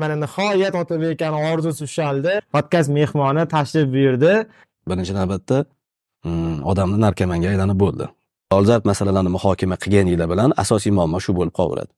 mana 0.00 0.16
nihoyat 0.24 0.74
otabek 0.82 1.10
akani 1.14 1.38
orzusi 1.52 1.84
ushaldi. 1.88 2.32
Podkast 2.54 2.88
mehmoni 2.98 3.42
tashrif 3.54 3.86
buyurdi. 3.94 4.32
Birinchi 4.88 5.14
navbatda 5.20 5.56
mm, 6.24 6.56
odamni 6.70 6.98
narkomanga 7.06 7.48
aylanib 7.52 7.78
bo'ldi. 7.84 8.06
Dolzarb 8.52 8.84
masalalarni 8.90 9.30
muhokama 9.36 9.76
qilganinglar 9.82 10.28
bilan 10.32 10.50
asosiy 10.62 10.92
muammo 10.98 11.18
shu 11.24 11.32
bo'lib 11.38 11.54
qolaveradi 11.58 11.92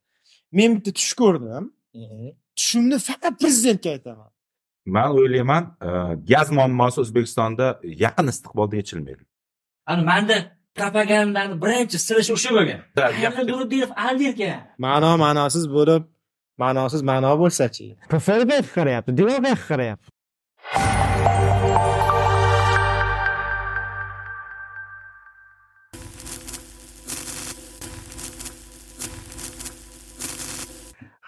men 0.58 0.76
bitta 0.76 0.90
tush 0.98 1.12
ko'rdim. 1.20 1.64
Tushimni 2.58 2.98
faqat 3.08 3.34
prezidentga 3.42 3.90
aytaman. 3.96 4.30
Man 4.96 5.10
o'ylayman 5.18 5.64
e, 5.86 5.88
gaz 6.32 6.48
muammosi 6.58 6.98
o'zbekistonda 7.04 7.66
yaqin 8.04 8.26
istiqbolda 8.32 8.74
yechilmaydi. 8.80 9.22
Ana 9.90 10.02
manda 10.10 10.36
propagandani 10.78 11.54
birinchi 11.62 11.98
sirishi 12.06 12.32
o'sha 12.36 12.50
bo'lgan. 12.56 12.80
Nurdinov 13.52 13.90
aldirkan 14.06 14.60
ma'no 14.86 15.12
ma'nosiz 15.24 15.64
bo'lib 15.76 16.02
ma'nosiz 16.58 17.02
ma'no 17.02 17.34
bo'lsachi? 17.40 17.94
Pfr 18.10 18.44
qarayapti 18.74 19.16
devor 19.16 19.62
qarayapti. 19.68 20.08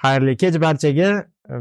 Xayrli 0.06 0.36
kech 0.38 0.60
barchaga 0.62 1.08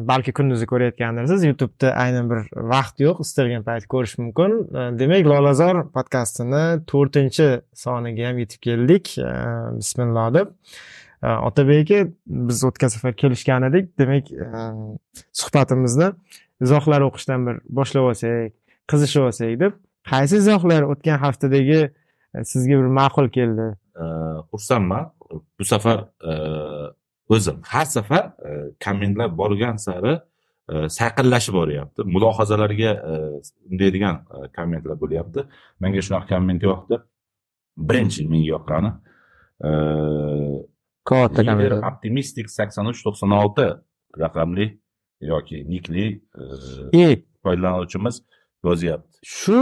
balki 0.09 0.33
kunduzi 0.37 0.65
ko'rayotgandirsiz 0.69 1.45
youtubeda 1.47 1.93
aynan 2.01 2.29
bir 2.29 2.43
vaqt 2.73 3.01
yo'q 3.05 3.21
istalgan 3.25 3.63
payt 3.65 3.87
ko'rish 3.93 4.17
mumkin. 4.21 4.57
Demak 4.99 5.25
lolazor 5.31 5.85
podkastini 5.95 6.63
to'rtinchi 6.91 7.47
soniga 7.83 8.29
ham 8.29 8.41
yetib 8.43 8.61
keldik. 8.67 9.15
Bismillah 9.79 10.33
deb. 10.37 10.53
Э, 11.25 11.37
otabek 11.47 11.91
aka 11.91 12.07
biz 12.27 12.63
o'tgan 12.63 12.87
safar 12.87 13.13
kelishgan 13.15 13.63
edik. 13.69 13.97
Demak 13.99 14.31
e, 14.31 14.47
suhbatimizni 15.33 16.11
izohlar 16.61 17.01
o'qishdan 17.07 17.47
bir 17.47 17.55
boshlab 17.77 18.09
olsak 18.11 18.53
qizishib 18.91 19.23
olsak 19.27 19.55
deb 19.63 19.73
qaysi 20.11 20.37
izohlar 20.43 20.85
o'tgan 20.91 21.17
haftadagi 21.25 21.79
e, 22.35 22.43
sizga 22.51 22.75
bir 22.81 22.91
ma'qul 22.99 23.29
keldi? 23.37 23.67
E, 24.03 24.05
xursandman. 24.51 25.09
Bu 25.59 25.65
safar 25.65 25.99
o'zim. 27.29 27.57
Har 27.73 27.85
safar 27.85 28.25
kommentlar 28.85 29.37
borgan 29.37 29.77
sari 29.87 30.13
sayqillashib 30.99 31.53
boryapti. 31.61 32.01
Mulohazalarga 32.15 32.91
undaydigan 33.71 34.21
kommentlar 34.57 35.01
bo'lyapti. 35.03 35.47
Menga 35.81 36.05
shunaqa 36.05 36.27
komment 36.35 36.63
yoqdi. 36.69 37.01
Birinchi 37.89 38.27
menga 38.29 38.49
yoqqani. 38.55 38.91
Katta 41.09 41.45
komment 41.45 41.83
optimistik 41.91 42.49
sakson 42.57 42.85
uch 42.91 43.03
to'qson 43.05 43.31
olti 43.41 43.67
raqamli 44.23 44.67
yoki 45.31 45.57
nikli 45.69 46.05
foydalanuvchimiz 47.43 48.15
yozyapti. 48.65 49.17
Shu 49.37 49.59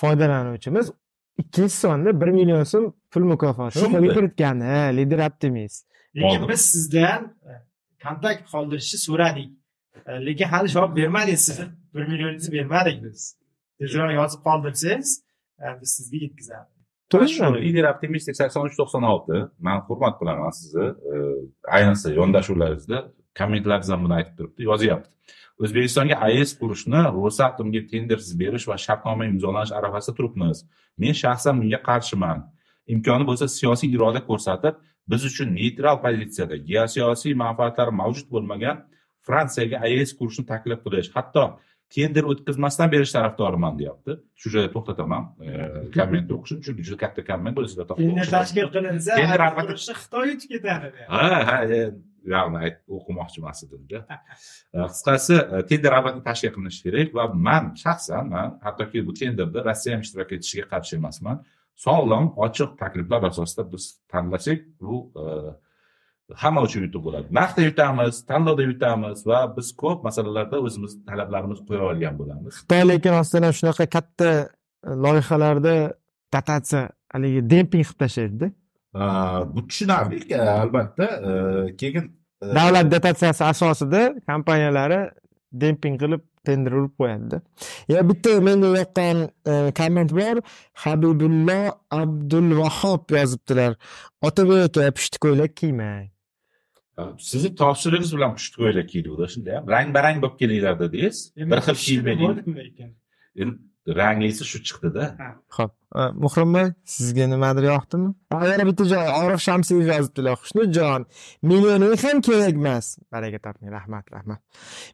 foydalanuvchimiz 0.00 0.92
ikkinchi 1.38 1.76
sonda 1.76 2.20
bir 2.20 2.28
million 2.38 2.64
so'm 2.72 2.92
pul 3.10 3.24
mukofotini 3.32 3.92
qo'lga 3.94 4.14
kiritgan 4.16 4.60
lider 4.98 5.20
optimist. 5.28 5.86
Lekin 6.16 6.48
biz 6.48 6.60
sizdan 6.72 7.22
e, 7.50 7.52
kontakt 8.04 8.50
qoldirishni 8.52 8.98
so'radik. 8.98 9.50
E, 10.06 10.12
lekin 10.26 10.48
hali 10.52 10.68
javob 10.68 10.96
bermadingiz 10.96 11.44
siz. 11.48 11.60
Bir 11.94 12.06
millioningizni 12.08 12.52
bermadik 12.58 13.04
biz. 13.04 13.36
Tezroq 13.78 14.12
yozib 14.20 14.40
qoldirsangiz 14.48 15.10
e, 15.60 15.64
biz 15.80 15.90
sizga 15.96 16.16
yetkazamiz 16.24 16.75
lider 17.62 17.84
optimistik. 17.92 18.36
sakson 18.36 18.66
uch 18.66 18.76
to'qson 18.80 19.04
olti. 19.12 19.36
Man 19.58 19.78
hurmat 19.88 20.18
qilaman 20.20 20.50
sizni. 20.58 20.86
Ayniqsa 21.76 22.08
yondashuvlaringizda 22.20 22.98
kommentlaringiz 23.38 23.90
ham 23.92 24.00
buni 24.04 24.14
aytib 24.18 24.34
turibdi 24.38 24.62
yozyapti. 24.70 25.10
O'zbekistonga 25.62 26.16
aes 26.26 26.50
qurishni 26.60 27.02
rosatomga 27.16 27.80
tendersiz 27.92 28.34
berish 28.42 28.66
va 28.70 28.76
shartnoma 28.86 29.24
imzolash 29.32 29.72
arafasida 29.78 30.16
turibmiz. 30.18 30.58
Men 31.00 31.14
shaxsan 31.22 31.54
bunga 31.60 31.80
qarshiman. 31.88 32.38
Imkoni 32.94 33.24
bo'lsa 33.30 33.46
siyosiy 33.58 33.94
iroda 33.96 34.20
ko'rsatib 34.28 34.74
biz 35.10 35.22
uchun 35.30 35.48
neytral 35.58 35.96
pozitsiyada 36.04 36.56
geosiyosiy 36.70 37.34
manfaatlari 37.44 37.92
mavjud 38.02 38.28
bo'lmagan 38.34 38.82
fransiyaga 39.26 39.76
aes 39.86 40.10
qurishni 40.18 40.44
taklif 40.52 40.80
qilish. 40.84 41.08
Hatto 41.16 41.44
tender 41.94 42.24
o'tkazmasdan 42.32 42.90
berish 42.92 43.12
tarafdoriman 43.16 43.78
deyapti. 43.78 44.18
Shu 44.40 44.50
joyda 44.54 44.72
to'xtataman 44.74 45.22
kommentni 45.96 46.32
o'qishim. 46.38 46.58
Chunki 46.66 46.82
juda 46.88 46.98
katta 47.04 47.24
komment 47.30 47.56
tender 48.02 48.28
tashkil 48.36 48.68
qilinsa 48.74 49.16
tender 49.20 49.40
albatta 49.48 49.94
xitoy 50.02 50.30
yutib 50.32 50.50
ketadi 50.56 50.92
ha 51.14 51.26
ha 51.48 51.58
ravni 52.32 52.70
o'qimoqchi 52.96 53.38
emas 53.42 53.62
edimda 53.66 53.98
qisqasi 54.94 55.36
tender 55.70 55.92
albatta 55.98 56.22
tashkil 56.28 56.52
qilinishi 56.56 56.80
kerak 56.86 57.14
va 57.18 57.28
man 57.48 57.64
shaxsan 57.84 58.32
man 58.34 58.58
hattoki 58.66 59.04
bu 59.08 59.14
tenderda 59.20 59.64
rossiya 59.68 59.94
ham 59.94 60.02
ishtirok 60.06 60.32
etishiga 60.38 60.66
qarshi 60.72 60.98
emasman. 61.00 61.44
Sog'lom 61.86 62.26
ochiq 62.46 62.70
takliflar 62.82 63.22
asosida 63.30 63.62
biz 63.72 63.84
tanlasak 64.12 64.60
bu 64.80 64.94
e, 65.22 65.24
hamma 66.34 66.62
uchun 66.62 66.82
yutuq 66.86 67.02
bo'ladi. 67.06 67.26
Narxda 67.38 67.62
yutamiz 67.62 68.26
tanlovda 68.26 68.62
yutamiz 68.62 69.26
va 69.26 69.40
biz 69.56 69.72
ko'p 69.82 70.04
masalalarda 70.08 70.60
o'zimiz 70.66 70.92
talablarimizni 71.08 71.66
qo'ya 71.68 71.82
olgan 71.90 72.18
bo'lamiz. 72.20 72.52
Xitoy 72.60 72.82
lekin 72.90 73.12
rostdan 73.18 73.50
shunaqa 73.58 73.86
katta 73.96 74.28
e, 74.88 74.90
loyihalarda 75.04 75.74
dotatsiya 76.34 76.82
haligi 77.14 77.40
demping 77.50 77.84
qilib 77.84 77.98
tashlaydida 78.02 78.50
bu 79.54 79.60
tushunarli 79.68 80.40
albatta 80.62 81.06
e, 81.28 81.30
keyin 81.80 82.04
davlat 82.58 82.90
dotatsiyasi 82.94 83.44
asosida 83.44 84.02
kompaniyalari 84.30 85.00
demping 85.52 86.00
qilib 86.02 86.22
tender 86.46 86.72
urib 86.78 86.92
qo'yadida. 87.00 87.40
Ya 87.88 88.02
bitta 88.08 88.40
menga 88.48 88.68
yoqqan 88.80 89.16
e, 89.50 89.54
komment 89.78 90.10
bor. 90.18 90.42
Habibullo 90.82 91.60
abdulvahob 92.00 93.16
yozibdilar. 93.18 93.72
Otabek 94.22 94.60
aka 94.66 94.90
pushti 94.98 95.18
ko'ylak 95.24 95.56
kiymang 95.62 96.15
sizni 97.30 97.50
topshirig'ingiz 97.62 98.12
bilan 98.16 98.36
pushti 98.36 98.56
ko'ylak 98.62 98.88
kiydik 98.92 99.30
shunday 99.34 99.56
rang 99.74 99.94
barang 99.96 100.22
bo'lib 100.22 100.36
kelinglar 100.42 100.74
dedingiz 100.82 101.16
bir 101.50 101.58
xil 101.66 101.76
kiymaylik 101.86 102.36
ranglisi 104.00 104.44
shu 104.50 104.58
chiqdida 104.68 105.04
ho'p 105.56 105.72
muhrimbay 106.24 106.72
sizga 106.84 107.26
nimadir 107.26 107.64
yoqdimi? 107.72 108.14
Yana 108.32 108.66
bitta 108.66 108.84
joy. 108.92 109.08
Orif 109.22 109.40
shamsiyev 109.48 109.88
yozibdilar 109.92 110.36
xushnudjon 110.42 111.06
millioning 111.50 111.94
ham 112.04 112.20
kerak 112.28 112.54
emas 112.60 112.86
baraka 113.12 113.38
toping 113.46 113.72
rahmat 113.76 114.12
rahmat. 114.16 114.40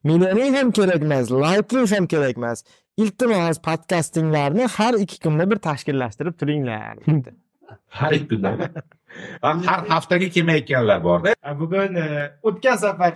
Millioning 0.04 0.56
ham 0.56 0.72
kerak 0.78 1.02
emas 1.08 1.30
layking 1.44 1.86
ham 1.94 2.06
kerak 2.14 2.36
emas 2.42 2.64
iltimos 2.96 3.58
podkastinglarni 3.68 4.68
har 4.76 4.94
ikki 5.04 5.18
kunda 5.24 5.50
bir 5.50 5.58
tashkillashtirib 5.68 6.38
turinglar 6.40 6.96
har 7.88 8.12
ikki 8.12 8.28
kunda 8.28 8.50
har 9.40 9.80
haftaga 9.94 10.28
kelmayotganlar 10.34 11.04
borda 11.04 11.34
bugun 11.60 11.94
e, 11.94 12.06
o'tgan 12.48 12.76
safar 12.84 13.12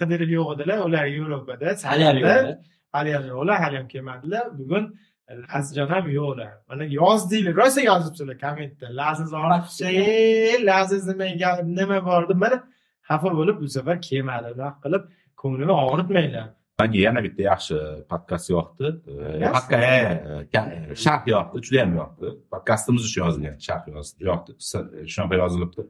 qidirib 0.00 0.30
yo'q 0.38 0.48
edilar 0.54 0.78
ular 0.86 1.04
yevropada 1.16 1.76
haliyam 1.90 2.56
haliyam 2.94 3.24
yo'qlar 3.32 3.56
haliyam 3.64 3.88
kelmadilar. 3.88 4.44
Bugun 4.58 4.84
lazizjon 5.30 5.88
ham 5.94 6.04
yo'qlar 6.18 6.50
mana 6.68 6.84
yozdinglar 7.00 7.54
rosa 7.60 7.80
yozibsizlar 7.90 8.38
kommentda. 8.44 8.86
Laziz 9.00 9.32
ortiqcha 9.32 9.88
laziz 10.70 11.02
nima 11.10 11.48
nima 11.78 11.98
bor 12.08 12.22
deb 12.30 12.38
mana 12.44 12.56
xafa 13.08 13.28
bo'lib 13.38 13.56
bu 13.62 13.68
safar 13.76 13.96
kelmadi. 14.08 14.46
Unaqa 14.56 14.78
qilib 14.84 15.02
ko'nglini 15.42 15.74
og'ritmanglar 15.84 16.46
yana 16.82 17.22
bitta 17.22 17.42
yaxshi 17.42 17.76
podkast 18.10 18.50
yoqdi 18.50 18.86
sharh 21.04 21.28
yoqdi 21.34 21.62
judayam 21.66 21.92
yoqdi 22.00 22.26
podkastimiz 22.50 23.02
uchun 23.08 23.20
yozilgan 23.24 23.56
sharh 23.66 23.84
yoqdi 24.30 24.52
shunaqa 25.14 25.36
yozilibdi 25.42 25.82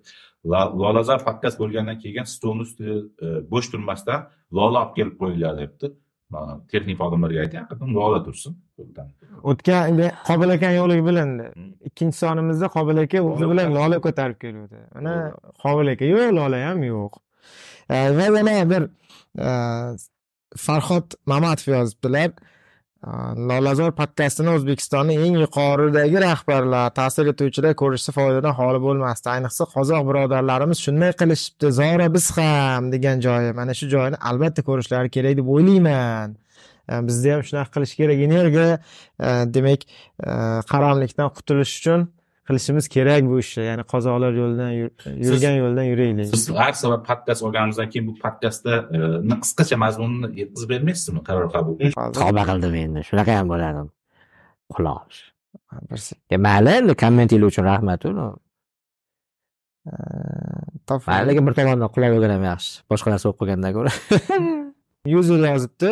lolazor 0.82 1.24
podkast 1.28 1.58
bo'lgandan 1.62 1.98
keyin 2.04 2.28
stolni 2.36 2.62
usti 2.68 2.86
bo'sh 3.52 3.68
turmasdan 3.72 4.28
lola 4.52 4.84
olib 4.84 4.94
kelib 4.98 5.16
qo'yinglar 5.20 5.54
debdi 5.62 5.86
texnik 6.70 6.96
xodimlarga 7.02 7.40
ayting 7.44 7.60
haqiqatdan 7.62 7.90
lola 7.98 8.18
tursin 8.26 8.52
o'tgan 9.50 9.98
qobil 10.28 10.56
akani 10.56 10.76
yo'qligi 10.80 11.04
bilindi 11.10 11.44
ikkinchi 11.88 12.16
sonimizda 12.24 12.66
qobil 12.76 13.04
aka 13.04 13.18
o'zi 13.32 13.46
bilan 13.52 13.68
lola 13.78 13.96
ko'tarib 14.06 14.38
keluvdi 14.44 14.78
mana 14.94 15.12
qobil 15.64 15.86
aka 15.94 16.04
yo'q 16.14 16.32
lola 16.40 16.66
ham 16.68 16.82
yo'q 16.92 17.14
va 18.18 18.26
yana 18.40 18.64
bir 18.72 18.82
farhod 20.56 21.16
mamatov 21.26 21.72
yozibdilar 21.74 22.32
lolazor 23.36 23.90
uh, 23.92 23.96
podkastini 23.98 24.52
o'zbekistonning 24.54 25.20
eng 25.26 25.36
yuqoridagi 25.42 26.20
rahbarlar 26.22 26.92
ta'sir 26.96 27.28
etuvchilar 27.32 27.74
ko'rishsa 27.80 28.14
foydadan 28.16 28.56
xoli 28.56 28.80
bo'lmasdi. 28.86 29.28
Ayniqsa 29.34 29.66
qozoq 29.74 30.06
birodarlarimiz 30.08 30.80
shunday 30.86 31.12
qilishibdi 31.20 31.72
zora 31.80 32.08
biz 32.14 32.30
ham 32.38 32.88
degan 32.94 33.20
joyi. 33.26 33.52
Mana 33.60 33.76
shu 33.80 33.90
joyni 33.92 34.20
albatta 34.30 34.64
ko'rishlari 34.68 35.12
kerak 35.16 35.36
deb 35.40 35.52
o'ylayman. 35.56 36.36
Uh, 36.88 37.00
bizda 37.08 37.36
ham 37.36 37.44
shunaqa 37.48 37.74
qilish 37.76 37.94
kerak. 38.00 38.24
Energiya 38.28 38.68
uh, 38.78 39.44
demak 39.56 39.84
qaramlikdan 40.72 41.28
qutulish 41.36 41.76
uchun 41.80 42.08
qilishimiz 42.48 42.86
kerak 42.94 43.22
bu 43.30 43.36
ishni 43.44 43.62
ya'ni 43.70 43.84
qozoqlar 43.92 44.32
yo'lidan 44.40 44.70
yur- 44.80 44.94
yurgan 45.28 45.54
yo'ldan 45.62 45.86
yuraylik. 45.92 46.26
siz 46.34 46.44
har 46.62 46.72
safar 46.82 47.00
podkast 47.10 47.40
olganimizdan 47.46 47.88
keyin 47.92 48.06
bu 48.10 48.14
podkastda 48.24 48.72
e, 48.96 48.98
qisqacha 49.44 49.76
mazmunini 49.84 50.28
yetkazib 50.40 50.68
bermaysizmi 50.74 51.20
qaror 51.28 51.46
qabul? 51.56 51.74
Tavba 52.20 52.42
qildim 52.50 52.74
endi. 52.84 53.00
Shunaqa 53.08 53.32
ham 53.38 53.46
bo'ladi 53.52 53.74
se- 56.06 56.18
E, 56.34 56.36
mayli 56.46 56.70
endi 56.80 56.92
kommentinglar 57.04 57.48
uchun 57.52 57.64
rahmat 57.72 58.00
lekin 61.28 61.44
bir 61.46 61.54
tomondan 61.58 61.90
qulayvergan 61.94 62.32
ham 62.36 62.44
yaxshi. 62.52 62.72
Boshqa 62.90 63.08
narsa 63.12 63.26
o'qib 63.30 63.38
qo'ygandan 63.40 63.72
ko'ra 63.76 63.90
yuzer 65.14 65.40
yozibdi 65.52 65.90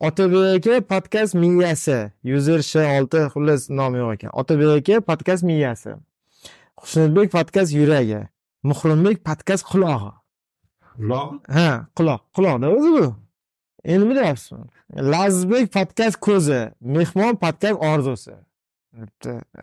otabek 0.00 0.66
aka 0.66 0.80
podkast 0.80 1.34
miyasi. 1.34 2.10
Yuzer 2.24 2.62
sh 2.62 2.76
olti 2.76 3.20
xullas 3.34 3.68
nomi 3.70 3.98
yo'q 3.98 4.12
ekan. 4.16 4.30
Otabek 4.32 4.70
aka 4.78 5.00
podkast 5.00 5.42
miyasi. 5.44 5.92
Xushnudbek 6.80 7.32
podkast 7.36 7.72
yuragi. 7.76 8.20
Muhrimbek 8.62 9.24
podkast 9.28 9.64
qulog'i. 9.70 10.12
Quloq? 10.96 11.30
Ha 11.56 11.68
quloq. 11.96 12.20
Quloqda 12.36 12.66
o'zi 12.76 12.90
bu. 12.96 13.06
Endi 13.84 14.04
bilyapsizmi? 14.10 14.64
Lazizbek 15.12 15.72
podkast 15.72 16.16
ko'zi. 16.26 16.60
Mehmon 16.80 17.36
podkast 17.44 17.78
orzusi. 17.90 18.34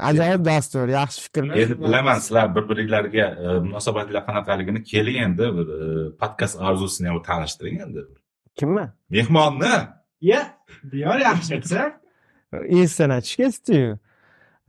Ajoyib 0.09 0.45
dastur. 0.45 0.87
Yaxshi 0.87 1.25
fikrlar. 1.25 1.55
Endi 1.63 1.79
bilaman 1.81 2.21
sizlar 2.25 2.55
bir 2.55 2.69
biringlarga 2.69 3.25
e, 3.45 3.47
munosabatlar 3.67 4.23
qanaqaligini 4.27 4.83
keling 4.91 5.17
endi 5.25 5.49
e, 5.49 5.89
podkast 6.21 6.61
orzusini 6.69 7.07
ham 7.11 7.19
tanishtiring 7.29 7.81
endi 7.87 8.05
kimni 8.59 8.85
mehmonni. 9.09 9.75
Ya 10.21 10.41
diyor 10.91 11.19
yaxshi 11.19 11.55
aytsa. 11.55 11.81
Esdan 12.53 13.09
aytish 13.09 13.35
ketdiyu 13.41 13.97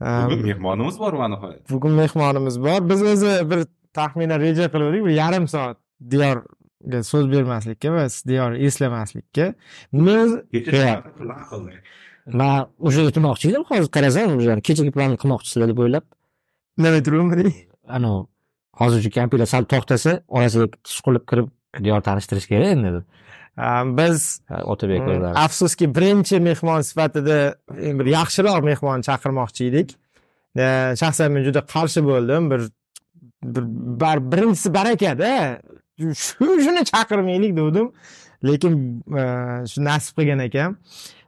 bugun 0.01 0.45
mehmonimiz 0.45 0.99
bor 0.99 1.13
va 1.13 1.27
nihoyat 1.33 1.69
bugun 1.71 1.91
mehmonimiz 1.91 2.61
bor. 2.61 2.89
Biz 2.89 3.01
o'zi 3.13 3.33
bir 3.51 3.59
taxminan 3.93 4.39
reja 4.39 4.67
qilgandik 4.73 5.05
bir 5.05 5.15
yarim 5.23 5.47
soat 5.47 5.77
diyorga 6.11 7.03
so'z 7.11 7.31
bermaslikka 7.31 7.93
va 7.93 8.05
diyor 8.27 8.51
eslamaslikka. 8.67 9.53
Biz 9.93 10.29
man 12.39 12.67
o'sha 12.87 13.01
aytmoqchi 13.09 13.45
edim 13.51 13.63
hozir 13.71 13.89
qarasam 13.97 14.37
o'sha 14.37 14.59
kechagi 14.67 14.91
planni 14.95 15.17
qilmoqchisizlar 15.21 15.67
deb 15.73 15.79
o'ylab. 15.85 16.05
Nima 16.77 16.99
turibdi 17.07 17.53
anavi 17.97 18.27
hozirchi 18.81 19.09
kompyuter 19.17 19.47
sal 19.53 19.63
to'xtasa 19.73 20.11
orasiga 20.27 20.67
siqilib 20.95 21.23
kirib 21.29 21.47
diyor 21.85 22.01
tanishtirish 22.07 22.47
kerak 22.51 22.69
endi 22.75 22.89
deb 22.97 23.05
biz 23.97 24.41
otabek 24.63 25.01
Mm, 25.01 25.23
afsuski 25.35 25.95
birinchi 25.95 26.39
mehmon 26.39 26.81
sifatida 26.81 27.55
bir 27.69 28.05
yaxshiroq 28.05 28.63
mehmon 28.63 29.01
chaqirmoqchi 29.01 29.65
edik. 29.69 29.95
E, 30.57 30.93
shaxsan 30.99 31.31
men 31.31 31.43
juda 31.43 31.61
qarshi 31.73 32.03
bo'ldim. 32.05 32.51
Bir 32.51 32.61
bir 34.01 34.31
birinchisi 34.31 34.73
barakada 34.73 35.61
shu 35.97 36.45
shuni 36.65 36.83
chaqirmaylik 36.91 37.57
degandim 37.57 37.91
lekin 38.47 38.73
e, 39.21 39.23
shu 39.71 39.83
nasib 39.83 40.13
qilgan 40.17 40.39
ekan. 40.47 40.77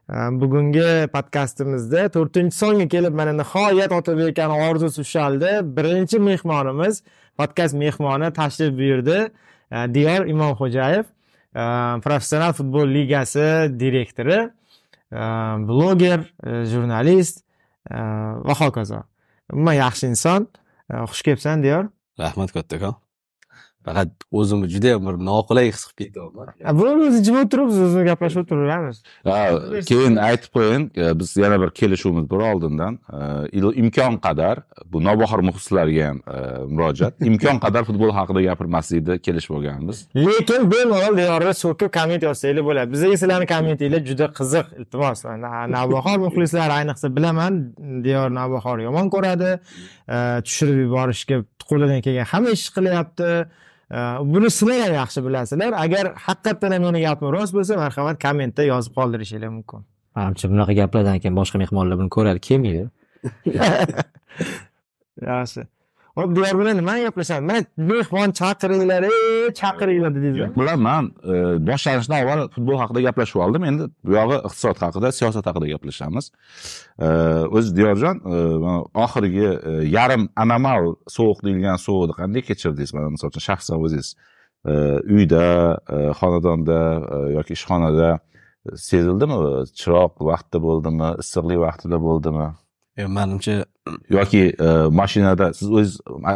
E, 0.10 0.16
bugungi 0.42 0.90
podkastimizda 1.16 2.02
to'rtinchi 2.16 2.56
songa 2.62 2.88
kelib 2.88 3.14
mana 3.20 3.34
nihoyat 3.42 3.92
otabek 3.92 4.30
akani 4.30 4.56
orzusi 4.70 5.02
ushaldi. 5.02 5.52
Birinchi 5.78 6.20
mehmonimiz 6.20 7.04
podkast 7.38 7.74
mehmoni 7.74 8.34
tashrif 8.34 8.78
buyurdi. 8.78 9.32
E, 9.72 9.94
diyor 9.94 10.22
imomxo'jayev. 10.34 11.06
e, 11.06 11.19
professional 11.54 12.54
futbol 12.54 12.88
ligasi 12.88 13.70
direktori 13.80 14.40
bloger 15.70 16.20
jurnalist 16.72 17.44
va 17.90 18.54
hokazo 18.60 19.04
umuman 19.54 19.74
yaxshi 19.74 20.06
inson 20.12 20.48
xush 21.10 21.24
kelibsan 21.26 21.64
diyor 21.64 21.90
rahmat 22.20 22.52
kattakon 22.52 22.96
faqat 23.86 24.10
o'zimni 24.32 24.68
juda 24.74 24.96
bir 25.06 25.16
noqulay 25.30 25.72
his 25.72 25.86
qilib 25.88 26.14
ketyapman 26.14 26.78
bo'ladi 26.80 27.08
o'zi 27.10 27.24
jim 27.28 27.38
o'tirib 27.44 27.68
biz 27.72 27.80
o'zimiz 27.86 28.06
gaplashib 28.12 28.40
o'tiraveramiz 28.44 28.98
Ha, 29.28 29.40
keyin 29.90 30.16
aytib 30.16 30.52
qo'ying 30.58 30.86
e, 30.98 31.20
biz 31.20 31.38
yana 31.38 31.62
bir 31.62 31.70
kelishuvimiz 31.80 32.30
bor 32.30 32.42
oldindan. 32.52 33.00
E, 33.54 33.60
imkon 33.82 34.18
qadar 34.26 34.60
bu 34.86 35.04
nobahor 35.04 35.40
muxlislarga 35.40 36.08
ham 36.08 36.18
e, 36.36 36.38
murojaat. 36.74 37.14
Imkon 37.30 37.60
qadar 37.66 37.84
futbol 37.90 38.12
haqida 38.20 38.42
gapirmaslikni 38.42 39.20
kelishib 39.20 39.56
olganmiz. 39.56 40.08
Lekin 40.16 40.72
bemalol 40.72 41.18
diyorni 41.18 41.54
so'kib 41.64 41.92
komment 41.98 42.24
yozsanglar 42.24 42.66
bo'ladi. 42.70 42.92
Bizga 42.96 43.18
sizlarni 43.18 43.48
kommentinglar 43.54 44.06
juda 44.10 44.30
qiziq 44.40 44.74
iltimos. 44.80 45.26
Na- 45.26 45.68
navbahor 45.76 46.18
muxlislari 46.26 46.74
ayniqsa 46.80 47.16
bilaman 47.16 47.54
diyor 48.04 48.30
navbahor 48.40 48.80
yomon 48.88 49.10
ko'radi 49.16 49.52
tushirib 50.46 50.78
yuborishga 50.86 51.38
qo'lidan 51.70 52.04
kelgan. 52.06 52.30
Hamma 52.34 52.56
ishni 52.58 52.72
qilyapti 52.78 53.30
buni 54.34 54.50
sizlar 54.58 54.80
ham 54.86 54.94
yaxshi 55.02 55.26
bilasizlar. 55.28 55.72
Agar 55.86 56.06
haqiqatdan 56.28 56.76
ham 56.76 56.88
meni 56.88 57.00
gapim 57.08 57.28
rost 57.38 57.54
bo'lsa 57.58 57.80
marhamat 57.84 58.22
kommentda 58.26 58.68
yozib 58.74 58.94
qoldirishinglar 59.00 59.52
mumkin. 59.58 59.88
Manimcha 60.18 60.46
bunaqa 60.54 60.74
gaplardan 60.82 61.18
keyin 61.24 61.36
boshqa 61.42 61.58
mehmonlar 61.64 61.96
buni 62.02 62.10
ko'radi 62.18 62.40
kelmaydi. 62.48 62.86
Yaxshi 65.32 65.62
hop 66.16 66.36
diyor 66.36 66.60
bilan 66.60 66.78
nima 66.78 67.00
gaplashamiz 67.00 67.48
mana 67.50 67.62
mehmon 67.92 68.32
chaqiringlar 68.40 69.04
ey 69.10 69.54
chaqiringlar 69.62 70.12
dedingizmi 70.16 70.56
bular 70.56 70.78
man 70.88 71.06
boshlanishdan 71.70 72.18
avval 72.22 72.40
futbol 72.56 72.78
haqida 72.82 73.00
gaplashib 73.08 73.40
oldim 73.46 73.64
endi 73.70 73.84
bu 74.06 74.12
yog'i 74.20 74.38
iqtisod 74.48 74.78
haqida 74.86 75.12
siyosat 75.20 75.46
haqida 75.50 75.68
gaplashamiz 75.74 76.26
o'zi 77.58 77.70
e, 77.74 77.76
diyorjon 77.80 78.16
e, 78.36 78.38
oxirgi 79.06 79.48
e, 79.70 79.72
yarim 79.98 80.24
anomal 80.44 80.84
sovuq 81.18 81.40
deyilgan 81.46 81.78
sovuqni 81.86 82.14
qanday 82.22 82.42
kechirdingiz 82.50 82.94
mana 82.98 83.10
misol 83.16 83.28
uchun 83.32 83.46
shaxsan 83.50 83.76
o'zingiz 83.86 84.10
uyda 85.16 85.46
xonadonda 86.20 86.80
yoki 87.38 87.54
ishxonada 87.58 88.10
sezildimi? 88.76 89.38
Chiroq 89.80 90.20
vaqtida 90.30 90.62
bo'ldimi? 90.68 91.10
Issiqlik 91.24 91.60
vaqtida 91.66 92.00
bo'ldimi? 92.08 92.48
Manimcha 93.08 93.66
yoki 94.10 94.44
e, 94.60 94.68
mashinada 95.00 95.54
siz 95.54 95.68
o'zingiz 95.72 95.92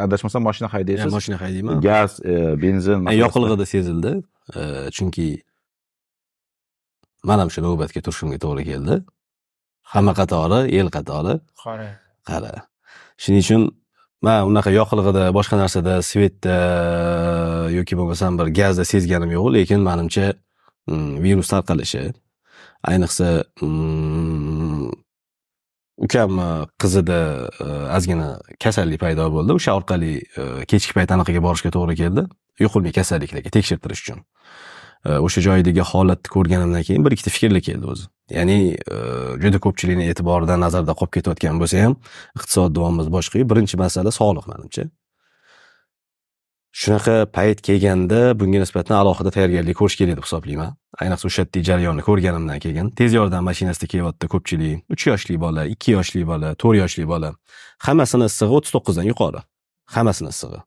adashmasam 0.05 0.43
mashina 0.49 0.67
men 0.67 0.73
haydaysiz 0.75 1.13
mashina 1.13 1.37
haydayman. 1.41 1.81
Gaz 1.81 2.19
e, 2.25 2.61
benzin 2.61 2.99
yoqilg'ida 3.23 3.65
sezildi. 3.73 4.11
E, 4.55 4.61
chunki 4.95 5.27
man 7.23 7.39
ham 7.39 7.49
shu 7.53 7.61
navbatga 7.65 8.01
turishimga 8.05 8.37
to'g'ri 8.45 8.63
keldi. 8.71 8.95
Hamma 9.93 10.13
qatori 10.19 10.59
el 10.79 10.89
qatori. 10.97 11.35
Qora. 11.63 11.89
Qara. 12.29 12.53
Shuning 13.21 13.43
uchun 13.45 13.61
man 14.25 14.47
unaqa 14.49 14.71
yoqilg'ida 14.79 15.23
boshqa 15.37 15.55
narsada 15.63 15.93
svetda 16.09 16.57
yoki 17.77 17.93
bo'lmasam 17.99 18.39
bir 18.39 18.47
gazda 18.59 18.83
sezganim 18.93 19.31
yo'q 19.37 19.47
lekin 19.57 19.79
manimcha 19.89 20.25
mm, 20.87 21.11
virus 21.23 21.47
tarqalishi. 21.53 22.03
Ayniqsa 22.91 23.27
mm, 23.61 24.62
ukamni 25.97 26.41
e, 26.41 26.65
qizida 26.81 27.49
e, 27.59 27.67
ozgina 27.97 28.29
kasallik 28.63 29.01
paydo 29.01 29.29
bo'ldi. 29.33 29.57
O'sha 29.59 29.75
orqali 29.77 30.13
e, 30.21 30.65
kechki 30.69 30.95
payt 30.97 31.13
anaqaga 31.15 31.43
borishga 31.43 31.73
to'g'ri 31.75 31.97
keldi. 32.01 32.25
Yuqumli 32.61 32.93
kasalliklarga 32.95 33.49
tekshirtirish 33.53 34.03
uchun. 34.05 34.23
O'sha 35.03 35.41
joydagi 35.43 35.83
holatni 35.83 36.31
ko'rganimdan 36.31 36.83
keyin 36.87 37.03
bir 37.05 37.11
ikkita 37.11 37.31
fikrlar 37.35 37.61
keldi 37.65 37.89
o'zi. 37.93 38.05
Ya'ni 38.31 38.77
juda 39.43 39.59
ko'pchilikni 39.65 40.05
e'tiboridan 40.11 40.63
nazarda 40.63 40.95
qolib 40.99 41.17
ketayotgan 41.17 41.59
bo'lsa 41.59 41.81
ham 41.83 41.97
iqtisod 42.37 42.79
boshqa. 43.17 43.43
Birinchi 43.51 43.79
masala 43.81 44.13
sog'liq 44.19 44.47
manimcha. 44.47 44.87
Shunaqa 46.73 47.15
payt 47.29 47.61
kelganda 47.61 48.33
bunga 48.39 48.59
nisbatan 48.63 48.95
alohida 49.01 49.31
tayyorgarlik 49.35 49.77
ko'rish 49.77 49.97
kerak 49.99 50.17
deb 50.17 50.25
hisoblayman 50.25 50.71
ayniqsa 51.01 51.27
o'sha 51.29 51.43
yerda 51.43 51.61
jarayonni 51.69 52.03
ko'rganimdan 52.07 52.59
keyin 52.63 52.89
tez 52.99 53.13
yordam 53.19 53.45
mashinasida 53.49 53.87
kelyapti 53.93 54.25
ko'pchilik. 54.33 54.81
Uch 54.93 55.03
yoshli 55.11 55.37
bola 55.45 55.65
ikki 55.73 55.93
yoshli 55.97 56.25
bola 56.31 56.55
to'rt 56.61 56.77
yoshli 56.81 57.05
bola. 57.13 57.29
Hammasini 57.85 58.25
issig'i 58.31 58.53
o'ttiz 58.57 58.71
to'qqizdan 58.75 59.05
yuqori. 59.11 59.41
Hammasini 59.95 60.29
issig'i. 60.33 60.59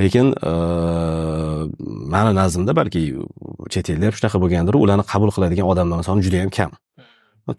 Lekin 0.00 0.26
mani 2.14 2.32
nazrimda 2.40 2.72
balki 2.80 3.02
chet 3.72 3.90
elda 3.92 4.04
ham 4.08 4.14
shunaqa 4.18 4.38
bo'lgandir. 4.44 4.74
Ularni 4.84 5.04
qabul 5.12 5.30
qiladigan 5.36 5.66
odamlarni 5.72 6.04
soni 6.08 6.20
juda 6.26 6.42
yam 6.42 6.50
kam 6.58 6.70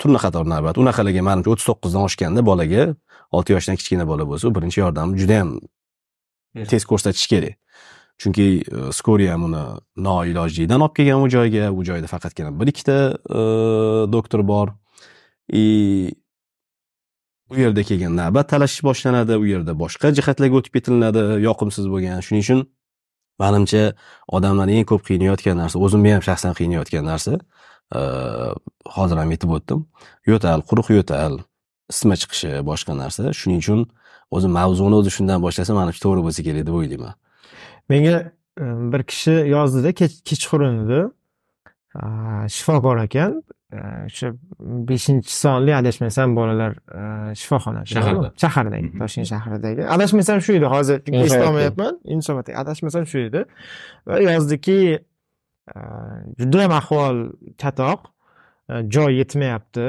turna 0.02 0.20
qator 0.26 0.46
navbat. 0.54 0.78
Unaqalarga 0.82 1.22
manimcha 1.30 1.50
o'ttiz 1.54 1.66
to'qqizdan 1.70 2.04
oshganda 2.10 2.42
bolaga 2.50 2.84
olti 3.36 3.50
yoshdan 3.56 3.76
kichkina 3.80 4.06
bola 4.12 4.24
bo'lsa 4.30 4.54
birinchi 4.56 4.80
yordamni 4.86 5.18
juda 5.22 5.42
yam 5.42 5.50
tez 6.64 6.86
ko'rsatish 6.88 7.28
kerak. 7.32 7.60
Chunki 8.18 8.64
e, 8.64 8.92
skoriya 8.96 9.34
ham 9.36 9.44
uni 9.50 9.64
noilojlikdan 10.08 10.82
olib 10.86 10.96
kelgan 10.96 11.24
u 11.24 11.30
joyga. 11.30 11.72
U 11.72 11.84
joyda 11.84 12.08
faqatgina 12.08 12.54
bir 12.60 12.72
ikkita 12.72 12.98
e, 13.16 13.42
doktor 14.12 14.48
bor. 14.48 14.72
И 15.52 16.16
u 17.52 17.58
yerda 17.60 17.84
kelgan 17.84 18.16
navbat 18.16 18.50
talashish 18.50 18.84
boshlanadi. 18.88 19.36
U 19.36 19.46
yerda 19.46 19.76
boshqa 19.76 20.14
jihatlarga 20.16 20.62
o'tib 20.62 20.80
ketilinadi. 20.80 21.26
Yoqimsiz 21.48 21.92
bo'lgan. 21.92 22.24
Shuning 22.28 22.46
uchun 22.48 22.64
manimcha 23.44 23.84
odamlarni 24.32 24.80
eng 24.80 24.88
ko'p 24.92 25.04
qiynayotgan 25.10 25.60
narsa 25.60 25.82
o'zimni 25.86 26.16
ham 26.16 26.24
shaxsan 26.30 26.56
qiynayotgan 26.60 27.04
narsa 27.12 27.36
e, 27.36 28.02
hozir 28.96 29.20
ham 29.22 29.36
aytib 29.36 29.52
o'tdim. 29.60 29.84
Yo'tal 30.32 30.64
quruq 30.70 30.96
yo'tal 30.98 31.42
isitma 31.92 32.16
chiqishi 32.22 32.64
boshqa 32.72 32.96
narsa. 33.04 33.36
Shuning 33.40 33.60
uchun 33.66 33.86
o'zi 34.32 34.48
mavzuni 34.58 34.96
o'zi 35.00 35.12
shundan 35.18 35.40
boshlasa 35.46 35.74
manimcha 35.80 36.02
to'g'ri 36.06 36.22
bo'lsa 36.28 36.42
kerak 36.48 36.64
deb 36.68 36.76
o'ylayman. 36.80 37.14
Menga 37.90 38.16
e, 38.62 38.66
bir 38.94 39.02
kishi 39.12 39.32
yozdida 39.56 39.90
kech- 40.00 40.22
kechqurun 40.30 40.76
edi. 40.86 41.00
Shifokor 42.56 42.98
ekan. 43.08 43.42
E, 43.74 43.78
o'sha 44.08 44.28
beshinchi 44.90 45.32
sonli 45.44 45.74
adashmasam 45.82 46.36
bolalar 46.36 46.72
e, 47.00 47.02
shifoxonasi 47.42 47.94
Shaharda. 47.96 48.30
shahardagi 48.44 48.88
Mhm. 48.90 49.00
toshkent 49.02 49.28
shahridagi. 49.34 49.82
Adashmasam 49.96 50.38
shu 50.46 50.52
edi 50.60 50.66
hozir 50.76 50.98
eslolmayapman 51.26 51.94
yunusobodda 52.12 52.52
adashmasam 52.62 53.04
shu 53.12 53.18
edi. 53.28 53.42
Va 54.08 54.20
yozdiki 54.30 54.80
judayam 56.40 56.72
ahvol 56.82 57.18
chatoq 57.62 58.00
joy 58.94 59.12
yetmayapti 59.22 59.88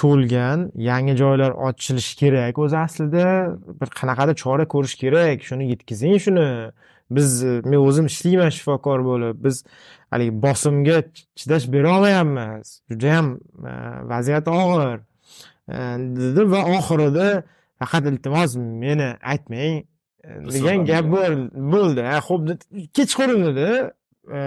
to'lgan 0.00 0.70
yangi 0.90 1.14
joylar 1.22 1.52
ochilishi 1.68 2.14
kerak 2.22 2.58
o'zi 2.58 2.76
aslida. 2.86 3.26
Bir 3.80 3.88
qanaqadir 4.00 4.36
chora 4.42 4.64
ko'rish 4.74 4.96
kerak. 5.02 5.42
Shuni 5.48 5.70
yetkazing 5.72 6.18
shuni. 6.26 6.48
Biz 7.16 7.44
e, 7.44 7.52
men 7.70 7.80
o'zim 7.88 8.06
ishlayman 8.12 8.50
shifokor 8.56 9.00
bo'lib. 9.10 9.36
Biz 9.44 9.56
haligi 10.12 10.34
bosimga 10.44 10.98
ch- 11.14 11.26
chidash 11.38 11.66
berolmayapmiz 11.74 12.68
judayam 12.90 13.26
e, 13.70 13.72
vaziyat 14.12 14.48
og'ir. 14.48 15.00
E, 15.74 15.76
dedi 16.20 16.42
va 16.52 16.60
oxirida 16.78 17.28
faqat 17.80 18.04
iltimos 18.12 18.56
meni 18.84 19.10
aytmang 19.32 19.84
degan 20.54 20.86
gap 20.90 21.06
bo'l- 21.14 21.50
bo'ldi. 21.74 22.02
Ho'p 22.28 22.42
kechqurun 22.96 23.42
edi 23.52 23.70
e, 24.36 24.40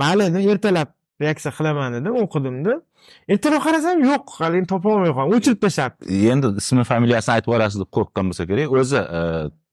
mayli 0.00 0.50
ertalab 0.52 0.88
reaksiya 1.24 1.52
qilaman 1.58 1.96
dedim 1.98 2.18
o'qidimda 2.24 2.74
ertaroq 3.34 3.62
qarasam 3.66 4.04
yo'q 4.10 4.36
haligi 4.40 4.68
topolmay 4.72 5.12
qolgan 5.18 5.38
o'chirib 5.38 5.60
tashlabdi 5.64 6.20
endi 6.34 6.52
ismi 6.62 6.84
familiyasini 6.92 7.34
aytib 7.36 7.50
yuborasiz 7.50 7.82
deb 7.82 7.90
qo'rqqan 7.96 8.30
bo'lsa 8.30 8.48
kerak. 8.50 8.74
O'zi 8.82 9.00
e, 9.18 9.22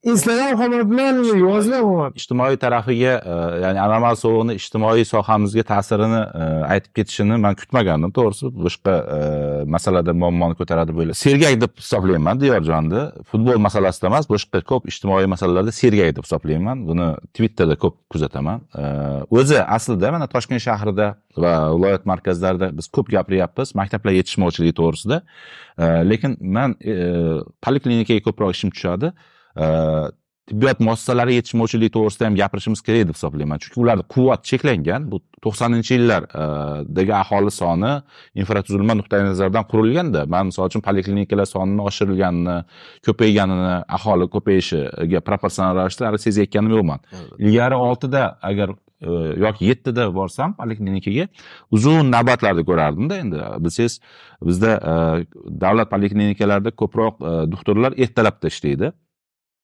instagram 0.04 0.58
ham 0.58 0.72
qolmabman 0.72 1.18
yozib 1.24 1.74
qolmabman 1.74 2.14
ijtimoiy 2.16 2.58
tarafiga 2.58 3.14
e, 3.20 3.36
ya'ni 3.64 3.80
anomal 3.84 4.16
sovuqni 4.16 4.56
ijtimoiy 4.60 5.04
sohamizga 5.06 5.64
ta'sirini 5.72 6.22
e, 6.24 6.44
aytib 6.74 6.94
ketishini 6.98 7.38
man 7.46 7.58
kutmagandim. 7.60 8.14
To'g'risi 8.16 8.52
boshqa 8.66 8.94
e, 9.16 9.20
masalada 9.76 10.14
muammoni 10.16 10.56
ko'taradi 10.60 10.96
deb 10.96 11.16
sergak 11.20 11.60
deb 11.62 11.74
hisoblayman 11.82 12.40
diyorjonni 12.40 13.02
futbol 13.32 13.60
masalasida 13.68 14.08
emas 14.12 14.30
boshqa 14.30 14.62
ko'p 14.72 14.88
ijtimoiy 14.92 15.28
masalalarda 15.34 15.74
sergak 15.76 16.16
deb 16.16 16.28
hisoblayman. 16.28 16.86
Buni 16.88 17.10
twitterda 17.36 17.76
ko'p 17.84 17.98
kuzataman. 18.14 18.64
O'zi 19.30 19.60
aslida 19.60 20.14
mana 20.16 20.30
toshkent 20.32 20.64
shahrida 20.64 21.10
va 21.44 21.54
viloyat 21.74 22.08
markazlarida 22.08 22.72
biz 22.78 22.88
ko'p 22.88 23.12
gapiryapmiz 23.18 23.76
maktablar 23.76 24.16
yetishmovchiligi 24.20 24.78
to'g'risida. 24.80 25.20
Lekin 26.12 26.38
man 26.40 26.78
poliklinikaga 27.66 28.24
ko'proq 28.30 28.56
ishim 28.56 28.72
tushadi. 28.76 29.12
Tibbiyot 30.50 30.82
muassasalari 30.82 31.36
yetishmovchiligi 31.38 31.94
to'g'risida 31.96 32.28
ham 32.28 32.36
gapirishimiz 32.40 32.82
kerak 32.86 33.08
deb 33.08 33.16
hisoblayman. 33.18 33.62
Chunki 33.64 33.80
ularni 33.84 34.06
quvvat 34.14 34.46
cheklangan. 34.50 35.06
Bu 35.12 35.22
to'qsoninchi 35.46 35.98
yillardagi 35.98 37.14
aholi 37.22 37.54
soni 37.54 37.92
infratuzilma 38.42 38.98
nuqtai 39.00 39.22
nazaridan 39.30 39.68
qurilganda 39.72 40.26
man 40.34 40.50
misol 40.50 40.70
uchun 40.72 40.84
poliklinikalar 40.88 41.48
sonini 41.54 41.86
oshirilganini 41.90 42.58
ko'payganini 43.08 43.74
aholi 43.98 44.30
ko'payishiga 44.36 45.24
proporsional 45.28 45.76
ravishda 45.80 46.08
hali 46.10 46.22
sezayotganim 46.28 46.78
yo'qman. 46.78 47.04
Ilgari 47.46 47.78
oltida 47.90 48.24
agar 48.52 48.74
e, 49.02 49.12
yoki 49.46 49.70
yettida 49.72 50.08
borsam 50.20 50.56
poliklinikaga 50.62 51.28
uzun 51.78 52.10
navbatlarni 52.16 52.66
ko'rardimda. 52.70 53.22
Endi 53.26 53.44
bilsangiz 53.66 54.00
bizda 54.50 54.72
e, 54.92 54.96
davlat 55.66 55.94
poliklinikalarida 55.94 56.74
ko'proq 56.82 57.22
e, 57.22 57.36
doktorlar 57.54 57.94
ertalabda 58.08 58.52
ishlaydi 58.56 58.92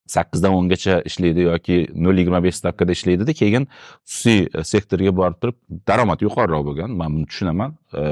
sakkizdan 0.07 0.53
o'ngacha 0.53 1.00
ishlaydi 1.09 1.47
yoki 1.50 1.77
nol 2.05 2.17
yigirma 2.19 2.41
besh 2.45 2.59
stavkada 2.62 2.95
ishlaydida 2.97 3.33
keyin 3.41 3.67
xususiy 4.05 4.45
e, 4.53 4.63
sektorga 4.71 5.13
borib 5.19 5.39
turib 5.41 5.57
daromad 5.89 6.21
yuqoriroq 6.25 6.65
bo'lgan. 6.69 6.95
Man 7.01 7.17
buni 7.17 7.29
tushunaman. 7.31 7.75
E, 8.01 8.05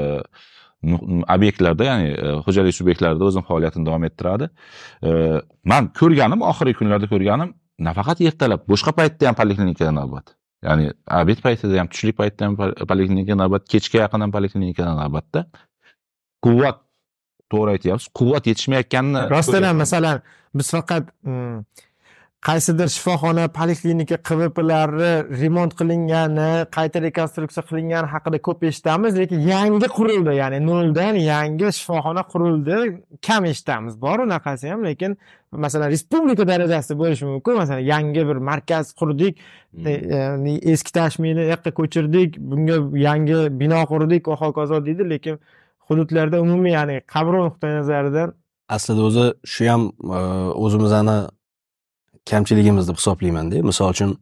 obyektlarda 1.36 1.84
ya'ni 1.90 2.08
e, 2.12 2.32
xo'jalik 2.46 2.76
subyektlarida 2.78 3.28
o'zini 3.28 3.46
faoliyatini 3.50 3.86
davom 3.88 4.08
ettiradi. 4.10 4.50
Man 5.72 5.92
ko'rganim 6.00 6.42
oxirgi 6.50 6.78
kunlarda 6.80 7.10
ko'rganim 7.12 7.54
nafaqat 7.88 8.24
ertalab 8.30 8.66
boshqa 8.72 8.92
paytda 9.00 9.30
ham 9.30 9.38
poliklinikada 9.40 9.92
navbat. 10.00 10.34
Ya'ni 10.66 10.90
obed 11.20 11.42
paytida 11.46 11.78
ham 11.80 11.88
tushlik 11.92 12.18
paytida 12.20 12.48
ham 12.48 12.56
poliklinika 12.90 13.38
navbat 13.42 13.68
kechga 13.72 14.04
yaqin 14.04 14.26
ham 14.26 14.34
poliklinikada 14.36 14.94
navbatda. 15.02 15.46
Quvvat 16.44 16.83
to'g'ri 17.54 17.78
aytyapsiz. 17.78 18.12
Quvvat 18.20 18.50
yetishmayotganini 18.50 19.26
rostdan 19.34 19.70
ham 19.70 19.82
masalan 19.84 20.22
biz 20.54 20.70
faqat 20.76 21.10
mm, 21.22 21.58
qaysidir 22.48 22.90
shifoxona 22.92 23.46
poliklinika 23.58 24.18
qvplari 24.28 25.12
remont 25.40 25.72
qilingani 25.78 26.50
qayta 26.76 27.00
rekonstruksiya 27.06 27.64
qilingani 27.68 28.10
haqida 28.14 28.40
ko'p 28.48 28.66
eshitamiz 28.70 29.16
lekin 29.20 29.46
yangi 29.52 29.88
qurildi 29.98 30.36
ya'ni 30.40 30.60
noldan 30.66 31.20
yangi 31.32 31.72
shifoxona 31.78 32.26
qurildi 32.32 32.80
kam 33.26 33.48
eshitamiz. 33.52 33.96
Bor 34.04 34.26
unaqasi 34.26 34.70
ham 34.72 34.84
lekin 34.90 35.16
masalan 35.64 35.90
respublika 35.94 36.48
darajasida 36.52 36.98
bo'lishi 37.02 37.24
mumkin. 37.32 37.60
Masalan 37.62 37.84
yangi 37.92 38.28
bir 38.28 38.42
markaz 38.50 38.92
qurdik 39.00 39.40
Hmm. 39.74 40.46
e, 40.46 40.60
eski 40.72 40.92
tashmini 40.92 41.40
u 41.40 41.48
yoqqa 41.50 41.70
ko'chirdik 41.74 42.36
bunga 42.50 42.76
yangi 42.98 43.38
bino 43.60 43.80
qurdik 43.90 44.28
va 44.30 44.36
hokazo 44.38 44.78
deydi 44.86 45.08
lekin 45.10 45.38
hududlarda 45.88 46.40
umumiy 46.46 46.72
ya'ni 46.78 46.96
qabru 47.14 47.44
nuqtai 47.46 47.72
nazaridan 47.78 48.34
aslida 48.76 49.02
o'zi 49.08 49.24
shu 49.52 49.68
ham 49.70 49.82
e, 50.18 50.20
o'zimizni 50.64 51.18
kamchiligimiz 52.30 52.88
deb 52.88 52.96
hisoblaymanda 53.00 53.62
misol 53.70 53.90
uchun 53.94 54.16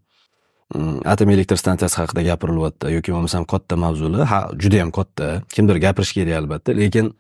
mm, 0.75 1.07
atom 1.13 1.31
elektr 1.31 1.57
stansiyasi 1.57 1.97
haqida 2.03 2.23
gapirilyapti 2.31 2.93
yoki 2.97 3.15
bo'lmasam 3.15 3.45
katta 3.53 3.77
mavzular 3.85 4.27
ha 4.33 4.41
juda 4.63 4.77
yam 4.83 4.91
katta. 4.91 5.43
Kimdir 5.55 5.77
gapirishi 5.87 6.15
kerak 6.15 6.43
albatta. 6.43 6.77
Lekin 6.83 7.13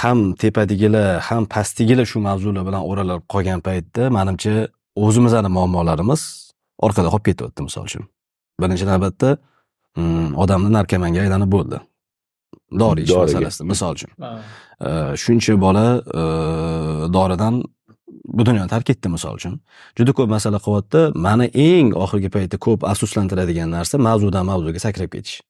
ham 0.00 0.34
tepadagilar 0.42 1.20
ham 1.28 1.46
pastdagilar 1.54 2.06
shu 2.12 2.20
mavzular 2.28 2.66
bilan 2.68 2.82
o'ralib 2.90 3.24
qolgan 3.34 3.60
paytda 3.68 4.10
manimcha 4.18 4.54
o'zimizni 5.06 5.50
muammolarimiz 5.56 6.22
orqada 6.86 7.08
qolib 7.14 7.26
ketyapti 7.30 7.68
misol 7.68 7.84
uchun. 7.88 8.04
Birinchi 8.60 8.86
navbatda 8.92 9.36
mm, 9.96 10.34
odamni 10.42 10.70
narkomanga 10.76 11.20
aylanib 11.24 11.50
bo'ldi. 11.56 11.78
Dori 12.72 13.02
ichish 13.02 13.16
masalasida 13.16 13.66
misol 13.68 13.98
uchun. 13.98 14.10
Shuncha 15.22 15.56
bola 15.60 15.84
e, 15.98 16.22
doridan 17.12 17.62
bu 18.08 18.46
dunyoni 18.46 18.68
tark 18.68 18.90
etdi 18.90 19.12
misol 19.12 19.38
uchun. 19.40 19.58
Juda 19.98 20.14
ko'p 20.16 20.30
masala 20.30 20.60
qilyapti. 20.64 21.04
Mani 21.26 21.50
eng 21.54 21.94
oxirgi 22.04 22.30
paytda 22.34 22.60
ko'p 22.66 22.84
afsuslantiradigan 22.92 23.70
narsa 23.76 24.00
mavzudan 24.08 24.46
mavzuga 24.50 24.82
sakrab 24.86 25.12
ketish. 25.14 25.40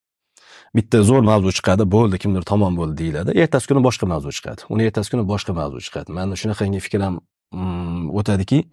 Bitta 0.75 1.01
zo'r 1.01 1.25
mavzu 1.25 1.51
chiqadi 1.57 1.85
bo'ldi 1.95 2.21
kimdir 2.21 2.45
tomon 2.51 2.77
bo'ldi 2.77 2.97
deyiladi. 3.01 3.35
Ertasi 3.43 3.71
kuni 3.71 3.81
boshqa 3.87 4.05
mavzu 4.13 4.33
chiqadi. 4.37 4.69
Uni 4.73 4.85
ertasi 4.89 5.15
kuni 5.15 5.25
boshqa 5.31 5.55
mavzu 5.57 5.81
chiqadi. 5.85 6.13
Mani 6.17 6.37
shunaqangi 6.41 6.81
fikrim 6.85 7.19
mm, 7.51 8.09
o'tadiki 8.19 8.63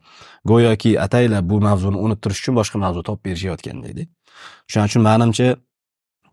go'yoki 0.45 1.01
ataylab 1.01 1.49
bu 1.51 1.61
mavzuni 1.61 1.97
unuttirish 1.97 2.41
uchun 2.43 2.59
boshqa 2.61 2.81
mavzu 2.85 3.03
topib 3.09 3.31
berishayotgandekda 3.31 4.05
shuning 4.71 4.91
uchun 4.91 5.03
manimcha 5.09 5.49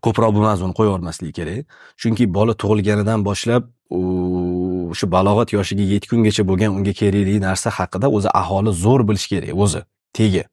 ko'proq 0.05 0.31
bu 0.35 0.41
mavzuni 0.47 0.73
qo'yib 0.79 1.33
kerak. 1.37 1.65
Chunki 2.01 2.23
bola 2.37 2.53
tug'ilganidan 2.61 3.19
boshlab 3.27 3.63
u 3.97 4.93
shu 4.99 5.05
balog'at 5.15 5.49
yoshiga 5.57 5.85
yetgungacha 5.93 6.43
bo'lgan 6.49 6.71
unga 6.77 6.93
kerakli 7.01 7.35
narsa 7.47 7.69
haqida 7.79 8.07
o'zi 8.17 8.29
aholi 8.41 8.71
zo'r 8.83 9.01
bilishi 9.07 9.27
kerak 9.33 9.53
o'zi 9.65 9.81
tegi. 10.17 10.43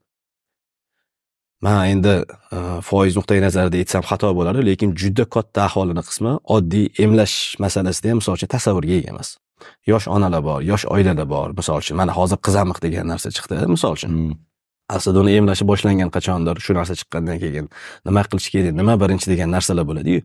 Man 1.64 1.86
endi 1.92 2.14
e, 2.56 2.58
foiz 2.88 3.16
nuqtai 3.18 3.40
nazaridan 3.44 3.78
aytsam 3.82 4.02
xato 4.10 4.28
bo'ladi 4.38 4.60
lekin 4.70 4.94
juda 5.00 5.24
katta 5.34 5.60
aholini 5.68 6.02
qismi 6.08 6.32
oddiy 6.56 6.86
emlash 7.04 7.36
masalasida 7.64 8.12
ham 8.12 8.18
misol 8.20 8.38
uchun 8.38 8.50
tasavvurga 8.56 8.94
ega 9.00 9.08
emas. 9.14 9.28
Yosh 9.90 10.06
onalar 10.16 10.42
bor 10.48 10.60
yosh 10.70 10.84
oilalar 10.94 11.28
bor 11.34 11.48
misol 11.58 11.82
uchun 11.82 12.00
mana 12.00 12.12
hozir 12.18 12.38
qizamiq 12.46 12.78
degan 12.86 13.12
narsa 13.12 13.28
chiqdi 13.36 13.66
misol 13.76 13.92
uchun. 13.98 14.10
Hmm. 14.16 14.49
Aslida 14.96 15.22
uni 15.22 15.32
emlashi 15.38 15.64
boshlangan 15.70 16.10
qachondir 16.16 16.60
shu 16.64 16.74
narsa 16.78 16.94
chiqqandan 17.00 17.38
keyin. 17.42 17.66
Nima 18.08 18.22
qilish 18.30 18.48
kerak 18.54 18.74
nima 18.80 18.94
birinchi 19.02 19.30
degan 19.32 19.50
narsalar 19.54 19.84
bo'ladiyu. 19.90 20.20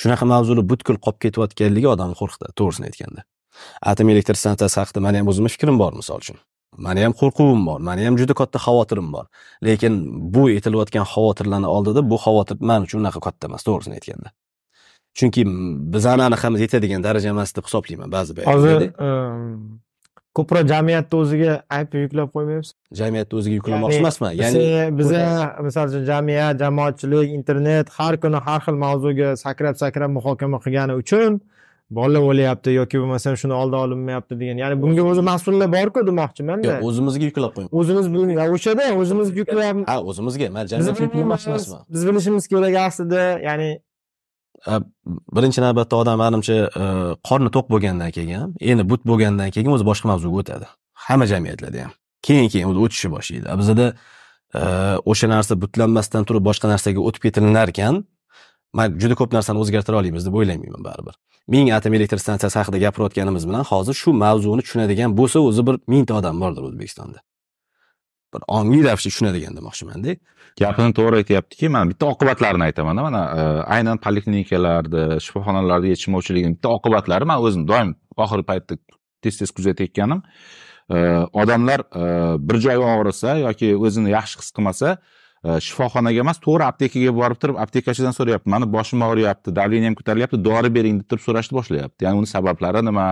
Shunaqa 0.00 0.24
mavzular 0.32 0.64
butkul 0.72 0.98
qolib 1.04 1.18
ketayotganligi 1.24 1.88
odamni 1.94 2.16
qo'rqitadi 2.20 2.52
to'g'risini 2.60 2.90
aytganda. 2.90 3.26
Atom 3.90 4.12
elektr 4.14 4.36
stansiyasi 4.42 4.80
haqida 4.82 5.02
mani 5.06 5.20
ham 5.20 5.30
o'zimni 5.32 5.50
fikrim 5.56 5.78
bor 5.82 5.92
misol 6.00 6.22
uchun. 6.24 6.38
Mani 6.86 7.04
ham 7.06 7.14
qo'rquvim 7.20 7.62
bor 7.68 7.78
mani 7.88 8.04
ham 8.06 8.18
juda 8.20 8.34
katta 8.40 8.58
xavotirim 8.66 9.08
bor. 9.14 9.26
Lekin 9.68 9.94
bu 10.34 10.48
aytilayotgan 10.56 11.06
xavotirlarni 11.14 11.68
oldida 11.76 12.04
bu 12.10 12.16
xavotir 12.26 12.60
man 12.70 12.88
uchun 12.88 13.04
unaqa 13.04 13.22
katta 13.26 13.50
emas 13.50 13.64
to'g'risini 13.68 13.98
aytganda. 14.00 14.34
Chunki 15.18 15.42
bizani 15.94 16.22
ham 16.42 16.60
yetadigan 16.64 17.02
daraja 17.08 17.28
emas 17.34 17.56
deb 17.56 17.64
hisoblayman 17.68 18.12
ba'zi 18.16 18.32
hozir 18.52 18.80
ko'proq 20.38 20.68
jamiyatni 20.72 21.18
o'ziga 21.22 21.52
ayb 21.78 21.98
yuklab 22.04 22.30
qo'ymayapsiz 22.36 22.74
jamiyatni 23.00 23.38
o'ziga 23.40 23.56
yuklamoqchi 23.60 24.00
emasman 24.02 24.32
ya'ni 24.42 24.64
biza 24.98 25.22
misol 25.66 25.92
uchun 25.92 26.06
jamiyat 26.12 26.62
jamoatchilik 26.64 27.34
internet 27.38 27.92
har 27.98 28.14
kuni 28.22 28.40
har 28.46 28.60
xil 28.66 28.80
mavzuga 28.86 29.28
sakrab 29.44 29.74
sakrab 29.82 30.10
muhokama 30.18 30.58
qilgani 30.64 30.98
uchun 31.02 31.40
bola 31.90 32.20
o'lyapti 32.28 32.70
yoki 32.74 32.98
bo'lmasam 32.98 33.36
shuni 33.40 33.54
oldi 33.54 33.76
olinmayapti 33.84 34.38
degan 34.40 34.58
ya'ni 34.62 34.76
bunga 34.82 35.02
o'zi 35.10 35.22
mas'ullar 35.30 35.68
borku 35.76 36.02
demoqchimanda. 36.06 36.66
Yo'q 36.66 36.86
o'zimizga 36.88 37.24
yuklab 37.30 37.52
qo'ying. 37.56 37.70
O'zimiz 37.80 38.06
o'shada 38.56 38.86
o'zimiz 39.02 39.28
yuklayapmiz 39.40 39.86
ha 39.90 39.96
o'zimizga 40.10 40.48
man 40.56 40.64
biz 40.64 40.72
jamiyat 40.72 41.00
yuklamoqchi 41.04 41.14
bilmaymiz 41.14 41.46
emasman 41.48 41.82
biz 41.94 42.02
bilishimiz 42.08 42.48
kerak 42.52 42.74
aslida 42.86 43.22
ya'ni 43.48 43.70
Э, 44.66 44.80
birinchi 45.36 45.60
navbatda 45.60 45.96
odam 45.96 46.18
manimcha 46.18 46.54
e, 46.82 46.84
qorni 47.28 47.50
to'q 47.54 47.68
bo'lgandan 47.72 48.10
keyin 48.16 48.54
endi 48.70 48.84
but 48.90 49.04
bo'lgandan 49.10 49.52
keyin 49.54 49.70
o'zi 49.76 49.84
boshqa 49.86 50.10
mavzuga 50.10 50.40
o'tadi. 50.42 50.66
Hamma 51.06 51.26
jamiyatlarda 51.32 51.84
ham. 51.84 51.92
Keyin 52.26 52.48
keyin 52.52 52.66
o'zi 52.70 52.82
o'tishni 52.86 53.10
boshlaydi. 53.14 53.46
Bizada 53.60 53.86
e, 54.58 54.62
o'sha 55.12 55.30
narsa 55.34 55.58
butlanmasdan 55.62 56.26
turib 56.28 56.44
boshqa 56.48 56.72
narsaga 56.72 57.04
o'tib 57.08 57.28
ketilinar 57.28 57.70
ekan 57.74 58.02
man 58.78 58.98
juda 59.02 59.14
ko'p 59.20 59.38
narsani 59.38 59.62
o'zgartira 59.62 60.02
olamiz 60.02 60.26
deb 60.26 60.34
o'ylamayman 60.40 60.82
baribir. 60.88 61.14
Ming 61.54 61.70
atom 61.78 61.94
elektr 61.98 62.18
stansiyasi 62.24 62.58
haqida 62.60 62.82
gapirayotganimiz 62.86 63.46
bilan 63.48 63.64
hozir 63.70 63.94
shu 64.02 64.10
mavzuni 64.24 64.66
tushunadigan 64.66 65.14
bo'lsa 65.20 65.46
o'zi 65.48 65.66
bir 65.68 65.78
mingta 65.92 66.18
odam 66.20 66.42
bordir 66.42 66.62
o'zbekistonda. 66.68 67.22
Bir 68.36 68.44
ongli 68.58 68.82
ravishda 68.86 69.10
tushunadigan 69.10 69.56
demoqchimanda. 69.58 70.16
Gapini 70.60 70.94
to'g'ri 70.98 71.22
aytyaptiki 71.22 71.68
mana 71.68 71.90
bitta 71.90 72.06
oqibatlarini 72.14 72.68
aytaman 72.68 73.02
mana 73.08 73.22
aynan 73.76 73.98
poliklinikalarda 74.06 75.20
shifoxonalarda 75.24 75.92
yetishmovchiligini 75.92 76.56
bitta 76.56 76.76
oqibatlari 76.78 77.28
man 77.30 77.42
o'zim 77.48 77.66
doim 77.68 77.96
oxirgi 78.16 78.46
paytda 78.52 78.78
tez 79.22 79.38
tez 79.40 79.50
kuzatayotganim 79.56 80.22
e, 80.90 80.96
odamlar 81.42 81.80
e, 81.80 82.02
bir 82.48 82.60
joyi 82.66 82.82
og'risa 82.94 83.36
yoki 83.42 83.72
o'zini 83.76 84.14
yaxshi 84.14 84.40
his 84.42 84.50
qilmasa 84.56 84.96
shifoxonaga 85.44 86.18
emas 86.24 86.38
to'g'ri 86.44 86.64
aptekaga 86.70 87.12
borib 87.20 87.38
turib 87.42 87.56
aptekachidan 87.64 88.14
so'rayapti 88.18 88.48
mani 88.54 88.66
boshim 88.76 89.02
og'riyapti 89.08 89.52
davleniyam 89.58 89.94
ko'tarilyapti 89.98 90.38
dori 90.48 90.70
bering 90.76 90.96
deb 91.00 91.06
turib 91.10 91.22
so'rashni 91.26 91.54
boshlayapti. 91.58 92.00
Ya'ni 92.06 92.18
uni 92.22 92.26
sabablari 92.34 92.82
nima? 92.88 93.06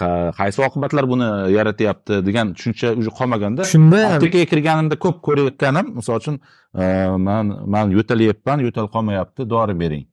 Qa- 0.00 0.30
qaysi 0.38 0.58
oqibatlar 0.68 1.04
buni 1.12 1.26
yaratyapti 1.56 2.14
degan 2.28 2.46
tushuncha 2.56 2.88
уже 3.00 3.10
qolmaganda 3.18 3.62
shunda 3.74 4.00
aptekaga 4.16 4.46
kirganimda 4.52 4.96
ko'p 5.04 5.16
ko'rayotganim 5.26 5.86
misol 5.98 6.16
uchun 6.22 6.36
e, 6.82 6.84
man 7.28 7.46
man 7.74 7.86
yo'talyapman 7.96 8.58
yo'tal 8.66 8.86
qolmayapti 8.94 9.42
dori 9.54 9.74
bering 9.82 10.04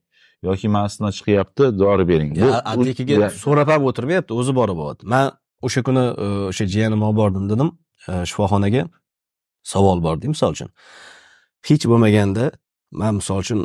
yoki 0.48 0.68
man 0.76 0.84
isitma 0.90 1.10
chiqyapti 1.18 1.64
dori 1.82 2.06
bering 2.12 2.32
Bu- 2.78 2.86
ya- 3.24 3.30
so'rab 3.46 3.70
ham 3.74 3.82
o'tirmayapti 3.90 4.32
o'zi 4.40 4.52
borib 4.60 4.78
olyapti. 4.84 5.06
Man 5.14 5.26
o'sha 5.68 5.82
kuni 5.88 6.04
e, 6.26 6.28
o'sha 6.52 6.66
jiyanimni 6.74 7.06
olib 7.10 7.18
bordim 7.22 7.46
dedim 7.52 7.70
e, 8.10 8.12
shifoxonaga. 8.30 8.84
Savol 9.72 10.00
bordi 10.08 10.26
misol 10.34 10.52
uchun 10.58 10.70
hech 11.68 11.84
bo'lmaganda 11.92 12.46
man 13.02 13.14
misol 13.20 13.38
uchun 13.44 13.60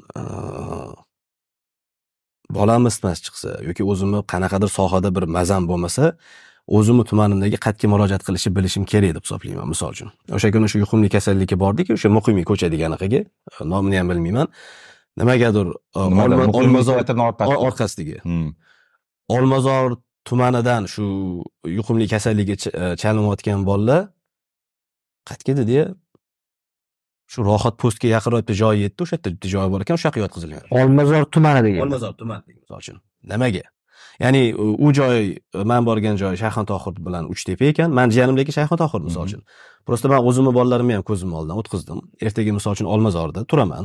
bolam 2.56 2.82
isitmasi 2.90 3.20
chiqsa 3.26 3.50
yoki 3.68 3.82
o'zimni 3.92 4.20
qanaqadir 4.32 4.70
sohada 4.78 5.08
bir 5.16 5.24
mazam 5.36 5.62
bo'lmasa 5.70 6.04
o'zimni 6.76 7.04
tumanimdagi 7.10 7.58
qayerga 7.66 7.86
murojaat 7.92 8.22
qilishni 8.26 8.50
bilishim 8.56 8.84
kerak 8.92 9.12
deb 9.16 9.24
hisoblayman 9.26 9.68
misol 9.72 9.90
uchun. 9.96 10.08
O'sha 10.36 10.48
kuni 10.54 10.66
shu 10.72 10.76
yuqumli 10.84 11.08
kasallikka 11.16 11.56
bordik 11.64 11.86
o'sha 11.96 12.08
muqimiy 12.16 12.44
ko'cha 12.50 12.66
e, 13.26 13.64
nomini 13.72 13.96
ham 14.00 14.06
bilmayman. 14.10 14.48
Nimagadir 15.20 15.66
olmazor 16.60 16.96
orqasidagi 17.68 18.16
Hmm. 18.26 18.48
olmazor 19.36 19.86
tumanidan 20.28 20.82
shu 20.94 21.04
yuqumli 21.78 22.06
kasallikka 22.14 22.54
ch- 22.62 22.74
chalinayotgan 23.02 23.60
bolalar 23.70 24.02
qayerga 25.28 25.52
dedi 25.60 25.78
shu 27.32 27.38
rohat 27.48 27.74
postga 27.82 28.08
yaqinroq 28.16 28.40
bitta 28.42 28.54
joyi 28.62 28.78
yetdi 28.86 29.00
o'sha 29.04 29.14
yerda 29.16 29.28
bitta 29.34 29.48
joyi 29.54 29.68
bor 29.72 29.80
ekan 29.84 29.94
o'sha 29.98 30.06
yoqqa 30.08 30.20
yotqizilgan. 30.24 30.62
Olmazor 30.80 31.22
tumani 31.34 31.60
degan. 31.66 31.80
Olmazor 31.86 32.12
tumani 32.20 32.42
misol 32.60 32.78
uchun 32.82 32.96
nimaga? 33.32 33.64
Ya'ni 34.22 34.42
u- 34.86 34.92
joy 34.98 35.16
man 35.70 35.82
borgan 35.88 36.14
joy 36.22 36.34
shayxontohur 36.42 36.94
bilan 37.06 37.24
uchtepa 37.32 37.64
ekan 37.72 37.90
man 37.98 38.08
jiyanimniki 38.14 38.52
shayxontohur 38.58 39.00
misol 39.08 39.22
Mhm. 39.24 39.28
uchun. 39.28 39.40
Просто 39.86 40.06
man 40.12 40.20
o'zimni 40.28 40.52
bolalarimni 40.58 40.94
ham 40.98 41.04
ko'zimni 41.10 41.34
oldidan 41.38 41.56
o'tkazdim. 41.62 41.98
Ertaga 42.26 42.52
misol 42.58 42.72
uchun 42.76 42.86
olmazorda 42.94 43.40
turaman. 43.50 43.84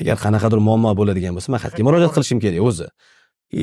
Agar 0.00 0.16
qanaqadir 0.24 0.58
muammo 0.68 0.90
bo'ladigan 1.00 1.32
bo'lsa 1.36 1.48
man 1.52 1.60
qayerga 1.64 1.82
murojaat 1.88 2.12
qilishim 2.16 2.38
kerak 2.44 2.62
o'zi. 2.68 2.86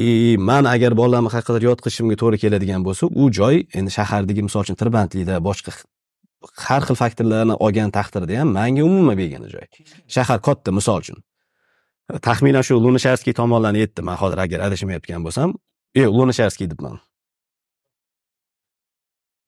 И 0.01 0.37
man 0.49 0.63
agar 0.75 0.91
bolalarni 1.01 1.29
qayerqadir 1.33 1.63
yotqizishimga 1.69 2.15
to'g'ri 2.21 2.37
keladigan 2.43 2.81
bo'lsa 2.87 3.03
u 3.21 3.23
joy 3.39 3.55
endi 3.77 3.91
shahardagi 3.97 4.41
misol 4.47 4.61
uchun 4.65 4.75
tirbandlikda 4.81 5.35
boshqa 5.47 5.71
har 6.65 6.81
xil 6.87 6.97
faktorlarni 7.03 7.55
olgan 7.65 7.89
taqdirda 7.97 8.33
ham 8.41 8.49
manga 8.57 8.83
umuman 8.89 9.15
begona 9.21 9.47
joy. 9.53 9.65
Shahar 10.15 10.39
katta 10.47 10.69
misol 10.77 10.99
uchun. 11.03 11.17
Taxminan 12.27 12.63
shu 12.67 12.73
lunisharskiy 12.85 13.33
tomonlarni 13.39 13.79
yetdi 13.83 14.01
man 14.07 14.17
hozir 14.21 14.39
agar 14.45 14.59
adashmayotgan 14.67 15.21
bo'lsam. 15.25 15.49
Yo'q 16.01 16.13
lunisharskiy 16.19 16.67
debman. 16.71 16.95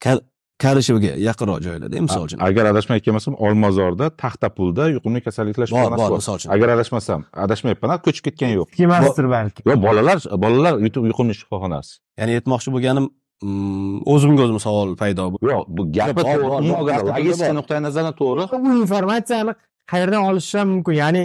Ka- 0.04 0.24
kadishevga 0.64 1.12
yaqinroq 1.28 1.60
joylarda 1.66 1.98
misol 2.08 2.24
uchun. 2.28 2.40
agar 2.48 2.64
adashmayotgan 2.72 3.14
bo'lsam 3.18 3.34
olmazorda 3.46 4.06
taxtapulda 4.24 4.84
yuqumli 4.96 5.20
kasalliklar 5.28 5.66
shifoxonasi 5.70 6.02
bor 6.04 6.18
misol 6.22 6.36
uchun. 6.40 6.50
Agar 6.56 6.68
adashmasam 6.76 7.22
adashmayapman 7.46 7.98
ko'chib 8.06 8.24
ketgan 8.28 8.52
yo'q. 8.58 8.68
Emasdir 8.88 9.26
balki. 9.36 9.60
Yo'q 9.70 9.80
bolalar 9.88 10.18
bolalar 10.44 10.74
yuqumli 11.12 11.34
shifoxonasi 11.42 11.92
ya'ni 12.20 12.32
aytmoqchi 12.40 12.70
bo'lganim 12.76 13.06
o'zimga 13.44 14.44
o'zim 14.44 14.60
savol 14.60 14.96
paydo 14.96 15.32
bo'ldi. 15.34 15.52
Yo'q 15.52 15.66
bu 15.68 15.82
gapi 15.92 16.22
logistika 16.24 17.54
nuqtai 17.60 17.82
nazaridan 17.84 18.16
to'g'ri. 18.22 18.48
Bu 18.66 18.74
informatsiyani 18.84 19.56
qayerdan 19.92 20.22
olishi 20.30 20.58
ham 20.58 20.70
mumkin? 20.70 20.94
Ya'ni 20.94 21.24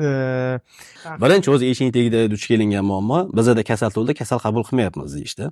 e, 0.00 0.06
birinchi 1.22 1.50
o'zi 1.50 1.70
eshikni 1.72 1.92
tagida 1.92 2.30
duch 2.30 2.46
kelingan 2.50 2.84
muammo. 2.84 3.18
Bizada 3.38 3.62
kasal 3.70 3.90
tug'ildi 3.94 4.14
kasal 4.22 4.38
qabul 4.46 4.64
qilmayapmiz 4.68 5.16
deyishdi. 5.16 5.50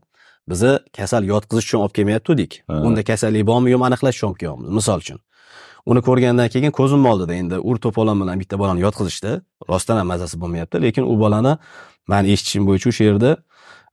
Biza 0.51 0.79
kasal 0.97 1.23
yotqizish 1.33 1.67
uchun 1.69 1.81
olib 1.85 1.95
kelmayotgandik 1.99 2.63
unda 2.89 3.03
kasallik 3.11 3.47
bormi 3.51 3.75
yo'qmi 3.75 3.87
aniqlash 3.91 4.17
uchun 4.17 4.29
olib 4.31 4.41
kelyapmiz 4.43 4.71
misol 4.79 5.05
uchun 5.05 5.19
uni 5.91 6.01
ko'rgandan 6.09 6.49
keyin 6.55 6.73
ko'zimni 6.79 7.09
oldida 7.13 7.35
endi 7.41 7.59
ur 7.69 7.77
to'polon 7.85 8.21
bilan 8.23 8.41
bitta 8.41 8.59
bolani 8.63 8.81
yotqizishdi. 8.87 9.33
Rostdan 9.71 9.97
ham 10.01 10.09
mazasi 10.13 10.41
bo'lmayapti 10.43 10.83
lekin 10.87 11.05
u 11.13 11.15
bolani 11.23 11.57
man 12.13 12.25
eshitishim 12.33 12.67
bo'yicha 12.69 12.89
o'sha 12.93 13.05
yerda 13.09 13.31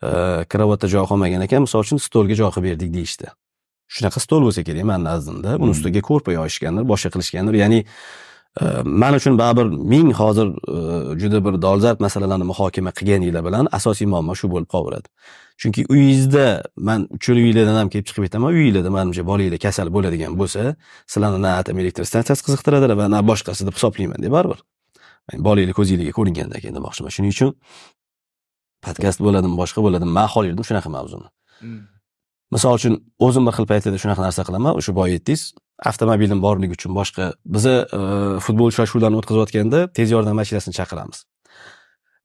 karavotda 0.01 0.88
joy 0.91 1.05
qolmagan 1.12 1.45
ekan. 1.47 1.65
Misol 1.67 1.86
uchun 1.88 2.01
stolga 2.01 2.36
joy 2.41 2.51
qilib 2.55 2.71
berdik 2.71 2.93
deyishdi. 2.93 3.31
Shunaqa 3.95 4.19
stol 4.19 4.45
bo'lsa 4.47 4.63
kerak 4.67 4.86
mani 4.91 5.03
nazdimda 5.05 5.55
uni 5.55 5.63
Hmm. 5.63 5.75
ustiga 5.75 6.01
ko'rpa 6.10 6.31
yoyishgandir 6.39 6.84
boshqa 6.91 7.10
qilishgandir. 7.13 7.53
Ya'ni 7.63 7.79
e, 8.62 8.65
man 8.86 9.13
uchun 9.13 9.38
baribir 9.38 9.65
ming 9.93 10.13
hozir 10.13 10.47
e, 10.75 11.19
juda 11.21 11.45
bir 11.45 11.62
dolzarb 11.62 11.99
masalalarni 11.99 12.45
muhokama 12.51 12.91
qilganinglar 12.91 13.43
bilan 13.47 13.67
asosiy 13.71 14.08
muammo 14.13 14.36
shu 14.39 14.47
bo'lib 14.53 14.69
qolaveradi 14.73 15.08
chunki 15.62 15.86
uyingizda 15.93 16.63
man 16.77 17.08
uchala 17.17 17.39
uyinglardan 17.39 17.75
ham 17.81 17.89
kelib 17.93 18.05
chiqib 18.10 18.23
aytaman 18.27 18.53
uyinglarda 18.53 18.91
manimcha 18.97 19.23
bolanglar 19.31 19.60
kasal 19.65 19.88
bo'ladigan 19.95 20.39
bo'lsa 20.41 20.75
sizlarni 21.12 21.41
na 21.45 21.51
atom 21.62 21.79
elektr 21.79 22.03
stansiyasi 22.12 22.41
qiziqtiradi 22.47 22.97
va 23.01 23.05
na 23.15 23.19
boshqasi 23.31 23.67
deb 23.67 23.75
hisoblayman-da 23.77 24.31
baribir 24.38 24.60
bolanglar 25.34 25.73
ko'zinglarga 25.79 26.13
ko'ringandan 26.19 26.60
keyin 26.62 26.75
demoqchiman. 26.77 27.12
Shuning 27.15 27.34
uchun 27.36 27.51
podkast 28.88 29.19
bo'ladimi 29.26 29.56
boshqa 29.62 29.84
bo'ladimi 29.86 30.13
man 30.19 30.30
yurdim 30.50 30.65
shunaqa 30.69 30.89
mavzuni. 30.98 31.28
Misol 32.56 32.78
uchun 32.80 32.93
o'zim 33.26 33.48
bir 33.48 33.54
xil 33.58 33.65
paytlarda 33.71 34.00
shunaqa 34.04 34.21
narsa 34.28 34.41
qilaman 34.48 34.78
o'sha 34.80 34.91
boya 35.00 35.17
aytdingiz 35.17 35.43
avtomobilim 35.89 36.41
borligi 36.45 36.74
uchun 36.78 36.91
boshqa 37.00 37.34
biza 37.56 37.74
e, 37.98 38.00
futbol 38.45 38.69
uchrashuvlarini 38.71 39.17
o'tkazayotganda 39.21 39.80
tez 39.98 40.12
yordam 40.15 40.38
mashinasini 40.41 40.74
chaqiramiz. 40.80 41.24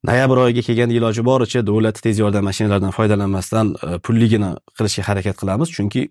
Noyabr 0.09 0.37
oyiga 0.45 0.63
kelganda 0.69 0.95
iloji 0.99 1.25
boricha 1.31 1.61
davlat 1.67 2.03
tez 2.07 2.19
yordam 2.23 2.45
mashinalaridan 2.51 2.93
foydalanmasdan 2.99 3.73
e, 3.87 3.99
pulligini 4.07 4.51
qilishga 4.77 5.03
harakat 5.09 5.37
qilamiz 5.41 5.73
chunki 5.77 6.03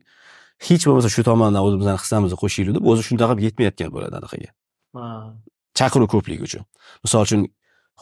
hech 0.68 0.84
bo'lmasa 0.88 1.10
shu 1.16 1.24
tomondan 1.30 1.62
o'zimizni 1.68 1.96
hissamizni 2.02 2.38
qo'shaylik 2.44 2.74
deb 2.78 2.90
o'zi 2.92 3.08
shundoq 3.10 3.30
ham 3.32 3.40
yetmayotgan 3.46 3.90
bo'ladi 3.96 4.16
anaqaga. 4.20 4.50
Chaqiruv 5.80 6.10
ko'pligi 6.14 6.44
uchun. 6.50 6.64
Misol 7.06 7.22
uchun 7.28 7.48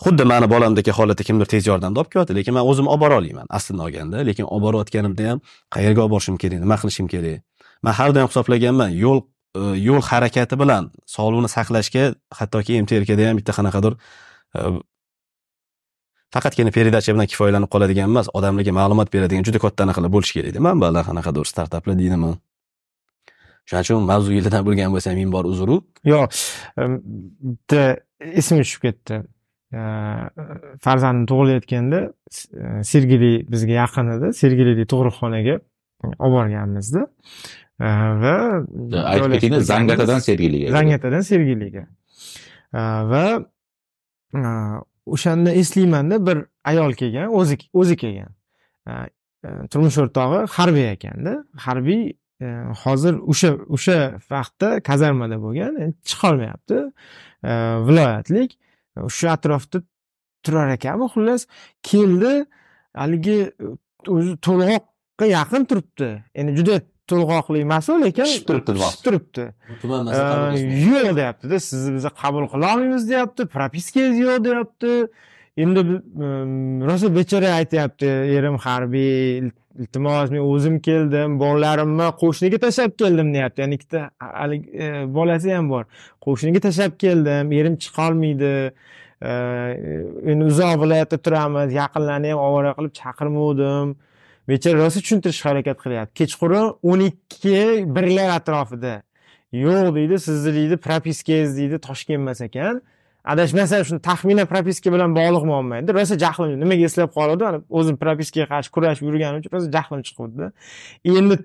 xuddi 0.03 0.23
mani 0.31 0.47
bolamdagi 0.53 0.91
holatda 0.97 1.23
kimdir 1.27 1.47
tez 1.53 1.67
yordamda 1.67 1.99
olib 2.01 2.11
kelyapti 2.13 2.35
lekin 2.39 2.53
man 2.57 2.65
o'zim 2.71 2.87
olib 2.93 3.01
bora 3.03 3.15
olmayman 3.19 3.47
aslini 3.57 3.81
olganda. 3.85 4.17
Lekin 4.29 4.45
olib 4.53 4.63
borayotganimda 4.67 5.29
ham 5.29 5.39
qayerga 5.75 6.01
olib 6.05 6.13
borishim 6.15 6.37
kerak 6.43 6.59
nima 6.65 6.77
qilishim 6.81 7.07
kerak? 7.13 7.41
Man 7.85 7.93
har 7.99 8.09
doim 8.15 8.27
hisoblaganman 8.31 8.91
yo'l 9.03 9.19
e, 9.59 9.61
yo'l 9.87 10.01
harakati 10.09 10.55
bilan 10.61 10.91
sog'liqni 11.15 11.49
saqlashga 11.55 12.03
hattoki 12.39 12.81
mtrkda 12.83 13.23
ham 13.29 13.35
bitta 13.39 13.53
qanaqadir 13.57 13.93
e, 14.57 14.59
faqatgina 16.35 16.71
передача 16.77 17.11
bilan 17.15 17.27
kifoyalanib 17.31 17.69
qoladigan 17.73 18.05
emas 18.11 18.27
odamlarga 18.37 18.73
ma'lumot 18.79 19.13
beradigan 19.15 19.43
juda 19.47 19.59
katta 19.65 19.87
anaqalar 19.87 20.11
bo'lishi 20.15 20.33
kerakda 20.37 20.59
manbalar 20.67 21.03
qanaqadir 21.09 21.45
startaplar 21.53 21.95
deydimi 22.01 22.33
shuning 23.69 23.83
uchun 23.85 24.05
mavzu 24.11 24.29
yildan 24.37 24.61
bo'lgan 24.67 24.89
bo'lsa 24.95 25.15
ming 25.19 25.31
bor 25.35 25.45
uzru 25.53 25.77
yo'q 26.13 26.27
e, 26.81 26.83
bitta 27.49 27.81
esimga 28.41 28.63
tushib 28.67 28.81
ketdi. 28.87 29.15
E, 29.73 29.79
farzandim 30.81 31.25
tug'ilayotganda 31.31 32.01
e, 32.07 32.83
sergeli 32.83 33.31
bizga 33.51 33.73
yaqin 33.83 34.13
edi. 34.15 34.33
Sergelidagi 34.33 34.87
tug'ruqxonaga 34.93 35.59
olib 36.03 36.33
borganmizda 36.37 37.07
E, 37.77 37.89
va 38.21 38.35
aytib 39.11 39.33
ketinglar 39.33 39.65
zangatadan 39.69 40.19
sergeliga. 40.19 40.71
Zangatadan 40.73 41.21
sergeliga. 41.21 41.83
E, 42.73 42.79
va 43.11 43.25
e, 44.33 44.41
o'shanda 45.05 45.53
eslaymanda 45.61 46.19
bir 46.27 46.45
ayol 46.65 46.97
kelgan 47.01 47.35
o'zi 47.41 47.57
o'zi 47.73 47.97
kelgan. 48.03 48.33
E, 48.87 48.93
e, 49.45 49.49
turmush 49.71 49.99
o'rtog'i 50.03 50.45
harbiy 50.57 50.89
ekanda. 50.95 51.35
Harbiy 51.67 52.01
e, 52.41 52.47
hozir 52.83 53.21
o'sha 53.33 53.53
o'sha 53.77 53.99
vaqtda 54.31 54.79
kazarmada 54.89 55.37
bo'lgan 55.45 55.93
chiqolmayapti. 56.09 56.81
E, 57.43 57.51
viloyatlik 57.89 58.57
shu 59.17 59.29
atrofda 59.29 59.81
turar 60.43 60.73
ekanmi 60.77 61.07
xullas 61.13 61.47
keldi 61.89 62.33
haligi 62.97 63.37
o'zi 64.15 64.33
to'lg'oqqa 64.45 65.25
yaqin 65.37 65.65
turibdi. 65.69 66.09
Endi 66.39 66.55
juda 66.59 66.81
to'lg'oqli 67.09 67.63
emas 67.65 67.89
u 67.89 67.97
lekin 68.01 68.27
Pishib 68.27 68.47
turibdi 68.49 68.75
pishib 68.77 69.01
turibdi. 69.05 69.43
Tuman 69.81 70.11
yo'q 70.87 71.15
deyaptida 71.19 71.59
sizni 71.69 71.95
biza 71.97 72.11
qabul 72.21 72.45
qilolmaymiz 72.53 73.09
deyapti 73.11 73.47
propiskangiz 73.55 74.21
yo'q 74.25 74.43
deyapti 74.47 74.93
endi 75.57 75.83
rosa 76.89 77.15
bechora 77.15 77.53
aytyapti 77.59 78.09
erim 78.37 78.57
harbiy 78.65 79.49
iltimos 79.79 80.31
men 80.31 80.41
o'zim 80.41 80.79
keldim 80.87 81.39
bolalarimni 81.39 82.09
qo'shniga 82.21 82.59
tashlab 82.65 82.97
keldim 83.01 83.33
deyapti. 83.33 83.61
Ya'ni 83.61 83.77
ikkita 83.79 84.03
haligi 84.19 84.69
e, 84.83 84.89
bolasi 85.17 85.53
ham 85.53 85.69
bor. 85.69 85.85
Qo'shniga 86.25 86.61
tashlab 86.67 86.97
keldim 87.03 87.53
erim 87.59 87.77
chiqolmaydi 87.83 88.51
e, 89.21 89.31
endi 90.31 90.49
uzoq 90.51 90.75
viloyatda 90.83 91.17
turamiz 91.25 91.73
yaqinlarni 91.81 92.33
ham 92.33 92.43
ovora 92.49 92.73
qilib 92.77 92.93
chaqirmovdim. 93.01 93.95
Bechora 94.49 94.83
rosa 94.83 95.01
tushuntirish 95.03 95.41
harakat 95.45 95.81
qilyapti. 95.83 96.13
Kechqurun 96.21 96.77
o'n 96.91 97.05
ikki 97.09 97.57
birlar 97.95 98.29
atrofida. 98.39 99.01
Yo'q 99.63 99.93
deydi 99.95 100.19
sizni 100.27 100.53
deydi 100.59 100.77
propiskangiz 100.87 101.57
deydi 101.59 101.81
toshkent 101.87 102.21
emas 102.21 102.41
ekan. 102.45 102.81
Adashmasam 103.33 103.83
shuni 103.87 104.01
taxminan 104.09 104.47
propiska 104.53 104.93
bilan 104.95 105.15
bog'liq 105.19 105.43
muammo 105.51 105.81
edi 105.81 105.97
rosa 105.99 106.15
jahlim 106.25 106.55
nimaga 106.63 106.89
eslab 106.89 107.11
qoluvdi 107.17 107.43
mana 107.47 107.59
o'zim 107.79 107.95
propiskaga 108.03 108.47
qarshi 108.53 108.73
kurashib 108.75 109.05
yurganim 109.09 109.39
uchun 109.41 109.51
rosa 109.57 109.69
jahlim 109.77 110.01
chiqyapti 110.07 110.45
endi 111.19 111.37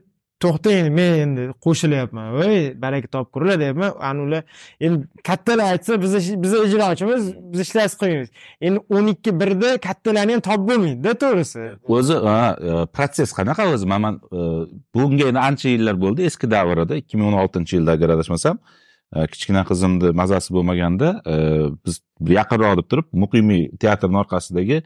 to'xtang 0.42 0.90
men 0.98 1.12
endi 1.24 1.42
qo'shilyapman. 1.64 2.26
Voy 2.38 2.56
baraka 2.82 3.08
topkurlar 3.14 3.60
deyapman. 3.62 3.90
Anavilar 4.10 4.42
endi 4.80 5.06
kattalar 5.28 5.72
aytsa 5.74 6.00
biz 6.02 6.14
biz 6.42 6.52
ijrochimiz 6.66 7.22
biz 7.52 7.60
ishlaysiz 7.66 7.96
qo'yamiz 8.02 8.28
endi 8.66 8.78
o'n 8.96 9.10
ikki 9.14 9.34
birda 9.40 9.70
kattalarni 9.86 10.36
ham 10.36 10.44
topib 10.48 10.68
bo'lmaydida 10.70 11.14
to'g'risi. 11.24 11.66
O'zi 11.96 12.18
ha, 12.28 12.38
e, 12.68 12.72
protsess 12.96 13.34
qanaqa 13.38 13.68
o'zi? 13.74 13.90
Man 13.94 14.20
e, 14.38 14.40
bunga 14.94 15.30
endi 15.30 15.40
ancha 15.48 15.68
yillar 15.74 15.96
bo'ldi. 16.04 16.30
Eski 16.30 16.50
davrida 16.56 16.98
ikki 17.02 17.20
ming 17.20 17.28
o'n 17.30 17.38
oltinchi 17.44 17.78
yilda 17.78 17.98
agar 17.98 18.16
adashmasam 18.16 18.58
kichkina 19.12 19.62
qizimni 19.68 20.12
mazasi 20.16 20.54
bo'lmaganda 20.56 21.08
e, 21.32 21.36
biz 21.84 22.00
yaqinroq 22.38 22.78
deb 22.80 22.88
turib 22.90 23.06
muqimiy 23.24 23.62
teatrni 23.82 24.18
orqasidagi 24.22 24.82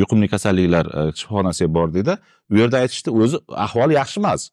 yuqumli 0.00 0.28
kasalliklar 0.34 0.86
e, 0.98 1.02
shifoxonasiga 1.18 1.70
bordikda. 1.78 2.18
U 2.50 2.58
yerda 2.60 2.82
aytishdi 2.82 3.14
o'zi 3.22 3.38
ahvoli 3.66 3.98
yaxshi 4.00 4.18
emas. 4.22 4.50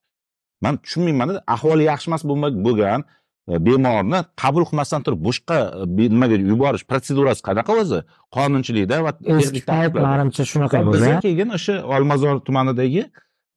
Man 0.61 0.77
tushunmaymanda 0.83 1.41
ahvoli 1.55 1.89
yaxshi 1.91 2.11
emas 2.11 2.23
bo'lgan 2.67 3.01
e, 3.49 3.53
bemorni 3.67 4.19
qabul 4.43 4.63
qilmasdan 4.69 5.01
turib 5.05 5.21
boshqa 5.27 5.57
e, 5.81 6.09
nimaga 6.15 6.37
yuborish 6.51 6.85
protsedurasi 6.91 7.41
qanaqa 7.49 7.81
o'zi? 7.81 7.99
Qonunchilikda 8.37 9.03
va 9.05 9.17
eski 9.41 9.61
paytlarimcha 9.73 10.43
shunaqa 10.51 10.85
bo'lgan 10.89 11.21
keyin 11.25 11.49
o'sha 11.57 11.81
olmazor 11.95 12.35
tumanidagi 12.47 13.03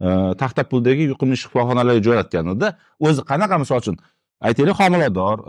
e, 0.07 0.09
taxtapuldagi 0.43 1.13
yuqumli 1.13 1.37
shifoxonalarga 1.43 2.03
jo'natganida 2.09 2.77
o'zi 3.09 3.21
qanaqa 3.31 3.57
misol 3.65 3.85
uchun 3.85 3.97
aytaylik 4.41 4.81
homilador 4.81 5.43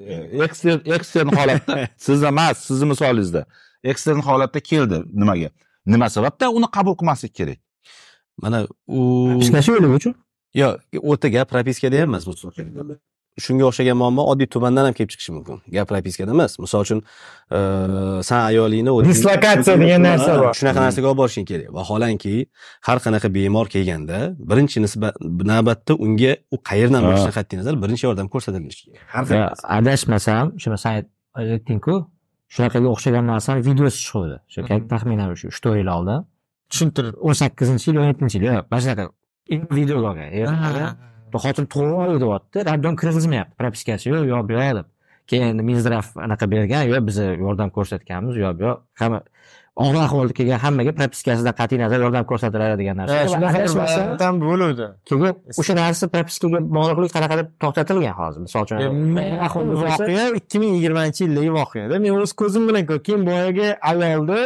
e, 0.00 0.14
ekstern 0.44 0.80
ekstern 0.96 1.28
holatda 1.36 1.88
sizda 2.06 2.28
emas 2.28 2.64
sizni 2.66 2.88
misolingizda. 2.92 3.46
Ekstern 3.84 4.20
holatda 4.20 4.60
keldi 4.60 5.02
nimaga? 5.12 5.50
Nima 5.86 6.08
sababdan 6.10 6.56
uni 6.56 6.68
qabul 6.76 6.96
qilmaslik 7.00 7.34
kerak? 7.34 7.58
Mana 8.42 8.66
u 8.86 9.00
ishlashi 9.40 9.72
o'lik 9.72 9.96
uchun. 9.98 10.14
Yo 10.54 10.76
o'ta 11.02 11.28
gap 11.28 11.50
propiskada 11.50 12.00
ham 12.02 12.14
emas. 12.14 12.26
Shunga 13.40 13.64
o'xshagan 13.68 13.96
muammo 13.98 14.22
oddiy 14.32 14.46
tumandan 14.54 14.84
ham 14.86 14.94
kelib 14.98 15.10
chiqishi 15.12 15.32
mumkin. 15.36 15.56
Gap 15.74 15.88
propiskada 15.90 16.30
emas. 16.36 16.52
Misol 16.62 16.80
uchun 16.86 17.00
san 18.28 18.40
ayolingni 18.50 18.90
Dislokatsiya 19.08 19.74
degan 19.82 20.02
narsa 20.06 20.32
bor. 20.40 20.52
shunaqa 20.58 20.80
narsaga 20.86 21.06
olib 21.10 21.18
borishing 21.22 21.46
kerak. 21.50 21.68
Vaholanki 21.78 22.34
har 22.86 22.98
qanaqa 23.04 23.28
bemor 23.36 23.66
kelganda 23.74 24.18
birinchi 24.50 24.76
navbatda 25.52 25.92
unga 26.04 26.32
u 26.54 26.56
qayerdan 26.68 27.00
bo'lishidan 27.06 27.34
qat'iy 27.38 27.56
nazar 27.60 27.74
birinchi 27.84 28.04
yordam 28.08 28.26
ko'rsatilishi 28.34 28.84
kerak. 28.92 29.58
Adashmasam 29.78 30.44
shuni 30.62 30.78
san 30.84 30.92
aytdingku 31.40 31.94
shunaqaga 32.54 32.88
o'xshagan 32.94 33.24
narsani 33.32 33.60
videosi 33.68 33.98
chiquvdi. 34.04 34.36
Shu 34.52 34.58
taxminan 34.92 35.34
shu 35.40 35.46
uch 35.52 35.60
to'rt 35.64 35.78
yil 35.80 35.90
oldin 35.96 36.18
tushuntirib 36.70 37.14
o'n 37.26 37.34
sakkizinchi 37.42 37.86
yil 37.90 37.98
o'n 38.02 38.08
yettinchi 38.10 38.36
yil. 38.38 38.46
Yo'q 38.50 38.66
mana 38.70 38.80
shunaqa 38.84 39.04
videoga 39.78 40.06
olgan 40.10 40.28
xotin 41.44 41.66
tug'ib 41.74 41.96
oldi 42.04 42.18
deyapti 42.24 42.66
raddon 42.70 42.96
kirgizmayapti 43.00 43.54
propiskasi 43.60 44.10
yo'q 44.12 44.24
yo'q 44.32 44.48
bu 44.48 44.58
yoq 44.58 44.72
deb 44.78 44.86
keyin 45.30 45.46
endi 45.52 45.62
minzdrav 45.70 46.06
anaqa 46.26 46.50
bergan 46.54 46.88
yo'q 46.92 47.06
biz 47.08 47.18
yordam 47.44 47.70
ko'rsatganmiz 47.76 48.36
yo'q 48.44 48.58
bu 48.58 48.62
yoq 48.68 48.80
hamma 49.00 49.20
og'ir 49.84 50.00
ahvolda 50.06 50.32
kelgan 50.38 50.60
hammaga 50.64 50.92
propiskasidan 50.98 51.54
qat'iy 51.60 51.78
nazar 51.82 52.00
yordam 52.06 52.24
ko'rsatiladi 52.30 52.74
degan 52.80 52.96
narsa 53.00 53.16
shunaqa 53.32 54.28
bo'luvdi 54.48 54.86
keyin 55.08 55.60
o'sha 55.60 55.74
narsa 55.80 56.08
propiskaga 56.14 56.60
bog'liqlik 56.76 57.12
qanaqadir 57.16 57.46
to'xtatilgan 57.62 58.14
hozir 58.20 58.40
misol 58.46 58.62
uchun 58.66 58.78
voqea 59.84 60.26
ikki 60.40 60.62
ming 60.62 60.76
yigirmanchi 60.76 61.26
yildagi 61.26 61.50
voqeada 61.60 62.02
men 62.04 62.20
o'z 62.26 62.32
ko'zim 62.42 62.68
bilan 62.68 62.86
ko'rdim 62.90 63.04
keyin 63.08 63.22
boyagi 63.30 63.68
ayolni 63.90 64.42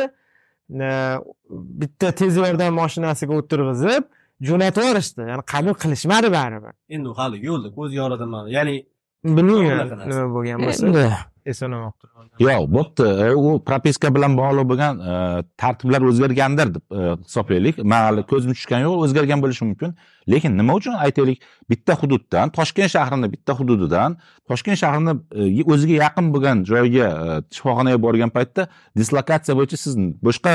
bitta 1.81 2.09
tez 2.21 2.41
yordam 2.43 2.81
mashinasiga 2.83 3.33
o'tirg'izib 3.41 4.09
jo'natib 4.41 4.83
yuborishdi 4.83 5.27
ya'ni 5.31 5.45
qabul 5.53 5.75
qilishmadi 5.83 6.29
baribir. 6.39 6.75
Endi 6.95 7.09
u 7.09 7.15
hali 7.21 7.37
yo'lda 7.49 7.69
ko'z 7.79 7.91
yoridaman 8.01 8.45
ya'ni 8.57 8.77
bilmayman 9.25 10.09
nima 10.11 10.27
bo'lgan 10.35 10.63
bo'lsa. 10.67 10.87
Endi 10.87 11.05
eslanamoqda. 11.51 12.07
Yo'q 12.45 12.67
bo'pti. 12.77 13.07
E, 13.25 13.29
u 13.35 13.49
propiska 13.69 14.13
bilan 14.15 14.37
bog'liq 14.39 14.67
bo'lgan 14.71 15.01
e, 15.11 15.15
tartiblar 15.63 16.07
o'zgargandir 16.11 16.75
deb 16.77 16.85
hisoblaylik. 17.25 17.81
Man 17.93 18.07
hali 18.09 18.25
ko'zim 18.33 18.55
tushgani 18.59 18.87
yo'q 18.87 19.05
o'zgargan 19.07 19.43
bo'lishi 19.45 19.65
mumkin. 19.71 19.97
Lekin 20.33 20.57
nima 20.61 20.77
uchun 20.81 20.95
aytaylik? 21.07 21.43
Bitta 21.71 21.99
hududdan 22.01 22.55
toshkent 22.59 22.95
shahrini 22.95 23.33
bitta 23.35 23.59
hududidan 23.59 24.19
toshkent 24.51 24.79
shahrini 24.83 25.17
e, 25.33 25.65
o'ziga 25.73 25.99
yaqin 26.05 26.33
bo'lgan 26.35 26.65
joyga 26.71 27.11
shifoxonaga 27.57 28.03
borgan 28.07 28.35
paytda 28.37 28.69
dislokatsiya 29.01 29.59
bo'yicha 29.59 29.83
siz 29.85 29.95
boshqa 30.27 30.55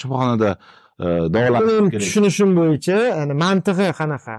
shifoxonada 0.00 0.56
tushunishim 2.04 2.50
bo'yicha 2.58 2.98
mantig'i 3.44 3.88
qanaqa? 4.00 4.36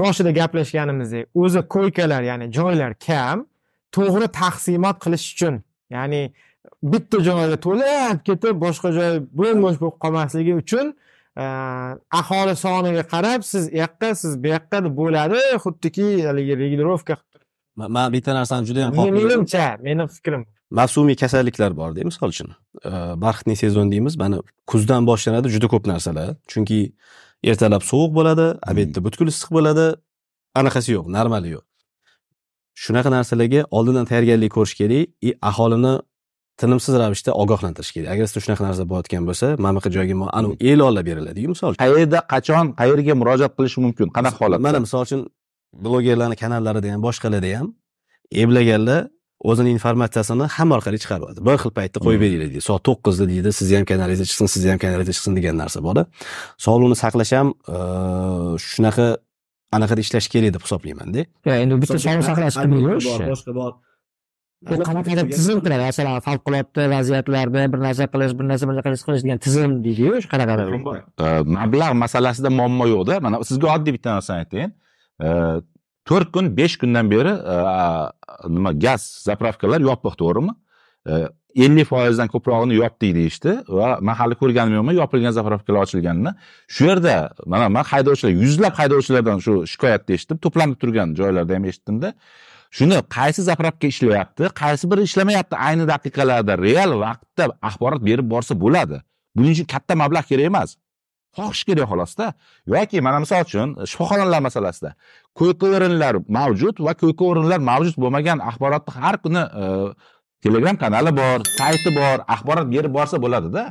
Boshida 0.00 0.30
gaplashganimizdek 0.40 1.24
o'zi 1.42 1.60
koykalar 1.74 2.22
ya'ni 2.30 2.46
joylar 2.58 2.92
kam 3.06 3.38
to'g'ri 3.96 4.28
taqsimot 4.40 4.96
qilish 5.04 5.26
uchun 5.34 5.54
ya'ni 5.96 6.20
bitta 6.92 7.18
joyga 7.28 7.56
to'lab 7.66 8.16
ketib 8.28 8.56
boshqa 8.64 8.88
joy 8.98 9.10
bo'm 9.40 9.58
bo'sh 9.64 9.78
bo'lib 9.82 9.98
qolmasligi 10.04 10.54
uchun 10.62 10.86
aholi 12.20 12.54
soniga 12.64 13.04
qarab 13.14 13.40
siz 13.50 13.64
u 13.74 13.76
yoqqa 13.82 14.08
siz 14.22 14.32
bu 14.42 14.48
yoqqa 14.54 14.78
deb 14.84 14.94
bo'ladi 15.00 15.38
xuddiki 15.64 16.06
haligi 16.28 16.54
regulirovka 16.64 17.14
ma- 17.78 17.90
man 17.96 18.06
bitta 18.14 18.30
narsani 18.38 18.64
juda 18.68 18.80
yam 18.84 18.92
menimcha 19.20 19.66
meni 19.86 20.04
fikrim 20.16 20.42
mavsumiy 20.78 21.16
kasalliklar 21.22 21.76
borda 21.80 22.04
misol 22.10 22.28
uchun. 22.34 22.48
Barxitning 23.24 23.58
sezon 23.64 23.90
deymiz 23.92 24.16
mana 24.22 24.38
kuzdan 24.70 25.06
boshlanadi 25.10 25.48
juda 25.54 25.68
ko'p 25.72 25.84
narsalar. 25.92 26.36
Chunki 26.52 26.78
ertalab 27.50 27.82
sovuq 27.90 28.12
bo'ladi 28.18 28.46
obedda 28.70 29.04
butkul 29.06 29.28
issiq 29.32 29.50
bo'ladi 29.56 29.86
anaqasi 30.60 30.90
yo'q 30.96 31.06
normali 31.16 31.48
yo'q. 31.56 31.64
Shunaqa 32.84 33.10
narsalarga 33.16 33.60
oldindan 33.76 34.06
tayyorgarlik 34.10 34.52
ko'rish 34.56 34.74
kerak 34.80 35.08
и 35.26 35.30
aholini 35.50 35.94
tinimsiz 36.60 36.94
ravishda 37.02 37.30
ogohlantirish 37.42 37.92
kerak. 37.94 38.08
Agar 38.14 38.24
sizda 38.28 38.40
shunaqa 38.44 38.62
narsa 38.68 38.82
bo'layotgan 38.90 39.22
bo'lsa 39.28 39.46
mana 39.64 39.72
bunaqa 39.76 39.90
joyga 39.96 40.14
anavi 40.38 40.54
e'lonlar 40.70 41.04
beriladiyu 41.10 41.48
misol 41.54 41.68
uchun. 41.72 41.82
Qayerda 41.84 42.18
qachon 42.34 42.66
qayerga 42.80 43.14
murojaat 43.20 43.52
qilishi 43.58 43.78
mumkin? 43.84 44.06
Qanaqa 44.16 44.38
holatda? 44.44 44.64
mana 44.66 44.78
misol 44.84 45.00
uchun 45.06 45.20
blogerlarni 45.84 46.36
kanallarida 46.42 46.88
ham 46.94 47.00
boshqalarda 47.08 47.50
ham 47.58 47.68
eblaganlar 48.42 49.00
o'zini 49.50 49.70
informatsiyasini 49.76 50.44
hamma 50.56 50.74
orqali 50.78 50.98
chiqaryapti 51.02 51.40
bir 51.48 51.56
xil 51.62 51.72
paytda 51.78 51.98
qo'yib 52.04 52.18
Hmm. 52.20 52.24
beringlar 52.24 52.48
deydi. 52.52 52.60
Soat 52.68 52.82
to'qqizda 52.88 53.24
deydi 53.32 53.50
sizni 53.58 53.74
ham 53.78 53.86
kanalingizda 53.90 54.26
chiqsin 54.30 54.48
sizni 54.54 54.68
ham 54.72 54.78
kanalingizda 54.84 55.14
chiqsin 55.16 55.32
degan 55.38 55.54
narsa 55.62 55.78
borda. 55.86 56.02
Sog'liqni 56.66 56.96
saqlash 57.04 57.32
ham 57.38 57.48
shunaqa 58.70 59.06
anaqada 59.76 60.00
ishlash 60.06 60.28
kerak 60.32 60.50
deb 60.56 60.62
hisoblaymanda 60.66 61.22
endi 61.62 61.74
bitta 61.82 61.96
sog'liqni 62.04 62.24
saqlash 62.30 62.56
boshqa 63.32 63.54
bor. 63.60 63.72
Qanaqadir 64.88 65.24
tizim 65.36 65.58
qiladi. 65.64 65.82
Masalan 65.90 66.20
favqulodda 66.28 66.82
vaziyatlarda 66.94 67.60
bir 67.72 67.80
narsa 67.86 68.04
qilish 68.12 68.32
bir 68.38 68.44
narsa 68.50 68.64
bir 68.68 68.74
narsa 68.78 69.04
qilish 69.08 69.22
degan 69.26 69.38
tizim 69.46 69.70
deydiyu 69.86 70.12
shu 70.22 70.28
qanaqadir? 70.34 70.66
Mablag' 71.56 71.94
masalasida 72.04 72.50
muammo 72.58 72.84
yo'qda. 72.94 73.14
Mana 73.24 73.36
sizga 73.50 73.66
oddiy 73.76 73.92
bitta 73.96 74.08
narsani 74.16 74.38
aytayin 74.44 74.70
to'rt 76.08 76.32
kun 76.34 76.50
besh 76.56 76.76
kundan 76.80 77.10
beri 77.10 77.32
e, 77.54 77.56
nima 78.48 78.72
gaz 78.84 79.02
zapravkalar 79.28 79.80
yopiq 79.80 80.18
to'g'rimi? 80.22 80.54
E, 81.06 81.12
ellik 81.64 81.88
foizdan 81.88 82.30
ko'prog'ini 82.32 82.78
yopdik 82.80 83.14
deyishdi 83.16 83.56
va 83.68 83.98
man 84.00 84.16
hali 84.20 84.38
ko'rganim 84.40 84.78
yo'qman 84.78 84.96
yopilgan 85.00 85.34
zapravkalar 85.38 85.86
ochilganini. 85.86 86.32
Shu 86.74 86.88
yerda 86.90 87.16
mana 87.46 87.68
man 87.68 87.84
haydovchilar 87.92 88.32
yuzlab 88.44 88.74
haydovchilardan 88.80 89.42
shu 89.46 89.58
shikoyatni 89.72 90.16
eshitdim 90.16 90.40
to'planib 90.44 90.80
turgan 90.82 91.14
joylarda 91.20 91.58
ham 91.58 91.68
eshitdimda 91.70 92.12
shuni 92.76 92.98
qaysi 93.16 93.42
zapravka 93.50 93.86
ishlayapti 93.92 94.52
qaysi 94.62 94.90
biri 94.90 95.02
ishlamayapti 95.08 95.56
ayni 95.68 95.84
daqiqalarda 95.92 96.54
real 96.66 96.92
vaqtda 97.04 97.50
axborot 97.68 98.02
berib 98.08 98.26
borsa 98.34 98.56
bo'ladi. 98.64 99.02
Buning 99.36 99.52
uchun 99.56 99.68
katta 99.74 99.94
mablag' 100.02 100.28
kerak 100.30 100.46
emas. 100.52 100.76
Xohish 101.36 101.62
kerak 101.68 101.88
xolosda. 101.92 102.32
Yoki 102.74 103.00
mana 103.06 103.18
misol 103.24 103.44
uchun 103.46 103.68
shifoxonalar 103.90 104.40
masalasida 104.48 104.90
ko'rpa 105.38 105.66
o'rinlar 105.76 106.14
mavjud 106.38 106.76
va 106.86 106.92
ko'rpa 107.02 107.24
o'rinlar 107.30 107.60
mavjud 107.70 107.96
bo'lmagan 108.02 108.38
axborotni 108.48 108.92
har 109.02 109.16
kuni 109.24 109.42
e, 109.62 109.64
telegram 110.44 110.76
kanali 110.82 111.12
bor 111.20 111.38
sayti 111.58 111.90
bor 112.00 112.16
axborot 112.34 112.68
berib 112.74 112.92
borsa 112.98 113.16
bo'ladida. 113.24 113.64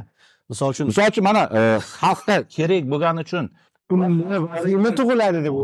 Misol 0.52 0.74
uchun 0.74 0.86
misol 0.92 1.12
uchun 1.12 1.24
mana 1.30 1.44
e, 1.58 1.62
xalqqa 1.98 2.36
kerak 2.56 2.84
bo'lgani 2.92 3.28
uchun 3.28 3.46
vahima 3.92 4.92
tug'iladi 5.00 5.40
deb 5.46 5.56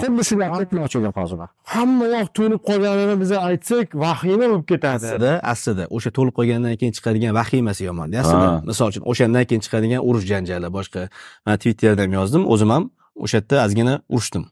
xuddi 0.00 0.38
gapni 0.40 0.80
ochilgan 0.86 1.14
hozir 1.20 1.38
hamma 1.74 2.06
yoq 2.14 2.28
to'lib 2.38 2.60
qolganini 2.68 3.14
biz 3.22 3.32
aytsak 3.32 3.94
vahima 4.04 4.46
bo'lib 4.52 4.66
ketadi. 4.72 5.06
Aslida 5.06 5.32
aslida. 5.52 5.84
O'sha 5.96 6.10
to'lib 6.16 6.34
qolgandan 6.38 6.76
keyin 6.80 6.94
chiqadigan 6.98 7.32
vahimasi 7.40 7.82
yomonda 7.90 8.16
aslida. 8.22 8.48
Misol 8.70 8.86
uchun 8.92 9.04
o'shandan 9.10 9.44
keyin 9.48 9.62
chiqadigan 9.66 10.00
urush 10.08 10.26
janjali. 10.32 10.68
Boshqa 10.76 11.08
man 11.46 11.56
twitterda 11.62 12.02
ham 12.06 12.12
yozdim. 12.20 12.42
O'zim 12.52 12.70
ham 12.74 12.84
o'sha 13.24 13.38
yerda 13.40 13.56
ozgina 13.66 13.94
urushdim. 14.14 14.44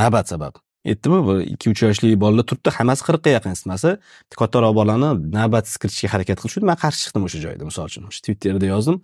Navbat 0.00 0.26
sabab 0.32 0.54
aytdimi 0.86 1.20
bir 1.28 1.40
ikki 1.52 1.70
uch 1.72 1.82
yoshli 1.82 2.12
bolalar 2.20 2.46
turibdi 2.50 2.70
hammasi 2.78 3.02
qirqqa 3.08 3.34
yaqin 3.36 3.52
isitmasi. 3.56 3.96
Kattaroq 4.40 4.74
bolani 4.80 5.10
navbatsiz 5.36 5.76
kiritishga 5.82 6.08
harakat 6.14 6.38
qilishdi. 6.42 6.64
Man 6.70 6.78
qarshi 6.84 7.00
chiqdim 7.04 7.26
o'sha 7.28 7.38
joyda 7.46 7.64
misol 7.70 7.84
uchun 7.90 8.06
o'sha 8.10 8.20
twitterda 8.26 8.66
yozdim. 8.72 8.96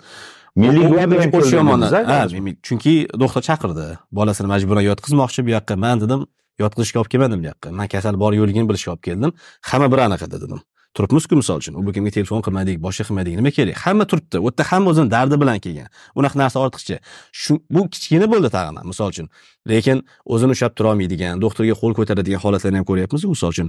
Chunki 2.66 2.94
doktor 3.22 3.42
chaqirdi. 3.48 3.86
Bolasini 4.18 4.48
majburan 4.54 4.84
yotqizmoqchi 4.90 5.40
bu 5.46 5.50
yoqqa. 5.56 5.74
Man 5.84 6.00
dedim 6.04 6.20
yotqizishga 6.62 6.98
olib 7.02 7.10
kelmadim 7.12 7.38
bu 7.44 7.52
yoqqa. 7.52 7.68
Man 7.78 7.88
kasal 7.94 8.14
bor 8.22 8.32
yo'qligini 8.40 8.66
bilishga 8.70 8.90
olib 8.94 9.04
keldim. 9.08 9.30
Hamma 9.70 9.92
bir 9.92 10.00
anaqa 10.08 10.24
edi 10.28 10.38
dedim 10.46 10.60
turibmizku 10.96 11.37
misol 11.40 11.61
uchun. 11.61 11.76
U 11.78 11.92
kimga 11.96 12.11
telefon 12.16 12.42
qilmadik 12.46 12.80
boshqa 12.87 13.04
qilmadik 13.09 13.37
nima 13.38 13.50
kerak? 13.56 13.76
Hamma 13.85 14.04
turibdi. 14.11 14.40
U 14.40 14.48
yerda 14.48 14.64
hamma 14.70 14.92
o'zini 14.92 15.11
dardi 15.16 15.37
bilan 15.42 15.59
kelgan. 15.64 15.88
Unaqa 16.18 16.40
narsa 16.42 16.62
ortiqcha. 16.64 16.96
Shu 17.42 17.59
bu 17.74 17.85
kichkina 17.92 18.26
bo'ldi 18.32 18.50
tag'in 18.56 18.80
ham, 18.80 18.87
misol 18.92 19.12
uchun. 19.12 19.26
Lekin 19.70 20.02
o'zini 20.35 20.56
ushlab 20.56 20.72
turolmaydigan 20.78 21.42
doktorga 21.44 21.74
qo'l 21.82 21.92
ko'taradigan 21.98 22.40
holatlarni 22.44 22.80
ham 22.80 22.87
ko'ryapmiz 22.90 23.28
misol 23.35 23.54
uchun. 23.54 23.68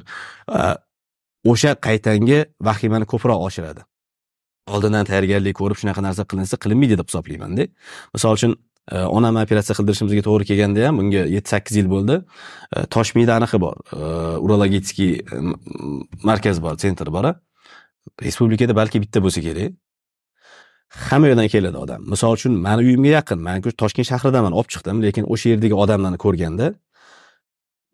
O'sha 1.51 1.71
qaytangi 1.87 2.39
vahimani 2.67 3.05
ko'proq 3.13 3.39
oshiradi. 3.47 3.81
Oldindan 4.73 5.05
tayyorgarlik 5.09 5.55
ko'rib 5.61 5.77
shunaqa 5.81 6.01
narsa 6.07 6.23
qilinsa 6.31 6.55
qilinmaydi 6.63 6.95
deb 6.99 7.07
hisoblaymanda. 7.11 7.67
Misol 8.15 8.39
uchun 8.39 8.57
onamni 8.91 9.43
operatsiya 9.43 9.75
qildirishimizga 9.79 10.23
to'g'ri 10.27 10.47
kelganda 10.49 10.85
ham 10.87 11.01
bunga 11.01 11.25
yetti 11.35 11.53
sakkiz 11.55 11.75
yil 11.79 11.89
bo'ldi. 11.91 12.21
E, 12.75 12.85
toshmiyda 12.95 13.35
anaqa 13.39 13.59
bor. 13.59 13.75
E, 13.91 13.99
urologический 14.45 15.21
markaz 16.23 16.61
bor 16.63 16.79
sentr 16.79 17.11
bor 17.11 17.25
a. 17.31 17.33
respublikada 18.23 18.75
balki 18.75 19.01
bitta 19.03 19.19
bo'lsa 19.23 19.41
kerak. 19.47 19.75
Hamma 21.09 21.27
yerdan 21.27 21.47
keladi 21.51 21.77
odam. 21.77 22.03
Misol 22.13 22.37
uchun 22.37 22.53
mani 22.65 22.85
uyimga 22.87 23.09
yaqin. 23.17 23.39
Man 23.47 23.61
toshkent 23.61 24.07
shahridaman 24.11 24.53
olib 24.59 24.69
chiqdim 24.73 25.01
lekin 25.03 25.27
o'sha 25.33 25.53
yerdagi 25.53 25.75
odamlarni 25.83 26.19
ko'rganda 26.25 26.73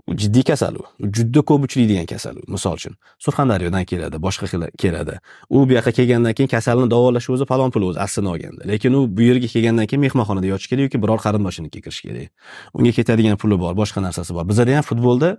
jiddiy 0.10 0.44
kasal 0.44 0.76
u 0.76 0.84
juda 1.00 1.42
ko'p 1.42 1.64
uchraydigan 1.64 2.06
kasal 2.06 2.36
u 2.38 2.52
misol 2.52 2.76
uchun. 2.76 2.96
Surxondaryodan 3.24 3.86
keladi 3.86 4.20
boshqa 4.26 4.70
keladi. 4.78 5.20
U 5.50 5.64
bu 5.70 5.74
yoqqa 5.78 5.92
kelgandan 5.92 6.34
keyin 6.34 6.50
kasalni 6.52 6.90
davolash 6.92 7.30
o'zi 7.30 7.46
falon 7.46 7.72
pul 7.72 7.88
o'zi 7.90 8.00
aslini 8.06 8.30
olganda 8.34 8.68
lekin 8.68 8.94
u 8.94 9.06
bu 9.18 9.22
yerga 9.30 9.48
kelgandan 9.48 9.88
keyin 9.88 10.02
mehmonxonada 10.02 10.48
yotish 10.54 10.68
kerak 10.72 10.84
yoki 10.88 11.02
biror 11.04 11.20
qarindoshinikiga 11.26 11.84
kirish 11.86 12.02
kerak. 12.08 12.30
Unga 12.74 12.92
ketadigan 12.92 13.38
puli 13.38 13.60
bor 13.64 13.74
boshqa 13.82 14.04
narsasi 14.04 14.36
bor. 14.36 14.48
Bizada 14.52 14.76
ham 14.76 14.84
futbolda 14.90 15.30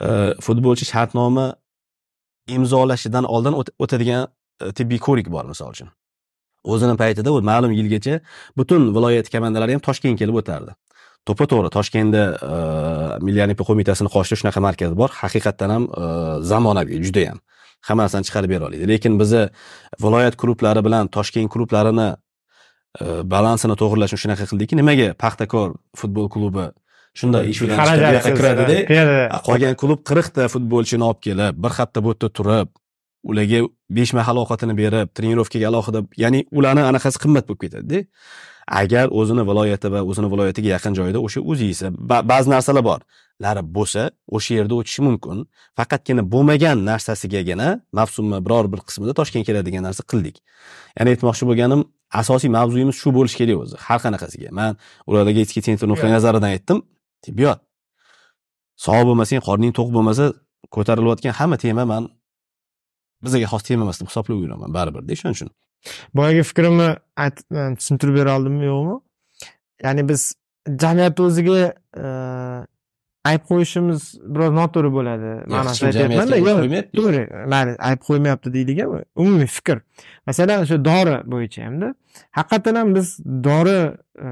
e, 0.00 0.10
futbolchi 0.46 0.84
shartnoma 0.92 1.46
imzolashidan 2.56 3.24
oldin 3.24 3.54
o'tadigan 3.78 4.28
e, 4.62 4.72
tibbiy 4.72 4.98
ko'rik 5.06 5.30
bor 5.30 5.44
misol 5.54 5.70
uchun. 5.76 5.88
O'zini 6.64 6.96
paytida 7.02 7.32
u 7.32 7.40
ma'lum 7.50 7.72
yilgacha 7.78 8.20
butun 8.58 8.90
viloyat 8.96 9.30
komandalari 9.34 9.78
ham 9.78 9.82
toshkentga 9.88 10.24
kelib 10.24 10.42
o'tardi. 10.42 10.79
To'ppa 11.28 11.44
to'g'ri 11.52 11.70
toshkentda 11.76 12.22
milliy 13.26 13.42
olimpiya 13.46 13.66
qo'mitasini 13.70 14.10
qoshida 14.14 14.36
shunaqa 14.40 14.60
markaz 14.66 14.92
bor. 15.00 15.10
Haqiqatdan 15.22 15.70
ham 15.74 15.84
zamonaviy 16.50 17.02
judayam. 17.06 17.38
Hamma 17.88 18.04
narsani 18.06 18.28
chiqarib 18.28 18.50
bera 18.54 18.66
oladi 18.68 18.88
lekin 18.92 19.12
biza 19.20 19.42
viloyat 20.04 20.34
klublari 20.40 20.82
bilan 20.86 21.08
toshkent 21.16 21.48
klublarini 21.52 22.08
balansini 23.34 23.76
to'g'irlashni 23.80 24.18
shunaqa 24.22 24.44
qildikki 24.50 24.76
nimaga 24.80 25.08
paxtakor 25.22 25.68
futbol 26.00 26.26
klubi 26.34 26.66
shunday 27.20 27.50
ish 27.52 27.62
bilan 27.62 27.76
kiradida 27.78 28.20
kiradi 28.40 28.76
qolgan 29.48 29.74
klub 29.82 30.00
qirqta 30.10 30.48
futbolchini 30.54 31.06
olib 31.08 31.20
kelib 31.26 31.62
bir 31.64 31.72
hafta 31.78 32.04
bu 32.04 32.12
yerda 32.12 32.28
turib 32.38 32.68
ularga 33.30 33.60
besh 33.98 34.12
mahal 34.18 34.42
ovqatini 34.42 34.74
berib 34.82 35.08
trenirovkaga 35.16 35.66
alohida 35.70 36.00
ya'ni 36.24 36.40
ularni 36.58 36.82
anaqasi 36.90 37.22
qimmat 37.24 37.48
bo'lib 37.48 37.62
ketadida 37.64 37.98
agar 38.70 39.06
o'zini 39.18 39.42
viloyati 39.50 39.88
va 39.94 40.00
o'zini 40.10 40.28
viloyatiga 40.32 40.68
yaqin 40.76 40.92
joyda 40.98 41.18
o'sha 41.26 41.40
o'zingizni 41.50 41.88
ba- 42.10 42.24
ba'zi 42.32 42.48
narsalar 42.54 42.84
bor. 42.90 43.00
Lari 43.44 43.62
bo'lsa 43.76 44.02
o'sha 44.36 44.52
yerda 44.58 44.74
o'tishi 44.80 45.00
mumkin. 45.08 45.36
Faqatgina 45.78 46.22
bo'lmagan 46.32 46.76
narsasigagina 46.90 47.68
mavsumni 47.98 48.38
biror 48.46 48.66
bir 48.72 48.80
qismida 48.88 49.12
toshkentga 49.20 49.46
keladigan 49.48 49.82
narsa 49.88 50.02
qildik. 50.10 50.36
Ya'ni 50.96 51.08
aytmoqchi 51.14 51.44
bo'lganim 51.50 51.80
asosiy 52.20 52.50
mavzuyimiz 52.58 52.96
shu 53.02 53.08
bo'lishi 53.16 53.36
kerak 53.40 53.56
o'zi 53.62 53.76
har 53.86 53.98
qanaqasiga. 54.04 54.48
Man 54.58 54.72
urologический 55.10 55.62
centr 55.66 55.86
nuqtai 55.92 56.10
nazaridan 56.16 56.50
aytdim. 56.54 56.78
Tibbiyot. 57.24 57.58
Sog' 58.84 59.04
bo'lmasang 59.08 59.40
qorning 59.48 59.72
to'q 59.78 59.88
bo'lmasa 59.96 60.24
ko'tarilayotgan 60.74 61.34
hamma 61.40 61.56
tema 61.64 61.84
man 61.92 62.02
bizga 63.24 63.46
xos 63.52 63.62
tema 63.68 63.82
emas 63.86 63.98
deb 64.00 64.08
hisoblab 64.10 64.38
yuraman 64.44 64.70
baribirda 64.76 65.14
shuning 65.20 65.36
uchun 65.38 65.50
boyagi 66.14 66.42
fikrimni 66.50 66.88
e, 67.24 67.30
tushuntirib 67.78 68.14
bera 68.20 68.36
oldimmi 68.38 68.64
yo'qmi? 68.64 68.96
Ya'ni 69.84 70.08
biz 70.08 70.34
jamiyat 70.82 71.20
o'ziga 71.20 71.74
e, 71.96 72.06
ayb 73.30 73.42
qo'yishimiz 73.50 74.06
biroz 74.34 74.52
noto'g'ri 74.60 74.90
bo'ladi. 74.96 75.32
Ma'nosida 75.54 75.90
aytyapmanda 75.90 76.82
to'g'ri. 76.96 77.22
Mayli 77.52 77.76
ayb 77.90 78.00
qo'ymayapti 78.08 78.54
deylik 78.56 78.82
umumiy 79.22 79.50
fikr. 79.58 79.82
Masalan 80.28 80.64
o'sha 80.64 80.80
dori 80.90 81.16
bo'yicha 81.34 81.66
hamda. 81.68 81.94
Haqiqatdan 82.38 82.80
ham 82.80 82.94
biz 82.98 83.18
dori 83.48 83.78
e, 84.26 84.28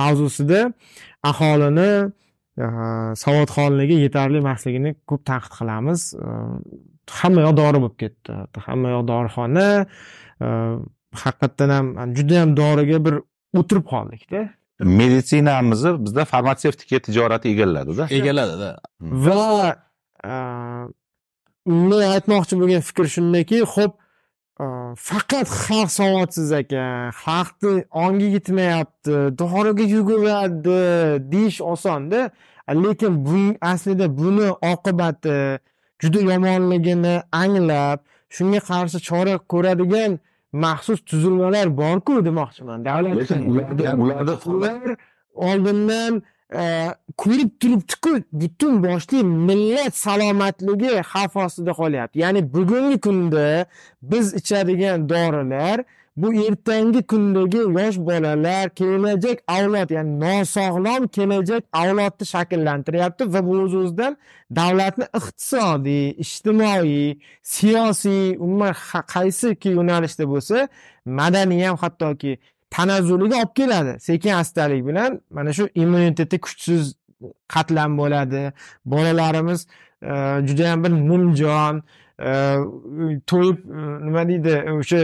mavzusida 0.00 0.60
aholini 1.30 1.90
savodxonligi 3.22 3.96
yetarli 4.06 4.38
emasligini 4.38 4.94
ko'p 5.10 5.24
tanqid 5.30 5.54
qilamiz. 5.58 6.00
Hamma 7.20 7.40
yoq 7.46 7.56
dori 7.62 7.80
bo'lib 7.82 7.96
ketdi. 8.02 8.36
Hamma 8.66 8.94
yoq 8.94 9.08
dorixona 9.08 9.66
haqiqatdan 10.40 11.70
ham 11.76 12.14
juda 12.16 12.40
ham 12.40 12.56
doriga 12.56 12.98
bir 13.06 13.14
o'tirib 13.60 13.86
qoldikda 13.94 14.48
meditsinamizni 14.80 16.04
bizda 16.04 16.24
farmatsevtika 16.24 16.98
tijorati 16.98 17.48
egalladida 17.48 18.06
egalladida 18.10 18.70
va 19.00 19.76
e, 20.24 20.32
men 21.66 22.00
aytmoqchi 22.14 22.58
bo'lgan 22.60 22.82
fikr 22.88 23.06
shundaki 23.16 23.60
ho'p 23.74 23.92
e, 24.60 24.66
faqat 25.08 25.52
xalq 25.66 25.90
savodsiz 25.98 26.52
ekan 26.60 27.14
xalqni 27.22 27.84
ongi 28.04 28.32
yetmayapti 28.36 29.20
doriga 29.42 29.86
yuguradi 29.96 30.80
deyish 31.32 31.60
osonda 31.74 32.30
lekin 32.84 33.26
bu 33.26 33.40
aslida 33.60 34.06
buni 34.18 34.48
oqibati 34.72 35.38
juda 36.02 36.20
yomonligini 36.32 37.14
anglab 37.32 37.98
shunga 38.36 38.60
qarshi 38.70 38.98
chora 39.08 39.34
ko'radigan 39.52 40.12
maxsus 40.64 41.00
tuzilmalar 41.10 41.66
borku 41.82 42.14
demoqchiman. 42.28 42.84
Davlat 42.84 43.14
lekin 43.20 43.40
ularda 43.50 43.96
ularda 44.02 44.34
ular 44.52 44.96
oldindan 45.48 46.22
e, 46.60 46.62
ko'rib 47.22 47.50
turibdiku 47.60 48.12
butun 48.42 48.82
boshli 48.86 49.18
millat 49.48 49.94
salomatligi 50.04 50.92
xavf 51.12 51.36
ostida 51.46 51.72
qolyapti. 51.80 52.16
Ya'ni 52.24 52.40
bugungi 52.54 52.98
kunda 53.06 53.66
biz 54.02 54.26
ichadigan 54.40 55.08
dorilar 55.12 55.78
bu 56.16 56.34
ertangi 56.34 57.02
kundagi 57.02 57.58
yosh 57.58 57.98
bolalar 57.98 58.68
kelajak 58.78 59.38
avlod 59.48 59.90
ya'ni 59.90 60.20
nosog'lom 60.20 61.08
kelajak 61.16 61.62
avlodni 61.72 62.24
shakllantiryapti 62.34 63.32
va 63.34 63.40
bu 63.46 63.54
o'z 63.64 63.74
o'zidan 63.80 64.16
davlatni 64.58 65.06
iqtisodiy 65.18 66.06
ijtimoiy 66.24 67.18
siyosiy 67.54 68.36
umuman 68.44 68.74
qaysiki 69.14 69.68
yo'nalishda 69.78 70.24
bo'lsa 70.32 70.68
madaniy 71.20 71.64
ham 71.66 71.76
hattoki 71.84 72.32
tanazzuliga 72.74 73.36
olib 73.36 73.54
keladi. 73.60 73.92
Sekin 74.00 74.32
astalik 74.42 74.86
bilan 74.86 75.20
mana 75.30 75.52
shu 75.52 75.68
immuniteti 75.74 76.40
kuchsiz 76.44 76.94
qatlam 77.54 77.98
bo'ladi. 77.98 78.52
Bolalarimiz 78.92 79.66
e, 80.02 80.12
judayam 80.46 80.84
bir 80.84 80.92
nimjon 81.10 81.82
e, 82.18 82.30
to'yib 83.30 83.58
e, 83.78 83.80
nima 84.06 84.22
deydi 84.28 84.54
o'sha 84.78 85.00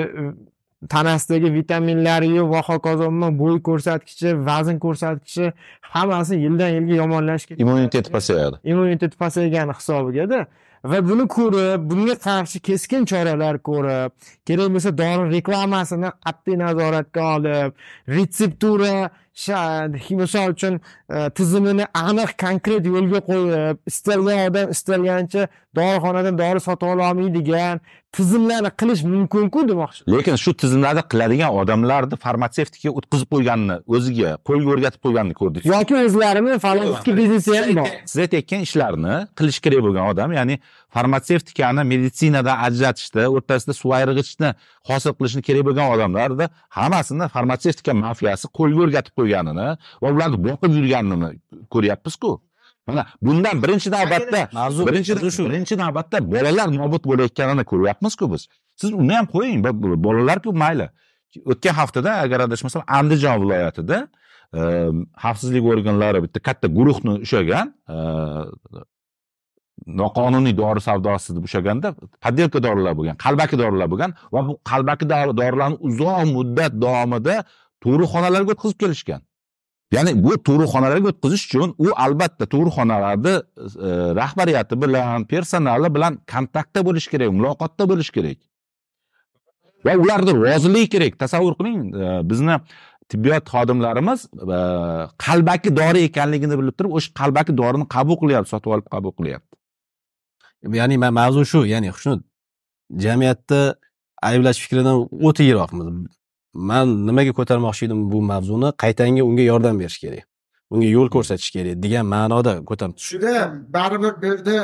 tanasidagi 0.89 1.55
vitaminlariyu 1.55 2.51
va 2.51 2.63
hokazo 2.63 3.09
umuman 3.09 3.39
bo'y 3.39 3.61
ko'rsatkichi 3.69 4.35
vazn 4.47 4.79
ko'rsatkichi 4.85 5.53
hammasi 5.95 6.41
yildan 6.45 6.69
yilga 6.77 6.95
yomonlashib 7.03 7.49
ketadi. 7.49 7.63
Immuniteti 7.63 8.13
pasayadi. 8.13 8.57
Immunitet 8.65 9.19
pasaygani 9.19 9.73
hisobigada 9.79 10.47
va 10.85 11.09
buni 11.09 11.27
ko'rib 11.29 11.91
bunga 11.91 12.15
qarshi 12.27 12.61
keskin 12.69 13.05
choralar 13.05 13.59
ko'rib 13.69 14.13
kerak 14.49 14.69
bo'lsa 14.75 14.93
dori 15.03 15.31
reklamasini 15.37 16.13
qat'iy 16.27 16.57
nazoratga 16.65 17.27
olib 17.37 17.71
retseptura 18.17 19.11
misol 20.21 20.51
uchun 20.55 20.81
e, 21.11 21.31
tizimini 21.37 21.87
aniq 21.95 22.33
konkret 22.45 22.87
yo'lga 22.87 23.21
qo'yib 23.31 23.79
istalgan 23.93 24.41
odam 24.49 24.71
istalgancha 24.77 25.49
dorixonadan 25.77 26.39
dori 26.43 26.61
sotib 26.61 26.89
ololmaydigan 26.95 27.81
tizimlarni 28.17 28.71
qilish 28.81 29.03
mumkinku 29.13 29.61
demoqchi. 29.69 30.01
Lekin 30.15 30.37
shu 30.45 30.55
tizimlarni 30.63 31.03
qiladigan 31.13 31.51
odamlarni 31.61 32.17
farmatsevtikaga 32.25 32.93
o'tkazib 32.99 33.29
qo'yganini 33.35 33.77
o'ziga 33.97 34.31
qo'lga 34.49 34.69
o'rgatib 34.75 35.01
qo'yganini 35.07 35.37
ko'rdik. 35.41 35.69
Yoki 35.75 35.97
o'zlarini 36.05 36.59
farmatsevtika 36.67 37.17
biznesi 37.21 37.57
ham 37.59 37.77
bor 37.81 37.89
siz 38.11 38.19
aytayotgan 38.25 38.67
ishlarni 38.69 39.15
qilish 39.39 39.61
kerak 39.65 39.81
bo'lgan 39.87 40.11
odam 40.13 40.35
ya'ni 40.39 40.59
farmatsevtikani 40.97 41.87
meditsinadan 41.93 42.57
ajratishda 42.67 43.29
o'rtasida 43.37 43.73
suv 43.81 43.97
ayrig'ichni 43.99 44.55
hosil 44.91 45.13
qilishni 45.19 45.43
kerak 45.49 45.65
bo'lgan 45.69 45.95
odamlarda 45.95 46.51
hammasini 46.79 47.29
farmatsevtika 47.35 47.93
mafiyasi 48.05 48.47
qo'lga 48.59 48.87
o'rgatib 48.87 49.15
qo'yganini 49.21 49.69
va 50.03 50.09
ularni 50.15 50.39
boqib 50.47 50.79
yurganini 50.79 51.31
ko'ryapmizku 51.75 52.31
mana 52.91 53.05
bundan 53.27 53.57
birinchi 53.63 53.89
navbatda 53.97 54.41
mavzu 54.59 54.87
birinchi 54.89 55.13
shu. 55.37 55.43
birinchi 55.49 55.75
navbatda 55.83 56.17
bolalar 56.33 56.69
nobud 56.81 57.03
bo'layotganini 57.11 57.65
ko'ryapmizku 57.73 58.25
biz. 58.33 58.43
Siz 58.81 58.91
uni 59.03 59.15
ham 59.19 59.27
qo'ying 59.35 59.59
bolalarku 60.07 60.51
mayli. 60.65 60.87
O'tgan 61.53 61.75
haftada 61.81 62.11
agar 62.25 62.39
adashmasam 62.47 62.83
andijon 62.99 63.37
viloyatida 63.43 63.99
e, 64.59 64.61
xavfsizlik 65.23 65.65
organlari 65.73 66.23
bitta 66.25 66.39
katta 66.49 66.67
guruhni 66.79 67.13
ushlagan 67.27 67.67
e, 67.95 67.97
noqonuniy 70.01 70.55
dori 70.63 70.81
savdosi 70.89 71.37
deb 71.37 71.45
ushlaganda 71.49 71.95
подделка 72.25 72.63
dorilar 72.67 72.95
bo'lgan 72.99 73.17
qalbaki 73.25 73.57
dorilar 73.63 73.89
bo'lgan 73.93 74.15
va 74.35 74.41
bu 74.49 74.59
qalbaki 74.71 75.05
dori- 75.13 75.37
dorilarni 75.41 75.79
uzoq 75.89 76.21
muddat 76.37 76.73
davomida 76.85 77.37
tug'ruqxonalarga 77.85 78.51
o'tkazib 78.55 78.79
kelishgan 78.83 79.21
ya'ni 79.95 80.13
bu 80.25 80.37
tug'ruqxonalarga 80.47 81.09
o'tkazish 81.13 81.45
uchun 81.49 81.75
u 81.79 81.89
albatta 82.05 82.47
tug'ruqxonalarni 82.53 83.35
e, 83.37 83.89
rahbariyati 84.21 84.83
bilan 84.83 85.25
personali 85.33 85.95
bilan 85.95 86.19
kontaktda 86.33 86.85
bo'lishi 86.89 87.11
kerak 87.15 87.35
muloqotda 87.39 87.89
bo'lishi 87.91 88.13
kerak. 88.19 88.39
Va 89.85 89.97
ularni 90.05 90.33
roziligi 90.45 90.89
kerak. 90.95 91.19
Tasavvur 91.25 91.55
qiling 91.59 91.79
e, 92.05 92.07
bizni 92.31 92.57
tibbiyot 93.11 93.45
xodimlarimiz 93.55 94.27
e, 94.57 94.59
qalbaki 95.27 95.77
dori 95.81 96.07
ekanligini 96.09 96.59
bilib 96.61 96.79
turib 96.79 96.97
o'sha 96.99 97.15
qalbaki 97.21 97.57
dorini 97.61 97.87
qabul 97.97 98.21
qilyapti 98.23 98.55
sotib 98.55 98.77
olib 98.77 98.89
qabul 98.95 99.17
qilyapti. 99.19 99.55
Ya'ni 100.81 100.97
mavzu 101.21 101.45
shu. 101.53 101.61
Ya'ni 101.75 101.91
xushnud 101.97 102.21
jamiyatda 103.05 103.61
ayblash 104.23 104.59
fikridan 104.63 104.97
o'ta 105.29 105.43
yiroqmiz 105.51 105.87
man 106.55 107.07
nimaga 107.07 107.33
ko'tarmoqchi 107.39 107.87
edim 107.87 108.01
bu 108.13 108.23
mavzuni 108.33 108.69
qaytanga 108.83 109.23
unga 109.31 109.43
yordam 109.53 109.79
berish 109.81 109.99
kerak 110.05 110.25
unga 110.71 110.89
yo'l 110.97 111.09
ko'rsatish 111.15 111.51
kerak 111.57 111.83
degan 111.85 112.07
ma'noda 112.15 112.55
ko'tarib 112.71 112.97
shunda 113.11 113.35
baribir 113.77 114.13
bu 114.23 114.27
yerda 114.27 114.57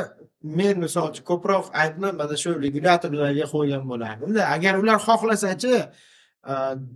men 0.43 0.79
misol 0.79 1.09
uchun 1.11 1.23
ko'proq 1.31 1.65
aybni 1.73 2.11
mana 2.19 2.35
shu 2.43 2.49
regulyatorlarga 2.65 3.45
qo'ygan 3.53 3.83
bo'lardimda 3.91 4.41
agar 4.55 4.73
ular 4.81 4.97
xohlasachi 5.07 5.73
e, 6.51 6.53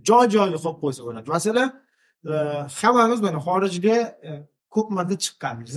joy 0.08 0.24
joyiga 0.34 0.58
qo'yib 0.64 0.78
qo'ysa 0.84 1.00
bo'ladi. 1.06 1.28
Masalan 1.36 1.68
e, 2.32 2.34
hammamiz 2.80 3.20
mana 3.26 3.38
xorijga 3.46 3.98
e, 4.28 4.30
ko'p 4.74 4.88
marta 4.96 5.16
chiqqanmiz 5.24 5.76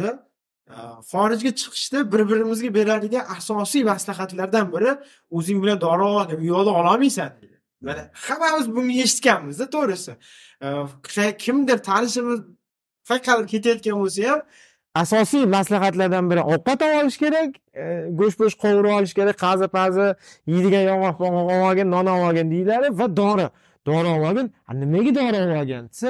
xorijga 1.12 1.51
chiqishda 1.62 1.99
bir 2.12 2.21
birimizga 2.30 2.69
beradigan 2.78 3.23
asosiy 3.38 3.84
maslahatlardan 3.91 4.65
biri 4.75 4.91
o'zing 5.38 5.58
bilan 5.63 5.78
dori 5.86 6.04
ol 6.12 6.23
deb 6.32 6.39
u 6.43 6.47
yoqda 6.54 6.71
ololmaysan. 6.80 7.30
deydi 7.41 7.55
mana 7.88 8.02
hammamiz 8.28 8.67
buni 8.76 8.93
eshitganmizda 9.06 9.65
to'g'risi. 9.76 10.13
Kimdir 11.43 11.78
tanishimiz 11.89 12.39
faqat 13.10 13.39
ketayotgan 13.52 13.98
bo'lsa 14.02 14.21
ham 14.30 14.39
asosiy 15.04 15.43
maslahatlardan 15.56 16.26
biri 16.32 16.41
ovqat 16.54 16.80
olib 16.86 16.98
olish 17.02 17.17
kerak 17.24 17.50
go'sht 18.19 18.38
po'sht 18.41 18.58
qovurib 18.63 18.93
olish 19.00 19.13
kerak 19.19 19.38
qazi 19.45 19.67
pazi 19.78 20.06
yeydigan 20.54 20.84
yong'oq 20.91 21.15
pong'oq 21.21 21.48
olib 21.54 21.65
olgin 21.69 21.88
non 21.95 22.06
olib 22.13 22.26
olgin 22.28 22.48
deyiladi 22.54 22.88
va 23.00 23.08
dori. 23.21 23.48
Dori 23.88 24.08
olib 24.15 24.26
olgin 24.30 24.48
"A, 24.69 24.71
nimaga 24.82 25.12
dori 25.19 25.38
olib 25.45 25.58
olgan 25.62 25.84
desa 25.91 26.10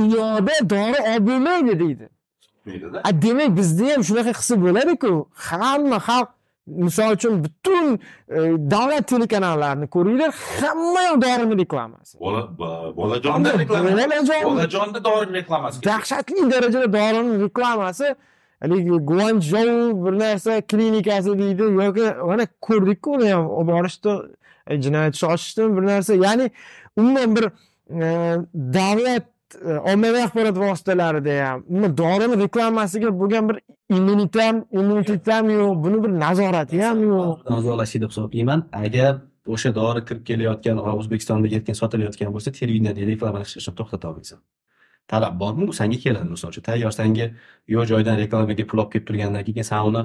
u 0.00 0.02
yoqda 0.16 0.54
dori 0.74 0.98
olib 1.10 1.24
bo'lmaydi 1.28 1.74
deydi. 1.82 2.06
Demak 3.24 3.50
bizda 3.58 3.84
ham 3.92 4.02
shunaqa 4.08 4.32
qilsa 4.38 4.54
bo'ladiku 4.64 5.10
hamma 5.48 5.98
xalq 6.08 6.30
misol 6.66 7.12
uchun 7.16 7.44
butun 7.44 7.98
e, 8.28 8.38
davlat 8.70 9.08
telekanallarini 9.08 9.86
ko'ringlar 9.94 10.30
hamma 10.60 11.02
yoq 11.08 11.18
dorini 11.22 11.58
reklamasi. 11.62 12.18
Bola 12.20 12.40
bo- 12.58 12.92
bolajonda 12.96 13.58
reklama. 13.58 13.90
Bolajon- 13.90 14.44
bolajonda 14.50 15.04
dori 15.04 15.32
reklamasi 15.32 15.82
dahshatli 15.84 16.50
darajada 16.50 16.88
dorini 16.92 17.44
reklamasi 17.44 18.14
haligi 18.62 18.90
guanchjou 19.10 19.70
bir 20.04 20.14
narsa 20.24 20.60
klinikasi 20.70 21.38
deydi 21.38 21.62
yoki 21.62 22.06
mana 22.30 22.46
ko'rdikku 22.66 23.10
uni 23.16 23.28
ham 23.32 23.50
olib 23.50 23.68
borishdi 23.72 24.12
e, 24.66 24.82
jinoyat 24.82 25.14
ishi 25.14 25.26
ochishdimi 25.26 25.76
bir 25.76 25.86
narsa. 25.92 26.14
Ya'ni 26.14 26.50
umuman 26.96 27.36
bir 27.36 27.44
e, 28.02 28.36
davlat 28.78 29.26
ommaviy 29.92 30.22
axborot 30.26 30.56
vositalarida 30.58 31.34
ham 31.48 31.64
umuman 31.68 31.92
dorini 31.98 32.36
reklamasiga 32.44 33.08
bo'lgan 33.20 33.48
bir 33.48 33.56
immunitam 33.90 35.50
yo'q 35.50 35.74
buni 35.84 36.02
bir 36.04 36.12
nazorati 36.24 36.82
ham 36.82 36.98
yo'q 37.10 37.50
nazoratlash 37.54 37.94
deb 38.02 38.10
hisoblayman. 38.12 38.60
Agar 38.84 39.12
o'sha 39.54 39.70
dori 39.74 40.00
kirib 40.08 40.24
kelayotgan 40.28 40.76
o'zbekistonda 40.98 41.46
erkin 41.56 41.74
sotilayotgan 41.80 42.30
bo'lsa 42.34 42.50
televideniyada 42.58 43.02
reklama 43.10 43.40
qilishni 43.44 43.74
to'xtata 43.80 44.08
olmaysan. 44.10 44.38
Talab 45.10 45.34
bormi? 45.40 45.64
U 45.70 45.72
sanga 45.80 45.98
keladi 46.04 46.28
misol 46.34 46.48
uchun. 46.52 46.62
Tayyor 46.68 46.92
sanga 47.00 47.26
yo'q 47.74 47.84
joydan 47.92 48.16
reklamaga 48.22 48.64
pul 48.70 48.78
olib 48.82 48.90
kelib 48.92 49.06
turgandan 49.08 49.42
keyin 49.46 49.66
san 49.70 49.82
uni 49.90 50.02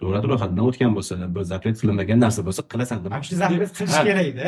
davlat 0.00 0.24
ro'yxatidan 0.30 0.64
o'tgan 0.68 0.90
bo'lsa 0.96 1.14
bir 1.34 1.42
zapret 1.52 1.76
qilinmagan 1.80 2.18
narsa 2.24 2.40
bo'lsa 2.48 2.62
qilasan 2.72 2.98
shu 3.28 3.34
zapret 3.42 3.70
qilish 3.78 3.98
kerakda 4.08 4.42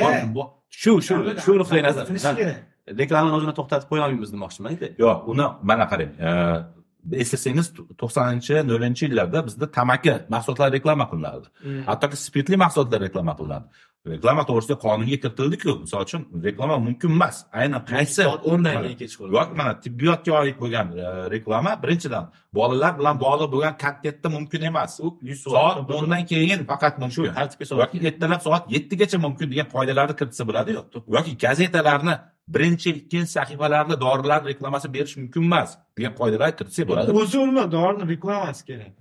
shu 0.81 0.93
shu 1.07 1.15
shu 1.45 1.53
nuqtai 1.61 1.83
nazar. 1.89 2.05
Qilish 2.11 2.27
kerak. 2.41 2.59
Reklamani 3.01 3.35
o'zini 3.39 3.55
to'xtatib 3.59 3.89
qo'ya 3.91 4.03
olmaymiz 4.07 4.31
demoqchiman 4.35 4.73
yo'q 5.03 5.17
uni 5.33 5.47
mana 5.71 5.85
qarang 5.93 6.13
eslasangiz 7.23 7.67
to'qsoninchi 8.01 8.55
nollinchi 8.71 9.05
yillarda 9.07 9.47
bizda 9.49 9.67
tamaki 9.79 10.15
mahsulotlari 10.35 10.73
reklama 10.79 11.05
qilinardi 11.11 11.47
hattoki 11.91 12.17
spirtli 12.27 12.57
mahsulotlar 12.65 13.01
reklama 13.07 13.35
qilinadi. 13.41 13.67
Reklama 14.07 14.43
to'g'risida 14.49 14.77
qonunga 14.85 15.17
kiritildiku 15.23 15.73
misol 15.85 16.03
uchun 16.07 16.23
reklama 16.47 16.77
mumkin 16.87 17.11
emas. 17.17 17.37
Aynan 17.61 17.83
qaysi 17.93 18.23
keyin 18.45 18.97
kechqurun 19.03 19.33
yoki 19.39 19.55
mana 19.61 19.73
tibbiyotga 19.85 20.33
oid 20.41 20.57
bo'lgan 20.63 20.87
e, 21.05 21.07
reklama 21.35 21.73
birinchidan 21.83 22.25
bolalar 22.59 22.93
bilan 22.99 23.17
bog'liq 23.25 23.49
bo'lgan 23.55 23.75
kontentda 23.85 24.29
mumkin 24.37 24.63
emas. 24.71 24.93
U 25.07 25.09
soat 25.45 25.91
o'ndan 25.97 26.23
keyin 26.33 26.61
faqat 26.71 26.95
mumkin. 27.03 27.23
Yoki 27.83 27.97
ertalab 28.11 28.41
soat 28.47 28.65
yettigacha 28.75 29.19
mumkin 29.27 29.47
degan 29.53 29.69
qoidalarni 29.75 30.15
kiritsa 30.21 30.43
bo'ladiyu. 30.49 30.81
Yoki 31.17 31.33
gazetalarni 31.45 32.15
birinchi 32.55 32.91
ikkinchi 33.01 33.31
sahifalarida 33.39 34.01
dorilar 34.01 34.41
reklamasi 34.51 34.87
berish 34.95 35.17
mumkin 35.21 35.43
emas 35.49 35.71
degan 35.99 36.15
qoidalar 36.21 36.51
kiritsa 36.59 36.83
bo'ladi. 36.89 37.11
o'zi 37.21 37.37
umuman 37.45 37.69
dorini 37.77 38.05
reklamasi 38.15 38.63
kerak 38.71 38.95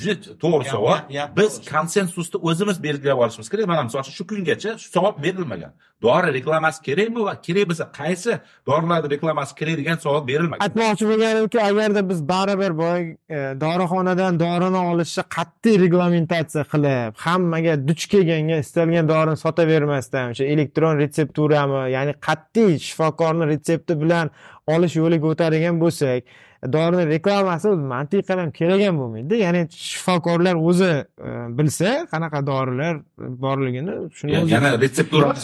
juda 0.00 0.34
to'g'ri 0.42 0.64
savol 0.74 0.98
biz 1.38 1.52
konsensusni 1.72 2.38
o'zimiz 2.48 2.82
belgilab 2.86 3.18
olishimiz 3.24 3.48
kerak. 3.52 3.66
Mana 3.72 3.82
misol 3.82 4.00
uchun 4.00 4.14
shu 4.18 4.24
kungacha 4.30 4.70
shu 4.82 4.88
savol 4.96 5.12
berilmagan. 5.24 5.72
Dori 6.02 6.28
reklamasi 6.38 6.82
kerakmi 6.88 7.20
va 7.28 7.34
kerak 7.46 7.66
bo'lsa 7.70 7.84
qaysi 8.00 8.32
dorilarni 8.68 9.10
reklamasi 9.14 9.52
kerak 9.60 9.76
degan 9.80 9.96
savol 10.04 10.22
berilmagan. 10.30 10.62
Aytmoqchi 10.66 11.04
bo'lganimki 11.10 11.58
agarda 11.70 12.00
biz 12.10 12.20
baribir 12.32 12.72
boya 12.82 12.98
e, 13.36 13.38
dorixonadan 13.64 14.40
dorini 14.44 14.80
olishni 14.90 15.24
qat'iy 15.36 15.76
reglamentatsiya 15.84 16.64
qilib 16.72 17.12
hammaga 17.26 17.74
duch 17.88 18.04
kelganga 18.12 18.56
istalgan 18.64 19.06
dorini 19.12 19.38
sotavermasdan 19.44 20.24
o'sha 20.32 20.44
elektron 20.54 20.94
retsepturami 21.02 21.82
ya'ni 21.96 22.12
qat'iy 22.28 22.72
shifokorni 22.86 23.44
retsepti 23.52 24.00
bilan 24.02 24.26
olish 24.74 24.94
yo'liga 25.00 25.26
o'tadigan 25.32 25.76
bo'lsak 25.82 26.20
dorini 26.66 27.06
reklamasi 27.06 27.68
mantiqan 27.68 28.38
ham 28.38 28.50
kerak 28.50 28.80
ham 28.86 28.98
bo'lmaydida 29.02 29.36
ya'ni 29.44 29.62
shifokorlar 29.70 30.54
o'zi 30.68 30.90
e, 31.28 31.30
bilsa 31.58 31.90
qanaqa 32.12 32.46
dorilar 32.46 33.00
borligini 33.44 33.94
shuni 34.18 34.50
yana 34.54 34.80
retseptura 34.80 35.34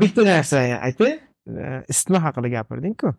bitta 0.00 0.24
narsa. 0.24 0.58
aytay 0.88 1.12
E, 1.48 1.84
isitma 1.88 2.18
haqida 2.24 2.48
gapirdingku. 2.48 3.14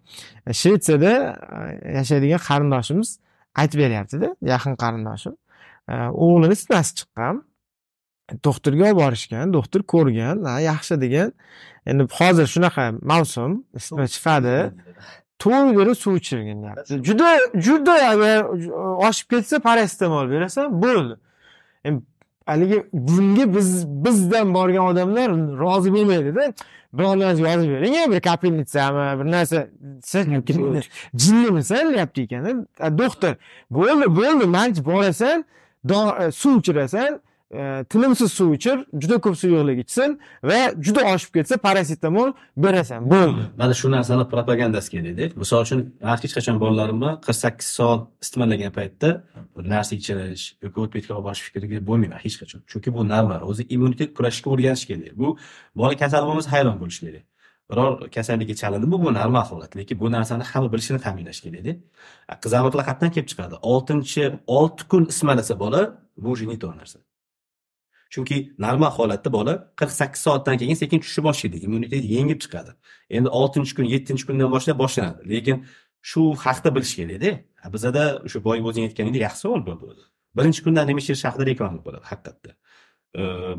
Shvetsiyada 0.61 1.13
e, 1.57 1.97
yashaydigan 1.97 2.41
qarindoshimiz 2.49 3.09
aytib 3.61 3.79
beryaptida 3.83 4.35
yaqin 4.53 4.73
qarindoshim. 4.83 5.35
O'g'lini 6.25 6.53
isitmasi 6.57 6.95
chiqqan 6.99 7.43
doktorga 8.47 8.87
olib 8.89 8.99
borishgan 9.03 9.53
doktor 9.53 9.81
ko'rgan 9.93 10.45
ha 10.49 10.55
yaxshi 10.59 10.97
degan. 11.01 11.33
Endi 11.85 12.07
hozir 12.17 12.47
shunaqa 12.55 12.85
mavsum 13.11 13.51
isitma 13.79 14.05
chiqadi 14.15 14.55
to'ydirib 15.39 15.95
suv 15.95 16.15
ichirgin 16.15 16.63
deyapti 16.63 17.03
juda 17.03 17.37
juda 17.55 17.93
agar 17.93 18.45
oshib 19.07 19.29
ketsa 19.29 19.59
parasetamol 19.59 20.29
berasan 20.29 20.81
bo'ldi 20.81 21.15
Endi 21.85 22.03
haligi 22.45 22.83
bunga 22.93 23.55
biz 23.55 23.87
bizdan 24.05 24.53
borgan 24.53 24.85
odamlar 24.85 25.29
rozi 25.59 25.93
bo'lmaydida 25.93 26.53
biror 26.93 27.19
narsa 27.19 27.49
yozib 27.49 27.69
bering 27.71 28.11
bir 28.11 28.21
kapelnitsami 28.21 29.19
bir 29.19 29.31
narsa 29.31 29.67
sen 30.03 30.43
jinnimisan 31.15 31.93
deyapti 31.93 32.21
ekan 32.21 32.67
doktor. 32.97 33.35
Bo'ldi 33.71 34.15
bo'ldi 34.15 34.45
mayli 34.45 34.85
borasan 34.85 35.45
do- 35.89 36.31
suv 36.31 36.59
ichirasan 36.59 37.13
e, 37.13 37.24
tinimsiz 37.89 38.31
suv 38.31 38.53
ichir 38.53 38.85
juda 39.01 39.17
ko'p 39.21 39.35
suyuqlik 39.37 39.79
ichsin 39.83 40.19
va 40.43 40.59
juda 40.85 41.01
oshib 41.13 41.31
ketsa 41.37 41.57
parasetamol 41.57 42.33
berasan. 42.57 43.05
Bo'ldi 43.09 43.43
mana 43.57 43.73
shu 43.73 43.91
narsani 43.91 44.25
propagandasi 44.33 44.89
kerakda 44.95 45.25
misol 45.41 45.61
uchun 45.65 45.79
man 46.01 46.17
hech 46.23 46.33
qachon 46.37 46.57
bolalarimni 46.63 47.11
qirq 47.25 47.37
sakkiz 47.43 47.67
soat 47.77 48.01
isitmalagan 48.23 48.71
paytda 48.77 49.09
bir 49.55 49.63
narsa 49.73 49.93
ichirish 49.99 50.45
yoki 50.63 50.77
o'tbetga 50.83 51.13
olib 51.15 51.25
borish 51.27 51.43
fikriga 51.47 51.85
bo'lmayman 51.89 52.19
hech 52.25 52.35
qachon. 52.41 52.59
Chunki 52.71 52.89
bu 52.97 53.01
normal 53.13 53.41
o'zi 53.49 53.63
immunitet 53.75 54.09
kurashishga 54.17 54.49
o'rganish 54.53 54.85
kerak. 54.89 55.13
Bu 55.21 55.27
bola 55.79 55.95
kasal 56.03 56.21
bo'lmasa 56.27 56.49
hayron 56.55 56.77
bo'lish 56.81 56.99
kerak. 57.05 57.25
Biror 57.71 57.91
kasallikka 58.15 58.55
chalindi 58.61 58.87
bu 58.91 58.97
normal 59.19 59.45
holat. 59.51 59.71
Lekin 59.79 59.99
bu 59.99 60.07
narsani 60.15 60.43
hamma 60.51 60.69
bilishini 60.73 60.99
ta'minlash 61.05 61.41
kerakda 61.45 61.73
qizamiqlar 62.43 62.83
qayerdan 62.89 63.11
kelib 63.15 63.29
chiqadi. 63.31 63.55
Oltinchi 63.73 64.23
olti 64.57 64.83
kun 64.91 65.03
ismalasa 65.13 65.53
bola 65.63 65.81
bu 66.17 66.29
уже 66.31 66.45
не 66.45 66.57
то 66.57 66.71
narsa. 66.73 66.99
Chunki 68.15 68.37
normal 68.65 68.91
holatda 68.97 69.29
bola 69.37 69.53
qirq 69.79 69.93
sakkiz 70.01 70.21
soatdan 70.27 70.55
keyin 70.61 70.77
sekin 70.83 70.99
tushishni 71.03 71.23
boshlaydi 71.29 71.57
immunitet 71.67 72.03
yengib 72.15 72.39
chiqadi. 72.43 72.71
Endi 73.17 73.29
oltinchi 73.39 73.73
kun 73.77 73.87
yettinchi 73.93 74.25
kundan 74.27 74.49
boshlab 74.55 74.77
boshlanadi. 74.83 75.21
Lekin 75.33 75.57
shu 76.11 76.21
haqda 76.45 76.69
bilish 76.75 76.93
kerakda 76.99 77.31
bizada 77.75 78.03
o'sha 78.25 78.39
boya 78.47 78.61
o'zing 78.69 78.83
aytganingdek 78.87 79.21
yaxshi 79.27 79.41
savol 79.45 79.61
bo'ldi 79.69 79.83
o'zi 79.91 80.05
birinchi 80.37 80.61
kundan 80.65 80.87
nima 80.89 80.99
ichish 81.03 81.23
haqida 81.27 81.45
reklama 81.51 81.79
bo'ladi 81.85 82.05
haqiqatda. 82.11 82.51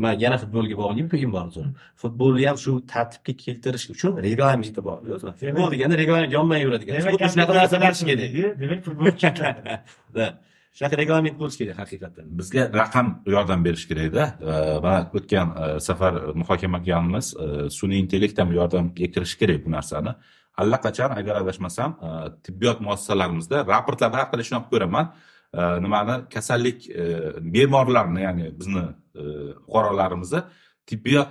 Man 0.05 0.15
yana 0.25 0.37
futbolga 0.43 0.77
bog'layman 0.83 1.09
keyin 1.13 1.31
borib 1.37 1.69
futbolni 2.03 2.45
ham 2.49 2.59
shu 2.65 2.73
tartibga 2.93 3.33
keltirish 3.45 3.87
uchun 3.95 4.13
reglamenti 4.27 4.81
bor 4.89 4.99
futbol 5.43 5.71
deganda 5.75 5.97
reglament 6.03 6.33
yonmay 6.39 6.61
yuradigan. 6.67 6.95
shunaqa 7.35 7.53
narsa 7.61 7.77
bo'lishi 7.85 8.05
kerak 8.11 8.61
demak 8.61 8.81
futbolchi 8.87 9.29
Da. 10.17 10.27
Shunaqa 10.77 10.97
reglament 11.01 11.37
bo'lishi 11.41 11.59
kerak 11.63 11.79
haqiqatdan 11.83 12.27
bizga 12.39 12.63
raqam 12.81 13.07
yordam 13.35 13.61
berishi 13.67 13.87
kerakda. 13.91 14.25
Mana 14.85 15.01
o'tgan 15.19 15.49
e, 15.63 15.67
safar 15.89 16.15
muhokama 16.41 16.79
qilganmiz 16.85 17.27
e, 17.45 17.47
sun'iy 17.79 18.01
intellekt 18.05 18.39
ham 18.43 18.51
yordam 18.59 18.91
kirishi 19.15 19.37
kerak 19.43 19.65
bu 19.67 19.71
narsani. 19.77 20.13
Allaqachon 20.63 21.11
agar 21.21 21.35
adashmasam 21.43 21.91
e, 22.07 22.09
tibbiyot 22.45 22.79
muassasalarimizda 22.87 23.57
raportlarda 23.73 24.17
har 24.21 24.29
qalay 24.33 24.45
shunaqa 24.49 24.69
ko'raman. 24.75 25.07
Nimani? 25.85 26.15
Kasallik 26.35 26.79
bemorlarni 27.55 28.21
ya'ni 28.27 28.47
bizni 28.61 28.83
fuqarolarimizni 29.65 30.41
tibbiyot 30.91 31.31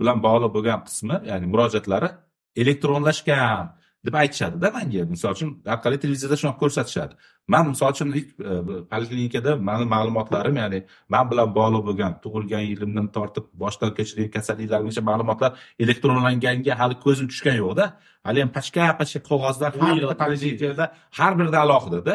bilan 0.00 0.18
bog'liq 0.26 0.52
bo'lgan 0.56 0.80
qismi 0.88 1.16
ya'ni 1.30 1.46
murojaatlari 1.52 2.08
elektronlashgan. 2.62 3.66
Deb 4.06 4.14
aytishadida 4.22 4.70
manga. 4.76 5.04
Misol 5.14 5.34
uchun 5.36 5.50
har 5.70 5.78
qalay 5.84 5.98
televizorda 6.04 6.36
shunaqa 6.40 6.58
ko'rsatishadi. 6.62 7.14
Man 7.52 7.68
misol 7.72 7.92
uchun 7.94 8.08
ilk 8.18 8.28
e, 8.50 8.52
poliklinikada 8.92 9.56
mani 9.68 9.86
ma'lumotlarim 9.94 10.56
ya'ni 10.62 10.80
man 11.14 11.24
bilan 11.30 11.54
bog'liq 11.58 11.82
bo'lgan 11.88 12.12
tug'ilgan 12.24 12.64
yilimdan 12.70 13.06
tortib 13.16 13.46
boshdan 13.62 13.90
kechirgan 13.98 14.30
kasalliklargacha 14.36 15.02
ma'lumotlar 15.10 15.50
elektronlanganga 15.84 16.74
hali 16.80 16.96
ko'zim 17.04 17.26
tushgani 17.32 17.58
yo'qda. 17.64 17.84
Hali 18.26 18.38
ham 18.42 18.50
pachka 18.58 18.84
pachka 19.00 19.20
qog'ozlar 19.30 19.70
har 19.80 19.94
bitta 20.02 20.16
poliklinikada 20.24 20.84
har 21.18 21.32
birida 21.38 21.58
alohidada 21.64 22.14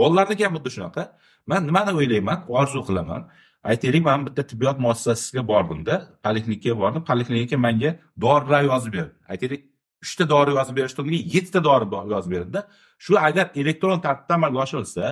bolalarniki 0.00 0.42
ham 0.46 0.54
xuddi 0.56 0.70
shunaqa. 0.76 1.02
Man 1.50 1.62
nimani 1.68 1.92
o'ylayman? 2.00 2.38
Orzu 2.60 2.80
qilaman. 2.88 3.22
Aytaylik 3.70 4.04
man 4.04 4.26
bitta 4.26 4.42
tibbiyot 4.50 4.78
muassasasiga 4.84 5.42
bordimda. 5.52 5.94
Poliklinikaga 6.26 6.76
bordim. 6.82 7.02
Poliklinika 7.10 7.56
menga 7.66 7.90
dorilar 8.24 8.62
yozib 8.70 8.92
berdi. 8.92 9.12
Aytaylik 9.32 9.60
uchta 10.04 10.24
dori 10.32 10.54
yozib 10.58 10.74
berish 10.78 10.94
o'rniga 11.00 11.20
yettita 11.34 11.60
dori 11.68 11.86
yozib 12.14 12.30
berdida. 12.36 12.60
Shu 13.04 13.18
agar 13.28 13.46
elektron 13.62 14.00
tartibda 14.06 14.34
amalga 14.38 14.58
oshirilsa 14.64 15.04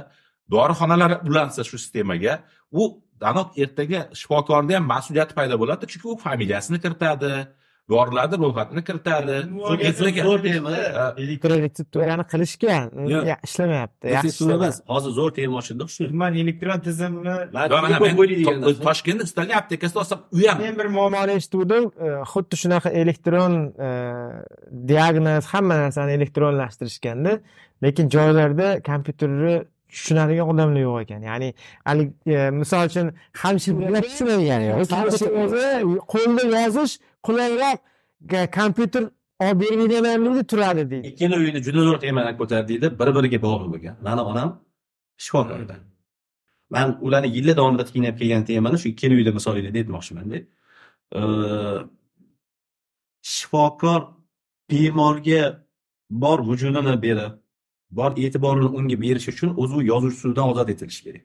dorixonalar 0.55 1.13
ulansa 1.29 1.65
shu 1.71 1.77
sistemaga 1.85 2.35
u 2.81 2.83
aniq 3.31 3.49
ertaga 3.65 4.01
shifokorni 4.21 4.75
ham 4.79 4.85
mas'uliyati 4.95 5.35
paydo 5.39 5.55
bo'ladi 5.63 5.85
chunki 5.93 6.07
u 6.13 6.17
familiyasini 6.27 6.79
kiritadi 6.85 7.33
dorilarni 7.91 8.37
ro'yxatini 8.45 8.83
kiritadi. 8.89 9.37
Zo'r 10.29 10.43
tema. 10.47 10.71
Elektron 11.25 11.59
retsepturani. 11.67 12.25
Ya, 13.31 13.37
ishlamayapti. 13.45 14.07
Yaxshi 14.17 14.51
emas 14.57 14.81
hozir 14.93 15.13
zo'r 15.19 15.33
tema 15.39 15.59
ochildi 15.61 15.89
shu 15.95 16.09
man 16.23 16.35
elektron 16.43 16.81
tizimni 16.87 17.35
toshkentda 18.89 19.25
istalgan 19.29 19.57
aptekasida 19.61 19.99
olsam 20.03 20.19
u 20.33 20.41
ham 20.49 20.59
men 20.65 20.75
bir 20.79 20.89
muammoni 20.99 21.33
eshitgandim 21.39 21.85
xuddi 22.33 22.61
shunaqa 22.63 22.91
elektron 23.03 23.55
diagnoz 24.91 25.45
hamma 25.55 25.75
narsani 25.85 26.13
elektronlashtirishganda 26.19 27.33
lekin 27.85 28.07
joylarda 28.15 28.69
kompyuterni 28.91 29.55
tushunadigan 29.93 30.47
odamlar 30.53 30.81
yo'q 30.87 30.97
ekan. 31.05 31.21
Ya'ni 31.31 31.49
haligi 31.89 32.13
e, 32.27 32.51
misol 32.61 32.87
uchun 32.91 33.07
hamshiralar 33.43 34.03
tushunadigan 34.11 34.61
yo'q. 34.69 34.79
hamshiralar 35.01 35.81
qo'lda 36.15 36.43
yozish 36.57 36.95
qulayroq 37.27 37.79
kompyuter 38.59 39.05
olib 39.45 39.61
bermaydiganlarida 39.63 40.43
turadi 40.53 40.83
deydi. 40.91 41.07
Ikkala 41.13 41.37
uyni 41.43 41.61
juda 41.67 41.81
zo'r 41.89 41.99
temadan 42.07 42.35
ko'tardi 42.41 42.69
deydi 42.73 42.87
bir 43.01 43.09
biriga 43.17 43.39
bog'liq 43.47 43.69
bo'lgan. 43.75 43.95
Mani 44.07 44.23
onam 44.33 44.49
shifokor 45.25 45.61
edi 45.67 45.77
man 46.71 46.99
ularni 47.01 47.29
yillar 47.37 47.57
davomida 47.57 47.85
qiynab 47.93 48.19
kelgan 48.21 48.45
temani 48.45 48.79
shu 48.83 48.89
ikkala 48.93 49.15
uyda 49.21 49.33
misolida 49.39 49.69
aytmoqchimanda 49.81 50.39
shifokor 53.35 54.01
bemorga 54.71 55.43
bor 56.11 56.39
vujudini 56.49 57.03
berib 57.07 57.33
bor 57.91 58.11
e'tiborini 58.17 58.69
unga 58.79 58.97
berish 59.05 59.29
uchun 59.33 59.51
o'zi 59.63 59.75
u 59.81 59.83
yozuvchisidan 59.93 60.47
ozod 60.53 60.69
etilishi 60.75 61.03
kerak. 61.07 61.25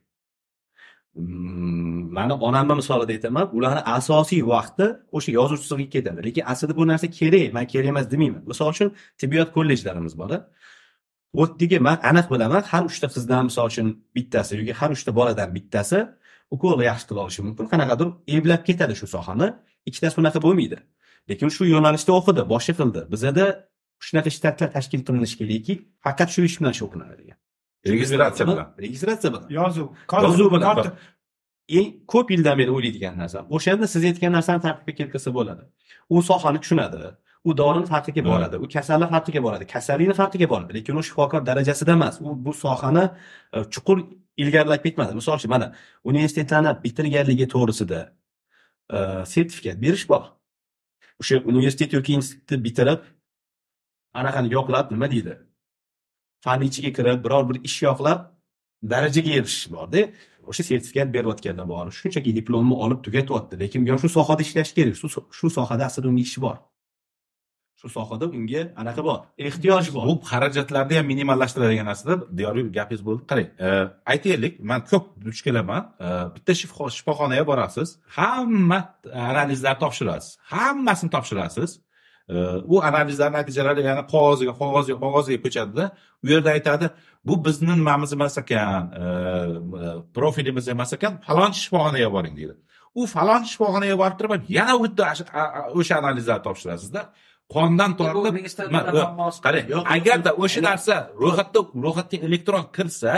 Hmm, 1.16 2.12
mani 2.18 2.34
onamni 2.48 2.76
misolida 2.82 3.12
aytaman 3.16 3.46
ularni 3.58 3.82
asosiy 3.98 4.42
vaqti 4.54 4.86
o'sha 5.18 5.32
yozuvchisiga 5.40 5.88
ketadi. 5.96 6.20
Lekin 6.28 6.44
aslida 6.52 6.74
bu 6.80 6.84
narsa 6.92 7.08
kerak 7.20 7.54
man 7.56 7.66
kerak 7.72 7.88
emas 7.94 8.06
demayman. 8.14 8.44
Misol 8.52 8.70
uchun 8.74 8.90
tibbiyot 9.20 9.50
kollejlarimiz 9.56 10.14
bor 10.22 10.32
o'tdagi 11.42 11.78
man 11.88 11.98
aniq 12.10 12.28
bilaman 12.34 12.62
har 12.72 12.84
uchta 12.90 13.08
qizdan 13.16 13.44
misol 13.50 13.66
uchun 13.72 13.88
bittasi 14.16 14.52
yoki 14.60 14.74
har 14.80 14.90
uchta 14.96 15.12
boladan 15.20 15.50
bittasi 15.58 16.00
ukol 16.56 16.80
yaxshi 16.90 17.06
qila 17.10 17.20
olishi 17.26 17.42
mumkin. 17.48 17.66
Qanaqadir 17.74 18.08
eplab 18.36 18.62
ketadi 18.68 18.94
shu 19.00 19.08
sohani. 19.16 19.48
Ikkitasi 19.90 20.16
unaqa 20.22 20.40
bo'lmaydi. 20.46 20.78
Lekin 21.30 21.50
shu 21.56 21.64
yo'nalishda 21.74 22.12
o'qidi 22.20 22.42
boshqa 22.54 22.74
qildi. 22.80 23.02
Bizada 23.14 23.46
shunaqa 24.08 24.30
shtatlar 24.38 24.70
tashkil 24.78 25.02
qilinishi 25.08 25.36
kerakki 25.42 25.74
faqat 26.06 26.30
shu 26.36 26.42
ish 26.50 26.58
bilan 26.60 26.74
shug'ullanadigan 26.80 27.38
registratsiya 27.94 28.48
bilan. 28.48 28.68
Registratsiya 28.86 29.34
bilan. 29.34 29.46
Yozuv. 29.60 29.88
Yozuv 30.12 30.52
bilan 30.56 30.94
eng 31.70 31.94
ko'p 32.08 32.32
yildan 32.32 32.58
beri 32.58 32.72
o'ylaydigan 32.72 33.18
narsa 33.18 33.46
o'shanda 33.56 33.88
siz 33.88 34.04
aytgan 34.10 34.34
narsani 34.38 34.62
tartibga 34.66 34.94
keltirsa 35.00 35.34
bo'ladi. 35.38 35.64
U 36.10 36.22
sohani 36.30 36.60
tushunadi 36.64 37.00
u 37.44 37.58
dorini 37.58 37.88
farqiga 37.94 38.24
boradi 38.26 38.58
u 38.64 38.68
kasallik 38.76 39.10
farqiga 39.16 39.42
boradi 39.46 39.68
kasallikni 39.76 40.16
farqiga 40.22 40.50
boradi 40.54 40.74
lekin 40.78 40.96
u 40.96 41.04
shifokor 41.04 41.46
darajasida 41.46 41.92
emas. 41.92 42.22
U 42.22 42.36
bu 42.46 42.54
sohani 42.54 43.06
e, 43.54 43.64
chuqur 43.74 43.98
ilgarilab 44.38 44.84
ketmadi. 44.86 45.16
Misol 45.20 45.36
uchun 45.40 45.52
mana 45.56 45.74
universitetlarni 46.04 46.72
bitirganligi 46.86 47.48
to'g'risida 47.56 48.00
e, 48.96 48.98
sertifikat 49.34 49.82
berish 49.86 50.06
bor. 50.12 50.24
O'sha 51.22 51.36
universitet 51.52 51.94
yoki 51.94 52.14
institutni 52.20 52.64
bitirib 52.68 53.00
anaqani 54.20 54.54
yoqlab 54.58 54.92
nima 54.94 55.08
deydi? 55.14 55.34
Fanni 56.46 56.66
ichiga 56.72 56.92
kirib 56.98 57.20
biror 57.26 57.44
bir 57.50 57.58
ish 57.68 57.80
yoqlab 57.88 58.20
darajaga 58.92 59.32
erishish 59.40 59.72
borda. 59.76 60.02
O'sha 60.50 60.64
sertifikat 60.70 61.14
berayotganda 61.16 61.66
bor. 61.70 61.86
Shunchaki 62.00 62.36
diplomni 62.40 62.76
olib 62.84 63.00
tugatyapti 63.06 63.60
lekin 63.60 63.88
bu 63.88 64.00
shu 64.04 64.10
sohada 64.18 64.42
ishlash 64.48 64.72
kerak. 64.78 64.96
Shu 65.02 65.08
shu 65.40 65.50
sohada 65.58 65.84
aslida 65.90 66.08
unga 66.12 66.24
ishi 66.30 66.42
bor. 66.46 66.58
Shu 67.80 67.90
sohada 67.98 68.26
unga 68.38 68.62
anaqa 68.82 69.02
bor 69.08 69.18
ehtiyoj 69.48 69.86
bor. 69.96 70.06
Bu 70.10 70.16
xarajatlarni 70.32 70.96
ham 71.00 71.06
minimallashtiradigan 71.14 71.88
narsada 71.92 72.14
diyorbek 72.38 72.74
gapingiz 72.78 73.02
bo'ldi. 73.08 73.22
Qarang 73.32 73.48
e, 73.66 73.68
aytaylik 74.14 74.54
man 74.70 74.82
ko'p 74.92 75.06
duch 75.26 75.40
kelaman. 75.46 75.82
E, 76.06 76.08
bitta 76.36 76.54
shifoxonaga 76.62 77.46
borasiz. 77.52 77.90
Hamma 78.18 78.80
analizlarni 79.30 79.80
topshirasiz. 79.84 80.32
Hammasini 80.54 81.12
topshirasiz. 81.16 81.70
E, 82.30 82.36
u 82.74 82.76
analizlar 82.90 83.30
natijalari 83.38 83.82
yana 83.90 84.04
qog'ozga 84.14 84.54
qog'ozga 84.62 84.96
qog'ozga 85.04 85.38
ko'chadida. 85.46 85.86
U 86.24 86.26
yerda 86.32 86.50
aytadi 86.58 86.86
bu 87.28 87.34
bizni 87.46 87.74
nimamiz 87.80 88.14
emas 88.18 88.38
ekan 88.44 88.84
e, 89.02 89.04
profilimiz 90.16 90.66
emas 90.76 90.92
ekan 90.98 91.14
falonchi 91.28 91.60
shifoxonaga 91.64 92.10
boring 92.16 92.36
deydi. 92.40 92.54
U 93.00 93.02
falonchi 93.16 93.50
shifoxonaga 93.54 93.96
borib 94.02 94.18
turib 94.20 94.42
yana 94.58 94.74
u 94.82 94.84
yerda 94.86 95.04
o'sha- 95.80 95.98
analizlarni 96.02 96.44
topshirasizda 96.48 97.02
qondan 97.56 97.92
tortib 98.00 98.36
qarang 99.46 99.68
agarda 99.96 100.32
o'sha 100.44 100.62
narsa 100.70 100.96
ro'yxatda 101.24 101.60
ro'yxatga 101.86 102.18
elektron 102.28 102.64
kirsa 102.76 103.12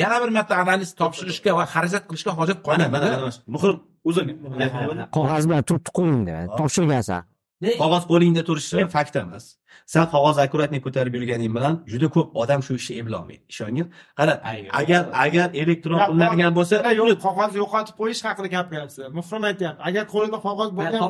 yana 0.00 0.16
bir 0.22 0.30
marta 0.36 0.54
analiz 0.62 0.90
topshirishga 1.00 1.50
va 1.58 1.64
xarajat 1.74 2.04
qilishga 2.08 2.32
hojat 2.38 2.58
qolmaydi 2.66 3.08
muhrim 3.54 3.78
uzun 4.08 4.26
qog'oz 5.16 5.44
bilan 5.48 5.62
turibdi 5.68 5.90
qo'lingda 5.98 6.36
topshirgansan 6.58 7.20
qog'oz 7.62 8.04
qo'lingda 8.10 8.42
turishi 8.48 8.88
fakt 8.96 9.16
emas. 9.16 9.44
San 9.86 10.06
qog'oz 10.14 10.36
akkuratniy 10.44 10.80
ko'tarib 10.86 11.14
yurganing 11.18 11.52
bilan 11.56 11.74
juda 11.92 12.08
ko'p 12.16 12.28
odam 12.42 12.60
shu 12.66 12.72
ishni 12.80 12.94
eplolmaydi 13.02 13.42
ishongin? 13.52 13.86
Qara 14.18 14.34
agar 14.80 15.02
agar 15.24 15.48
elektron 15.62 15.98
qilinadigan 16.08 16.52
bo'lsa 16.58 16.74
yo'q 17.00 17.16
qog'oz 17.26 17.52
yo'qotib 17.62 17.94
qo'yish 18.00 18.22
haqida 18.28 18.48
gapiryapsiz 18.56 19.04
muhrim 19.18 19.42
aytyapti. 19.50 19.80
Agar 19.88 20.04
qo'lida 20.14 20.38
qog'oz 20.46 20.70
bo'lgan 20.78 21.00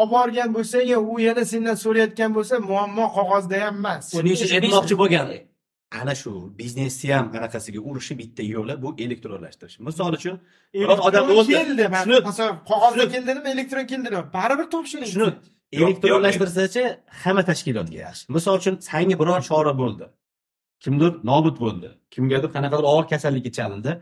olib 0.00 0.10
borgan 0.10 0.54
bo'lsang 0.56 0.90
u 1.12 1.18
yana 1.28 1.44
sendan 1.52 1.76
so'rayotgan 1.84 2.30
bo'lsa 2.36 2.54
muammo 2.70 3.06
qog'ozda 3.16 3.56
ham 3.64 3.76
emas 3.80 4.04
uchun 4.14 4.56
aytmoqchi 4.58 4.94
bo'lgan 5.02 5.26
ana 5.92 6.14
shu 6.14 6.58
biznesni 6.58 7.12
ham 7.14 7.26
anaqasiga 7.38 7.80
urishi 7.88 8.18
bitta 8.18 8.42
yo'li 8.42 8.82
bu 8.82 8.88
elektronlashtirish 9.04 9.76
misol 9.88 10.12
uchun 10.18 10.36
biror 10.74 10.98
odam 11.08 11.30
o'zi 11.30 11.52
keldi 11.52 11.88
masalan 12.28 12.56
qog'ozda 12.70 13.04
keldimi 13.14 13.48
elektron 13.54 13.86
keldimi 13.92 14.20
baribir 14.36 14.66
topshiring. 14.74 15.10
Shuni 15.16 15.32
elektronlashtirsachi 15.72 16.82
hamma 17.22 17.42
tashkilotga 17.50 17.98
yaxshi. 18.06 18.24
Misol 18.36 18.54
uchun 18.60 18.74
sanga 18.90 19.14
biror 19.22 19.40
chora 19.50 19.72
bo'ldi. 19.82 20.06
Kimdir 20.84 21.12
nobud 21.30 21.56
bo'ldi. 21.64 21.88
Kimgadir 22.14 22.50
qanaqadir 22.56 22.86
og'ir 22.92 23.06
kasallikka 23.12 23.52
chalindi. 23.58 23.92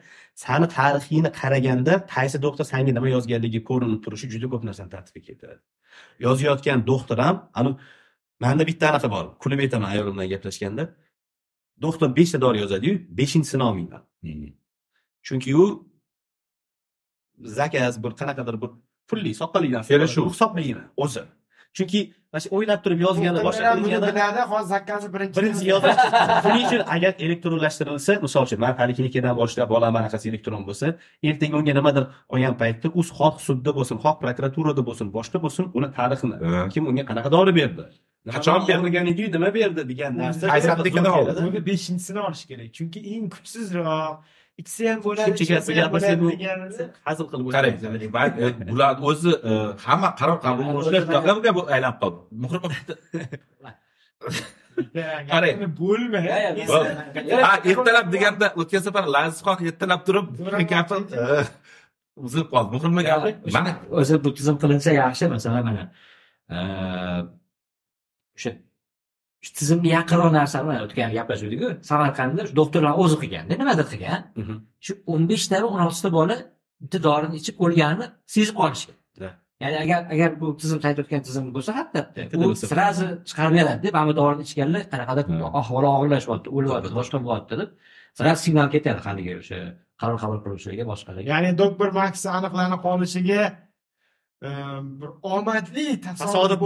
Sani 0.44 0.66
tarixingni 0.76 1.30
qaraganda 1.40 1.92
qaysi 2.14 2.36
doktor 2.46 2.64
sanga 2.72 2.92
nima 2.98 3.08
yozganligi 3.16 3.60
ko'rinib 3.70 4.00
turishi 4.04 4.26
juda 4.34 4.46
ko'p 4.52 4.62
narsani 4.68 4.90
tartibga 4.94 5.20
keltiradi. 5.28 5.62
Yozayotgan 6.26 6.78
doktor 6.90 7.18
ham 7.26 7.36
ani 7.58 7.70
manda 8.44 8.62
bitta 8.70 8.84
anaqa 8.92 9.08
bor 9.14 9.24
kulib 9.42 9.58
aytaman 9.64 9.88
ayolim 9.92 10.14
bilan 10.16 10.28
gaplashganda 10.34 10.82
doktor 11.82 12.16
beshta 12.16 12.40
dori 12.40 12.58
yozadiyu 12.60 12.94
beshinchisini 13.18 13.62
olmayman 13.62 14.02
chunki 15.22 15.56
u 15.56 15.94
zakaz 17.44 18.02
bir 18.04 18.10
qanaqadir 18.20 18.62
bir 18.62 18.70
pulli 19.08 19.34
soqqali 19.34 19.72
narsa 19.72 19.88
Kelishuv. 19.94 20.28
hisoblayman 20.30 20.86
o'zi. 20.96 21.22
Chunki 21.76 22.00
mana 22.32 22.40
shu 22.42 22.48
o'ylab 22.56 22.80
turib 22.84 23.00
yozgani 23.06 23.38
biladi 23.44 24.42
hozir 24.52 24.68
zakkazi 24.74 25.08
birinchi 25.14 25.36
birinchi 25.38 25.64
yozish 25.72 25.98
shuning 26.44 26.64
uchun 26.68 26.82
agar 26.94 27.12
elektronlashtirilsa 27.26 28.12
misol 28.26 28.42
uchun 28.46 28.58
man 28.64 28.74
poliklinikadan 28.80 29.34
boshlab 29.40 29.68
bolam 29.74 29.96
anaqasi 30.00 30.28
elektron 30.32 30.62
bo'lsa 30.68 30.86
ertaga 31.30 31.54
unga 31.60 31.74
nimadir 31.78 32.04
olgan 32.34 32.54
paytda 32.62 32.86
u 32.98 33.00
xoh 33.18 33.34
sudda 33.46 33.70
bo'lsin 33.78 33.96
xoh 34.04 34.14
prokuraturada 34.22 34.82
bo'lsin 34.88 35.06
boshqa 35.16 35.38
bo'lsin 35.44 35.64
uni 35.78 35.88
tarixini 35.98 36.36
kim 36.74 36.82
unga 36.90 37.04
qanaqa 37.10 37.30
dori 37.36 37.52
berdi 37.60 37.84
Qachon 38.32 38.60
edi 39.12 39.32
nima 39.32 39.54
berdi 39.54 39.82
degan 39.88 40.12
narsa 40.18 40.46
oldi? 41.18 41.40
uni 41.48 41.60
beshinchisini 41.66 42.20
olish 42.28 42.44
kerak. 42.50 42.68
Chunki 42.76 43.00
eng 43.14 43.26
kuchsizroq 43.34 44.16
ikkisi 44.60 44.82
ham 44.88 45.00
bo'ladi 45.06 45.44
gapirsak 45.50 46.20
bu 46.22 46.28
hazil 47.06 47.26
qilib 47.30 47.46
qarang 47.56 47.76
e, 48.44 48.46
bular 48.70 48.92
o'zi 49.10 49.32
e, 49.50 49.52
hamma 49.86 50.10
qaror 50.20 50.38
qabul 50.44 50.64
qilishga 50.86 51.52
bu 51.58 51.62
aylanib 51.74 51.98
qoldi. 52.02 52.20
Muhrim 52.42 52.62
qarang 55.32 55.56
bo'lma. 55.80 56.20
Ha 57.46 57.52
ertalab 57.70 58.06
deganda 58.14 58.46
o'tgan 58.60 58.82
safar 58.86 59.04
lazizxon 59.16 59.56
ertalab 59.68 60.00
turib 60.08 60.26
gapi 60.72 60.94
e, 61.20 61.24
uzilib 62.26 62.48
qoldi. 62.54 62.68
Muhrimni 62.76 63.02
gapi 63.10 63.30
mana. 63.56 63.72
o'zi 64.00 64.14
bu 64.24 64.30
tizim 64.38 64.56
qilinsa 64.62 64.90
yaxshi 65.02 65.24
masalan 65.36 65.62
mana 65.68 65.84
o'sha 68.36 68.52
shu 69.44 69.50
tizimga 69.58 69.88
yaqinroq 69.98 70.30
narsani 70.38 70.76
o'tgan 70.86 71.10
gaplashuvdikku 71.18 71.68
samarqandda 71.90 72.42
shu 72.48 72.54
doktorlar 72.60 72.92
o'zi 73.02 73.16
qilganda 73.22 73.52
nimadir 73.62 73.86
qilgan. 73.92 74.20
Mhm. 74.40 74.54
shu 74.86 74.92
o'n 75.12 75.22
beshtami 75.30 75.66
o'n 75.74 75.80
oltita 75.86 76.10
bola 76.18 76.36
bitta 76.82 76.98
dorini 77.08 77.34
ichib 77.40 77.56
o'lganini 77.64 78.06
sezib 78.34 78.56
qolishgan 78.60 78.96
ya'ni 79.62 79.76
agar 79.84 80.00
agar 80.14 80.30
bu 80.40 80.46
tizim 80.60 80.78
aytayotgan 80.88 81.22
tizim 81.28 81.44
bo'lsa 81.56 81.70
hatto 81.78 82.00
u 82.44 82.46
сразу 82.70 83.04
chiqarib 83.28 83.54
beradi 83.58 83.86
mana 83.96 84.06
bu 84.10 84.14
dorini 84.20 84.42
ichganlar 84.48 84.82
qanaqadir 84.92 85.24
Hmm. 85.30 85.42
ahvoli 85.60 85.88
og'irlashyapti 85.96 86.48
o'lyapti 86.56 86.90
boshqa 86.98 87.16
bo'lyapti 87.26 87.54
deb 87.60 87.68
sразу 88.18 88.40
signal 88.46 88.68
ketadi 88.74 89.00
haligi 89.06 89.32
o'sha 89.42 89.58
qaror 90.00 90.18
qabul 90.22 90.38
qiluvchilarga 90.44 90.84
boshqalarga. 90.92 91.28
Ya'ni 91.34 91.50
doktor 91.62 91.88
maks 92.00 92.20
aniqlanib 92.38 92.80
qolishiga 92.86 93.40
bir 94.42 95.08
omadli 95.22 96.00
Tasodif 96.00 96.60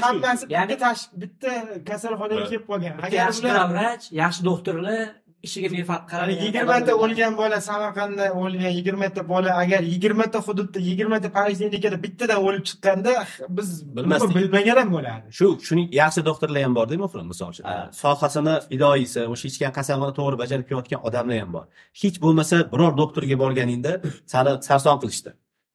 shu. 0.00 0.02
hammasi 0.06 0.42
bitta 0.48 0.54
Ya'ni- 0.56 0.78
tash- 0.84 1.08
bitta 1.22 1.50
kasalxonaga 1.88 2.44
kelib 2.50 2.64
qolgan. 2.70 2.92
Agar 3.06 3.12
yaxshi 3.22 3.42
vrach 3.74 4.04
yaxshi 4.22 4.42
doktorlar 4.50 5.02
ishiga 5.46 5.68
befarq 5.76 6.04
Ya'ni 6.04 6.10
qarab 6.12 6.28
yigirmata 6.44 6.92
o'lgan 7.04 7.32
bola 7.40 7.58
samarqandda 7.68 8.26
o'lgan 8.42 8.72
yigirmata 8.78 9.22
bola 9.32 9.50
agar 9.62 9.80
yigirmata 9.92 10.38
hududda 10.46 10.78
yigirmata 10.88 11.28
poliklinikada 11.36 11.96
bittadan 12.04 12.38
o'lib 12.46 12.64
chiqqanda 12.70 13.12
biz 13.56 13.68
Bilmasdik. 13.96 14.34
bilmagan 14.36 14.76
ham 14.80 14.90
bo'lardi. 14.96 15.26
Shu 15.38 15.46
shuning 15.66 15.88
yaxshi 16.00 16.20
doktorlar 16.28 16.62
ham 16.66 16.74
bor 16.78 16.86
deymi 16.90 17.06
misol 17.32 17.48
uchun? 17.52 17.64
Ha. 17.70 17.76
sohasini 18.02 18.54
fidoyisi 18.70 19.20
o'sha 19.32 19.46
ichgan 19.52 19.72
qasamini 19.78 20.12
to'g'ri 20.18 20.36
bajarib 20.42 20.64
kelayotgan 20.68 21.00
odamlar 21.08 21.36
ham 21.42 21.50
bor. 21.56 21.64
Hech 22.02 22.16
bo'lmasa 22.24 22.56
biror 22.72 22.92
doktorga 23.02 23.36
borganingda 23.42 23.92
sani 24.32 24.50
sarson 24.68 24.96
qilishdi. 25.02 25.30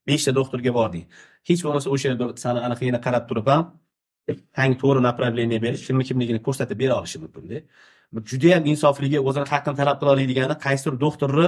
Beshta 0.07 0.31
doktorga 0.39 0.71
bording 0.79 1.05
hech 1.47 1.61
bo'lmasa 1.65 1.87
o'sha 1.93 2.05
yerda 2.09 2.25
sani 2.43 2.59
anaqangni 2.67 2.99
qarab 3.07 3.23
turib 3.29 3.47
ham 3.51 3.63
tang 4.57 4.73
to'g'ri 4.81 5.01
направление 5.09 5.59
berish 5.65 5.83
kimni 5.87 6.03
kimligini 6.09 6.39
ko'rsatib 6.47 6.77
bera 6.81 6.93
olishi 6.99 7.17
mumkinda. 7.23 7.57
Judayam 8.31 8.63
insofligi 8.71 9.19
o'zini 9.29 9.47
haqqini 9.53 9.75
talab 9.81 9.97
qila 10.01 10.09
oladigan 10.15 10.51
qaysidir 10.65 10.93
doktorni 11.05 11.47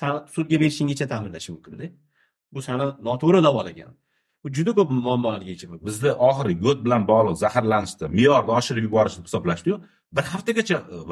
sani 0.00 0.18
sudga 0.34 0.56
berishinggacha 0.62 1.06
ta'minlashi 1.12 1.50
mumkinda. 1.54 1.86
Bu 2.54 2.60
sani 2.66 2.84
noto'g'ri 3.08 3.40
davolagan 3.48 3.90
bu 4.44 4.48
juda 4.56 4.72
ko'p 4.78 4.90
muammolarga 4.90 5.50
yechim 5.54 5.70
mumkin 5.70 5.86
bizda 5.90 6.10
oxiri 6.28 6.52
yod 6.66 6.78
bilan 6.84 7.02
bog'liq 7.12 7.36
zaharlanishni 7.44 8.06
me'yorni 8.18 8.52
oshirib 8.58 8.84
yuborishni 8.88 9.22
hisoblashdiyu. 9.28 9.76
Bir 10.16 10.22
haftaga 10.22 10.62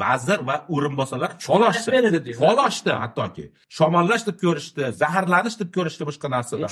vazir 0.01 0.39
va 0.47 0.55
o'rinbosarlar 0.75 1.31
chol 1.45 1.61
ochdi 1.69 2.33
fol 2.41 2.57
ochdi 2.67 2.91
hattoki. 3.03 3.45
Shamollash 3.77 4.23
deb 4.29 4.37
ko'rishdi 4.43 4.81
zaharlanish 5.01 5.57
deb 5.61 5.69
ko'rishdi 5.75 6.03
boshqa 6.09 6.27
narsalar. 6.35 6.69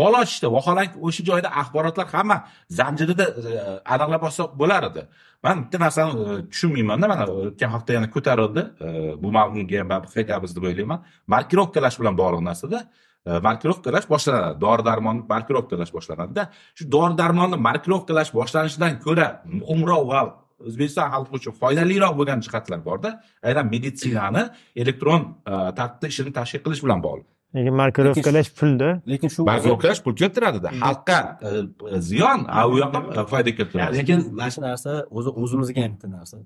Fol 0.00 0.14
ochishdi 0.22 0.46
vaholanki 0.56 0.96
o'sha 1.06 1.22
joyda 1.30 1.48
axborotlar 1.60 2.06
hamma 2.14 2.36
zanjirida 2.78 3.26
e, 3.50 3.52
aniqlab 3.94 4.22
olsak 4.28 4.48
bo'lar 4.60 4.82
edi. 4.90 5.02
Man 5.44 5.56
bitta 5.64 5.78
narsani 5.84 6.12
e, 6.22 6.38
tushunmaymanda 6.52 7.06
mana 7.12 7.24
o'tgan 7.34 7.70
hafta 7.74 7.90
yana 7.96 8.08
ko'tarildi. 8.14 8.62
E, 8.86 8.88
bu 9.22 9.28
mavzuga 9.36 9.78
ham 9.82 10.08
qaytamiz 10.16 10.50
deb 10.56 10.64
o'ylayman. 10.70 10.98
Markirovkalash 11.34 11.96
bilan 12.00 12.14
bog'liq 12.22 12.42
narsada 12.50 12.78
e, 12.80 13.07
markirovkalash 13.26 14.08
boshlanadi. 14.08 14.60
Dori 14.60 14.84
darmonni 14.90 15.24
markirovkalash 15.28 15.92
boshlanadida. 15.96 16.48
Shu 16.74 16.90
dori 16.92 17.14
darmonni 17.18 17.56
markirovkalash 17.68 18.32
boshlanishidan 18.34 19.00
ko'ra 19.06 19.28
muhimroq 19.44 20.04
va 20.12 20.20
o'zbekiston 20.66 21.10
xalqi 21.14 21.38
uchun 21.38 21.56
foydaliroq 21.62 22.14
bo'lgan 22.18 22.44
jihatlar 22.44 22.80
borda. 22.84 23.10
Aynan 23.48 23.66
meditsinani 23.72 24.44
elektron 24.82 25.26
e, 25.50 25.52
tartibda 25.78 26.06
ishini 26.12 26.32
tashkil 26.38 26.62
qilish 26.66 26.82
bilan 26.84 27.02
bog'liq. 27.06 27.26
Lekin 27.56 27.74
markirovkalash 27.82 28.50
pulda. 28.60 28.88
lekin 29.12 29.34
shu 29.34 29.46
markirovkalash 29.50 30.02
pul 30.04 30.14
keltiradida. 30.22 30.72
Xalqqa 30.84 31.18
e, 31.48 32.00
ziyon 32.10 32.46
a 32.58 32.66
u 32.70 32.78
yoqqa 32.82 33.00
e, 33.22 33.26
foyda 33.32 33.56
keltiradi. 33.58 34.00
Lekin 34.00 34.24
mana 34.38 34.50
shu 34.54 34.64
narsa 34.68 34.94
o'zi 35.18 35.34
o'zimizga 35.42 35.84
ham 35.84 35.92
bitta 35.96 36.08
narsa. 36.16 36.42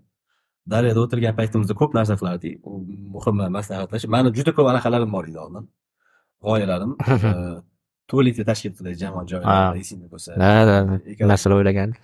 Daryoda 0.72 1.00
o'tirgan 1.04 1.34
paytimizda 1.40 1.74
ko'p 1.80 1.96
narsa 1.98 2.18
qilardik. 2.20 2.58
U 2.68 2.72
muhim 3.14 3.46
maslahatlash. 3.58 4.06
Mani 4.14 4.34
juda 4.38 4.52
ko'p 4.56 4.68
anaqalarim 4.72 5.10
bor 5.16 5.24
edi 5.30 5.40
oldin 5.44 5.64
g'oyalarim 6.46 6.92
e, 7.32 7.34
tualetni 8.10 8.44
tashkil 8.50 8.72
qilish 8.78 8.98
jamoat 9.02 9.26
joylarida 9.32 9.58
Ha. 9.58 9.76
esingda 9.82 10.08
bo'lsa. 10.14 10.30
Narsalar 11.32 11.56
o'ylagan. 11.60 11.94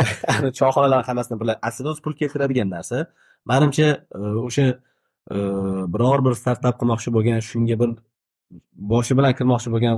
Choyxonalar 0.60 1.04
hammasini 1.08 1.38
birga 1.42 1.54
aslida 1.68 1.88
o'zi 1.92 2.02
pul 2.06 2.14
keltiradigan 2.20 2.68
narsa. 2.76 3.06
Manimcha 3.50 3.88
e, 4.18 4.18
o'sha 4.48 4.66
e, 5.34 5.36
biror 5.94 6.18
bir 6.26 6.34
startap 6.42 6.74
qilmoqchi 6.80 7.14
bo'lgan 7.16 7.40
shunga 7.50 7.76
bir 7.82 7.90
boshi 8.92 9.16
bilan 9.18 9.32
kirmoqchi 9.38 9.68
bo'lgan 9.74 9.94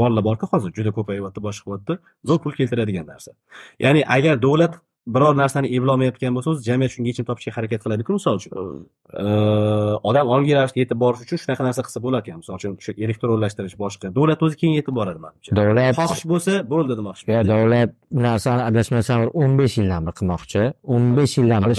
bolalar 0.00 0.24
borku 0.28 0.46
hozir 0.52 0.70
juda 0.78 0.90
ko'payyapti 0.98 1.40
boshqa 1.46 1.64
qilyapti 1.66 1.94
zo'r 2.28 2.40
pul 2.44 2.52
keltiradigan 2.58 3.06
narsa. 3.12 3.30
Ya'ni 3.84 4.02
agar 4.16 4.34
davlat 4.46 4.74
biror 5.06 5.34
narsani 5.36 5.68
eplolmayotgan 5.76 6.32
bo'lsa 6.36 6.48
o'zi 6.52 6.62
jamiyat 6.68 6.90
shunga 6.94 7.08
yechim 7.12 7.24
topishga 7.28 7.52
harakat 7.56 7.80
qiladiku. 7.84 8.10
Misol 8.18 8.34
uchun 8.40 8.52
odam 10.10 10.26
ongli 10.34 10.52
ravishda 10.58 10.78
yetib 10.82 10.98
borish 11.04 11.22
uchun 11.26 11.38
shunaqa 11.42 11.62
narsa 11.68 11.80
qilsa 11.86 12.00
bo'lar 12.06 12.20
ekan 12.24 12.38
misol 12.42 12.54
uchun 12.60 12.72
shu 12.84 12.90
elektronlashtirish 13.04 13.76
boshqa. 13.84 14.06
Davlat 14.16 14.40
o'zi 14.46 14.56
keyin 14.60 14.74
yetib 14.80 14.94
boradi 14.98 15.20
manimcha 15.24 15.50
davlat 15.60 15.94
xohish 16.00 16.24
bo'lsa 16.32 16.52
bo'ldi 16.72 16.92
demoqchiman 17.00 17.32
yo 17.36 17.42
davlat 17.52 17.90
bu 18.16 18.20
narsani 18.28 18.62
adashmasam 18.70 19.16
bir 19.22 19.28
o'n 19.42 19.52
besh 19.60 19.74
yildan 19.80 20.00
beri 20.06 20.16
qilmoqchi. 20.20 20.62
o'n 20.94 21.04
besh 21.18 21.34
yildan 21.38 21.60
beri 21.68 21.76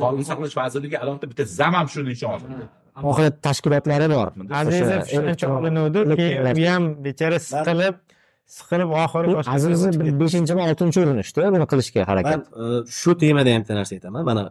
sog'liqni 0.00 0.26
saqlash 0.30 0.54
vazirligi 0.60 0.96
alohida 1.02 1.26
bitta 1.30 1.44
zam 1.58 1.72
ham 1.78 1.86
shuning 1.92 2.14
uchun 2.16 2.30
oxiri 3.10 3.30
tashkilotlari 3.46 4.06
bor. 4.16 4.28
Keyin 4.70 4.86
elektron- 5.16 5.62
u 6.60 6.66
ham 6.72 6.84
bechora 7.06 7.38
siqilib 7.50 7.94
siqilib 8.46 8.90
oxiri 9.04 9.36
azizni 9.56 10.12
beshinchimi 10.22 10.62
oltinchi 10.66 10.98
urinishda 11.04 11.48
buni 11.54 11.66
qilishga 11.72 12.00
man 12.02 12.08
harakat 12.10 12.40
e, 12.62 12.64
shu 13.00 13.10
temada 13.22 13.50
ham 13.54 13.60
bitta 13.62 13.74
narsa 13.80 13.92
aytaman 13.96 14.22
mana 14.30 14.42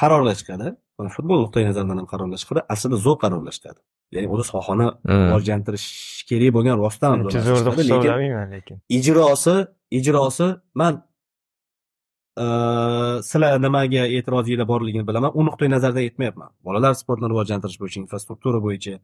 qarorlar 0.00 0.34
chiqadi 0.40 0.66
mana 0.98 1.10
futbol 1.16 1.38
nuqtai 1.44 1.64
nazaridan 1.68 1.96
ham 2.00 2.08
qarorlar 2.12 2.38
chiqadi 2.42 2.60
aslida 2.74 2.96
zo'r 3.06 3.18
qarorlar 3.24 3.54
chiqadi 3.56 3.80
ya'ni 4.14 4.28
o'zi 4.34 4.44
sohani 4.52 4.86
rivojlantirish 5.10 5.86
kerak 6.30 6.50
bo'lgan 6.56 6.76
rostdan 6.84 7.24
uncha 7.24 7.40
zo'r 7.48 7.62
deb 7.66 7.78
hisoblamayman 7.80 8.48
lekin. 8.56 8.76
ijrosi 8.98 9.56
ijrosi 9.98 10.48
man 10.80 10.94
eee, 12.42 13.14
sizlar 13.30 13.62
nimaga 13.66 14.02
e'tirozinglar 14.16 14.66
borligini 14.72 15.04
bilaman. 15.10 15.30
U 15.38 15.40
nuqtai 15.48 15.68
nazardan 15.74 16.02
aytmayapman 16.06 16.50
bolalar 16.66 16.92
sportini 17.02 17.28
rivojlantirish 17.32 17.78
bo'yicha 17.82 17.98
infrastruktura 18.04 18.58
bo'yicha 18.66 18.94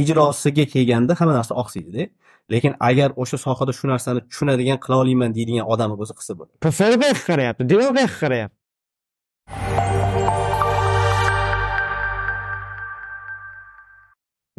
ijrosiga 0.00 0.64
kelganda 0.72 1.12
hamma 1.18 1.34
narsa 1.38 1.54
oqsaydida. 1.62 2.08
Lekin 2.52 2.72
agar 2.88 3.10
o'sha 3.22 3.38
sohada 3.46 3.72
shu 3.78 3.88
narsani 3.92 4.20
tushunadigan 4.30 4.78
qila 4.84 5.00
olmayman 5.02 5.34
deydigan 5.36 5.66
odami 5.72 5.94
bo'lsa 6.00 6.14
qilsa 6.18 6.32
bo'ladi. 6.38 6.56
Qayerga 6.66 7.08
qarayapti 7.28 7.62
devor 7.72 7.90
qayerga 7.96 8.18
qarayapti. 8.22 8.58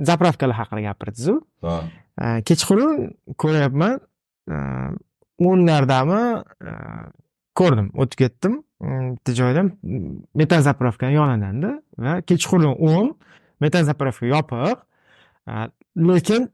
Zapravkalar 0.09 0.55
haqida 0.61 0.81
gapirdizu. 0.87 1.33
Э, 1.63 2.41
kechqurun 2.47 3.15
ko'ryapman 3.41 3.99
э, 4.51 4.57
o'nlardami? 5.49 6.23
Э, 6.61 6.73
ko'rdim 7.57 7.87
o'tib 7.95 8.17
ketdim. 8.23 8.59
Bitta 8.81 9.33
joyda 9.33 9.63
mm, 9.63 10.17
metan 10.37 10.61
zapravka 10.61 11.09
yonidanda 11.09 11.79
va 11.97 12.19
kechqurun 12.29 12.75
o'n 12.77 13.07
metan 13.63 13.87
zapravka 13.89 14.29
yopiq 14.29 14.83
lekin 15.95 16.51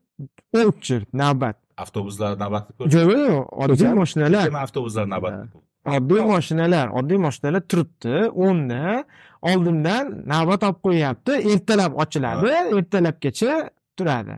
очередь 0.53 1.13
navbat. 1.13 1.57
Avtobuslar 1.77 2.37
navbatni 2.39 2.71
yo'q 2.79 3.09
yo'q 3.11 3.45
oddiy 3.63 3.93
mashinalar. 3.97 4.47
avtobuslar 4.65 5.05
navbatni 5.09 5.63
oddiy 5.85 6.21
mashinalar 6.33 6.87
oddiy 6.99 7.19
mashinalar 7.25 7.61
turibdi 7.71 8.15
o'nda 8.45 9.03
oldindan 9.51 10.05
navbat 10.33 10.63
olib 10.67 10.79
qo'yyapti 10.87 11.33
ertalab 11.53 11.97
ochiladi 12.03 12.51
ertalabgacha 12.77 13.53
turadi. 13.97 14.35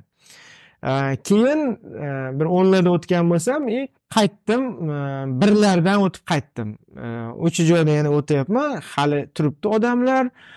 Keyin 1.27 1.61
e, 2.05 2.07
bir 2.39 2.47
o'nlarda 2.57 2.91
o'tgan 2.95 3.29
bo'lsam 3.31 3.69
и 3.77 3.79
qaytdim 4.15 4.63
e, 4.95 4.97
birlardan 5.41 6.03
o'tib 6.07 6.23
qaytdim. 6.31 6.75
E, 7.03 7.07
o'sha 7.45 7.63
joyda 7.69 7.95
yana 7.99 8.11
o'tyapman 8.17 8.77
hali 8.91 9.21
turibdi 9.35 9.67
odamlar. 9.77 10.25
E, 10.25 10.55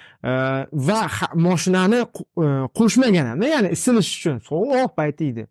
va 0.89 0.99
ha- 1.17 1.33
mashinani 1.35 2.01
qu- 2.17 2.27
e, 2.45 2.47
qo'shmagan 2.79 3.27
hamda 3.33 3.47
ya'ni 3.55 3.69
isinish 3.77 4.11
uchun 4.19 4.39
sovuq 4.49 4.97
payti 4.97 5.25
edi. 5.33 5.45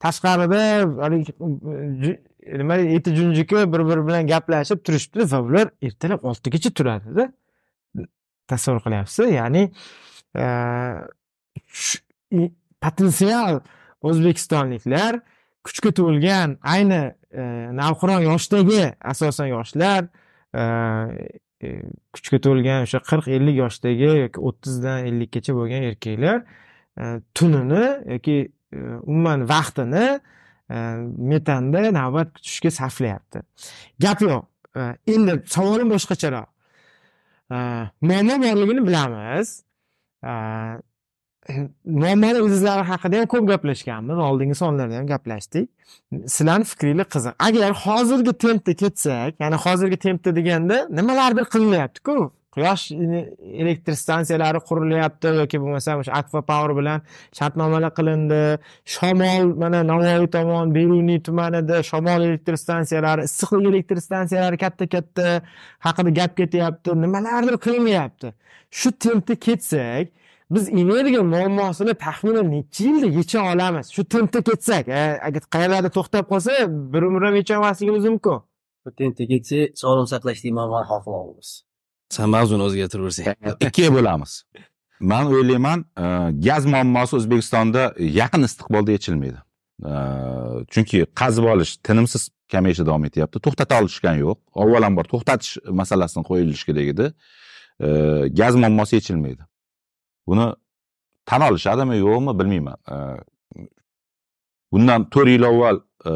Tashqarida 0.00 0.60
haligi, 1.02 1.32
e, 2.46 2.58
nima 2.58 2.76
eti 2.76 3.14
junjiki 3.16 3.54
bir 3.72 3.82
biri 3.88 4.02
bilan 4.08 4.26
gaplashib 4.32 4.84
turishibdi 4.84 5.24
va 5.32 5.40
ular 5.46 5.66
ertalab 5.82 6.24
oltigacha 6.30 6.70
turadida 6.78 7.24
tasavvur 8.48 8.80
qilyapsiz 8.86 9.28
ya'ni 9.40 9.62
e, 10.36 10.44
potensial 12.80 13.60
o'zbekistonliklar 14.08 15.20
kuchga 15.64 15.90
to'lgan 15.98 16.56
ayni 16.74 17.02
navqiron 17.80 18.22
yoshdagi 18.30 18.82
asosan 19.12 19.46
yoshlar 19.54 20.02
E, 21.60 21.82
kuchga 22.14 22.38
to'lgan 22.46 22.86
o'sha 22.86 23.02
qirq 23.10 23.26
ellik 23.36 23.56
yoshdagi 23.60 24.10
yoki 24.24 24.42
o'ttizdan 24.48 25.08
ellikkacha 25.10 25.52
bo'lgan 25.58 25.88
erkaklar 25.90 26.38
e, 27.00 27.04
tunini 27.36 27.86
yoki 28.14 28.36
e, 28.72 28.78
umuman 29.10 29.48
vaqtini 29.48 30.06
metanda 30.70 31.80
navbat 31.90 32.28
kutishga 32.36 32.70
sarflayapti. 32.70 33.40
Gap 34.04 34.20
yo'q. 34.22 34.44
Endi 35.14 35.32
savolim 35.50 35.90
boshqacharoq. 35.90 36.46
Muammo 38.06 38.36
borligini 38.44 38.84
bilamiz. 38.86 39.48
Muammoni 41.48 42.38
ildizlari 42.38 42.82
haqida 42.92 43.20
ham 43.20 43.26
ko'p 43.34 43.46
gaplashganmiz. 43.52 44.18
Oldingi 44.28 44.54
sonlarda 44.54 44.96
ham 44.96 45.06
gaplashdik. 45.06 45.68
Sizlarni 46.34 46.64
fikringlar 46.72 47.08
qiziq 47.14 47.34
agar 47.48 47.70
hozirgi 47.84 48.32
tempda 48.44 48.74
ketsak 48.82 49.40
ya'ni 49.40 49.56
hozirgi 49.64 49.96
tempda 49.96 50.36
deganda 50.36 50.76
nimalardir 50.98 51.44
qilinyaptiku? 51.54 52.30
Quyosh 52.54 52.84
elektr 53.62 53.94
stansiyalari 53.94 54.58
qurilyapti 54.68 55.30
yoki 55.40 55.58
bo'lmasam 55.62 56.00
o'sha 56.02 56.12
akfa 56.20 56.40
power 56.50 56.72
bilan 56.78 57.04
shartnomalar 57.38 57.92
qilindi. 57.98 58.58
Shamol 58.94 59.52
mana 59.62 59.84
navoiy 59.90 60.26
tomon 60.36 60.74
beruniy 60.74 61.20
tumanida 61.28 61.82
shamol 61.90 62.26
elektr 62.28 62.58
stansiyalari 62.64 63.28
issiqlik 63.28 63.68
elektr 63.72 64.02
stansiyalari 64.06 64.58
katta 64.64 64.88
katta 64.94 65.26
haqida 65.86 66.10
gap 66.20 66.36
ketyapti. 66.40 66.96
Nimalardir 67.04 67.56
qilinyapti. 67.66 68.34
Shu 68.70 68.90
tempda 69.04 69.34
ketsak 69.46 70.10
biz 70.50 70.68
energiya 70.68 71.22
muammosini 71.22 71.94
taxminan 71.94 72.50
necha 72.50 72.84
yilda 72.84 73.06
yecha 73.18 73.40
olamiz? 73.52 73.86
Shu 73.94 74.04
tempda 74.04 74.40
ketsak 74.42 74.88
e, 74.88 75.00
agar 75.28 75.42
qayerlarda 75.54 75.90
to'xtab 75.96 76.24
qolsa 76.32 76.52
bir 76.92 77.02
umr 77.08 77.22
ham 77.26 77.36
yecholmasligimiz 77.40 78.04
mumkin. 78.04 78.38
Tentga 78.98 79.24
ketsak 79.32 79.78
sog'liqni 79.82 80.10
saqlashlik 80.14 80.52
muammoni 80.58 80.86
hal 80.90 81.00
qila 81.04 81.16
olamiz. 81.24 81.48
San 82.16 82.28
mavzuni 82.34 82.62
o'zgartirib 82.68 83.06
ikkiga 83.66 83.90
bo'lamiz. 83.96 84.32
Man 85.12 85.24
o'ylayman 85.34 85.84
e, 86.04 86.06
gaz 86.46 86.66
muammosi 86.74 87.16
o'zbekistonda 87.18 87.82
yaqin 88.20 88.42
istiqbolda 88.48 88.90
yechilmaydi. 88.96 89.38
E, 89.90 89.92
chunki 90.72 90.98
qazib 91.20 91.44
olish 91.52 91.72
tinimsiz 91.86 92.22
kamayishda 92.52 92.84
davom 92.88 93.04
etyapti. 93.10 93.36
To'xtata 93.46 93.78
olishgan 93.82 94.16
yo'q. 94.24 94.38
Avvalambor 94.62 95.06
to'xtatish 95.12 95.52
masalasini 95.80 96.26
qo'yilishi 96.30 96.64
kerak 96.70 96.88
edi. 96.94 97.06
Gaz 98.40 98.54
muammosi 98.62 98.94
yechilmaydi 98.98 99.42
buni 100.30 100.46
tan 101.28 101.40
olishadimi 101.48 101.96
yo'qmi 102.04 102.32
bilmayman. 102.40 102.78
Bundan 104.72 105.08
to'rt 105.14 105.30
yil 105.34 105.44
avval 105.50 105.80
e, 106.06 106.12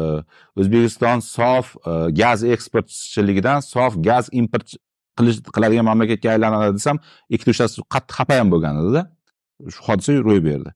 o'zbekiston 0.59 1.19
sof 1.19 1.75
e, 1.75 1.93
gaz 2.21 2.43
eksportchiligidan 2.55 3.59
sof 3.59 3.97
gaz 4.07 4.29
import 4.31 4.75
qilish 5.19 5.41
qiladigan 5.55 5.87
mamlakatga 5.89 6.31
aylanadi 6.35 6.77
desam 6.77 6.99
ikkita 7.29 7.51
uchtasi 7.55 7.83
qattiq 7.95 8.15
xafa 8.19 8.39
ham 8.39 8.53
bo'lgan 8.53 8.81
edida 8.81 9.01
shu 9.73 9.87
hodisa 9.87 10.17
ro'y 10.27 10.41
berdi. 10.49 10.71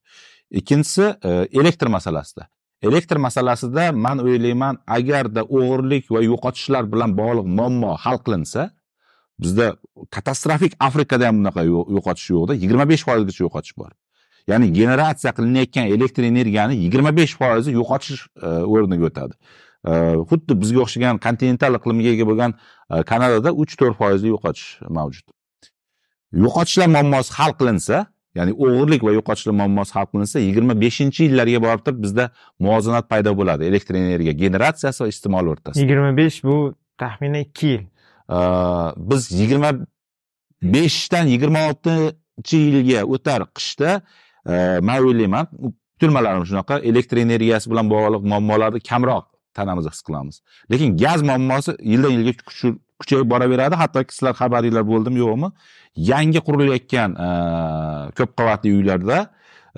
Ikkinchisi 0.60 1.06
e, 1.28 1.30
elektr 1.60 1.88
masalasida. 1.96 2.48
Elektr 2.88 3.16
masalasida 3.26 3.90
man 4.06 4.18
o'ylayman 4.26 4.80
agarda 4.98 5.42
o'g'irlik 5.56 6.04
va 6.14 6.20
yo'qotishlar 6.30 6.84
bilan 6.92 7.16
bog'liq 7.20 7.48
muammo 7.58 7.96
hal 8.04 8.18
qilinsa 8.26 8.70
bizda 9.42 9.76
katastrofik 10.10 10.72
afrikada 10.80 11.26
ham 11.28 11.40
bunaqa 11.40 11.64
yo'qotish 11.96 12.28
yo'qda 12.34 12.54
yigirma 12.62 12.88
besh 12.92 13.04
foizgacha 13.08 13.44
yo'qotish 13.46 13.74
bor. 13.80 13.90
Ya'ni 14.50 14.72
generatsiya 14.72 15.32
qilinayotgan 15.38 15.86
elektr 15.94 16.22
energiyani 16.32 16.76
yigirma 16.84 17.16
besh 17.16 17.34
foizi 17.40 17.74
yo'qotish 17.80 18.20
e, 18.46 18.48
o'rniga 18.74 19.04
o'tadi. 19.10 19.34
E, 19.90 19.92
xuddi 20.30 20.56
bizga 20.62 20.80
o'xshagan 20.84 21.20
kontinental 21.26 21.76
iqlimga 21.80 22.14
ega 22.14 22.26
bo'lgan 22.30 22.56
e, 22.94 23.02
kanadada 23.10 23.52
uch 23.62 23.76
to'rt 23.80 23.96
foizli 24.00 24.32
yo'qotish 24.34 24.68
mavjud. 24.98 25.26
Yo'qotishlar 26.44 26.88
muammosi 26.96 27.32
hal 27.38 27.52
qilinsa 27.60 28.06
ya'ni 28.38 28.52
o'g'irlik 28.64 29.02
va 29.06 29.12
yo'qotishlar 29.18 29.54
muammosi 29.62 29.92
hal 29.98 30.06
qilinsa 30.12 30.42
yigirma 30.46 30.74
beshinchi 30.84 31.26
yillarga 31.28 31.62
borib 31.66 31.86
turib 31.86 32.02
bizda 32.06 32.30
muvozanat 32.64 33.08
paydo 33.12 33.34
bo'ladi. 33.40 33.70
Elektr 33.70 33.98
energiya 34.04 34.34
generatsiyasi 34.42 35.04
va 35.04 35.08
iste'moli 35.14 35.54
o'rtasida. 35.54 35.82
Yigirma 35.84 36.10
besh 36.22 36.38
bu 36.48 36.56
taxminan 37.02 37.46
ikki 37.46 37.72
yil. 37.72 37.82
Biz 39.10 39.30
yigirma 39.40 39.70
beshdan 40.62 41.26
yigirma 41.26 41.60
oltinchi 41.70 42.56
yilga 42.56 43.04
o'tar 43.04 43.42
qishda 43.56 44.00
e, 44.46 44.54
man 44.88 44.98
o'ylayman 45.04 45.46
kutilmalarim 45.94 46.44
shunaqa 46.50 46.78
elektr 46.90 47.16
energiyasi 47.26 47.70
bilan 47.70 47.90
bog'liq 47.90 48.22
muammolarni 48.32 48.80
kamroq 48.90 49.24
tanamizda 49.54 49.90
his 49.90 50.02
qilamiz. 50.08 50.36
Lekin 50.72 50.96
gaz 50.96 51.22
muammosi 51.22 51.76
yildan 51.92 52.12
yilga 52.16 52.32
kuch- 52.48 52.78
kuchayib 53.00 53.28
boraveradi. 53.32 53.74
Hattoki 53.82 54.14
sizlar 54.14 54.34
xabaringlar 54.42 54.84
bo'ldimi 54.92 55.18
yo'qmi? 55.24 55.48
Yangi 56.12 56.40
qurilayotgan 56.46 57.10
e, 57.26 57.28
ko'p 58.18 58.30
qavatli 58.40 58.76
uylarda 58.78 59.18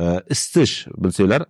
e, 0.02 0.04
isitish 0.34 0.74
bilsanglar 1.02 1.42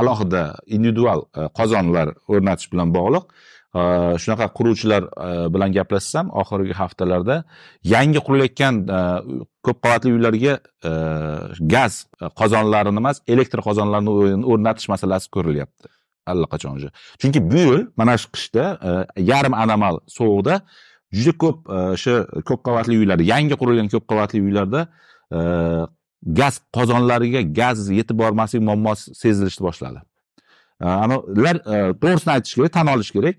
alohida 0.00 0.42
individual 0.76 1.20
qozonlar 1.58 2.08
o'rnatish 2.32 2.68
bilan 2.72 2.88
bog'liq 2.98 3.24
Э, 3.72 4.18
shunaqa 4.18 4.48
quruvchilar 4.58 5.02
э, 5.04 5.46
bilan 5.54 5.70
gaplashsam 5.72 6.26
oxirgi 6.40 6.74
haftalarda 6.74 7.44
yangi 7.84 8.18
qurilayotgan 8.26 8.74
e, 8.96 8.98
ko'p 9.66 9.78
qavatli 9.84 10.10
uylarga 10.16 10.54
e, 10.90 10.92
gaz 11.74 12.06
e, 12.22 12.26
qozonlarini 12.40 12.98
emas 13.02 13.22
elektr 13.34 13.62
qozonlarini 13.68 14.42
o'rnatish 14.52 14.88
masalasi 14.94 15.30
ko'rilyapti. 15.36 15.86
Allaqachon 16.32 16.72
уже 16.78 16.90
chunki 17.20 17.40
bu 17.52 17.62
yil 17.70 17.86
mana 17.96 18.18
shu 18.18 18.28
qishda 18.34 18.64
yarim 19.32 19.54
anomal 19.64 20.02
sovuqda 20.18 20.54
juda 21.18 21.32
ko'p 21.42 21.58
o'sha 21.94 22.14
ko'p 22.48 22.60
qavatli 22.66 22.98
uylarda 23.02 23.24
yangi 23.32 23.54
qurilgan 23.60 23.88
ko'p 23.94 24.04
qavatli 24.10 24.38
uylarda 24.48 24.80
gaz 26.40 26.54
qozonlariga 26.76 27.40
gaz 27.60 27.78
yetib 27.98 28.16
bormaslik 28.22 28.62
muammosi 28.68 29.14
sezilishni 29.22 29.62
boshladi. 29.68 30.00
Э, 30.80 31.16
ular 31.36 31.56
э, 31.56 31.94
to'g'risini 32.00 32.32
aytish 32.32 32.54
kerak 32.54 32.72
tan 32.72 32.86
olish 32.86 33.10
kerak. 33.10 33.36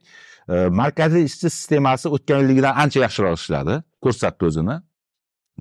Э, 0.49 0.67
markaziy 0.69 1.23
isitish 1.23 1.53
sistemasi 1.53 2.09
o'tgan 2.15 2.39
yilgidan 2.43 2.73
ancha 2.83 2.99
yaxshiroq 3.05 3.35
ishladi 3.41 3.73
ko'rsatdi 4.03 4.45
o'zini. 4.49 4.75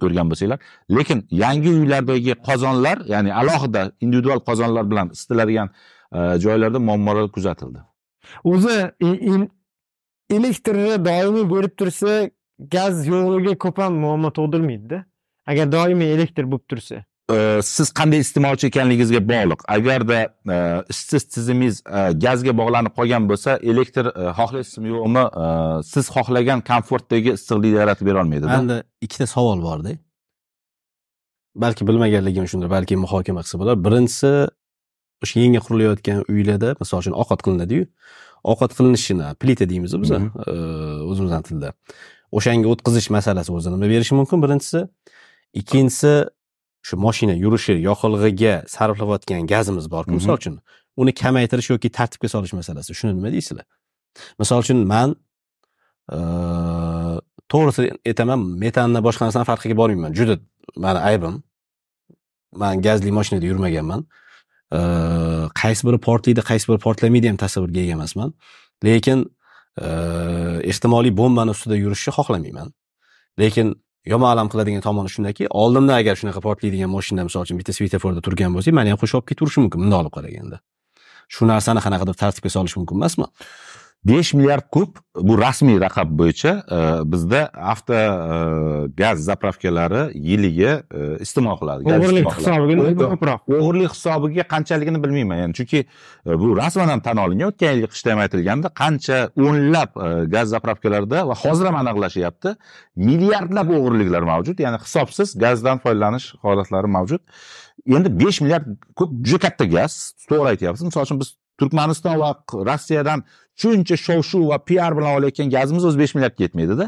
Ko'rgan 0.03 0.26
bo'lsanglar. 0.31 0.59
Lekin 0.97 1.18
yangi 1.31 1.70
uylardagi 1.81 2.35
qozonlar 2.49 2.99
ya'ni 3.12 3.35
alohida 3.41 3.83
individual 4.01 4.41
qozonlar 4.49 4.91
bilan 4.91 5.11
isitiladigan 5.16 5.68
e, 6.16 6.18
joylarda 6.45 6.78
muammolar 6.89 7.28
kuzatildi. 7.37 7.81
O'zi 8.45 8.76
elektrni 10.37 10.95
doimiy 11.09 11.47
bo'lib 11.55 11.74
tursa 11.81 12.31
gaz 12.76 13.07
yo'qligi 13.12 13.59
ko'p 13.64 13.78
ham 13.83 13.95
muammo 14.05 14.31
tug'dirmaydida. 14.39 15.05
Agar 15.51 15.72
doimiy 15.72 16.12
elektr 16.16 16.45
bo'lib 16.53 16.66
tursa. 16.70 17.05
Siz 17.74 17.89
qanday 17.99 18.20
iste'molchi 18.24 18.66
ekanligingizga 18.70 19.20
bog'liq. 19.33 19.61
Agarda 19.76 20.18
isitish 20.93 21.24
tizimingiz 21.35 21.76
gazga 22.24 22.53
bog'lanib 22.61 22.93
qolgan 22.99 23.28
bo'lsa 23.31 23.51
elektr 23.72 24.05
xohlaysizmi 24.39 24.89
yo'qmi 24.95 25.24
siz 25.93 26.05
xohlagan 26.16 26.61
komfortdagi 26.70 27.31
issiqlikni 27.39 27.78
yaratib 27.83 28.07
berolmaydida? 28.11 28.55
Manda 28.57 28.76
ikkita 29.05 29.26
savol 29.35 29.61
borda. 29.68 29.93
Balki 31.62 31.83
bilmaganligim 31.89 32.47
shundir 32.51 32.70
balki 32.76 32.95
muhokama 33.05 33.43
qilsa 33.45 33.57
bo'lar. 33.61 33.76
Birinchisi 33.87 34.31
o'sha 35.24 35.37
yangi 35.45 35.61
qurilayotgan 35.66 36.18
uylarda 36.33 36.68
misol 36.83 36.99
uchun 37.03 37.14
ovqat 37.22 37.41
qilinadiyu. 37.47 37.85
Ovqat 38.51 38.72
qilinishini 38.78 39.26
plita 39.41 39.64
deymiz 39.72 39.93
biz 40.03 40.11
Mhm. 40.11 40.28
o'zimizdan 41.11 41.43
tilda. 41.49 41.68
O'shanga 42.37 42.68
o'tkazish 42.72 43.09
masalasi 43.16 43.51
o'zi 43.59 43.68
nima 43.74 43.87
berishi 43.93 44.14
mumkin 44.20 44.39
birinchisi. 44.45 44.81
Ikkinchisi 45.61 46.12
shu 46.87 46.95
moshina 47.05 47.35
yurishi 47.45 47.74
yoqilg'iga 47.89 48.55
sarflayotgan 48.74 49.43
gazimiz 49.53 49.87
borku 49.95 50.12
misol 50.18 50.37
uchun 50.41 50.55
uni 51.01 51.12
kamaytirish 51.22 51.68
yoki 51.72 51.89
tartibga 51.99 52.28
solish 52.35 52.55
masalasi 52.61 52.91
shuni 53.01 53.12
nima 53.18 53.28
deysizlar 53.35 53.66
misol 54.41 54.59
uchun 54.64 54.78
man 54.95 55.09
Eee, 56.12 57.16
to'g'risi 57.53 57.83
aytaman 58.11 58.41
metanni 58.64 59.01
boshqa 59.07 59.22
narsani 59.28 59.47
farqiga 59.51 59.76
bormayman 59.81 60.12
juda 60.18 60.35
mani 60.85 61.01
aybim. 61.11 61.35
Man 62.62 62.83
gazli 62.87 63.11
mashinada 63.18 63.47
yurmaganman. 63.51 64.01
Eee, 64.76 65.45
qaysi 65.61 65.83
biri 65.87 65.99
portlaydi 66.07 66.43
qaysi 66.51 66.66
biri 66.70 66.81
portlamaydi 66.87 67.26
ham 67.31 67.39
tasavvurga 67.45 67.81
ega 67.85 67.95
emasman. 67.99 68.31
Lekin 68.87 69.18
eee, 69.85 70.57
ehtimoliy 70.70 71.12
bombani 71.20 71.51
ustida 71.55 71.76
yurishni 71.85 72.12
xohlamayman. 72.18 72.68
Lekin 73.43 73.68
yomon 74.07 74.31
alam 74.31 74.49
qiladigan 74.53 74.81
tomoni 74.81 75.11
shundaki 75.13 75.49
oldimda 75.63 75.95
agar 76.01 76.17
shunaqa 76.21 76.41
portlaydigan 76.47 76.91
mashina 76.97 77.25
misol 77.29 77.45
uchun 77.47 77.59
bitta 77.61 77.73
svetoforda 77.77 78.21
turgan 78.27 78.55
bo'lsa 78.57 78.73
mani 78.79 78.93
ham 78.93 79.01
qo'shib 79.03 79.21
olib 79.21 79.29
ketaverishi 79.31 79.61
mumkin 79.65 79.83
bundoq 79.85 80.01
olib 80.03 80.15
qaraganda 80.17 80.61
shu 81.35 81.49
narsani 81.53 81.81
qanaqadir 81.87 82.17
tartibga 82.23 82.51
solish 82.57 82.77
mumkin 82.81 82.97
emasmi? 83.01 83.27
Besh 84.05 84.33
milliard 84.35 84.65
kub 84.73 84.97
bu 85.15 85.37
rasmiy 85.41 85.81
raqam 85.81 86.13
bo'yicha 86.19 86.53
e, 86.77 86.79
bizda 87.13 87.41
avto 87.73 87.95
e, 87.95 88.07
gaz 88.97 89.25
zapravkalari 89.25 90.03
yiliga 90.15 90.73
e, 90.95 91.19
iste'mol 91.25 91.59
qiladi. 91.61 91.85
O'g'irlik 91.85 92.31
hisobiga 92.39 93.09
ko'proq. 93.13 93.43
O'g'irlik 93.59 93.93
hisobiga 93.93 94.47
qanchaligini 94.55 95.03
bilmayman. 95.05 95.43
Yani 95.45 95.55
chunki 95.59 95.85
bu 96.27 96.57
rasman 96.57 96.89
ham 96.89 97.03
tan 97.05 97.21
olingan 97.25 97.53
o'tgan 97.53 97.77
yilgi 97.77 97.91
qishda 97.95 98.15
ham 98.15 98.23
aytilganda 98.25 98.73
qancha 98.83 99.19
o'nlab 99.47 100.01
gaz 100.35 100.55
zapravkalarida 100.55 101.27
va 101.29 101.37
hozir 101.43 101.69
ham 101.69 101.77
aniqlashyapti 101.83 102.55
milliardlab 103.09 103.75
o'g'irliklar 103.77 104.25
mavjud. 104.33 104.65
Ya'ni 104.65 104.81
hisobsiz 104.87 105.37
gazdan 105.45 105.85
foydalanish 105.85 106.33
holatlari 106.47 106.89
mavjud. 106.97 107.21
Endi 107.97 108.17
besh 108.25 108.41
milliard 108.41 108.73
ko'p 108.97 109.13
juda 109.29 109.45
katta 109.47 109.69
gaz 109.77 110.01
to'g'ri 110.31 110.55
aytyapsiz. 110.55 110.89
Misol 110.89 111.05
uchun 111.09 111.21
biz 111.21 111.37
turkmaniston 111.61 112.17
va 112.21 112.33
rossiyadan 112.69 113.25
shuncha 113.61 113.97
shov 114.07 114.21
shuv 114.31 114.49
va 114.53 114.59
piar 114.69 114.91
bilan 114.99 115.13
olayotgan 115.19 115.49
gazimiz 115.57 115.85
o'zi 115.89 115.99
besh 116.03 116.15
milliardga 116.17 116.43
yetmaydida 116.47 116.87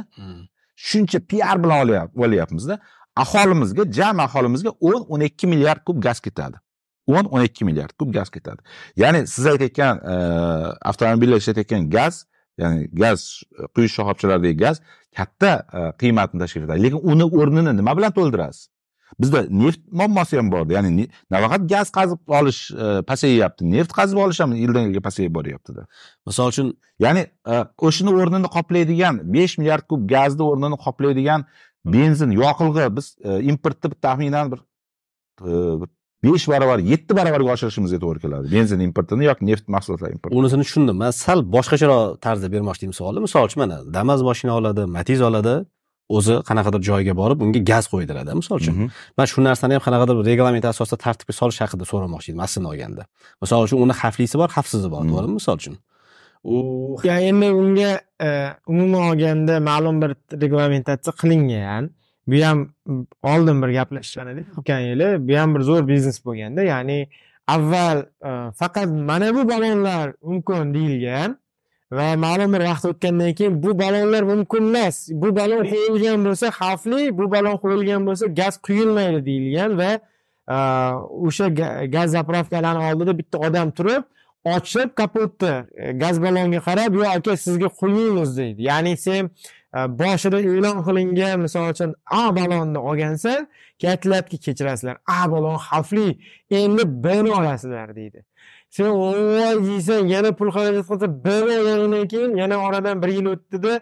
shuncha 0.89 1.18
piar 1.31 1.57
bilan 1.64 1.79
olyap- 1.87 2.14
olyapmizda 2.25 2.75
aholimizga 3.25 3.83
jami 3.99 4.23
aholimizga 4.29 4.70
o'n 4.89 5.03
o'n 5.12 5.20
ikki 5.29 5.47
milliard 5.53 5.81
kub 5.89 5.99
gaz 6.07 6.20
ketadi. 6.27 6.57
O'n 7.07 7.25
o'n 7.35 7.43
ikki 7.49 7.64
milliard 7.68 7.93
kub 7.99 8.12
gaz 8.14 8.31
ketadi. 8.31 8.61
Ya'ni 8.97 9.27
siz 9.27 9.47
aytayotgan 9.53 9.95
e, 10.12 10.14
avtomobillar 10.91 11.37
ishlatayotgan 11.43 11.91
gaz 11.97 12.14
ya'ni 12.61 12.89
gaz 13.03 13.43
quyish 13.75 13.95
shoxobchalaridagi 13.99 14.57
gaz 14.64 14.77
katta 15.16 15.53
e, 15.77 15.79
qiymatni 16.01 16.39
tashkil 16.43 16.62
etadi. 16.66 16.83
Lekin 16.87 17.01
uni 17.12 17.25
o'rnini 17.41 17.73
nima 17.81 17.93
bilan 17.99 18.12
to'ldirasiz 18.18 18.68
bizda 19.21 19.47
neft 19.51 19.81
muammosi 19.93 20.37
ham 20.37 20.51
bor 20.53 20.67
ya'ni 20.71 21.09
nafaqat 21.31 21.69
gaz 21.69 21.91
qazib 21.99 22.19
olish 22.39 22.61
e, 22.71 23.03
pasayyapti 23.11 23.71
neft 23.71 23.93
qazib 23.99 24.19
olish 24.25 24.41
ham 24.41 24.53
yildan 24.63 24.89
yilga 24.89 25.03
pasayib 25.09 25.35
boryaptida. 25.39 25.87
Misol 26.27 26.53
uchun 26.55 26.75
ya'ni 27.05 27.27
e, 27.53 27.65
o'shani 27.89 28.15
o'rnini 28.21 28.53
qoplaydigan 28.57 29.23
besh 29.37 29.59
milliard 29.59 29.87
kub 29.91 30.07
gazni 30.15 30.45
o'rnini 30.51 30.79
qoplaydigan 30.87 31.47
benzin 31.85 32.31
yoqilg'i 32.43 32.87
biz 32.97 33.17
e, 33.25 33.41
importni 33.53 33.95
taxminan 34.07 34.53
bir 34.53 34.61
bir 35.43 35.89
besh 36.25 36.49
barobar 36.49 36.79
yetti 36.93 37.17
barobarga 37.19 37.53
oshirishimizga 37.57 37.99
to'g'ri 38.05 38.21
keladi. 38.25 38.51
Benzin 38.57 38.81
importini 38.89 39.25
yoki 39.31 39.47
neft 39.47 39.69
mahsulotlari 39.75 40.13
importini. 40.17 40.41
Unisini 40.41 40.67
tushundim. 40.69 40.97
Man 41.03 41.11
sal 41.11 41.41
boshqacharoq 41.57 42.21
tarzda 42.27 42.53
bermoqchi 42.55 42.87
edim 42.87 42.97
savolni 43.01 43.25
misol 43.27 43.49
uchun 43.49 43.61
mana 43.65 43.79
damas 43.97 44.21
mashina 44.31 44.53
oladi 44.61 44.87
matiz 44.97 45.21
oladi 45.29 45.55
o'zi 46.16 46.34
qanaqadir 46.48 46.80
joyga 46.90 47.14
borib 47.20 47.38
unga 47.44 47.61
gaz 47.70 47.84
qo'ydiradi 47.92 48.34
misol 48.40 48.57
uchun. 48.61 48.74
Mhm. 48.76 48.88
man 49.18 49.26
shu 49.32 49.38
narsani 49.48 49.72
ham 49.76 49.82
qanaqadir 49.86 50.14
reglament 50.30 50.64
asosida 50.72 50.96
tartibga 51.05 51.32
solish 51.40 51.61
haqida 51.64 51.84
so'ramoqchi 51.92 52.28
edim 52.32 52.40
aslini 52.46 52.66
olganda. 52.72 53.03
Misol 53.42 53.61
uchun 53.66 53.78
uni 53.84 53.94
xavflisi 54.03 54.36
bor 54.42 54.48
xavfsizi 54.57 54.88
bor 54.94 55.03
Mhm. 55.05 55.11
to'g'rimi? 55.12 55.34
Misol 55.40 55.57
uchun. 55.61 55.74
U 56.44 56.57
ya 57.05 57.16
endi 57.30 57.48
unga 57.62 57.90
e, 58.26 58.28
umuman 58.72 59.03
olganda 59.11 59.55
ma'lum 59.70 59.96
bir 60.03 60.11
reglamentatsiya 60.42 61.12
qilingan. 61.20 61.84
Bu 62.30 62.36
ham 62.46 62.59
oldin 63.32 63.57
bir 63.62 63.70
gaplashgan 63.78 64.26
edik 64.32 64.46
o'tgan 64.59 64.80
yili 64.90 65.09
bu 65.28 65.32
ham 65.40 65.55
bir 65.55 65.61
zo'r 65.68 65.82
biznes 65.92 66.18
bo'lganda 66.26 66.62
ya'ni 66.72 66.98
avval 67.55 67.98
e, 68.28 68.30
faqat 68.61 68.88
mana 69.11 69.28
bu 69.36 69.42
ballonlar 69.50 70.07
mumkin 70.22 70.74
deyilgan 70.74 71.30
va 71.99 72.09
ma'lum 72.24 72.51
bir 72.55 72.62
vaqt 72.70 72.84
o'tgandan 72.90 73.32
keyin 73.38 73.55
bu 73.64 73.70
ballonlar 73.82 74.22
mumkin 74.32 74.62
emas. 74.70 74.97
Bu 75.22 75.28
ballon 75.38 75.62
qo'yilgan 75.72 76.18
bo'lsa 76.26 76.47
xavfli 76.61 77.03
bu 77.18 77.24
ballon 77.34 77.57
qo'yilgan 77.62 78.03
bo'lsa 78.09 78.24
gaz 78.40 78.55
quyilmaydi 78.66 79.20
deyilgan 79.28 79.70
va 79.80 79.90
o'sha 81.26 81.47
gaz 81.95 82.09
zapravkalarni 82.16 82.82
oldida 82.88 83.12
bitta 83.20 83.36
odam 83.47 83.68
turib 83.78 84.03
ochib 84.55 84.88
kapotni 85.01 85.55
gaz 86.03 86.16
ballonga 86.24 86.61
qarab 86.68 86.93
yo 87.01 87.05
aka 87.16 87.36
sizga 87.36 87.68
quyamiz 87.80 88.30
deydi. 88.38 88.61
Ya'ni 88.70 88.97
sen 88.97 89.30
boshida 90.01 90.38
e'lon 90.40 90.78
qilingan 90.86 91.40
misol 91.45 91.70
uchun 91.74 91.90
a 92.20 92.22
ballonni 92.38 92.78
olgansan 92.78 93.40
aytiladiki 93.93 94.38
kechirasizlar. 94.47 94.97
A 95.07 95.30
ballon 95.32 95.59
xavfli 95.68 96.09
endi 96.51 96.82
bni 97.05 97.30
olasizlar 97.38 97.97
deydi. 97.97 98.24
Sen 98.77 98.91
voy 99.01 99.16
deysan 99.68 100.03
yana 100.14 100.31
pul 100.39 100.51
xarajat 100.57 100.85
qilsa 100.91 101.07
bni 101.25 101.55
olgandan 101.61 102.05
keyin 102.12 102.33
yana 102.43 102.57
oradan 102.66 102.97
bir 103.03 103.11
yil 103.16 103.27
o'tdida 103.35 103.73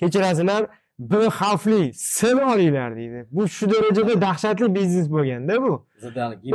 kechirasizlar 0.00 0.62
b 1.10 1.12
xavfli 1.38 1.82
sni 1.94 2.42
olinglar 2.52 2.90
deydi. 2.96 3.18
Bu 3.36 3.48
shu 3.56 3.64
darajada 3.72 4.14
dahshatli 4.26 4.74
biznes 4.74 5.06
bo'lganda 5.14 5.54
bu. 5.64 5.72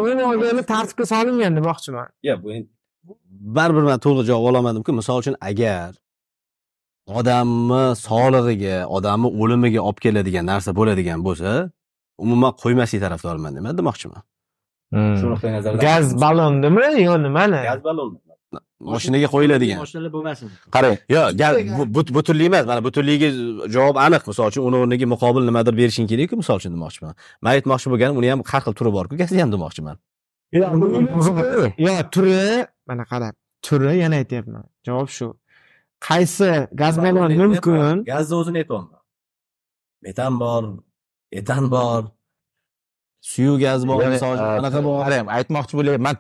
Uni 0.06 0.24
olganda 0.32 0.64
tartibga 0.74 1.06
solingan 1.14 1.54
demoqchiman 1.58 2.08
yo'q 2.30 2.40
bu 2.44 2.50
endi 2.58 2.70
baribir 3.58 3.84
man 3.90 4.00
to'liq 4.06 4.26
javob 4.30 4.46
ololmadimku. 4.50 4.92
Misol 5.00 5.18
uchun 5.24 5.36
agar 5.50 5.92
odamni 7.20 7.84
sog'lig'iga 8.08 8.78
odamni 8.98 9.30
o'limiga 9.42 9.82
olib 9.88 10.00
keladigan 10.06 10.46
narsa 10.52 10.70
bo'ladigan 10.80 11.20
bo'lsa 11.28 11.50
umuman 12.24 12.52
qo'ymaslik 12.64 13.02
tarafdoriman 13.06 13.52
nima 13.58 13.72
demoqchiman 13.80 14.22
shu 15.20 15.26
nuqtai 15.32 15.52
nazardan 15.56 15.82
gaz 15.88 16.06
ballondimi 16.24 16.88
yo 17.08 17.14
nimani? 17.26 17.60
Gaz 17.70 17.82
ballon 17.90 18.10
mashinaga 18.80 19.28
qo'yiladigan. 19.36 19.80
Mashinalar 19.84 20.12
bo'lmasin. 20.16 20.48
Qarang 20.76 20.96
yo'q 21.16 22.14
butunlik 22.18 22.48
emas. 22.50 22.66
Mana 22.72 22.82
butunligiga 22.88 23.30
javob 23.76 23.98
aniq. 24.06 24.24
Misol 24.30 24.46
uchun 24.52 24.64
uni 24.68 24.78
o'rniga 24.82 25.08
muqobil 25.14 25.44
nimadir 25.50 25.74
berishing 25.80 26.08
kerakku 26.12 26.36
misol 26.42 26.56
uchun 26.62 26.72
demoqchiman. 26.76 27.14
Man 27.44 27.52
aytmoqchi 27.56 27.88
bo'lganim 27.92 28.16
uni 28.22 28.28
ham 28.34 28.42
har 28.52 28.62
xil 28.66 28.74
turi 28.80 28.92
borku 28.98 29.14
gazni 29.22 29.40
ham 29.44 29.52
demoqchiman. 29.56 29.96
Yo 31.86 31.94
turi 32.14 32.36
mana 32.90 33.04
qarab 33.12 33.34
turi 33.66 33.94
yana 34.04 34.16
aytyapman. 34.22 34.64
Javob 34.88 35.10
shu. 35.18 35.28
Qaysi 36.08 36.52
gaz 36.82 36.96
balon 37.06 37.32
mumkin? 37.42 38.04
gazni 38.12 38.36
o'zini 38.42 38.58
aytyapman. 38.64 39.02
Metan 40.06 40.34
bor 40.42 40.64
etan 41.40 41.64
bor 41.76 42.02
suyuq 43.32 43.58
gaz 43.64 43.82
bor 43.90 43.98
misol 44.14 44.36
uchun 44.36 44.50
anaqa 44.60 44.80
bor 44.88 44.96
qarang 45.06 45.26
aytmoqchi 45.38 45.74
bo'lyapman 45.80 46.06
man 46.08 46.16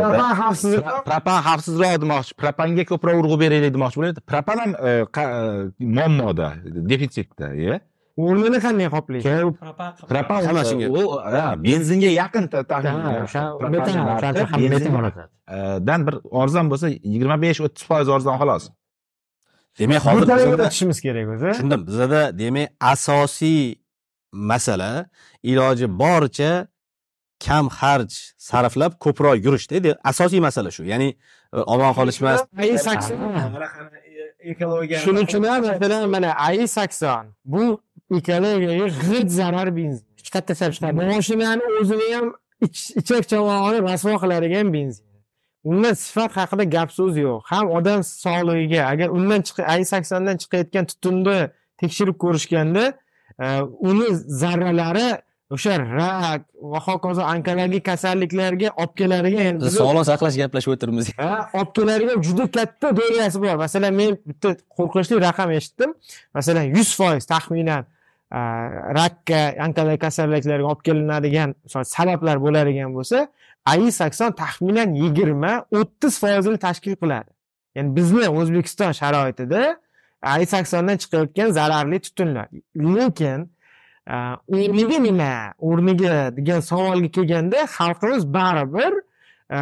propan 0.00 0.32
xavfsizroq 0.40 0.84
Pro- 0.86 1.02
propan 1.08 1.38
xavfsizroq 1.48 1.94
demoqchi 2.04 2.32
propanga 2.42 2.84
ko'proq 2.90 3.16
urg'u 3.22 3.36
beraylik 3.42 3.72
demoqchi 3.76 3.98
bo'lyapti 4.00 4.22
propan 4.32 4.56
ham 4.62 4.72
e, 4.88 4.92
e, 5.24 5.26
muammoda 5.96 6.48
defitsitda 6.92 7.48
e? 7.68 7.80
O'rnini 8.18 8.58
qanday 8.64 8.88
qoplaydi 8.94 9.28
propan 10.12 10.38
Hamma 10.46 10.62
shunga. 10.70 10.86
u 11.00 11.02
benzinga 11.66 12.10
yaqin 12.20 12.44
taxminan 12.52 13.12
e, 15.54 15.58
dan 15.88 16.00
bir 16.06 16.14
arzon 16.42 16.66
bo'lsa 16.72 16.86
yigirma 17.12 17.36
besh 17.44 17.60
o'ttiz 17.66 17.82
foiz 17.88 18.08
arzon 18.16 18.36
xolos. 18.40 18.64
Demak 19.78 20.02
hozir 20.06 20.58
o'tishimiz 20.66 20.98
kerak 21.04 21.26
o'zi. 21.34 21.50
Tushundim 21.52 21.80
bizada 21.88 22.22
demak 22.40 22.68
asosiy 22.92 23.60
masala 24.32 25.06
iloji 25.50 25.86
boricha 26.02 26.66
kam 27.46 27.68
xarj 27.78 28.10
sarflab 28.48 28.92
ko'proq 29.04 29.36
yurishda 29.46 29.96
asosiy 30.10 30.40
masala 30.48 30.70
shu 30.76 30.82
ya'ni 30.92 31.08
e, 31.56 31.58
omon 31.74 31.92
qolishmas. 31.98 32.40
Ekologiya 34.50 34.98
shuning 35.04 35.24
uchun 35.28 35.42
ham 35.50 35.62
masalan 35.70 36.10
mana 36.14 36.30
ai 36.46 36.66
sakson 36.76 37.24
bu 37.52 37.62
ekologiyaga 38.18 38.86
g'it 39.08 39.28
zarar 39.38 39.68
benzin. 39.78 40.04
Hech 40.18 40.30
qayerda 40.34 40.52
ishlab 40.56 40.72
chiqarmaydi 40.76 41.10
moshinani 41.16 41.62
o'zini 41.80 42.06
ham 42.16 42.26
ich- 42.66 42.92
ichak 43.00 43.24
chavog'ini 43.30 43.78
rasvo 43.88 44.14
qiladigan 44.22 44.68
benzin. 44.76 45.04
Undan 45.70 45.94
sifat 46.04 46.32
haqida 46.40 46.64
gap 46.76 46.90
so'z 46.98 47.14
yo'q. 47.26 47.40
Ham 47.50 47.66
odam 47.78 48.00
sog'lig'iga 48.24 48.80
agar 48.92 49.08
undan 49.18 49.40
ai 49.74 49.82
saksondan 49.92 50.36
chiqayotgan 50.42 50.84
tutunni 50.90 51.38
tekshirib 51.80 52.16
ko'rishganda 52.24 52.84
e, 52.88 52.94
uni 53.88 54.08
zarralari 54.42 55.08
o'sha 55.54 55.74
rak 55.98 56.42
va 56.72 56.78
hokazo 56.86 57.22
onkologik 57.32 57.84
kasalliklarga 57.90 58.68
olib 58.82 58.94
keladigan 59.00 59.60
biz- 59.60 59.76
sog'liqni 59.80 60.04
saqlash 60.10 60.36
gaplashib 60.42 60.70
o'tiribmiz. 60.74 61.06
Ha 61.20 61.30
olib 61.58 61.70
keladigan 61.78 62.18
juda 62.26 62.44
katta 62.56 62.88
dolyasi 63.00 63.38
bor. 63.44 63.56
Masalan 63.64 63.94
men 64.00 64.10
bitta 64.28 64.48
qo'rqinchli 64.78 65.16
raqam 65.28 65.50
eshitdim. 65.58 65.90
Masalan 66.36 66.64
yuz 66.76 66.90
foiz 66.98 67.24
taxminan 67.32 67.82
a, 68.38 68.40
rakka 69.00 69.40
onkologik 69.66 70.00
kasalliklarga 70.06 70.66
olib 70.72 70.82
kelinadigan 70.88 71.54
sabablar 71.94 72.36
bo'ladigan 72.44 72.90
bo'lsa 72.96 73.18
ai 73.72 73.88
sakson 74.00 74.30
taxminan 74.42 74.88
yigirma 75.02 75.52
o'ttiz 75.78 76.14
foizini 76.22 76.58
tashkil 76.66 76.94
qiladi. 77.02 77.30
Ya'ni 77.76 77.90
bizni 77.96 78.26
o'zbekiston 78.38 78.92
sharoitida 79.00 79.62
ai 80.22 80.46
saksondan 80.46 80.96
chiqayotgan 80.96 81.50
zararli 81.50 82.00
tutunlar. 82.00 82.48
Lekin 82.76 83.50
e, 84.06 84.14
o'rniga 84.48 84.98
nima? 84.98 85.54
O'rniga 85.58 86.36
degan 86.36 86.60
savolga 86.60 87.10
kelganda 87.10 87.56
xalqimiz 87.56 88.34
baribir 88.34 88.92
e, 89.50 89.58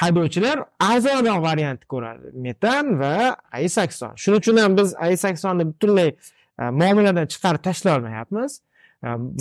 haydovchilar 0.00 0.64
arzonroq 0.80 1.42
variantni 1.42 1.86
ko'radi. 1.94 2.26
Metan 2.32 3.00
va 3.00 3.36
aysakson 3.52 4.12
shuning 4.16 4.38
uchun 4.38 4.56
ham 4.56 4.76
biz 4.76 4.94
aysaksonni 5.08 5.66
butunlay 5.72 6.08
e, 6.08 6.62
muomaladan 6.80 7.26
chiqarib 7.26 7.62
tashlay 7.68 7.96
olmayapmiz 7.96 8.60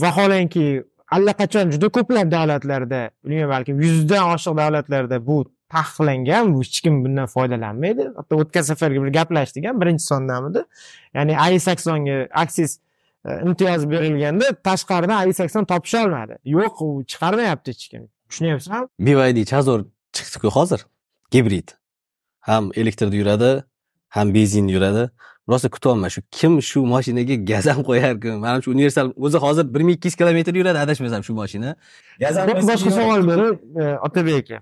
vaholanki 0.04 0.84
allaqachon 1.12 1.72
juda 1.72 1.90
ko'plab 1.90 2.32
davlatlarda 2.32 3.10
bilmayman 3.26 3.50
balki 3.50 3.72
yuzdan 3.72 4.24
oshiq 4.34 4.58
davlatlarda 4.58 5.28
bu 5.28 5.38
taqiqlangan 5.74 6.54
hech 6.60 6.82
kim 6.86 6.96
bundan 7.06 7.28
foydalanmaydi. 7.36 8.04
Hatto 8.18 8.40
o'tgan 8.44 8.66
safargi 8.70 9.04
bir 9.04 9.12
gaplashdik 9.20 9.68
ham 9.68 9.82
birinchi 9.82 10.06
sondamidi. 10.12 10.62
Ya'ni 11.14 11.40
ai 11.46 11.60
saksonga 11.68 12.18
aksis 12.44 12.80
e, 13.26 13.30
imtiyoz 13.48 13.90
berilganda 13.92 14.46
tashqaridan 14.70 15.18
ai 15.24 15.34
sakson 15.34 15.66
topisholmadi 15.74 16.34
yo'q 16.56 16.76
u 16.86 16.90
chiqarmayapti 17.12 17.70
hech 17.74 17.86
kim. 17.92 18.04
Tushunyapsizmi 18.30 18.88
BYD 19.00 19.46
Chazor 19.52 19.80
chiqdi-ku 20.18 20.50
hozir. 20.58 20.86
Gibrid. 21.32 21.70
Ham 22.40 22.72
elektrda 22.76 23.16
yuradi 23.16 23.52
ham 24.10 24.34
benzinda 24.34 24.72
yuradi. 24.72 25.10
Rosa 25.50 25.70
kutyapman 25.70 26.10
shu 26.10 26.22
kim 26.32 26.62
shu 26.62 26.86
mashinaga 26.86 27.36
gaz 27.36 27.66
ham 27.66 27.82
qo'yarkin 27.90 28.36
manimcha 28.46 28.72
universal 28.72 29.12
o'zi 29.18 29.38
hozir 29.38 29.74
bir 29.74 29.82
ming 29.82 29.98
ikki 29.98 30.08
yuz 30.08 30.16
kilometr 30.16 30.56
yuradi 30.56 30.80
adashmasam 30.86 31.24
shu 31.28 31.34
mashina 31.34 31.76
boshqa 32.70 32.92
savol 33.00 33.28
berib 33.28 33.58
e, 33.82 33.84
otabek 34.08 34.52
aka 34.52 34.58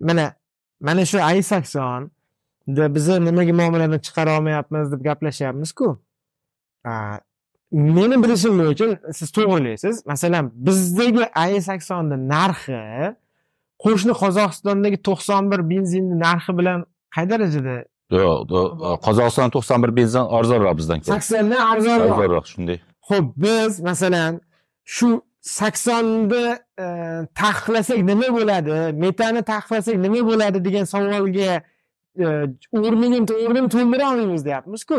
mana 0.00 0.34
mana 0.80 1.04
shu 1.04 1.18
ai 1.22 1.42
sakson 1.42 2.10
bizni 2.66 3.24
nimaga 3.24 3.52
muomaladan 3.52 4.00
chiqara 4.06 4.38
olmayapmiz 4.38 4.92
deb 4.92 5.00
gaplashyapmizku. 5.08 5.98
Meni 7.72 8.16
bilishim 8.22 8.54
bo'yicha 8.60 9.12
siz 9.18 9.28
to'g'ri 9.36 9.48
o'ylaysiz. 9.54 10.06
Masalan 10.06 10.44
bizdagi 10.66 11.24
ai 11.42 11.62
saksonni 11.68 12.16
narxi 12.34 12.82
qo'shni 13.84 14.14
qozog'istondagi 14.22 14.98
to'qson 15.08 15.42
bir 15.52 15.60
benzinni 15.70 16.16
narxi 16.26 16.52
bilan 16.58 16.78
qay 17.14 17.24
darajada? 17.30 17.76
Yo'q 18.10 18.98
qozog'iston 19.06 19.48
to'qson 19.54 19.78
bir 19.84 19.90
benzin 19.98 20.24
arzonroq 20.38 20.74
bizdan 20.80 20.98
keladi 21.00 21.14
saksondan 21.14 21.60
arzonroq. 21.72 22.12
Arzonroq 22.12 22.46
shunday. 22.52 22.78
Xo'p, 23.08 23.26
biz 23.44 23.72
masalan 23.80 24.32
shu 24.84 25.08
saksonni 25.46 26.44
e, 26.78 26.86
taqiqlasak 27.40 28.00
nima 28.10 28.28
bo'ladi, 28.38 28.78
metani 29.04 29.42
taqiqlasak 29.52 29.96
nima 30.04 30.22
bo'ladi 30.30 30.64
degan 30.64 30.84
savolga 30.92 31.52
e, 32.24 32.26
o'rnini 32.78 33.20
o'rnini 33.46 33.68
to'ldira 33.74 34.10
olmaymiz 34.12 34.44
deyapmizku 34.48 34.98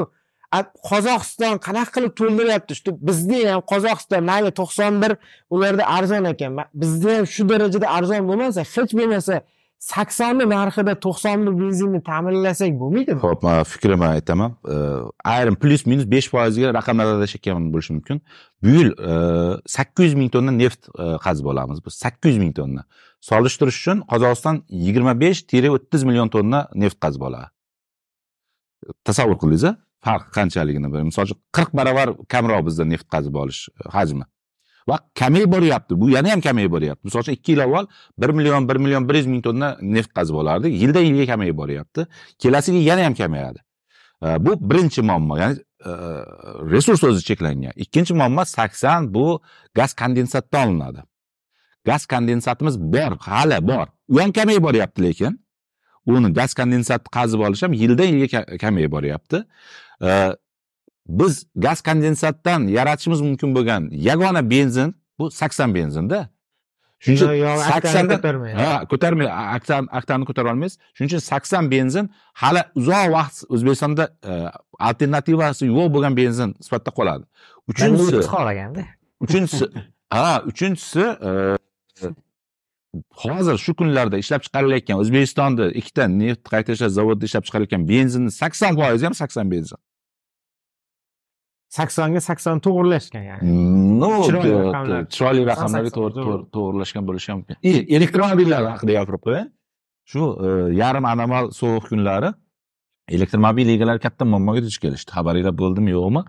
Qozog'iston 0.90 1.60
qanaqa 1.60 1.92
qilib 1.96 2.14
to'ldiryapti? 2.20 2.76
Shu 2.80 2.92
bizni 3.08 3.42
ham 3.50 3.62
Qozog'iston 3.72 4.24
mayli 4.24 4.52
91 4.56 5.18
ularda 5.50 5.84
arzon 5.98 6.24
ekan. 6.32 6.56
Bizda 6.74 7.18
ham 7.18 7.26
shu 7.28 7.44
darajada 7.50 7.88
arzon 7.98 8.24
bo'lmasa, 8.30 8.64
hech 8.74 8.94
bo'lmasa 9.00 9.42
80 9.80 10.50
narxida 10.50 10.96
91 11.02 11.60
benzinni 11.60 12.02
ta'minlasak 12.04 12.74
bo'lmaydimi? 12.80 13.20
ho'p 13.22 13.44
man 13.44 13.64
fikrimni 13.64 14.06
aytaman. 14.06 14.56
Ayrim 15.24 15.56
plyus 15.56 15.86
minus 15.86 16.08
besh 16.12 16.30
foizga 16.34 16.74
raqamlar 16.74 17.06
adashayotgan 17.18 17.68
bo'lishi 17.74 17.94
mumkin. 17.94 18.22
Bu 18.64 18.70
yil 18.78 18.90
e, 19.10 19.12
sakkiz 19.76 20.06
yuz 20.06 20.16
ming 20.22 20.32
tonna 20.34 20.52
neft 20.52 20.90
e, 20.90 21.04
qazib 21.26 21.46
olamiz 21.54 21.86
biz. 21.86 21.94
Sakkiz 21.94 22.32
yuz 22.32 22.42
ming 22.44 22.56
tonna. 22.60 22.86
Solishtirish 23.30 23.78
uchun 23.82 24.02
qozog'iston 24.12 24.64
yigirma 24.86 25.14
besh 25.20 25.44
tire 25.52 25.70
o'ttiz 25.76 26.04
million 26.10 26.30
tonna 26.30 26.68
neft 26.74 26.98
qazib 27.04 27.22
oladi. 27.30 27.48
Tasavvur 29.06 29.38
qildingiz 29.42 29.68
a 29.70 29.76
farq 30.06 30.26
qanchaligini 30.38 30.90
misol 31.12 31.30
uchun 31.30 31.40
qirq 31.58 31.72
baravar 31.80 32.16
kamroq 32.34 32.66
bizda 32.70 32.90
neft 32.94 33.08
qazib 33.14 33.36
olish 33.44 33.62
e, 33.70 33.90
hajmi. 33.98 34.26
Va 34.88 35.00
kamayib 35.20 35.52
boryapti. 35.52 36.02
Bu 36.02 36.10
yana 36.10 36.32
ham 36.32 36.42
kamayib 36.42 36.72
boryapti. 36.72 37.06
Misol 37.06 37.20
uchun 37.20 37.34
ikki 37.34 37.52
yil 37.52 37.64
avval 37.64 37.88
bir 38.18 38.30
million 38.30 38.70
bir 38.70 38.76
million 38.76 39.10
bir 39.10 39.16
yuz 39.16 39.26
ming 39.26 39.44
tonna 39.44 39.78
neft 39.82 40.14
qazib 40.14 40.36
olardik. 40.36 40.82
Yildan 40.82 41.02
yilga 41.02 41.26
kamayib 41.32 41.58
boryapti. 41.58 42.08
Kelasi 42.40 42.74
yil 42.74 42.86
yana 42.88 43.06
ham 43.06 43.14
kamayadi. 43.14 43.60
Bu 44.22 44.70
birinchi 44.70 45.02
muammo. 45.02 45.38
Ya'ni 45.38 45.58
e, 45.86 45.92
resurs 46.72 47.04
o'zi 47.04 47.24
cheklangan. 47.24 47.74
Ikkinchi 47.76 48.14
muammo 48.14 48.46
sakson 48.46 49.14
bu 49.14 49.42
gaz 49.76 49.94
kondensatdan 49.94 50.68
olinadi. 50.68 51.04
Gaz 51.86 52.06
kondensatimiz 52.06 52.80
bor 52.80 53.18
hali 53.20 53.68
bor. 53.68 53.88
U 54.10 54.22
ham 54.22 54.32
kamayib 54.32 54.64
boryapti 54.64 55.04
lekin 55.04 55.40
uni 56.06 56.34
gaz 56.34 56.54
kondensatni 56.54 57.10
qazib 57.18 57.40
olish 57.40 57.64
ham 57.64 57.74
yildan 57.74 58.06
yilga 58.06 58.46
kamayib 58.58 58.92
boryapti. 58.92 59.44
Biz 61.08 61.46
gaz 61.56 61.82
kondensatdan 61.82 62.68
yaratishimiz 62.68 63.22
mumkin 63.22 63.56
bo'lgan 63.56 63.90
yagona 63.92 64.50
benzin 64.50 64.96
bu 65.20 65.32
sakson 65.32 65.76
benzinda 65.76 66.30
shuning 67.00 67.22
uchun 67.22 67.58
saksondan 67.58 68.20
ko'tarmaydi. 68.92 69.32
aktan 69.32 69.88
aktani 69.92 70.26
ko'tara 70.26 70.52
olmaysiz 70.52 70.80
shuning 70.94 71.10
uchun 71.12 71.20
sakson 71.20 71.72
benzin 71.72 72.10
hali 72.34 72.62
uzoq 72.76 73.08
vaqt 73.18 73.36
o'zbekistonda 73.50 74.04
e, 74.30 74.32
alternativasi 74.80 75.66
yo'q 75.66 75.88
bo'lgan 75.94 76.18
benzin 76.18 76.56
sifatida 76.66 76.92
qoladi. 77.00 77.24
Uchinchisi 77.68 78.22
qolganda 78.36 78.84
uchinchisi 79.20 79.66
ha 80.16 80.44
uchinchisi 80.46 81.04
e, 81.28 81.32
hozir 83.24 83.58
shu 83.58 83.76
kunlarda 83.80 84.18
ishlab 84.24 84.42
chiqarilayotgan 84.46 84.98
o'zbekistonda 85.04 85.72
ikkita 85.80 86.04
neft 86.22 86.44
qayta 86.54 86.70
ishlash 86.76 86.94
zavodida 87.00 87.26
ishlab 87.30 87.44
chiqarilayotgan 87.48 87.84
benzinni 87.92 88.32
sakson 88.42 88.72
foizi 88.80 89.06
ham 89.08 89.16
sakson 89.22 89.52
benzin 89.54 89.78
80 91.78 92.14
ga 92.16 92.22
80 92.30 92.60
to'g'irlashgan 92.66 93.24
ya'ni. 93.30 93.52
no 94.02 94.10
Chiroyli 94.28 94.52
raqamlar. 94.68 95.02
chiroyli 95.16 95.44
raqamlarga 95.52 95.90
Sakson, 95.92 96.10
to'g'ri- 96.18 96.46
to'g'irlashgan 96.56 97.04
bo'lishi 97.10 97.30
ham 97.32 97.38
mumkin. 97.42 97.56
И 97.70 97.72
elektromobillar 97.98 98.62
haqida 98.74 98.92
gapirib 99.00 99.22
qo'yay. 99.28 99.46
Shu 100.12 100.22
e, 100.46 100.50
yarim 100.82 101.06
anomal 101.14 101.46
sovuq 101.60 101.86
kunlari 101.92 102.30
elektromobil 103.16 103.68
egalari 103.76 104.00
katta 104.06 104.24
muammoga 104.34 104.62
duch 104.68 104.78
kelishdi. 104.84 105.10
Xabaringlar 105.18 105.54
bo'ldimi 105.62 105.92
yo'qmi? 105.98 106.22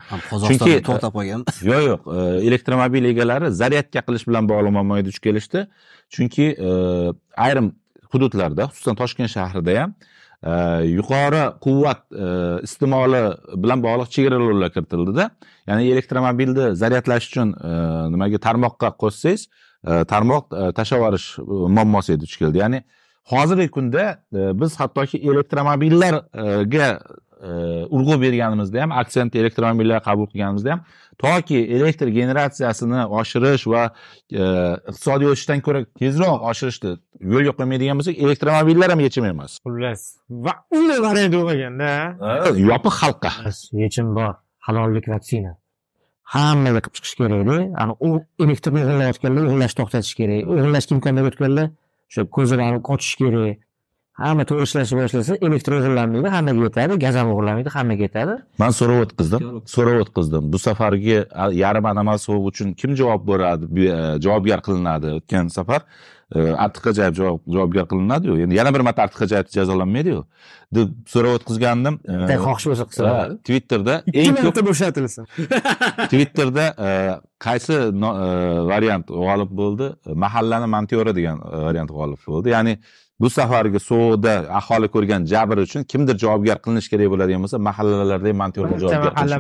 Chunki- 0.48 0.80
to'xtab 0.88 1.12
qolgan 1.18 1.40
yo'q 1.70 1.82
yo'q 1.90 2.02
e, 2.16 2.18
elektromobil 2.48 3.04
egalari 3.12 3.46
zaryadka 3.60 4.00
qilish 4.06 4.24
bilan 4.28 4.44
bog'liq 4.50 4.72
muammoga 4.78 5.02
duch 5.08 5.18
kelishdi. 5.26 5.60
Chunki 6.14 6.46
e, 6.68 6.70
ayrim 7.46 7.66
hududlarda 8.12 8.64
xususan 8.72 8.94
toshkent 9.00 9.30
shahrida 9.36 9.72
ham 9.82 9.90
yuqori 10.46 11.42
quvvat 11.60 12.02
e, 12.12 12.26
iste'moli 12.62 13.22
bilan 13.62 13.82
bog'liq 13.82 14.10
chegaralovlar 14.14 14.70
kiritildi-da. 14.70 15.30
Ya'ni 15.66 15.90
elektromobilni 15.92 16.74
zaryadlash 16.76 17.26
uchun 17.30 17.54
e, 17.58 17.70
nimaga 18.12 18.38
tarmoqqa 18.38 18.92
qo'shsangiz, 19.02 19.48
e, 19.86 20.04
tarmoq 20.12 20.54
e, 20.54 20.72
tashlab 20.78 21.02
yuborish 21.02 21.28
muammosiga 21.48 22.20
duch 22.20 22.36
keldi. 22.38 22.62
Ya'ni 22.62 22.82
hozirgi 23.32 23.68
kunda 23.70 24.04
biz 24.32 24.80
hattoki 24.80 25.18
elektromobillarga 25.18 26.88
urg'u 27.96 28.20
berganimizda 28.20 28.82
ham 28.82 28.92
aksent 28.92 29.36
elektromobillar 29.36 30.02
qabul 30.08 30.26
qilganimizda 30.32 30.70
ham 30.72 30.80
toki 31.18 31.58
elektr 31.76 32.08
generatsiyasini 32.18 33.04
oshirish 33.20 33.66
va 33.72 33.82
e, 34.32 34.42
iqtisodiy 34.90 35.30
o'sishdan 35.32 35.62
ko'ra 35.66 35.84
tezroq 36.00 36.44
oshirishni 36.50 36.92
yo'lga 37.34 37.54
qo'ymaydigan 37.58 38.00
bo'lsak 38.00 38.18
elektromobillar 38.24 38.94
ham 38.94 39.00
yechim 39.06 39.30
emas 39.32 39.58
xullas. 39.66 40.02
Va 40.44 40.54
uni 40.80 40.98
variant 41.06 41.32
bo'lmaganda 41.36 41.90
yopiq 42.70 42.94
xalqqa. 43.02 43.32
Yechim 43.84 44.14
bor. 44.18 44.34
Halollik 44.66 45.08
vaksina. 45.14 45.54
Hammaga 46.34 46.80
qilib 46.84 46.94
chiqish 46.96 47.14
kerakda 47.20 47.58
ani 47.82 47.92
u 48.06 48.10
elektrni 48.44 48.82
o'g'irlayotganlar 48.84 49.48
o'g'irlashni 49.48 49.78
to'xtatish 49.80 50.14
kerak. 50.20 50.50
O'g'irlashga 50.52 50.92
imkoniyat 50.96 51.30
o'tganlar 51.32 51.66
o'sha 52.08 52.22
ko'zlarni 52.36 52.80
qochish 52.90 53.14
kerak 53.22 53.67
hamma 54.18 54.44
to'g'ri 54.50 54.66
ishlashni 54.68 54.98
boshlasa 55.00 55.38
elektr 55.46 55.76
o'g'irlanmaydi 55.78 56.30
hammaga 56.36 56.66
yetadi 56.66 56.98
gaz 57.04 57.14
ham 57.20 57.32
o'g'irlanmaydi 57.32 57.70
hammaga 57.76 58.06
yetadi. 58.08 58.34
Man 58.62 58.76
so'rab 58.80 59.04
o'tkazdim 59.06 59.48
so'rab 59.74 60.02
o'tkazdim. 60.04 60.52
bu 60.52 60.58
safargi 60.66 61.18
yarim 61.62 61.86
anomal 61.92 62.18
sovuq 62.26 62.52
uchun 62.52 62.68
kim 62.80 62.96
javob 63.00 63.22
beradi 63.30 63.64
e, 63.94 63.98
javobgar 64.24 64.60
qilinadi 64.66 65.14
o'tgan 65.18 65.52
safar? 65.58 65.80
E, 66.36 66.38
artiqxo'jayev 66.64 67.14
javob 67.20 67.40
javobgar 67.54 67.86
qilinadiyu. 67.92 68.34
Endi 68.44 68.54
yana 68.60 68.74
bir 68.74 68.82
marta 68.88 69.06
artiqxo'jayevni 69.06 69.56
jazolanmaydiyu. 69.58 70.20
Deb 70.76 70.88
so'rab 71.14 71.38
o'tkazgandim 71.38 71.94
e, 72.10 72.20
bitta 72.20 72.42
xohish 72.46 72.66
bo'lsa 72.70 72.84
qilsa 72.90 73.16
twitterda 73.46 73.94
eng 74.20 74.34
ko'p 74.34 74.44
marta 74.44 74.62
bo'shatilsin. 74.70 75.24
Twitterda 76.12 76.64
qaysi 77.46 77.74
variant 78.72 79.06
g'olib 79.26 79.50
bo'ldi? 79.60 79.92
Mahallani 80.24 80.68
montyori 80.76 81.12
degan 81.18 81.44
variant 81.68 81.90
g'olib 81.98 82.20
bo'ldi. 82.30 82.56
Ya'ni 82.56 82.74
bu 83.20 83.30
safargi 83.30 83.80
sovuqda 83.90 84.32
aholi 84.60 84.88
ko'rgan 84.94 85.22
jabr 85.32 85.56
uchun 85.66 85.82
kimdir 85.92 86.16
javobgar 86.22 86.58
qilinishi 86.64 86.88
kerak 86.92 87.08
bo'ladigan 87.12 87.40
bo'lsa 87.44 87.58
mahallalarda 87.68 88.28
ham 88.30 88.38
montyorlar 88.42 88.72
barcha 88.74 88.88
javobgar 88.94 89.12
mahalla 89.16 89.38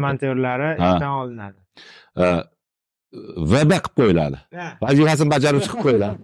Ha. 0.82 0.88
ishdan 0.94 1.12
olinadi. 1.22 1.58
Va'da 3.52 3.76
qilib 3.84 3.94
qo'yiladi. 4.00 4.38
Vazifasini 4.84 5.28
bajaruvchi 5.34 5.68
qilib 5.72 5.84
qo'yiladi. 5.86 6.16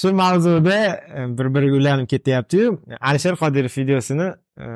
Shu 0.00 0.08
mavzuda 0.22 0.78
e, 1.18 1.20
bir 1.38 1.46
biriga 1.54 1.76
ulanib 1.80 2.06
ketyaptiyu. 2.14 2.66
Alisher 3.00 3.34
qodirov 3.42 3.72
videosini 3.78 4.28
e, 4.64 4.66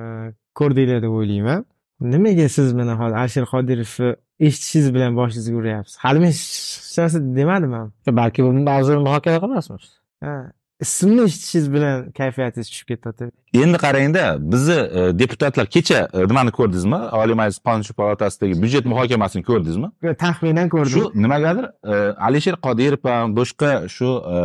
ko'rdinglar 0.59 0.99
deb 1.05 1.13
o'ylayman 1.21 1.61
nimaga 2.01 2.49
siz 2.49 2.73
mana 2.73 2.95
hozir 3.01 3.17
alisher 3.17 3.45
qodirovni 3.53 4.17
eshitishingiz 4.41 4.95
bilan 4.95 5.17
boshingizga 5.17 5.57
uryapsiz? 5.57 5.97
Hali 5.97 6.19
men 6.21 6.29
hech 6.29 6.99
narsa 6.99 7.19
demadim 7.37 7.73
ham 7.73 7.93
balki 8.07 8.45
bu 8.45 8.53
mavzuni 8.53 9.01
muhokama 9.07 9.39
qilmasmiz. 9.45 9.85
Ha, 10.25 10.53
ismni 10.81 11.23
eshitishingiz 11.29 11.73
bilan 11.73 12.11
kayfiyatingiz 12.19 12.69
tushib 12.71 12.89
ketyapti 12.89 13.31
endi 13.65 13.79
qarangda 13.85 14.25
bizni 14.53 14.79
e, 14.99 15.19
deputatlar 15.19 15.67
kecha 15.67 16.09
e, 16.13 16.19
nimani 16.31 16.51
ko'rdingizmi? 16.59 17.01
Oliy 17.21 17.35
majlis 17.41 17.59
qonunchilik 17.69 17.97
palatasidagi 18.03 18.55
byudjet 18.63 18.85
muhokamasini 18.93 19.43
ko'rdingizmi? 19.51 19.89
Taxminan 20.25 20.69
ko'rdim. 20.75 20.93
Shu 20.95 21.03
nimagadir 21.15 21.67
e, 21.93 21.95
alisher 22.29 22.57
qodirov 22.67 23.11
ham 23.11 23.37
boshqa 23.37 23.73
shu 23.97 24.11
e, 24.35 24.39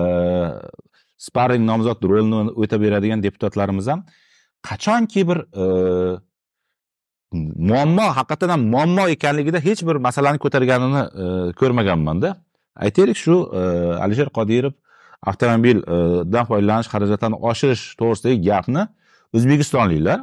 sparring 1.28 1.64
nomzod 1.72 2.04
rolini 2.12 2.52
o'tab 2.64 2.82
beradigan 2.86 3.24
deputatlarimiz 3.24 3.88
ham 3.88 4.06
qachonki 4.70 5.28
bir 5.30 5.40
e, 5.64 5.66
muammo 7.72 8.06
haqiqatdan 8.18 8.50
ham 8.54 8.62
muammo 8.74 9.08
ekanligida 9.16 9.60
hech 9.68 9.82
bir 9.88 9.96
masalani 10.08 10.40
ko'targanini 10.44 11.02
e, 11.24 11.26
ko'rmaganmanda 11.60 12.30
aytaylik 12.86 13.18
shu 13.26 13.36
e, 13.60 13.62
alisher 14.06 14.30
qodirov 14.38 14.74
avtomobildan 15.30 16.46
foydalanish 16.50 16.90
xarajatlarini 16.94 17.40
oshirish 17.50 17.84
to'g'risidagi 18.00 18.40
gapni 18.50 18.84
o'zbekistonliklar 19.38 20.20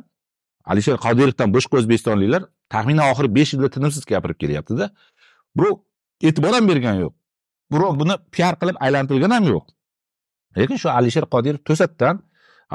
alisher 0.73 0.97
qodirovdan 1.07 1.49
boshqa 1.57 1.81
o'zbekistonliklar 1.81 2.43
taxminan 2.75 3.11
oxirgi 3.13 3.35
besh 3.39 3.51
yilda 3.55 3.69
tinimsiz 3.77 4.05
gapirib 4.13 4.39
kelyaptida. 4.43 4.91
Birov 5.57 5.77
e'tibor 6.29 6.53
ham 6.57 6.69
bergan 6.71 6.97
yo'q. 7.03 7.13
Birov 7.73 7.93
buni 8.01 8.15
piar 8.35 8.55
qilib 8.61 8.77
aylantirgan 8.85 9.33
ham 9.37 9.45
yo'q. 9.53 9.65
Lekin 10.61 10.77
shu 10.83 10.89
alisher 10.99 11.25
qodirov 11.35 11.61
to'satdan 11.69 12.21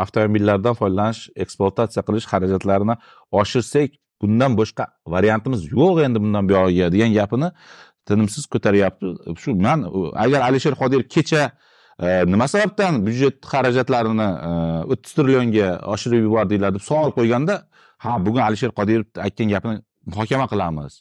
avtomobillardan 0.03 0.73
foydalanish 0.79 1.21
ekspluatatsiya 1.43 2.03
qilish 2.07 2.25
xarajatlarini 2.31 2.95
oshirsak 3.41 3.89
bundan 4.21 4.57
boshqa 4.59 4.85
variantimiz 5.15 5.61
yo'q 5.75 6.03
endi 6.05 6.21
bundan 6.23 6.49
buyog'iga 6.49 6.91
degan 6.95 7.11
gapini 7.19 7.49
tinimsiz 8.07 8.45
ko'taryapti. 8.53 9.05
Shu 9.41 9.55
man 9.67 9.85
agar 10.23 10.41
alisher 10.47 10.75
qodirov 10.81 11.07
kecha 11.15 11.41
e, 12.05 12.07
nima 12.33 12.47
sababdan 12.53 13.01
byudjet 13.05 13.37
xarajatlarini 13.51 14.29
e, 14.49 14.51
o'ttiz 14.93 15.11
trillionga 15.17 15.69
oshirib 15.95 16.27
yubordinglar 16.27 16.75
deb 16.75 16.83
savol 16.89 17.11
qo'yganda 17.17 17.55
ha 18.03 18.19
bugun 18.25 18.43
alisher 18.49 18.71
qodirov 18.79 19.23
aytgan 19.25 19.47
gapini 19.55 19.77
muhokama 20.11 20.47
qilamiz. 20.53 20.93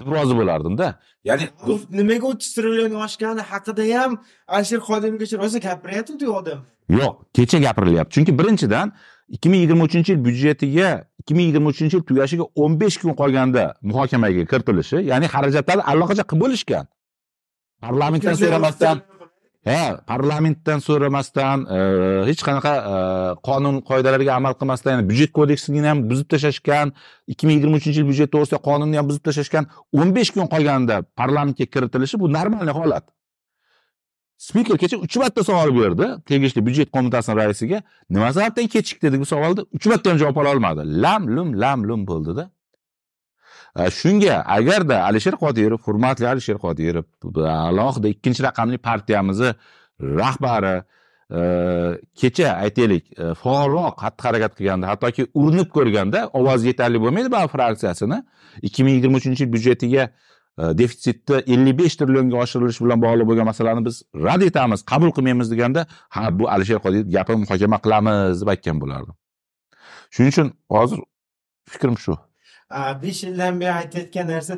Deb 0.00 0.08
rozi 0.16 0.34
bo'lardimda. 0.40 0.86
Ya'ni 1.28 1.46
nimaga 2.00 2.26
o'ttiz 2.32 2.50
trillion 2.56 2.92
oshgani 3.06 3.42
haqida 3.52 3.84
ham 3.94 4.12
alisher 4.56 4.80
qodirovgacha 4.88 5.36
rosa 5.42 5.58
gapiryapti 5.68 6.28
u 6.28 6.36
odam. 6.40 6.60
Yo'q 6.98 7.14
kecha 7.36 7.58
gapirilyapti. 7.66 8.12
Chunki 8.16 8.32
birinchidan 8.38 8.92
ikki 9.34 9.48
ming 9.48 9.60
yigirma 9.64 9.84
uchinchi 9.88 10.12
yil 10.12 10.22
byudjetiga 10.26 10.88
ikki 11.20 11.34
ming 11.34 11.46
yigirma 11.50 11.68
uchinchi 11.74 11.96
yil 11.96 12.04
tugashiga 12.10 12.44
o'n 12.62 12.80
besh 12.80 12.96
kun 13.02 13.14
qolganda 13.20 13.64
muhokamaga 13.82 14.44
kiritilishi 14.52 14.98
ya'ni 15.10 15.26
xarajatlarni 15.34 15.84
allaqachon 15.92 16.26
qilib 16.30 16.42
bo'lishgan. 16.44 16.84
Parlamentdan 17.86 18.34
so'ramasdan 18.42 18.96
ha 19.68 20.00
parlamentdan 20.12 20.78
so'ramasdan 20.88 21.66
e, 21.76 21.78
hech 22.28 22.42
qanaqa 22.48 22.72
e, 22.92 22.94
qonun 23.48 23.80
qoidalariga 23.90 24.32
amal 24.40 24.54
qilmasdan 24.60 24.92
yani 24.96 25.08
byudjet 25.10 25.32
kodeksini 25.38 25.86
ham 25.86 25.98
buzib 26.10 26.28
tashlashgan 26.32 26.92
ikki 27.32 27.46
ming 27.46 27.56
yigirma 27.58 27.76
uchinchi 27.80 27.98
yil 28.00 28.08
byudjet 28.10 28.32
to'g'risida 28.34 28.60
qonunni 28.68 28.96
ham 29.00 29.06
buzib 29.10 29.24
tashlashgan 29.28 29.70
o'n 30.00 30.14
besh 30.16 30.30
kun 30.34 30.48
qolganda 30.54 31.02
parlamentga 31.20 31.66
kiritilishi 31.74 32.20
bu 32.22 32.32
normalniy 32.38 32.76
holat 32.80 33.04
spiker 34.40 34.76
kecha 34.82 34.96
uch 35.04 35.16
marta 35.22 35.44
savol 35.44 35.70
berdi. 35.80 36.06
Tegishli 36.28 36.60
byudjet 36.66 36.88
qo'mitasini 36.94 37.36
raisiga. 37.40 37.82
Nima 38.14 38.32
sababdan 38.36 38.66
kechikdi 38.74 39.12
degan 39.14 39.28
savolni 39.34 39.66
uch 39.76 39.86
marta 39.90 40.10
ham 40.10 40.18
javob 40.22 40.36
ola 40.42 40.50
olmadi. 40.54 40.82
Lam 41.04 41.22
lum 41.36 41.48
lam 41.62 41.84
lum 41.88 42.06
bo'ldida 42.10 42.44
e, 43.78 43.90
shunga 44.00 44.36
agarda 44.56 44.96
alisher 45.08 45.36
qodirov 45.44 45.80
hurmatli 45.86 46.26
alisher 46.32 46.58
qodirov 46.64 47.04
bu 47.22 47.46
alohida 47.46 48.08
ikkinchi 48.14 48.42
raqamli 48.48 48.78
partiyamizni 48.88 49.50
rahbari 50.20 50.76
e, 51.38 51.40
kecha 52.20 52.48
aytaylik 52.64 53.04
e, 53.22 53.34
faolroq 53.42 53.94
xatti 54.04 54.22
harakat 54.28 54.52
qilganda 54.58 54.86
hattoki 54.92 55.22
urinib 55.40 55.68
ko'rganda 55.76 56.20
ovozi 56.40 56.72
yetarli 56.72 56.98
bo'lmaydi 57.04 57.32
baribir 57.36 57.52
fraksiyasini. 57.56 58.18
ikki 58.66 58.84
ming 58.84 58.94
yigirma 58.98 59.16
uchinchi 59.22 59.42
yil 59.44 59.52
byudjetiga 59.54 60.02
defitsitni 60.58 61.36
ellik 61.54 61.78
besh 61.78 61.96
trillionga 62.00 62.36
oshirilishi 62.44 62.84
bilan 62.84 63.02
bog'liq 63.04 63.26
bo'lgan 63.30 63.46
masalani 63.52 63.84
biz 63.88 64.02
rad 64.26 64.42
etamiz 64.42 64.80
qabul 64.92 65.10
qilmaymiz 65.16 65.50
deganda 65.52 65.86
ha 66.14 66.22
bu 66.38 66.50
alisher 66.54 66.78
qodirov 66.84 67.12
gapini 67.16 67.38
muhokama 67.44 67.78
qilamiz 67.84 68.42
deb 68.42 68.48
aytgan 68.54 68.76
bo'lardim. 68.82 69.14
Shuning 70.14 70.32
uchun 70.34 70.48
hozir 70.76 70.98
fikrim 71.72 71.96
shu. 72.04 72.14
Besh 73.02 73.24
yildan 73.24 73.60
beri 73.60 73.72
aytayotgan 73.72 74.26
narsa 74.28 74.54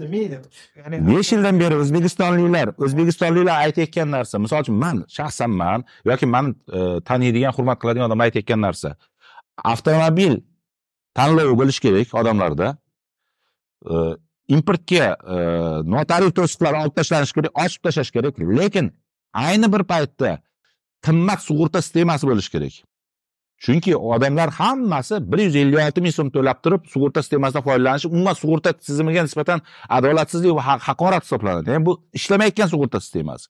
ya'ni 0.81 0.97
besh 1.09 1.33
yildan 1.33 1.61
beri 1.61 1.75
o'zbekistonliklar 1.83 2.69
o'zbekistonliklar 2.85 3.57
aytayotgan 3.67 4.11
narsa. 4.17 4.39
Misol 4.39 4.61
uchun 4.65 4.77
man 4.85 4.97
shaxsan 5.17 5.51
man 5.51 5.85
yoki 6.05 6.27
mani 6.27 6.51
e, 6.79 6.81
taniydigan 7.09 7.53
hurmat 7.57 7.79
qiladigan 7.83 8.07
odamlar 8.09 8.25
aytayotgan 8.29 8.61
narsa. 8.67 8.97
Avtomobil 9.73 10.35
tanlovi 11.19 11.55
bo'lishi 11.61 11.81
kerak 11.87 12.15
odamlarda. 12.21 12.77
E, 13.93 13.95
importga 14.57 15.07
e, 15.35 15.37
notarial 15.95 16.33
to'siqlar 16.39 16.73
olib 16.81 16.95
tashlanishi 16.99 17.35
kerak 17.37 17.53
ochib 17.65 17.81
tashlash 17.87 18.11
kerak. 18.17 18.35
Lekin 18.59 18.87
ayni 19.47 19.69
bir 19.75 19.83
paytda 19.93 20.31
qimmat 21.07 21.41
sug'urta 21.49 21.79
sistemasi 21.87 22.25
bo'lishi 22.31 22.51
kerak. 22.55 22.75
Chunki 23.65 23.93
odamlar 23.97 24.51
hammasi 24.61 25.15
bir 25.33 25.39
yuz 25.47 25.57
ellik 25.63 25.81
olti 25.87 26.01
ming 26.05 26.15
so'm 26.19 26.29
to'lab 26.37 26.59
turib 26.65 26.83
sug'urta 26.93 27.23
sistemasidan 27.25 27.63
foydalanishi 27.69 28.09
umuman 28.15 28.37
sug'urta 28.43 28.71
tizimiga 28.87 29.23
nisbatan 29.29 29.59
adolatsizlik 29.99 30.53
va 30.59 30.63
ha- 30.69 30.83
haqorat 30.89 31.23
hisoblanadi. 31.27 31.71
Ya'ni 31.71 31.87
bu 31.89 31.93
ishlamayotgan 32.19 32.69
sug'urta 32.75 32.99
sistemasi 33.05 33.47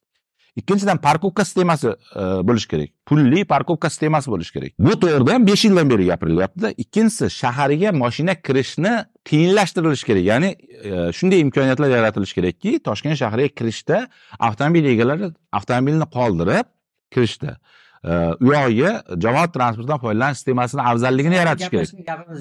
ikkinchidan 0.57 0.99
parkovka 1.01 1.45
sistemasi 1.45 1.89
e, 1.89 2.25
bo'lishi 2.49 2.69
kerak. 2.69 2.91
Pulli 3.09 3.45
parkovka 3.49 3.91
sistemasi 3.91 4.31
bo'lishi 4.33 4.53
kerak. 4.57 4.73
Bu 4.79 4.97
to'g'rida 5.01 5.37
ham 5.37 5.47
besh 5.47 5.65
yildan 5.67 5.91
beri 5.91 6.09
gapirilyaptida 6.11 6.73
ikkinchisi 6.85 7.31
shaharga 7.33 7.93
moshina 8.03 8.35
kirishni 8.47 8.93
qiyinlashtirilishi 9.31 10.09
kerak. 10.11 10.25
Ya'ni 10.31 10.51
e, 10.85 11.13
shunday 11.19 11.41
imkoniyatlar 11.47 11.95
yaratilishi 11.97 12.39
kerakki 12.41 12.79
toshkent 12.89 13.21
shahriga 13.23 13.55
kirishda 13.59 14.07
avtomobil 14.39 14.91
egalari 14.95 15.33
avtomobilni 15.61 16.09
qoldirib 16.17 16.69
kirishdi. 17.15 17.57
U 18.03 18.49
yog'iga 18.51 18.93
jamoat 19.25 19.53
transportidan 19.55 20.01
foydalanish 20.03 20.41
sistemasini 20.41 20.83
afzalligini 20.91 21.37
yaratish 21.37 21.69
kerak. 21.71 21.91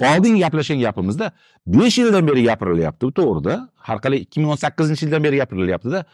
oldin 0.08 0.38
gaplashgan 0.40 0.80
gapimizda 0.80 1.30
besh 1.66 1.98
yildan 1.98 2.26
beri 2.26 2.42
gapirilyapti 2.48 3.06
bu 3.06 3.12
to'g'rida. 3.18 3.54
Har 3.88 3.98
qalay 4.04 4.24
ikki 4.24 4.40
ming 4.40 4.50
o'n 4.54 4.58
sakkizinchi 4.64 5.06
yildan 5.06 5.22
beri 5.26 5.38
gapirilyaptida 5.42 6.04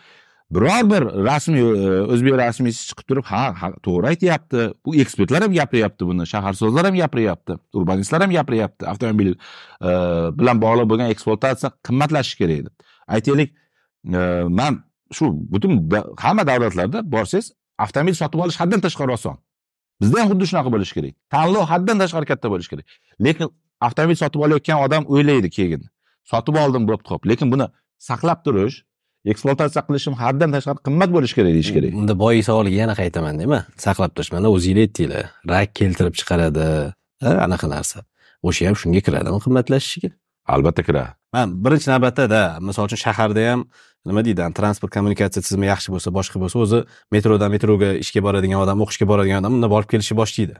biror 0.51 0.90
bir 0.90 1.03
rasmiy 1.28 1.61
e, 1.61 2.03
o'zbek 2.12 2.34
rasmiysi 2.40 2.88
chiqib 2.88 3.07
turib 3.11 3.26
ha 3.30 3.70
to'g'ri 3.84 4.11
aytyapti. 4.12 4.68
Bu 4.84 4.94
ekspertlar 5.03 5.44
ham 5.44 5.53
gapiryapti 5.53 6.07
buni 6.11 6.26
shaharsozlar 6.32 6.88
ham 6.88 6.96
gapiryapti 7.03 7.59
urbanistlar 7.80 8.24
ham 8.24 8.32
gapiryapti. 8.38 8.86
Avtomobil 8.92 9.34
e, 9.34 9.90
bilan 10.38 10.62
bog'liq 10.64 10.88
bo'lgan 10.92 11.12
ekspluatatsiya 11.14 11.72
qimmatlashishi 11.88 12.38
kerak 12.42 12.64
deb 12.66 12.74
aytaylik 13.16 13.53
e, 14.14 14.20
man 14.61 14.82
shu 15.12 15.30
butun 15.53 15.72
hamma 16.24 16.46
davlatlarda 16.46 17.05
borsangiz 17.12 17.53
avtomobil 17.84 18.16
sotib 18.22 18.44
olish 18.46 18.61
haddan 18.62 18.80
tashqari 18.86 19.12
oson. 19.18 19.36
Bizda 20.01 20.20
ham 20.22 20.28
xuddi 20.32 20.51
shunaqa 20.51 20.70
bo'lishi 20.74 20.94
kerak. 20.99 21.14
Tanlov 21.34 21.64
haddan 21.72 21.96
tashqari 22.03 22.26
katta 22.32 22.51
bo'lishi 22.53 22.70
kerak. 22.72 22.86
Lekin 23.26 23.49
avtomobil 23.80 24.16
sotib 24.22 24.40
olayotgan 24.46 24.84
odam 24.86 25.09
o'ylaydi 25.14 25.51
keyin 25.57 25.82
sotib 26.32 26.57
oldim 26.62 26.88
bo'pti 26.90 27.14
ho'p 27.14 27.26
lekin 27.30 27.53
buni 27.53 27.66
saqlab 28.09 28.44
turish 28.46 28.76
ekspluatatsiya 29.33 29.83
qilishim 29.89 30.14
haddan 30.22 30.55
tashqari 30.55 30.81
qimmat 30.87 31.11
bo'lishi 31.16 31.35
kerak 31.39 31.53
deyish 31.57 31.72
kerak. 31.76 31.93
Unda 32.01 32.14
boya 32.22 32.43
savoliga 32.49 32.76
yana 32.83 32.95
qaytamanda 33.01 33.43
nima 33.45 33.61
saqlab 33.85 34.12
turish 34.16 34.31
mana 34.37 34.49
o'zinglar 34.57 34.87
aytdinglar 34.87 35.24
rak 35.53 35.74
keltirib 35.81 36.14
chiqaradi. 36.20 36.66
Anaqa 37.47 37.66
narsa. 37.74 37.99
O'sha 38.49 38.68
ham 38.68 38.76
shunga 38.83 39.01
kiradimi 39.07 39.39
qimmatlashishiga 39.45 40.11
albatta 40.55 40.83
kiradi. 40.89 41.11
Man 41.35 41.47
birinchi 41.64 41.89
navbatda 41.93 42.43
misol 42.68 42.89
uchun 42.89 43.01
shaharda 43.05 43.43
ham 43.51 43.61
nima 44.09 44.20
deydi 44.26 44.43
transport 44.59 44.93
kommunikatsiya 44.97 45.43
tizimi 45.47 45.66
yaxshi 45.72 45.93
bo'lsa 45.95 46.09
boshqa 46.18 46.41
bo'lsa 46.43 46.57
o'zi 46.64 46.79
metrodan 47.14 47.51
metroga 47.55 47.91
ishga 48.05 48.20
boradigan 48.26 48.62
odam 48.64 48.85
o'qishga 48.85 49.07
boradigan 49.11 49.43
odam 49.43 49.59
unda 49.59 49.68
borib 49.74 49.89
kelishni 49.93 50.16
boshlaydi. 50.22 50.57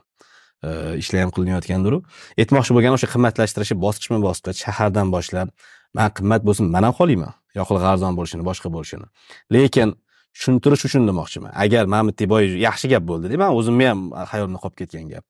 Ishlar 1.03 1.21
ham 1.23 1.31
qilinayotgandiru 1.37 1.99
aytmoqchi 2.43 2.73
bo'lganim 2.77 2.97
o'sha 2.99 3.09
qimmatlashtirishni 3.15 3.77
bosqichma 3.85 4.19
bosqich 4.27 4.59
shahardan 4.65 5.13
boshlab 5.15 5.49
man 5.97 6.09
qimmat 6.19 6.43
bo'lsin 6.49 6.67
man 6.75 6.83
ham 6.87 6.95
xohlayman 6.99 7.33
yoqilg'i 7.59 7.87
arzon 7.93 8.13
bo'lishini 8.19 8.45
boshqa 8.51 8.69
bo'lishini. 8.75 9.07
Lekin 9.55 9.95
tushuntirish 10.35 10.85
uchun 10.89 11.09
demoqchiman. 11.09 11.53
Agar 11.65 11.85
mamit 11.95 12.21
bu 12.33 12.41
yaxshi 12.41 12.87
gap 12.93 13.03
bo'ldida 13.11 13.37
man 13.43 13.51
o'zimni 13.59 13.87
ham 13.91 14.01
hayolimda 14.33 14.59
qolib 14.65 14.77
ketgan 14.81 15.07
gap. 15.13 15.25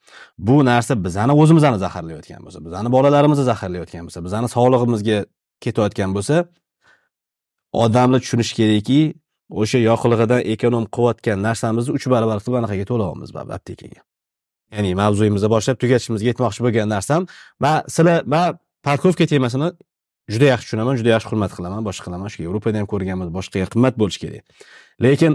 Bu 0.48 0.56
narsa 0.70 0.92
bizani 1.06 1.32
o'zimizni 1.42 1.78
zaharlayotgan 1.84 2.40
bo'lsa 2.46 2.58
bizani 2.66 2.88
bolalarimizni 2.96 3.44
zaharlayotgan 3.50 4.02
bo'lsa 4.06 4.20
bizani 4.26 4.48
sog'lig'imizga 4.56 5.18
ketayotgan 5.64 6.10
bo'lsa 6.16 6.36
odamlar 7.84 8.20
tushunishi 8.24 8.54
kerakki 8.60 9.00
o'sha 9.60 9.78
yoqilg'idan 9.90 10.40
ekonom 10.54 10.84
qilayotgan 10.94 11.38
narsamizni 11.48 11.90
uch 11.96 12.06
barobar 12.12 12.38
qilib 12.42 12.56
anaqaga 12.60 12.84
to'layapmiz 12.90 13.30
baribir 13.36 13.54
aptekaga. 13.58 14.00
Ya'ni 14.74 14.90
mavzuyimizni 15.02 15.48
boshlab 15.54 15.76
tugatishimizga 15.82 16.28
yetmoqchi 16.32 16.60
bo'lgan 16.64 16.88
narsam 16.94 17.20
man 17.64 17.76
sizlar 17.94 18.18
man 18.34 18.58
parkovka 18.86 19.24
temasini 19.32 19.68
juda 20.32 20.46
yaxshi 20.52 20.66
tushunaman 20.68 20.98
juda 21.00 21.10
yaxshi 21.16 21.30
hurmat 21.32 21.52
qilaman 21.56 21.82
boshqa 21.88 22.04
qilaman 22.06 22.28
shu 22.32 22.42
yevropada 22.46 22.76
ham 22.80 22.88
ko'rganmiz 22.92 23.28
boshqa 23.38 23.56
yer 23.62 23.70
qimmat 23.74 23.94
bo'lishi 24.00 24.20
kerak. 24.24 24.44
Lekin 25.04 25.32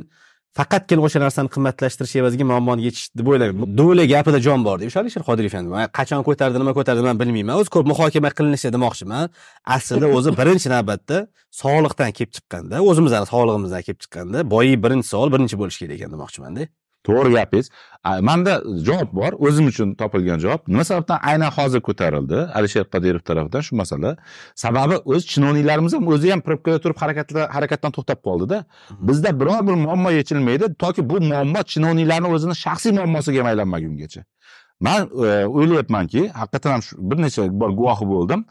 faqatgina 0.57 1.01
o'sha 1.05 1.19
narsani 1.23 1.49
qimmatlashtirish 1.55 2.15
evaziga 2.21 2.45
muammoni 2.51 2.85
yechish 2.87 3.07
deb 3.17 3.27
o'ylayman 3.31 3.73
do'la 3.79 4.05
gapida 4.13 4.39
jon 4.47 4.61
bor 4.67 4.77
deb 4.81 4.93
alisher 5.01 5.23
qodirov 5.29 5.53
ham 5.57 5.65
qachon 5.99 6.21
ko'tardi 6.27 6.61
nima 6.61 6.73
ko'tardi 6.77 7.01
man 7.07 7.17
bilmayman. 7.21 7.55
O'zi 7.61 7.73
ko'p 7.75 7.89
muhokama 7.91 8.29
qilinishi 8.37 8.69
demoqchiman. 8.75 9.33
Aslida 9.75 10.07
o'zi 10.17 10.35
birinchi 10.39 10.69
navbatda 10.75 11.17
sog'liqdan 11.61 12.09
kelib 12.17 12.31
chiqqanda 12.37 12.85
o'zimizni 12.89 13.25
sog'lig'imizdan 13.33 13.81
kelib 13.87 13.99
chiqqanda 14.03 14.45
boyi 14.53 14.73
birinchi 14.85 15.07
savol 15.13 15.29
birinchi 15.33 15.55
bo'lishi 15.61 15.79
kerak 15.83 15.97
ekan 15.97 16.11
demoqchimanda. 16.15 16.69
To'g'ri 17.07 17.31
gapingiz. 17.37 17.67
Manda 18.21 18.53
javob 18.87 19.09
bor 19.19 19.31
o'zim 19.47 19.67
uchun 19.71 19.95
topilgan 19.95 20.39
javob. 20.39 20.61
Nima 20.67 20.83
sababdan? 20.83 21.17
Aynan 21.29 21.51
hozir 21.57 21.81
ko'tarildi 21.87 22.37
alisher 22.57 22.85
qodirov 22.93 23.23
tarafidan 23.29 23.61
shu 23.67 23.75
masala. 23.81 24.15
Sababi 24.63 24.95
o'z 25.13 25.23
chinoniylarimiz 25.31 25.93
ham 25.93 26.07
o'zi 26.13 26.31
ham 26.33 26.41
probkada 26.47 26.79
turib 26.83 26.97
harakatla- 27.03 27.49
harakatdan 27.55 27.91
to'xtab 27.97 28.19
qoldida. 28.27 28.57
Bizda 29.07 29.29
biror 29.39 29.61
bir 29.67 29.75
muammo 29.85 30.09
yechilmaydi 30.19 30.65
toki 30.83 31.09
bu 31.09 31.21
muammo 31.31 31.61
chinoniylarni 31.71 32.27
o'zini 32.35 32.55
shaxsiy 32.65 32.91
muammosiga 32.99 33.39
ham 33.41 33.47
aylanmagungacha. 33.51 34.21
Man 34.85 35.01
e, 35.27 35.29
o'ylayapmanki 35.57 36.21
haqiqatdan 36.39 36.71
ham 36.75 36.81
bir 37.09 37.17
necha 37.25 37.41
bor 37.61 37.69
guvohi 37.79 38.05
bo'ldim. 38.13 38.41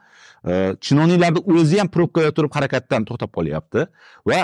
E, 0.50 0.52
chinoniylarni 0.80 1.40
o'zi 1.58 1.78
ham 1.80 1.88
probkada 1.96 2.30
turib 2.36 2.52
harakatdan 2.56 3.04
to'xtab 3.08 3.30
qolyapti 3.36 3.80
va 4.28 4.38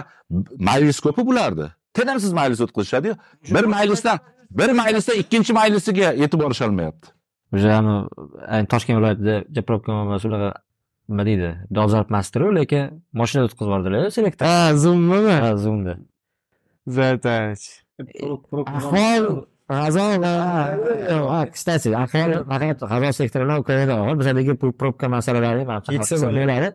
majlis 0.69 0.99
ko'pi 1.07 1.27
bularni 1.31 1.69
tinimsiz 1.95 2.33
majlis 2.33 2.61
o'tkazishadiyu. 2.67 3.15
Bir 3.55 3.65
majlisdan 3.65 4.19
bir 4.51 4.71
majlisdan 4.81 5.17
ikkinchi 5.23 5.53
majlisiga 5.53 6.13
yetib 6.23 6.41
borisholmayapti. 6.45 7.13
Ayni 7.53 8.67
toshkent 8.73 8.99
viloyatida 8.99 9.37
japroobka 9.57 9.93
muammosi 9.93 10.29
unaqa 10.29 10.51
nima 11.09 11.25
deydi 11.29 11.51
dolzarb 11.75 12.11
emasdiru 12.13 12.51
lekin 12.61 13.03
moshinada 13.21 13.49
o'tkazib 13.49 13.71
yubordilar 13.71 14.11
selektor. 14.17 14.47
Ha 14.47 14.75
zoommi 14.85 15.21
ha 15.45 15.53
zoomda 15.65 15.95
zaytovich 16.99 17.67
ahvol 18.77 19.25
g'azon 19.69 20.23
ha 20.25 21.41
kстати 21.55 21.89
ahvol 22.05 22.33
faqat 22.51 22.79
g'azon 22.91 23.13
sektori 23.21 23.45
bilan 23.45 23.59
ukrainada 23.63 23.95
og'ir 24.03 24.17
bizadagi 24.21 24.53
probka 24.81 25.07
masalalari 25.17 25.63
Yetsa 25.95 26.17
bo'ladi. 26.23 26.69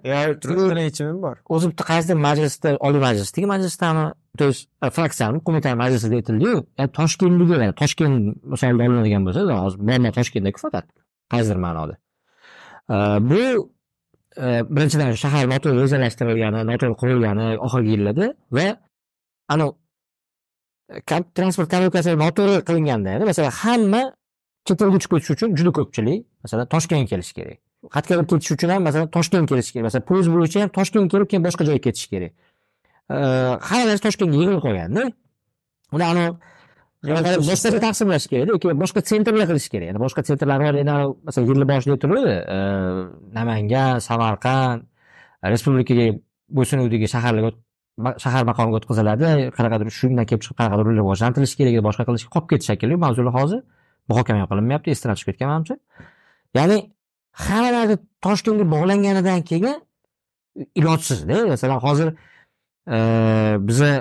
bo'ladi 0.59 0.83
yechimi 0.89 1.13
bor 1.25 1.35
o'zi 1.55 1.65
bitta 1.71 1.83
qaysidir 1.91 2.17
majlisda 2.27 2.69
oliy 2.87 3.01
majlisdagi 3.07 3.47
majlisdami 3.53 4.05
то 4.39 4.45
есть 4.49 4.61
fraksiyani 4.97 5.37
qo'mitani 5.47 5.75
majlisida 5.83 6.15
aytildiyu 6.19 6.55
yani 6.79 6.91
toshkentdagi 6.99 7.53
yani 7.65 7.75
toshkent 7.81 8.15
misolida 8.51 8.83
olinadigan 8.87 9.21
bo'lsa 9.27 9.41
hozir 9.65 9.79
muammo 9.89 10.09
toshkentdaku 10.17 10.59
faqat 10.65 10.85
qaysidir 11.33 11.59
ma'noda 11.65 11.95
bu 13.29 13.41
e, 14.43 14.47
birinchidan 14.75 15.11
shahar 15.23 15.45
noto'g'ri 15.53 15.81
o'zalashtirilgani 15.85 16.59
noto'g'ri 16.71 16.95
qurilgani 17.01 17.47
oxirgi 17.65 17.91
yillarda 17.95 18.27
va 18.57 18.67
anavi 19.53 19.71
transport 21.37 21.67
kommunikatsiya 21.73 22.15
noto'g'ri 22.23 22.61
qilinganda 22.67 23.11
masalan 23.31 23.53
hamma 23.61 24.01
chet 24.67 24.81
elga 24.83 24.95
uchib 24.99 25.11
ketish 25.13 25.31
uchun 25.35 25.49
juda 25.59 25.71
ko'pchilik 25.77 26.19
masalan 26.43 26.65
toshkentga 26.73 27.07
kelishi 27.13 27.33
kerak. 27.39 27.59
Xatga 27.95 28.11
olib 28.17 28.27
ketish 28.31 28.51
uchun 28.55 28.69
ham 28.73 28.81
masalan 28.87 29.09
toshkent 29.15 29.45
kelishi 29.51 29.71
kerak. 29.73 29.85
Masalan 29.89 30.05
poyezd 30.09 30.29
bo'yicha 30.35 30.57
ham 30.63 30.71
toshkent 30.77 31.11
kelib 31.13 31.27
keyin 31.31 31.43
boshqa 31.47 31.63
joyga 31.67 31.81
ketish 31.87 32.07
kerak. 32.13 32.31
Hamma 33.69 33.85
narsa 33.89 34.03
toshkentga 34.07 34.37
yig'ilib 34.41 34.61
qolganda 34.65 35.03
uni 35.95 36.05
anavi 36.11 36.31
boshqacha 37.49 37.79
taqsimlash 37.87 38.27
kerak 38.31 38.53
yoki 38.53 38.75
boshqa 38.83 38.99
sentrlar 39.11 39.45
qilish 39.51 39.69
kerak. 39.73 39.87
Yani 39.91 39.99
boshqa 40.05 40.21
sentrlar 40.29 40.57
bor 40.65 40.75
endi 40.83 40.95
masalan 41.27 41.45
yilni 41.49 41.65
boshida 41.71 41.95
turadi 42.03 42.35
namangan 43.37 43.99
samarqand 44.07 44.79
respublikaga 45.53 46.05
bo'ysunuvdagi 46.57 47.07
shaharlarga 47.15 47.51
shahar 48.23 48.43
maqomiga 48.49 48.77
o'tkaziladi 48.79 49.25
qanaqadir 49.57 49.87
shundan 49.99 50.25
kelib 50.29 50.41
chiqib 50.45 50.57
qanaqadir 50.61 50.85
rivojlantirish 51.01 51.53
kerak 51.59 51.73
edi 51.77 51.83
boshqa 51.89 52.03
qilish 52.07 52.25
qolib 52.33 52.47
ketish 52.51 52.67
shekilli 52.71 52.95
mavzular 53.05 53.33
hozir 53.39 53.59
muhokama 54.09 54.39
ham 54.41 54.47
qilinmayapti 54.51 54.89
esdan 54.95 55.15
chiqib 55.19 55.29
ketgan 55.31 55.49
manimcha. 55.53 55.75
Ya'ni 56.57 56.77
hamma 57.45 57.69
narsa 57.77 57.95
toshkentga 58.25 58.65
bog'langanidan 58.75 59.39
keyin 59.49 59.75
ilojsizda 60.79 61.37
masalan 61.53 61.79
hozir 61.87 62.07
e, 62.95 62.97
biza 63.67 63.91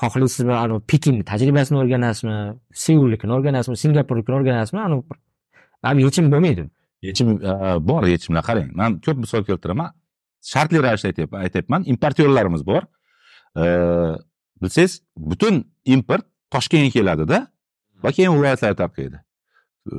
xohlaysizmi 0.00 0.54
anavi 0.64 0.80
pekinni 0.92 1.24
tajribasini 1.30 1.76
o'rganasizmi 1.82 2.36
seulnikini 2.84 3.32
o'rganasizmi 3.36 3.76
singapurnikini 3.82 4.34
o'rganasizmi 4.38 4.80
anavi 4.86 5.02
bir- 5.08 6.04
yechim 6.06 6.26
bo'lmaydi. 6.32 6.64
Yechim 7.08 7.28
e, 7.50 7.52
bor 7.88 8.02
yechimlar 8.14 8.42
qarang. 8.48 8.68
Man 8.80 8.90
ko'p 9.06 9.18
misol 9.24 9.42
keltiraman. 9.48 9.90
Shartli 10.52 10.78
ravishda 10.86 11.08
aytyapman 11.10 11.40
aytyapman 11.46 11.80
importyorlarimiz 11.92 12.62
bor. 12.70 12.82
Bilsangiz 13.56 15.00
butun 15.16 15.64
import 15.84 16.26
toshkentga 16.50 16.90
keladida 16.96 17.46
va 18.02 18.12
keyin 18.12 18.32
viloyatlarga 18.36 18.76
tarqaydi. 18.82 19.20
E, 19.92 19.94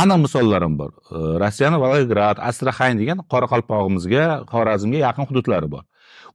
aniq 0.00 0.18
misollarim 0.26 0.78
bor. 0.78 0.92
E, 1.10 1.18
rossiyani 1.42 1.80
volgograd 1.84 2.40
astraxan 2.50 3.00
degan 3.00 3.22
qoraqalpog'imizga 3.32 4.24
xorazmga 4.52 5.02
yaqin 5.06 5.28
hududlari 5.30 5.68
bor. 5.74 5.84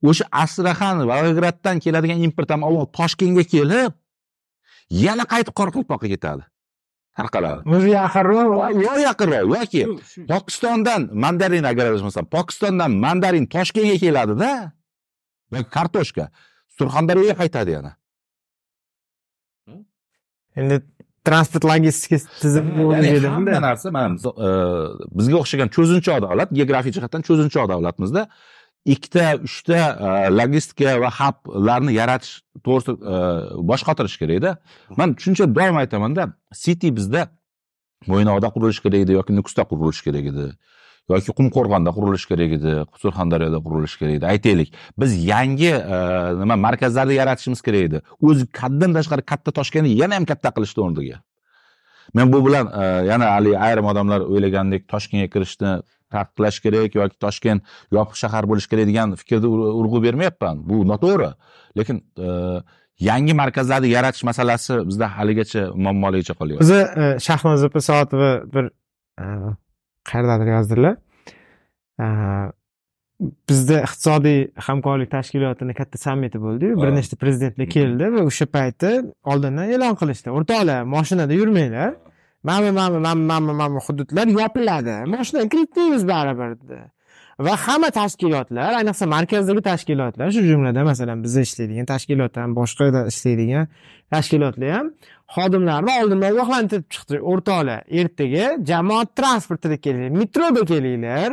O'sha 0.09 0.25
astraxan 0.43 1.03
volgograddan 1.11 1.81
keladigan 1.83 2.23
import 2.27 2.49
ham 2.53 2.63
avval 2.67 2.87
toshkentga 2.99 3.45
kelib 3.53 3.97
yana 5.03 5.25
qaytib 5.33 5.53
qoraqalpoqqa 5.59 6.07
ketadi. 6.13 6.43
Tarqaladi. 7.19 7.61
O'zi 7.75 7.89
yaqinroq. 7.99 8.49
Yo 8.85 8.93
yaqinroq 9.07 9.45
yoki 9.55 9.81
pokistondan 10.31 11.09
mandarin 11.23 11.65
agar 11.71 11.91
adashmasam 11.91 12.25
pokistondan 12.35 12.91
mandarin 13.05 13.45
toshkentga 13.55 13.97
keladida 14.03 14.51
va 15.51 15.59
kartoshka 15.75 16.29
surxondaryoga 16.79 17.35
qaytadi 17.41 17.71
yana. 17.77 17.91
Endi 20.59 20.81
transport 21.29 21.63
logistika 21.71 22.17
tizimi 22.41 22.69
ya'ni 22.69 22.83
bo'lmaydimi 22.83 23.33
hamma 23.35 23.59
narsa 23.67 23.91
mana 23.91 24.15
e, 24.47 24.49
bizga 25.19 25.37
o'xshagan 25.41 25.69
cho'zinchoq 25.75 26.21
davlat 26.25 26.49
geografik 26.57 26.93
jihatdan 26.97 27.25
cho'zinchoq 27.27 27.65
davlatmizda 27.73 28.23
ikkita 28.93 29.25
uchta 29.47 29.79
e, 30.05 30.09
logistika 30.39 30.95
va 31.03 31.09
hublarni 31.19 31.93
yaratish 31.99 32.33
to'g'risida 32.65 32.93
e, 33.13 33.15
bosh 33.69 33.83
qotirish 33.87 34.17
kerakda 34.21 34.55
man 34.99 35.09
shuncha 35.23 35.45
doim 35.57 35.75
aytamanda 35.83 36.23
city 36.63 36.89
bizda 36.97 37.21
mo'ynoqda 38.11 38.47
qurilishi 38.55 38.81
kerak 38.85 38.99
edi 39.05 39.19
yoki 39.19 39.31
nukusda 39.39 39.63
qurilishi 39.71 40.03
kerak 40.07 40.25
edi 40.31 40.45
yoki 41.09 41.33
qumqo'rg'onda 41.39 41.91
qurilishi 41.97 42.27
kerak 42.31 42.51
edi 42.57 42.73
surxondaryoda 43.03 43.59
qurilishi 43.65 43.97
kerak 44.01 44.13
edi. 44.19 44.25
Aytaylik 44.33 44.73
biz 45.01 45.11
yangi 45.25 45.71
e, 45.95 45.97
nima 46.41 46.55
markazlarni 46.67 47.15
yaratishimiz 47.21 47.61
kerak 47.67 47.83
edi. 47.89 48.01
O'zi 48.21 48.47
haddan 48.63 48.97
tashqari 48.97 49.25
katta 49.31 49.51
toshkentni 49.59 49.95
yana 50.01 50.19
ham 50.19 50.25
katta 50.31 50.53
qilishni 50.57 50.83
o'rniga. 50.85 51.21
Men 52.17 52.33
bu 52.33 52.45
bilan 52.47 52.65
e, 52.81 52.83
yana 53.11 53.31
haligi 53.35 53.57
ayrim 53.67 53.85
odamlar 53.91 54.25
o'ylagandek 54.31 54.87
toshkentga 54.93 55.29
kirishni 55.35 55.71
taqiqlash 56.13 56.59
kerak 56.65 56.95
yoki 57.01 57.17
toshkent 57.25 57.61
yopiq 57.97 58.17
shahar 58.23 58.49
bo'lishi 58.51 58.69
kerak 58.71 58.87
degan 58.91 59.15
fikrga 59.21 59.47
urg'u 59.79 60.03
bermayapman. 60.07 60.61
Bu 60.69 60.83
noto'g'ri. 60.91 61.31
Lekin 61.77 62.03
e, 62.27 62.29
yangi 63.09 63.33
markazlarni 63.41 63.89
yaratish 63.97 64.23
masalasi 64.29 64.81
bizda 64.89 65.07
haligacha 65.17 65.61
muammoligicha 65.85 66.33
qolyapti. 66.39 66.63
O'zi 66.65 66.79
shahnoza 67.27 67.65
opa 67.71 67.81
soatova 67.89 68.31
bir 68.53 68.71
qayerdadir 70.11 70.51
yozdilar 70.55 70.97
E, 71.99 72.07
bizda 73.49 73.81
iqtisodiy 73.83 74.37
hamkorlik 74.67 75.09
tashkilotini 75.11 75.73
katta 75.75 75.99
sammiti 75.99 76.39
bo'ldiyu 76.41 76.77
bir 76.81 76.93
nechta 76.95 77.17
prezidentlar 77.23 77.67
keldi 77.73 78.11
va 78.13 78.21
o'sha 78.29 78.45
payti 78.57 78.91
oldindan 79.33 79.73
e'lon 79.75 79.97
qilishdi 80.01 80.31
o'rtoqlar 80.37 80.85
moshinada 80.93 81.35
yurmanglar 81.39 81.91
mana 82.49 82.71
mana 82.77 82.99
mana 83.07 83.15
mana 83.31 83.57
mana 83.61 83.83
hududlar 83.87 84.31
yopiladi 84.37 84.95
moshinaga 85.15 85.51
kiritmaymiz 85.55 86.07
baribir 86.13 86.55
dedi 86.61 86.79
va 87.39 87.55
hamma 87.65 87.89
tashkilotlar 87.99 88.71
ayniqsa 88.79 89.05
markazdagi 89.15 89.61
tashkilotlar 89.71 90.27
shu 90.35 90.41
jumladan 90.51 90.85
masalan 90.91 91.23
biz 91.23 91.37
ishlaydigan 91.37 91.85
tashkilotdan 91.93 92.55
boshqada 92.59 93.01
ishlaydigan 93.11 93.65
tashkilotlar 94.13 94.71
ham 94.77 94.87
xodimlarni 95.35 95.91
oldindan 95.99 96.29
ogohlantirib 96.33 96.85
chiqdi. 96.93 97.15
O'rtoqlar 97.31 97.79
ertaga 97.99 98.45
jamoat 98.71 99.09
transportida 99.19 99.77
kelinglar 99.85 100.11
metroda 100.21 100.61
kelinglar 100.71 101.29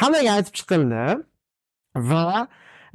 hammaga 0.00 0.30
aytib 0.36 0.54
chiqildi 0.58 1.04
va 2.10 2.26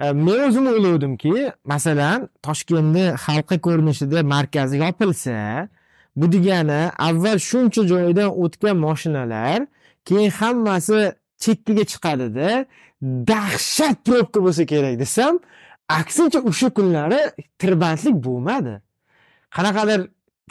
e, 0.03 0.05
men 0.25 0.39
o'zim 0.47 0.65
o'ylovdimki 0.73 1.35
masalan 1.73 2.19
toshkentni 2.47 3.05
halqa 3.25 3.55
ko'rinishida 3.65 4.19
markazi 4.35 4.75
yopilsa 4.85 5.37
bu 6.19 6.25
degani 6.33 6.81
avval 7.07 7.37
shuncha 7.49 7.81
joydan 7.93 8.29
o'tgan 8.43 8.77
moshinalar 8.85 9.59
keyin 10.07 10.31
hammasi 10.39 10.99
chekkaga 11.43 11.83
chiqadida 11.91 12.49
dahshat 13.01 13.97
probka 14.07 14.39
bo'lsa 14.45 14.63
kerak 14.71 14.95
desam 15.03 15.39
aksincha 15.99 16.39
o'sha 16.49 16.69
kunlari 16.77 17.21
tirbandlik 17.61 18.15
bo'lmadi. 18.27 18.73
Qanaqadir 19.55 19.99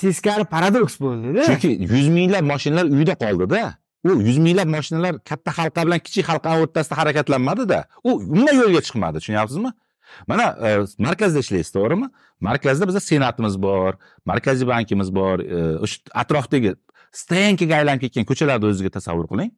teskari 0.00 0.44
paradoks 0.54 1.00
bo'ldida. 1.00 1.42
Chunki 1.50 1.70
yuz 1.92 2.08
minglab 2.18 2.44
mashinalar 2.52 2.86
uyda 2.96 3.14
qoldida. 3.24 3.62
U 4.06 4.10
yuz 4.28 4.38
minglab 4.38 4.68
mashinalar 4.76 5.18
katta 5.30 5.50
halqa 5.58 5.86
bilan 5.86 6.00
kichik 6.06 6.28
halqa 6.30 6.54
o'rtasida 6.60 6.94
harakatlanmadida. 7.00 7.78
U 8.04 8.10
umuman 8.10 8.54
yo'lga 8.62 8.80
chiqmadi 8.86 9.16
tushunyapsizmi? 9.20 9.70
Mana 10.30 10.46
e, 10.66 10.68
markazda 11.06 11.38
ishlaysiz 11.44 11.72
to'g'rimi? 11.76 12.08
Markazda 12.40 12.88
bizda 12.88 13.00
senatimiz 13.00 13.62
bor 13.62 13.92
markaziy 14.30 14.68
bankimiz 14.68 15.14
bor 15.18 15.36
e, 15.40 15.58
o'sha 15.84 15.98
atrofdagi 16.22 16.76
stoyankaga 17.22 17.74
aylanib 17.80 18.00
ketgan 18.04 18.24
ko'chalarni 18.30 18.68
o'zingizga 18.68 18.92
tasavvur 18.98 19.26
qiling. 19.32 19.50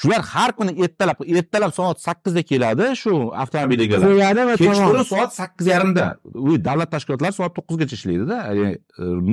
Shular 0.00 0.22
har 0.32 0.52
kuni 0.58 0.72
ertalab 0.84 1.18
ertalab 1.40 1.72
soat 1.78 2.00
sakkizda 2.06 2.42
keladi 2.50 2.86
shu 3.02 3.12
avtomobil 3.42 3.82
egalari 3.86 4.12
qo'yadi 4.12 4.46
va 4.50 4.54
kechqurun 4.62 5.06
soat 5.12 5.34
sakkiz 5.40 5.66
yarimda. 5.72 6.06
U 6.24 6.56
davlat 6.68 6.92
tashkilotlari 6.94 7.36
soat 7.36 7.56
to'qqizgacha 7.58 7.98
ishlaydida 7.98 8.38
e, 8.52 8.70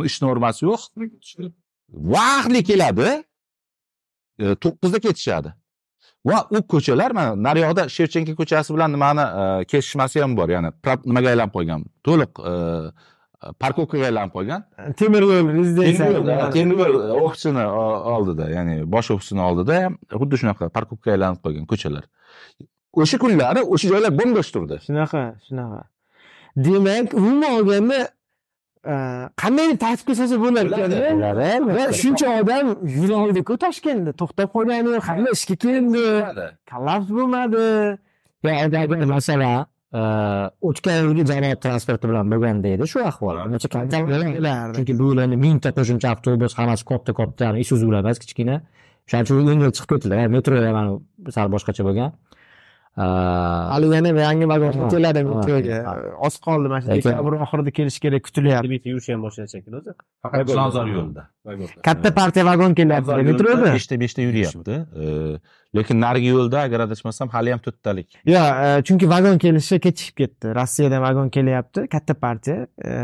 ish 0.10 0.18
normasi 0.26 0.68
yo'q. 0.68 0.81
Vaqtli 2.15 2.64
keladi 2.69 3.10
e, 4.44 4.56
to'qqizda 4.64 5.03
ketishadi. 5.07 5.53
Va 6.30 6.39
u 6.56 6.64
ko'chalar 6.73 7.15
mana 7.19 7.38
naryoqda 7.48 7.88
shevchenko 7.98 8.35
ko'chasi 8.41 8.76
bilan 8.76 8.91
nimani 8.95 9.26
e, 9.41 9.44
kesishmasi 9.72 10.26
ham 10.26 10.35
bor. 10.39 10.52
Ya'ni 10.56 10.73
nimaga 11.10 11.34
aylanib 11.34 11.53
qolgan 11.57 11.88
to'liq 12.07 12.44
parkovkaga 13.61 14.05
aylanib 14.09 14.34
qolgan 14.38 14.61
temir 14.99 15.22
yo'l 15.30 15.49
rezidensiya 15.57 16.49
temir 16.55 16.77
yo'l 16.81 16.95
ofisini 17.27 17.65
oldida 18.15 18.49
ya'ni 18.55 18.76
bosh 18.95 19.11
ofisini 19.15 19.41
oldida 19.49 19.84
ham 19.84 19.93
xuddi 20.22 20.41
shunaqa 20.41 20.69
parkovkaga 20.77 21.15
aylanib 21.18 21.39
qolgan 21.45 21.65
ko'chalar 21.72 22.03
o'sha 23.01 23.18
kunlari 23.23 23.61
o'sha 23.73 23.88
joylar 23.93 24.11
bo'm 24.19 24.31
bo'sh 24.38 24.51
turdi 24.55 24.76
shunaqa 24.88 25.22
shunaqa 25.47 25.81
demak 26.65 27.14
umuman 27.19 27.51
olganda 27.59 27.99
qanday 29.41 29.77
tartib 29.84 30.05
qilsa 30.09 30.35
bo'lar 30.43 30.65
ekanda 30.72 30.97
va 31.77 31.85
shuncha 32.01 32.27
odam 32.41 32.65
yura 32.97 33.15
oldiku 33.23 33.53
toshkentda 33.64 34.11
to'xtab 34.22 34.47
qolgani 34.55 34.99
hamma 35.07 35.30
ishga 35.38 35.55
keldi 35.64 36.05
kollaps 36.72 37.07
bo'lmadi 37.18 37.65
masala 39.15 39.51
o'tgan 39.93 40.97
yilgi 41.05 41.23
jamoat 41.31 41.61
transporti 41.64 42.09
bilan 42.09 42.31
bo'lganda 42.31 42.73
edi 42.76 42.88
shu 42.91 42.99
ahvol. 43.07 43.39
Chunki 44.76 44.97
bu 44.99 45.11
ularni 45.14 45.38
mingta 45.39 45.72
qo'shimcha 45.77 46.11
avtobus 46.15 46.57
hammasi 46.59 46.85
katta 46.91 47.14
katta 47.14 47.53
isuzular 47.64 48.03
emas 48.03 48.19
kichkina. 48.19 48.61
Shuning 49.07 49.23
uchun 49.23 49.51
yengil 49.53 49.72
chiqib 49.72 49.89
ketdilar. 49.95 50.27
Metroda 50.27 50.72
mana 50.77 51.31
sal 51.31 51.47
boshqacha 51.53 51.88
bo'lgan 51.88 52.11
Hali 52.97 53.95
yana 53.95 54.09
yangi 54.09 54.45
vagon 54.49 54.89
keladi 54.89 55.21
oz 56.27 56.35
qoldi 56.45 56.67
mana 56.71 56.81
shu 56.81 56.87
dekabr 56.97 57.33
oxirida 57.45 57.71
kelishi 57.79 57.99
kerak 58.05 58.23
kutilyapti. 58.27 58.69
Bitta 58.73 58.89
yurishi 58.89 59.13
ham 59.13 59.21
boshladi 59.25 59.49
shekilli 59.55 59.77
o'zi. 59.79 59.91
Faqat 60.25 60.47
chilonzor 60.49 60.87
yo'lida. 60.95 61.23
Katta 61.87 62.09
partiya 62.19 62.45
vagon 62.45 62.73
kelyapti 62.79 63.17
metroda 63.29 63.73
beshta 63.75 63.99
beshta 64.03 64.25
yuryapti. 64.27 64.77
Lekin 65.77 66.01
narigi 66.01 66.31
yo'lda 66.33 66.63
agar 66.67 66.85
adashmasam 66.87 67.29
hali 67.35 67.53
ham 67.53 67.61
to'rttalik 67.65 68.17
yo 68.25 68.41
e, 68.65 68.69
chunki 68.87 69.09
vagon 69.11 69.37
kelishi 69.43 69.77
kechikib 69.83 70.15
ketdi. 70.21 70.53
Rossiyadan 70.57 71.03
vagon 71.03 71.29
kelyapti 71.35 71.83
katta 71.91 72.15
partiya. 72.25 72.65
E, 72.91 72.95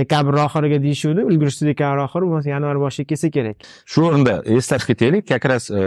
dekabr 0.00 0.40
oxiriga 0.46 0.80
deyishuvdi 0.86 1.26
ulgurishdi 1.30 1.70
dekabr 1.70 2.02
oxiri 2.06 2.30
bo'lmasa 2.32 2.50
yanvar 2.54 2.82
boshiga 2.86 3.12
kelsa 3.12 3.30
kerak. 3.36 3.70
Shu 3.92 4.08
o'rinda 4.08 4.40
eslatib 4.56 4.90
ketaylik 4.90 5.28
как 5.32 5.44
раз 5.52 5.70
e, 5.70 5.84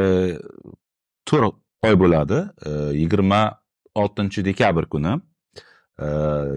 to'rt 1.27 1.62
oy 1.87 1.95
bo'ladi. 2.03 2.39
E, 2.65 2.71
yigirma 3.01 3.41
oltinchi 3.95 4.45
dekabr 4.45 4.85
kuni. 4.93 5.13
E, 5.99 6.07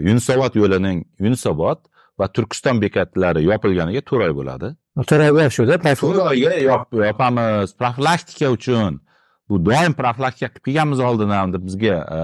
yunusobod 0.08 0.54
yo'lining 0.62 1.04
yunusobod 1.20 1.78
va 2.18 2.26
turkiston 2.36 2.80
bekatlari 2.84 3.44
yopilganiga 3.50 4.00
to'rt 4.08 4.28
oy 4.28 4.34
bo'ladi 4.40 4.68
to'ra 5.10 5.48
shuda 5.56 5.76
to'rt 5.84 6.02
oyga 6.30 6.52
yop- 6.70 6.94
yopamiz. 7.06 7.76
Profilaktika 7.80 8.50
uchun. 8.56 9.00
Bu 9.48 9.56
doim 9.66 9.92
profilaktika 9.94 10.48
qilib 10.48 10.64
kelganmiz 10.66 11.00
oldin 11.08 11.30
ham 11.36 11.52
deb 11.54 11.62
bizga 11.68 11.96
e, 12.16 12.20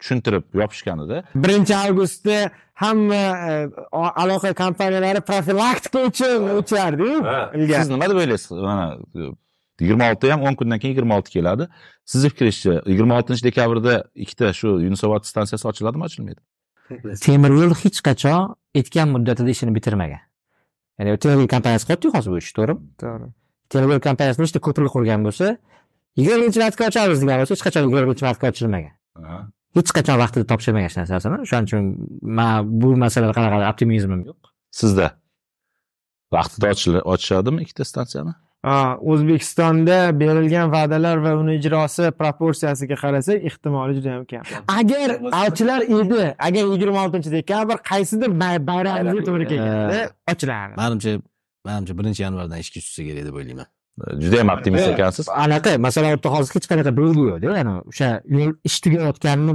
tushuntirib 0.00 0.44
yopishgan 0.60 0.98
edi. 1.04 1.22
Birinchi 1.44 1.74
avgustda 1.76 2.38
hamma 2.82 3.22
aloqa 4.22 4.50
kompaniyalari 4.62 5.20
profilaktika 5.30 5.98
uchun 6.10 6.48
o'chardiyu 6.58 7.16
ilgari. 7.58 7.82
siz 7.84 7.90
nima 7.94 8.08
deb 8.10 8.18
o'ylaysiz? 8.24 8.50
Mana 8.50 8.86
yigirma 9.80 10.10
olti 10.12 10.30
ham 10.32 10.42
o'n 10.46 10.54
kundan 10.58 10.78
keyin 10.78 10.94
yigirma 10.94 11.18
olti 11.18 11.30
keladi. 11.36 11.68
Sizni 12.06 12.28
fikringizcha 12.32 12.82
yigirma 12.90 13.18
oltinchi 13.18 13.44
dekabrda 13.48 13.94
ikkita 14.14 14.52
shu 14.60 14.68
yunusobod 14.86 15.26
stansiyasi 15.30 15.68
ochiladimi 15.70 16.04
ochilmaydi? 16.08 16.40
Temir 17.24 17.50
yo'l 17.60 17.74
hech 17.82 18.00
qachon 18.08 18.54
aytgan 18.78 19.08
muddatida 19.14 19.50
ishini 19.56 19.74
bitirmagan. 19.76 20.22
Ya'ni 20.98 21.16
temir 21.24 21.42
yo'l 21.42 21.50
kompaniyasi 21.54 21.88
qilyaptiku 21.88 22.12
hozir 22.18 22.30
bu 22.34 22.38
ishni 22.42 22.54
to'g'rimi? 22.58 22.82
To'g'ri. 23.02 23.26
Temir 23.72 23.88
yo'l 23.94 24.04
kompaniyasi 24.08 24.44
nechta 24.44 24.62
ko'prik 24.66 24.92
qurgan 24.94 25.26
bo'lsa 25.26 25.56
yigirmanchi 26.20 26.62
martga 26.64 26.90
ochamiz 26.90 27.18
degan 27.24 27.42
bo'lsa 27.42 27.54
hech 27.56 27.66
qachon 27.66 27.88
yigirmanchi 27.88 28.28
martga 28.28 28.52
ochilmagan. 28.52 28.94
Hech 29.76 29.90
qachon 29.98 30.16
vaqtida 30.22 30.44
topshirmagan 30.52 30.88
hech 30.88 30.98
narsasini. 31.00 31.40
O'shaning 31.46 31.68
uchun 31.70 31.84
man 32.38 32.70
bu 32.80 32.94
masalada 33.04 33.34
qanaqadir 33.38 33.66
optimizmim 33.72 34.22
yo'q. 34.28 34.40
Sizda 34.80 35.06
vaqtida 36.36 36.66
ochishadimi 37.14 37.64
ikkita 37.64 37.84
stansiyani 37.90 38.34
o'zbekistonda 39.10 39.96
berilgan 40.20 40.72
va'dalar 40.72 41.16
va 41.24 41.32
uni 41.42 41.52
ijrosi 41.60 42.10
proporsiyasiga 42.20 42.96
qarasak 43.02 43.44
ehtimoli 43.48 43.92
juda 43.98 44.08
yam 44.14 44.24
kam. 44.32 44.42
Agar 44.78 45.08
ochilar 45.44 45.80
edi 45.98 46.22
agar 46.46 46.64
yigirma 46.72 46.98
oltinchi 47.04 47.30
dekabr 47.38 47.76
qaysidir 47.90 48.30
bay- 48.42 48.62
bayramga 48.70 49.20
to'g'ri 49.28 49.46
kelganda 49.52 50.00
ochilardi 50.32 50.74
manimcha 50.82 51.12
manimcha 51.68 51.92
birinchi 51.98 52.20
yanvardan 52.26 52.58
ishga 52.64 52.78
tushsa 52.84 53.02
kerak 53.08 53.24
deb 53.28 53.36
o'ylayman. 53.40 53.68
Juda 54.22 54.36
yam 54.42 54.48
optimist 54.54 54.88
ekansiz? 54.94 55.26
Anaqa 55.44 55.70
masalan 55.86 56.10
o'rta 56.16 56.28
hozir 56.34 56.52
hech 56.56 56.66
qanaqa 56.72 56.92
belgi 57.00 57.22
yo'qda 57.30 57.46
ya'ni 57.60 57.72
o'sha 57.90 58.08
ish 58.68 58.78
tugayotganini 58.84 59.54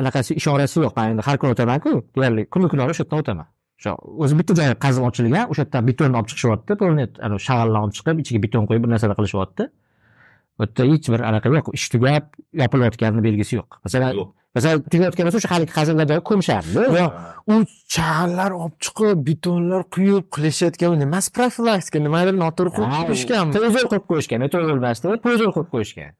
anaqasi 0.00 0.30
ishorasi 0.40 0.76
yo'q. 0.84 0.92
Man 0.98 1.06
endi 1.12 1.22
har 1.28 1.36
kuni 1.40 1.50
o'tamanku 1.54 1.90
deyarli 2.16 2.42
kuni 2.54 2.66
kunlari 2.72 2.90
o'sha 2.94 3.04
yerdan 3.04 3.18
o'taman 3.24 3.46
o'sha 3.80 3.94
o'zi 4.24 4.38
bitta 4.38 4.56
joyi 4.58 4.74
qazib 4.84 5.06
ochilgan 5.08 5.52
o'sha 5.52 5.64
yerdan 5.64 5.86
betonni 5.90 6.18
olib 6.20 6.28
chiqishyapti 6.30 6.76
to'g'ri 6.80 7.06
ana 7.26 7.38
shag'allarni 7.46 7.86
olib 7.86 7.96
chiqib 7.98 8.20
ichiga 8.22 8.42
beton 8.44 8.68
qo'yib 8.68 8.84
bir 8.84 8.92
narsalar 8.94 9.16
qilishyapti. 9.20 9.70
U 10.58 10.62
yerda 10.66 10.84
hech 10.92 11.08
bir 11.12 11.20
anaqa 11.30 11.54
yo'q 11.56 11.72
ish 11.78 11.86
tugab 11.94 12.24
yopilayotganini 12.62 13.24
belgisi 13.26 13.56
yo'q. 13.56 13.80
Masalan 13.86 14.20
masalan 14.56 14.82
tugayotgan 14.92 15.28
bo'lsa 15.28 15.40
o'sha 15.40 15.50
haligi 15.54 15.72
qazinlarda 15.78 16.20
ko'mishardi 16.28 16.84
u 17.52 17.54
chag'allar 17.94 18.50
olib 18.60 18.76
chiqib 18.84 19.18
betonlar 19.28 19.82
quyib 19.96 20.24
qilishayotgan 20.36 20.96
nimasi 21.04 21.32
profilaktika 21.38 22.02
nimadir 22.06 22.34
noto'g'ri 22.44 22.74
qilib 22.76 22.94
qo'yishgan 23.10 23.54
televizor 23.56 23.90
qo'yib 23.92 24.06
qo'yishgan 24.12 24.44
metro 24.44 24.62
yo'lbarsda 24.70 25.16
televizor 25.26 25.52
qo'yib 25.56 25.70
qo'yishgan. 25.74 26.16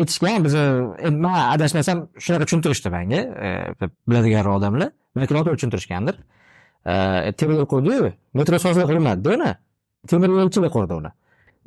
Aytishgan 0.00 0.46
bizni 0.46 0.64
endi 1.08 1.18
man 1.26 1.36
adashmasam 1.54 2.06
shunaqa 2.24 2.48
tushuntirishdi 2.48 2.94
manga 2.96 3.20
e, 3.48 3.90
biladiganroq 4.08 4.58
odamlar 4.60 4.90
balki 5.18 5.36
noto'g'ri 5.38 5.60
tushuntirishgandir. 5.60 6.16
E, 6.18 6.33
temir 7.38 7.54
yo'l 7.60 7.68
qurdiyu 7.72 8.12
metro 8.34 8.58
sozlik 8.64 8.86
qilmadida 8.90 9.34
uni 9.36 9.50
temir 10.10 10.28
yo'lchilar 10.38 10.70
qurdi 10.76 10.94
uni 11.00 11.10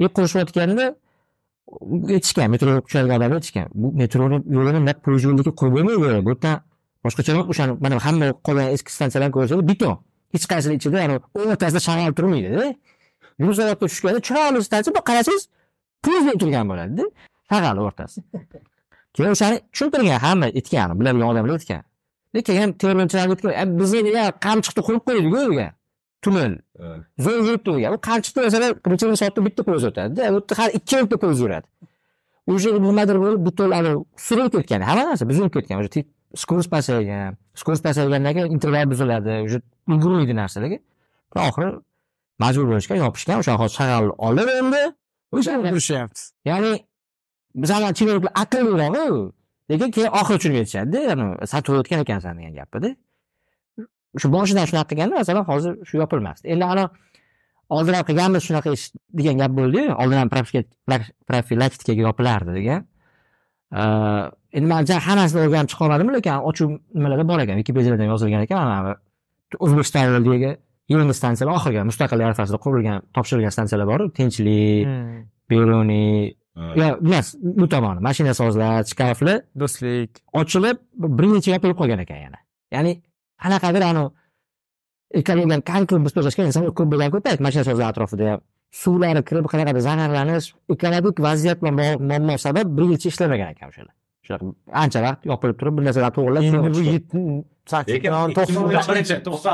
и 0.03 0.05
qurishayotganda 0.15 0.85
aytishgan 2.15 2.47
metro 2.53 2.69
quchadigan 2.85 3.17
odamlar 3.19 3.37
aytishgan 3.39 3.67
bu 3.81 3.87
metroni 4.01 4.37
yo'lini 4.57 4.79
naq 4.89 4.97
yo'lniki 5.25 5.51
qo'yib 5.59 5.73
bo'lmaydi 5.77 5.99
bu 6.27 6.29
yerdan 6.33 6.55
boshqacharoq 7.05 7.47
o'shani 7.53 7.73
mana 7.83 7.95
hamma 8.05 8.27
qolgan 8.47 8.67
eski 8.75 8.91
stansiyalarni 8.95 9.33
ko'rsangiz 9.37 9.65
beton 9.71 9.95
hech 10.33 10.45
qaysini 10.51 10.73
ichida 10.79 10.97
yani 11.03 11.15
o'rtasida 11.39 11.81
shag'al 11.87 12.13
turmaydida 12.17 12.65
yuzaroqqa 13.43 13.85
tushganda 13.91 14.19
chiroyli 14.27 14.63
stansiya 14.69 14.95
bir 14.97 15.03
qarasangiz 15.09 15.43
poyezdda 16.05 16.33
turgan 16.41 16.65
bo'ladida 16.71 17.05
shag'al 17.51 17.77
o'rtasi 17.85 18.17
keyin 19.13 19.31
o'shani 19.35 19.57
tushuntirgan 19.73 20.19
hamma 20.25 20.47
aytgan 20.59 20.99
biladigan 20.99 21.27
odamlar 21.31 21.53
aytgan 21.59 21.81
keyin 22.47 22.69
temiryo'lchilarga 22.81 23.33
aytgan 23.33 23.79
bizni 23.79 24.01
degan 24.07 24.31
qamchiqni 24.45 24.81
qo'yib 24.87 25.03
qo'ydik 25.07 25.53
uga 25.53 25.67
tunnel 26.23 26.53
zo'r 27.25 27.39
yuribdi 27.47 27.69
degan 27.77 27.93
u 27.97 27.99
qamchiqda 28.09 28.39
masalan 28.47 28.71
bir 28.85 28.89
necha 28.91 29.15
soatda 29.21 29.45
bitta 29.47 29.61
poyezd 29.67 29.87
o'tadida 29.89 30.21
u 30.21 30.35
yerda 30.37 30.53
har 30.59 30.69
ikki 30.79 30.95
minutda 30.95 31.17
poyezd 31.23 31.41
yuradi. 31.45 31.67
Уже 32.47 32.69
nimadir 32.71 33.17
bo'lib 33.23 33.41
buton 33.45 33.69
surilib 34.17 34.53
ketgan. 34.55 34.81
Hamma 34.81 35.03
narsa 35.09 35.29
buzilib 35.29 35.51
ketgan. 35.55 35.79
Уже 35.81 36.05
скорость 36.35 36.69
pasaygan 36.69 37.37
скорость 37.53 37.83
pasaygandan 37.83 38.33
keyin 38.33 38.51
interval 38.55 38.85
buziladi. 38.91 39.31
Уже 39.47 39.61
ulgurmaydi 39.87 40.33
narsalarga. 40.41 40.77
Oxiri 41.35 41.69
majbur 42.39 42.65
bo'lishgan 42.71 42.97
yopishgan. 43.03 43.35
O'sha 43.41 43.53
hozir 43.61 43.75
shag'al 43.79 44.05
olib 44.27 44.47
endi. 44.59 44.83
O'sha 45.35 45.51
urishyapti 45.59 46.21
ya'ni 46.49 46.71
bizlar 47.61 47.93
chinakam 47.99 48.29
aqlliroq 48.43 49.33
lekin 49.71 49.91
keyin 49.95 50.11
oxiri 50.19 50.37
tushunib 50.39 50.57
yetishadida 50.61 50.99
yani 51.09 51.23
san 51.51 51.61
to'g'ri 51.65 51.79
o'tgan 51.83 51.99
ekansan 52.05 52.39
degan 52.39 52.53
gapida 52.59 52.89
shu 54.21 54.27
boshidan 54.35 54.65
shunaqa 54.69 54.89
qilganda 54.91 55.15
masalan 55.21 55.45
hozir 55.51 55.73
shu 55.87 55.95
yopilmasdi. 56.01 56.45
Endi 56.53 56.65
ana 56.73 56.83
oldin 57.75 57.93
ham 57.97 58.05
qilganmiz 58.09 58.41
shunaqa 58.47 58.73
ish 58.77 58.85
degan 59.19 59.41
gap 59.41 59.51
bo'ldiyu 59.59 59.95
oldin 60.01 60.17
ham 60.21 60.29
profilaktikaga 61.29 62.01
yopilardi 62.07 62.51
degan. 62.59 62.87
Endi 64.57 64.67
man 64.71 64.87
hammasini 65.07 65.39
o'rganib 65.45 65.69
chiqa 65.71 65.83
olmadimmi 65.87 66.13
lekin 66.17 66.47
ochuv 66.51 66.69
nimalarda 66.95 67.25
bor 67.31 67.39
ekan. 67.43 67.55
Wikipediada 67.61 68.05
yozilgan 68.13 68.47
ekan 68.47 68.63
mana 68.71 68.95
o'zbekiston 69.65 70.01
yo'lidagi 70.07 70.51
yangi 70.93 71.13
stansiyalar 71.19 71.53
oxirgi 71.59 71.83
mustaqillik 71.91 72.25
arafasida 72.29 72.57
qurilgan 72.65 72.97
topshirilgan 73.15 73.53
stansiyalar 73.55 73.87
bor 73.91 74.01
tinchlik 74.17 74.87
beruniy 75.51 76.35
yo 76.81 76.87
emas 77.07 77.27
bu 77.59 77.69
tomoni 77.73 78.03
mashina 78.07 78.33
sozlar 78.41 78.83
shkaflar 78.91 79.37
do'stlik. 79.61 80.11
Ochilib 80.41 80.77
bir 81.17 81.27
necha 81.33 81.55
yopilib 81.55 81.77
qolgan 81.81 82.03
ekan 82.05 82.19
yana. 82.25 82.39
Ya'ni 82.75 82.93
qanaqadir 83.43 83.83
anavi 83.91 84.09
ekologiyadan 85.21 85.61
qancha 85.71 86.03
biz 86.05 86.13
to'lashgan 86.17 86.49
insonlar 86.49 86.77
ko'p 86.79 86.93
bo'lgan 86.93 87.09
ko'p 87.15 87.25
mashina 87.47 87.63
sozlar 87.69 87.87
atrofida. 87.93 88.31
Ham 88.33 88.41
suvlari 88.71 89.21
kirib 89.27 89.45
qanaqadir 89.51 89.81
zararlanish 89.89 90.47
ekologik 90.73 91.19
vaziyat 91.27 91.61
bilan 91.61 91.75
bog'liq 91.79 92.01
muammo 92.09 92.35
sabab 92.45 92.67
bir 92.77 92.83
yilcha 92.91 93.07
ishlamagan 93.13 93.49
ekan 93.55 93.67
o'shalar 93.71 93.95
ancha 94.83 94.99
vaqt 95.07 95.21
yopilib 95.31 95.57
turib 95.59 95.73
bir 95.77 95.83
narsalarni 95.87 96.15
to'g'irlab 96.17 96.43
endi 96.49 96.69
bu 96.75 96.81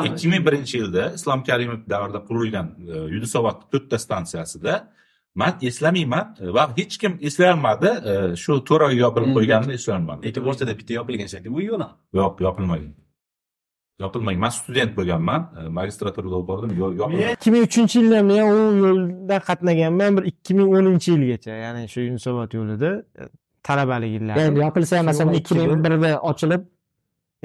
ikki 0.09 0.27
ming 0.33 0.43
birinchi 0.47 0.75
yilda 0.81 1.03
islom 1.17 1.39
karimov 1.49 1.79
davrida 1.93 2.19
qurilgan 2.29 2.67
e, 2.93 2.95
yunusobod 3.15 3.57
to'rtta 3.71 3.97
stansiyasida 4.05 4.73
man 5.35 5.53
eslamayman 5.61 6.35
va 6.39 6.63
hech 6.77 6.97
kim 6.97 7.17
eslolmadi 7.21 7.89
e, 8.11 8.35
shu 8.43 8.63
to'rt 8.69 8.83
oy 8.87 8.95
yopilib 9.03 9.31
qo'yganini 9.37 9.73
eslolmadi 9.79 10.27
lekin 10.27 10.49
o'rtada 10.49 10.73
bitta 10.79 10.93
yopilgan 10.99 11.29
shekilli 11.33 11.53
bu 11.55 11.61
yo'l 11.69 11.83
yo'q 12.19 12.43
yopilmagan 12.47 12.91
yopilmagan 14.03 14.39
man 14.45 14.53
student 14.59 14.91
bo'lganman 14.97 15.41
e, 15.59 15.61
magistraturada 15.79 16.35
o'qib 16.39 16.47
bordim 16.51 16.71
yo'l 16.81 16.91
men 16.91 16.99
yopilmagan 17.01 17.33
ikki 17.37 17.51
ming 17.55 17.63
uchinchi 17.69 17.95
yilda 18.01 18.19
men 18.31 18.43
u 18.57 18.59
yo'lda 18.85 19.39
qatnaganman 19.49 20.11
bir 20.17 20.23
ikki 20.31 20.53
ming 20.59 20.69
o'ninchi 20.77 21.09
yilgacha 21.15 21.57
ya'ni 21.65 21.81
shu 21.93 21.99
yunusobod 22.07 22.49
yo'lida 22.59 22.91
e, 23.21 23.23
talabalik 23.67 24.11
endi 24.11 24.17
yillari 24.17 24.63
yopilsa 24.65 24.93
ham 24.99 25.05
masalan 25.11 25.33
ikki 25.41 25.53
ming 25.59 25.83
birda 25.85 26.11
ochilib 26.31 26.61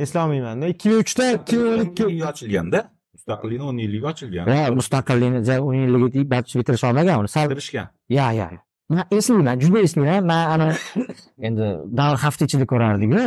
eslolmayman 0.05 0.62
ikki 0.74 0.86
ming 0.90 1.01
uchda 1.05 1.24
ikki 1.39 1.56
ming 1.56 1.73
o'n 1.73 1.85
ikki 1.89 2.05
ochilganda 2.31 2.81
mustaqillikni 3.19 3.65
o'n 3.70 3.78
yilligi 3.85 4.07
ochilgan 4.12 4.49
va 4.51 4.61
mustaqillikni 4.81 5.59
o'n 5.69 5.77
yilligini 5.82 6.24
barcha 6.32 6.59
bitirish 6.61 6.85
olmagan 6.89 7.20
uni. 7.23 7.28
Sal 7.35 7.47
bitirishgan 7.51 7.86
ya 8.19 8.27
ya 8.39 8.49
man 8.90 9.05
eslayman 9.19 9.61
juda 9.62 9.78
eslayman 9.86 10.27
man 10.31 10.45
ana 10.55 10.69
endi 11.47 11.66
davr 12.01 12.16
hafta 12.24 12.49
ichida 12.49 12.66
ko'rardikku 12.73 13.24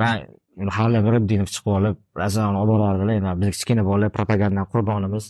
man 0.00 0.68
hali 0.78 0.98
bir 1.06 1.14
dinov 1.30 1.48
chiqib 1.54 1.72
olib 1.78 1.96
razon 2.22 2.58
olib 2.62 2.74
borardilar 2.74 3.14
endi 3.20 3.32
biz 3.40 3.48
kichkina 3.56 3.82
bolalar 3.88 4.10
propagandadan 4.18 4.66
qurbonimiz. 4.72 5.24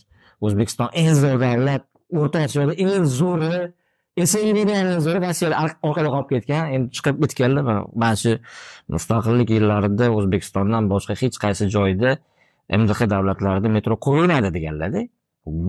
O'zbekiston 0.47 0.89
eng 1.01 1.15
zo'r 1.23 1.39
davlat 1.47 1.85
o'rta 2.20 2.45
osiyoda 2.47 2.74
eng 2.85 3.07
zo'ri 3.20 3.55
zo'ri 5.07 5.19
rossiyada 5.27 5.57
orqada 5.89 6.09
qolib 6.15 6.29
ketgan 6.33 6.65
endi 6.74 6.89
chiqib 6.97 7.16
bitganlar 7.23 7.65
mana 8.03 8.16
shu 8.23 8.33
mustaqillik 8.95 9.49
yillarida 9.57 10.11
o'zbekistondan 10.19 10.91
boshqa 10.93 11.15
hech 11.23 11.37
qaysi 11.45 11.65
joyda 11.77 12.11
mdh 12.70 13.01
davlatlarida 13.14 13.68
metro 13.76 13.94
qurilmadi 14.05 14.48
deganlarda 14.56 15.01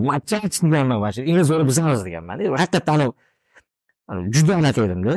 vachach 0.09 0.55
deganman 0.63 0.97
mana 1.03 1.11
shu 1.15 1.21
eng 1.31 1.41
zo'ri 1.49 1.63
bizamiz 1.69 1.99
deganmanda 2.07 2.41
haqiqatdan 2.63 2.99
juda 4.35 4.53
anaqa 4.61 4.81
edimda 4.87 5.13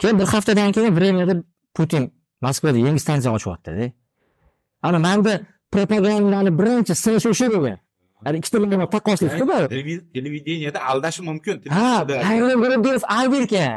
keyin 0.00 0.16
bir 0.20 0.26
haftadan 0.34 0.72
keyin 0.76 0.92
времяda 0.98 1.34
putin 1.76 2.02
moskvada 2.44 2.78
yangi 2.86 3.00
stansiya 3.04 3.30
ochyaptida 3.38 3.86
ana 4.86 4.98
manda 5.06 5.32
propagandani 5.74 6.50
birinchi 6.58 6.94
sinishi 7.04 7.28
o'sha 7.34 7.46
bo'lgan 7.54 7.78
ana 8.26 8.36
ikkita 8.40 8.56
taqqoslashda 8.94 9.56
Televi- 9.74 10.04
televideniyada 10.14 10.80
aldashi 10.90 11.20
mumkin. 11.28 11.56
Ha 11.76 11.88
alberkan 13.16 13.70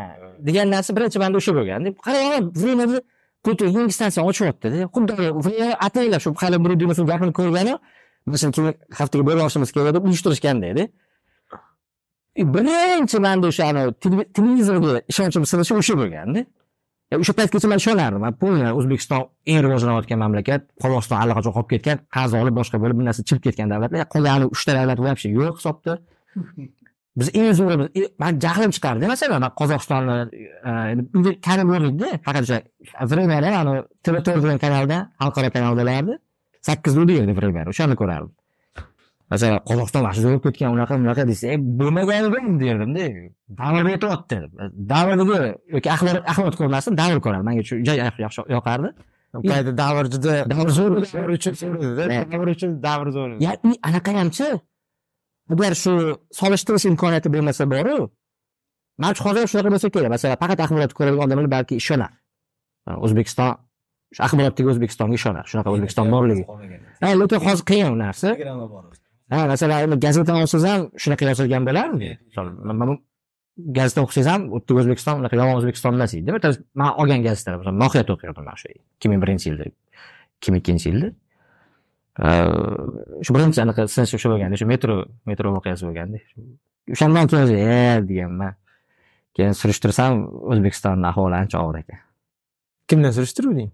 degan 0.47 0.67
narsa 0.73 0.91
birinchi 0.97 1.17
manda 1.23 1.37
o'sha 1.41 1.51
bo'lgan 1.57 1.79
qarang 2.05 2.43
времяda 2.63 2.97
putin 3.45 3.67
yangi 3.77 3.93
stansiya 3.97 4.23
ochyaptida 4.29 4.87
xuddi 4.95 5.13
ataylab 5.87 6.21
shu 6.23 6.33
hali 6.43 6.57
Nuruddinov 6.63 7.07
gapini 7.11 7.33
ko'rgani 7.39 7.73
masalan 8.25 8.51
keyin 8.55 8.75
haftaga 8.99 9.23
bir 9.27 9.35
boshimiz 9.43 9.71
keladi 9.75 9.97
uyushtirishgandaydi 10.07 10.83
e, 12.39 12.43
birinchi 12.55 13.17
manda 13.27 13.47
o'sha 13.51 13.63
anavi 13.71 13.91
televizorga 14.37 15.01
ishonchim 15.11 15.43
sinishi 15.51 15.73
o'sha 15.81 15.95
bo'lganda 16.01 16.45
e, 17.11 17.13
o'sha 17.21 17.33
paytgacha 17.39 17.67
man 17.71 17.79
ishonardim. 17.83 18.21
Man 18.25 18.33
помню 18.43 18.69
o'zbekiston 18.79 19.21
eng 19.51 19.59
rivojlanayotgan 19.65 20.19
mamlakat 20.23 20.61
qozog'iston 20.83 21.17
allaqachon 21.23 21.53
qolib 21.57 21.69
ketgan 21.73 21.97
qarz 22.15 22.31
olib 22.41 22.55
boshqa 22.59 22.81
bo'lib 22.83 22.97
bir 22.99 23.05
narsa 23.09 23.21
chirib 23.27 23.43
ketgan 23.47 23.67
davlatlar. 23.73 24.07
Qolgan 24.13 24.47
uchta 24.55 24.71
davlat 24.79 24.99
вообще 25.05 25.27
yo'q 25.39 25.53
hisobda. 25.59 25.93
biz 27.19 27.27
eng 27.39 27.53
zo'rimiz 27.59 27.87
e, 27.99 28.01
man 28.21 28.39
jahlim 28.45 28.71
chiqardi 28.75 29.07
masalan 29.13 29.39
man 29.45 29.53
qozog'istonni 29.61 30.15
e, 30.69 30.71
kanim 31.47 31.67
yo'q 31.73 31.89
edida 31.89 32.09
faqat 32.25 32.43
o'sha 32.45 32.57
времяda 33.11 33.49
ani 33.61 33.73
tv 34.03 34.15
to'rt 34.25 34.41
degan 34.45 34.59
kanalda 34.65 34.97
xalqaro 35.21 35.49
kanaldalardi 35.55 36.13
sakkiz 36.67 36.95
nol 36.97 37.09
edi 37.09 37.35
время 37.39 37.67
o'shani 37.73 37.95
ko'rardim. 38.01 38.31
Masalan 39.31 39.61
qozog'iston 39.69 40.01
mana 40.05 40.13
shu 40.15 40.21
zo'r 40.25 40.39
ketgan 40.45 40.75
unaqa 40.75 40.93
bunaqa 41.01 41.23
desa 41.31 41.53
e 41.53 41.57
bo'lmagani 41.79 42.57
derdimda 42.63 43.05
davr 43.61 43.89
aytyapti 43.93 44.37
davrni 44.91 45.25
yoki 45.75 45.89
axborot 45.95 46.55
ko'rmasdim 46.59 46.93
davr 47.01 47.17
ko'rardim 47.25 47.47
manga 47.49 47.63
shu 47.69 47.75
yaxshi 47.87 48.47
yoqardi. 48.55 48.89
Davr 49.83 50.05
juda 50.13 50.33
davr 50.51 50.69
zo'r 50.77 50.91
davr 51.13 51.31
uchun 51.37 51.53
davr 52.33 52.47
uchun 52.55 52.71
davr 52.87 53.07
zo'r 53.15 53.31
anaqa 53.89 54.11
hamchi 54.19 54.49
agar 55.51 55.73
shu 55.83 55.93
solishtirish 56.39 56.85
imkoniyati 56.91 57.29
bo'lmasa 57.35 57.63
boru 57.73 57.97
manimcha 59.01 59.23
hozir 59.27 59.43
shunaqa 59.51 59.69
bo'lsa 59.73 59.87
kerak. 59.93 60.09
Masalan 60.15 60.37
faqat 60.43 60.59
axborot 60.65 60.93
ko'radigan 60.97 61.23
odamlar 61.25 61.47
balki 61.55 61.73
ishonar 61.81 62.11
o'zbekiston 63.05 63.51
shu 64.15 64.21
axborotdagi 64.27 64.67
o'zbekistonga 64.73 65.15
ishonar 65.19 65.45
shunaqa 65.51 65.69
o'zbekiston 65.75 66.07
borligi. 66.13 66.43
lekin 67.21 67.39
hozir 67.47 67.63
qiyin 67.71 67.87
u 67.93 67.97
narsa 68.03 68.29
ha 69.33 69.39
masalan 69.53 69.77
endi 69.85 69.95
gazetani 70.05 70.39
olsangiz 70.43 70.65
ham 70.71 70.81
shunaqa 71.03 71.23
yozilgan 71.29 71.63
bo'lardi 71.69 72.07
gazeta 73.77 74.01
o'qisangiz 74.05 74.29
ham 74.33 74.41
u 74.55 74.57
yerda 74.57 74.79
o'zbekiston 74.81 75.15
unaqa 75.21 75.35
yomon 75.41 75.55
o'zbekiston 75.59 75.93
emas 75.97 76.13
bitta 76.35 76.49
man 76.81 76.91
olgan 77.01 77.21
gazetalar 77.27 77.57
masalan 77.61 77.77
mohiyat 77.83 78.07
o'qiyordum 78.13 78.43
man 78.49 78.57
shu 78.61 78.67
ikki 78.73 79.07
ming 79.11 79.19
birinchi 79.23 79.45
yilda 79.49 79.65
ikki 80.37 80.49
ming 80.53 80.61
ikkinchi 80.63 80.85
yilda 80.91 81.09
shu 82.19 83.33
birinchi 83.35 83.61
anaqa 83.65 83.87
sinish 83.89 84.13
o'sha 84.17 84.29
bo'lganda 84.33 84.59
shu 84.61 84.67
metro 84.69 84.95
metro 85.29 85.53
voqeasi 85.55 85.87
bo'lganda 85.87 86.17
o'shandan 86.93 87.27
keyin 87.27 87.43
o'zi 87.45 87.55
e 87.57 87.79
deganman. 88.09 88.53
Keyin 89.33 89.55
surishtirsam 89.57 90.19
o'zbekistonni 90.53 91.07
ahvoli 91.09 91.35
ancha 91.41 91.57
og'ir 91.63 91.79
ekan. 91.81 92.01
Kimdan 92.89 93.15
surishtiruvding? 93.17 93.71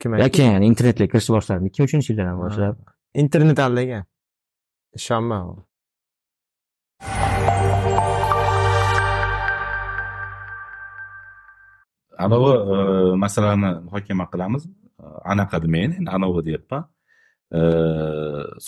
Kim 0.00 0.16
keyin 0.36 0.62
internetga 0.68 1.06
kirishni 1.12 1.36
boshladim 1.36 1.70
ikki 1.70 1.80
ming 1.80 1.88
uchinchi 1.88 2.12
yildan 2.12 2.36
boshlab? 2.42 2.76
Internet 3.22 3.58
aldagan 3.66 4.04
ishonma 4.98 5.38
anavi 12.24 12.52
e, 12.72 12.76
masalani 13.24 13.70
muhokama 13.86 14.26
qilamiz. 14.32 14.62
E, 15.02 15.04
anaqa 15.32 15.62
demayman 15.64 15.96
endi 15.98 16.10
anavi 16.16 16.44
deyapman 16.48 16.84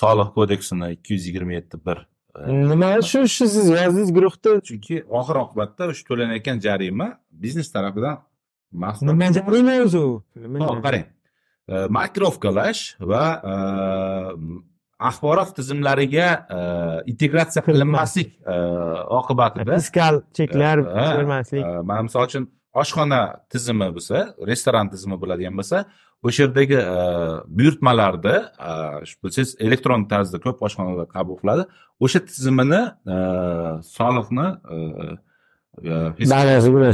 soliq 0.00 0.34
kodeksini 0.34 0.92
ikki 0.96 1.14
yuz 1.14 1.26
yigirma 1.26 1.52
yetti 1.52 1.78
bir 1.86 1.98
e, 2.36 2.52
nima 2.70 2.90
shu 3.02 3.28
shu 3.28 3.46
siz 3.54 3.70
yozdingiz 3.70 4.12
guruhda? 4.16 4.60
Chunki 4.68 5.04
oxir 5.18 5.36
oqibatda 5.44 5.88
o'sha 5.92 6.04
to'lanayotgan 6.08 6.60
jarima 6.66 7.08
biznes 7.44 7.72
tarafidan 7.74 8.18
nima 9.10 9.32
jarima 9.38 9.78
o'zi 9.86 9.98
u? 9.98 10.22
Qarang. 10.86 11.06
Markirovkalash 11.96 12.82
va 13.00 13.24
e, 13.52 13.54
axborot 14.98 15.54
tizimlariga 15.56 16.28
e, 16.50 16.58
integratsiya 17.12 17.62
qilinmaslik 17.66 18.34
oqibatida 19.20 19.78
fiskal 19.78 20.22
cheklar 20.36 20.82
ko'rmaslik 20.88 21.62
e, 21.64 21.82
mana 21.88 22.06
misol 22.08 22.26
uchun 22.28 22.48
oshxona 22.82 23.20
tizimi 23.52 23.88
bo'lsa 23.96 24.24
restoran 24.50 24.90
tizimi 24.92 25.18
bo'ladigan 25.22 25.58
bo'lsa 25.60 25.84
o'sha 26.22 26.42
yerdagi 26.42 26.74
e, 26.74 26.96
buyurtmalarni 27.46 28.36
e, 28.68 28.70
bilsangiz 29.24 29.56
elektron 29.58 30.04
tarzda 30.08 30.40
ko'p 30.40 30.62
oshxonalar 30.62 31.08
qabul 31.08 31.36
qiladi. 31.42 31.66
O'sha 32.00 32.24
tizimini 32.26 32.82
e, 33.14 33.16
soliqni 33.96 34.48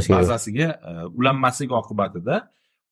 bazasiga 0.09 0.69
ulanmasligi 1.17 1.73
oqibatida 1.81 2.35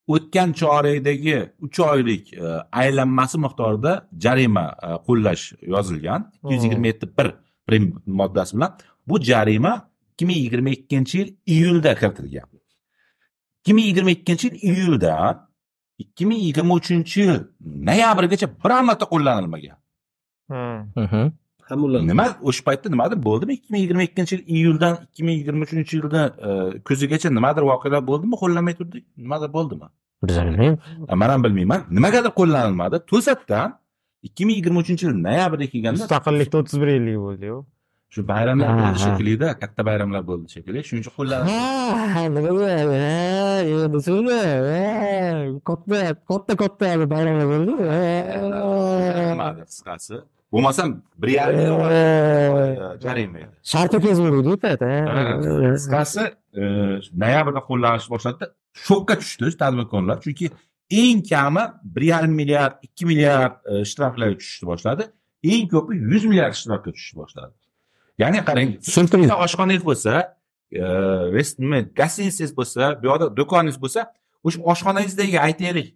o'tgan 0.08 0.54
chorakdagi 0.62 1.38
uch 1.66 1.80
oylik 1.80 2.34
aylanmasi 2.72 3.38
miqdorida 3.46 3.92
jarima 4.26 4.66
qo'llash 5.08 5.44
yozilgan. 5.74 6.32
ikki 6.44 6.54
yuz 6.54 6.64
yigirma 6.64 6.88
yetti 6.88 7.08
bir 7.18 7.28
prim 7.68 7.86
moddasi 8.06 8.58
bilan 8.58 8.78
bu 9.08 9.22
jarima 9.22 9.74
ikki 10.12 10.26
ming 10.26 10.38
yigirma 10.38 10.70
ikkinchi 10.70 11.18
yil 11.18 11.30
iyulda 11.46 11.96
kiritilgan. 11.96 12.48
ikki 13.60 13.74
ming 13.74 13.86
yigirma 13.86 14.12
ikkinchi 14.12 14.48
yil 14.48 14.58
iyuldan 14.70 15.47
ikki 16.04 16.24
ming 16.30 16.40
yigirma 16.48 16.74
uchinchi 16.80 17.18
yil 17.22 17.36
noyabrgacha 17.90 18.48
biror 18.64 18.82
marta 18.90 19.06
qo'llanilmagan 19.14 19.78
nima 22.12 22.26
o'sha 22.50 22.62
paytda 22.68 22.88
nimadir 22.96 23.18
bo'ldimi 23.28 23.52
ikki 23.58 23.70
ming 23.74 23.82
yigirma 23.84 24.04
ikkinchi 24.10 24.34
yil 24.36 24.44
iyuldan 24.58 24.94
ikki 25.06 25.22
ming 25.28 25.36
yigirma 25.40 25.62
uchinchi 25.68 25.94
yilni 25.98 26.24
kuzigacha 26.88 27.30
nimadir 27.38 27.64
voqealar 27.72 28.02
bo'ldimi 28.10 28.36
qo'llanmay 28.44 28.74
turdik 28.80 29.04
nimadir 29.26 29.50
bo'ldimi 29.58 29.88
biz 30.30 30.38
bilmaymiz 30.38 30.78
man 31.22 31.30
ham 31.34 31.44
bilmayman 31.46 31.82
nimagadir 31.98 32.32
qo'llanilmadi 32.40 32.98
to'satdan 33.12 33.68
ikki 34.28 34.46
ming 34.48 34.56
yigirma 34.60 34.80
uchinchi 34.86 35.04
yil 35.08 35.18
noyabrda 35.28 35.66
kelganda 35.74 36.00
mustaqillikda 36.04 36.56
o'ttiz 36.62 36.78
bir 36.82 36.90
yillik 36.96 37.18
bo'ldi-yu. 37.26 37.58
Shu 38.14 38.28
bayramlar 38.28 38.70
bo'ldi 38.80 39.00
shekillida 39.06 39.48
katta 39.62 39.86
bayramlar 39.90 40.24
bo'ldi 40.30 40.48
shekilli. 40.56 40.80
Shuning 40.88 41.04
uchun 41.04 41.14
shuni 44.08 44.40
katta 45.70 46.00
katta 46.30 46.54
katta 46.62 46.86
bayramlar 47.14 47.48
bo'ldi. 47.54 47.74
Qisqasi. 49.72 50.16
Bo'lmasam 50.52 51.04
bir 51.22 51.30
yarim 51.40 51.58
jarima 53.06 53.38
edi. 53.44 53.52
Sharpa 53.74 54.00
tez 54.06 54.18
qisqasi 55.76 56.24
e, 56.62 56.64
noyabrda 57.24 57.62
qo'llanishni 57.70 58.12
boshladida 58.16 58.46
shokka 58.88 59.16
tushdi 59.22 59.52
tadbirkorlar. 59.64 60.18
Chunki 60.26 60.46
eng 61.04 61.20
kami 61.32 61.64
bir 61.96 62.04
yarim 62.14 62.34
milliard 62.42 62.74
ikki 62.88 63.04
milliard 63.12 63.56
e, 63.72 63.86
shtraflarga 63.90 64.36
tushishni 64.42 64.68
boshladi. 64.72 65.04
Eng 65.54 65.66
ko'pi 65.74 65.92
yuz 66.12 66.24
milliard 66.32 66.56
shtrafga 66.62 66.90
tushishni 66.96 67.20
boshladi 67.24 67.54
ya'ni 68.22 68.44
qarang 68.50 68.70
tushuntiring 68.86 69.28
bitta 69.28 69.40
oshxonangiz 69.46 69.84
bo'lsa 69.90 70.14
e, 70.72 70.84
gostinitsangiz 72.00 72.52
bo'lsa 72.60 72.82
bu 73.02 73.06
yoqda 73.10 73.26
do'koningiz 73.40 73.78
bo'lsa 73.84 74.02
o'sha 74.48 74.60
oshxonangizdagi 74.72 75.38
aytaylik. 75.48 75.88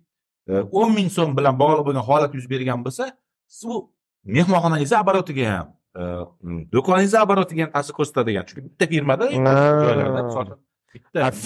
E, 0.49 0.53
o'n 0.80 0.89
ming 0.98 1.10
so'm 1.18 1.35
bilan 1.38 1.56
bog'liq 1.61 1.84
bo'lgan 1.88 2.06
holat 2.10 2.31
yuz 2.38 2.48
bergan 2.53 2.80
bo'lsa 2.85 3.06
siz 3.56 3.64
bu 3.69 3.77
mehmonxonangizni 4.35 4.98
обороtiga 5.03 5.45
ham 5.53 5.68
e, 5.99 6.02
do'koningizni 6.73 7.19
обороtiga 7.26 7.61
ham 7.65 7.72
ta'sir 7.77 7.93
ko'rsatadigan. 7.99 8.43
Chunki 8.49 8.61
bitta 8.68 8.85
firmada 8.93 9.26
joylarda 9.31 10.61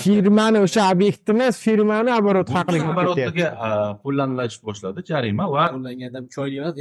firmani 0.01 0.59
o'sha 0.65 0.91
obyekt 0.93 1.29
emas 1.29 1.59
firmani 1.65 2.11
оборот 2.19 2.49
обороtiga 2.49 3.47
e, 3.67 3.69
qo'llanilish 4.03 4.57
boshladi 4.67 4.99
jarima 5.11 5.45
va 5.55 5.63
qo'llangandan 5.75 6.23
uch 6.29 6.37
oylik 6.43 6.59
emas. 6.59 6.75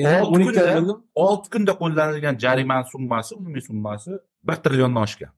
Olti 1.27 1.51
kunda 1.55 1.73
qo'llanilgan 1.83 2.35
jarimani 2.45 2.85
summasi 2.93 3.35
umumiy 3.41 3.63
summasi 3.71 4.11
bir 4.49 4.57
trilliondan 4.65 5.03
oshgan 5.09 5.33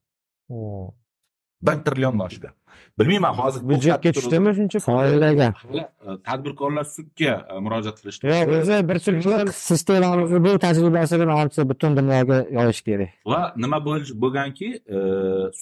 bir 1.62 1.76
trilliondan 1.84 2.26
oshgan 2.26 2.54
bilmayman 2.98 3.34
hozir 3.40 3.68
byudjetga 3.68 4.12
tushdimi 4.12 4.54
shuncha 4.58 4.78
e, 4.78 6.16
tadbirkorlar 6.28 6.84
sudga 6.96 7.34
murojaat 7.64 8.00
qilishdi 8.00 8.32
yo'q 8.32 8.54
o'zi 8.60 8.80
bir 8.88 8.98
sir 9.06 9.14
sistemamizni 9.52 10.44
bu 10.44 10.58
tajribasini 10.66 11.26
manimcha 11.32 11.68
butun 11.70 11.96
dunyoga 11.96 12.38
yoyish 12.58 12.82
kerak 12.88 13.10
va 13.32 13.40
nima 13.56 13.78
bo'lganki 14.24 14.68
e, 14.96 14.98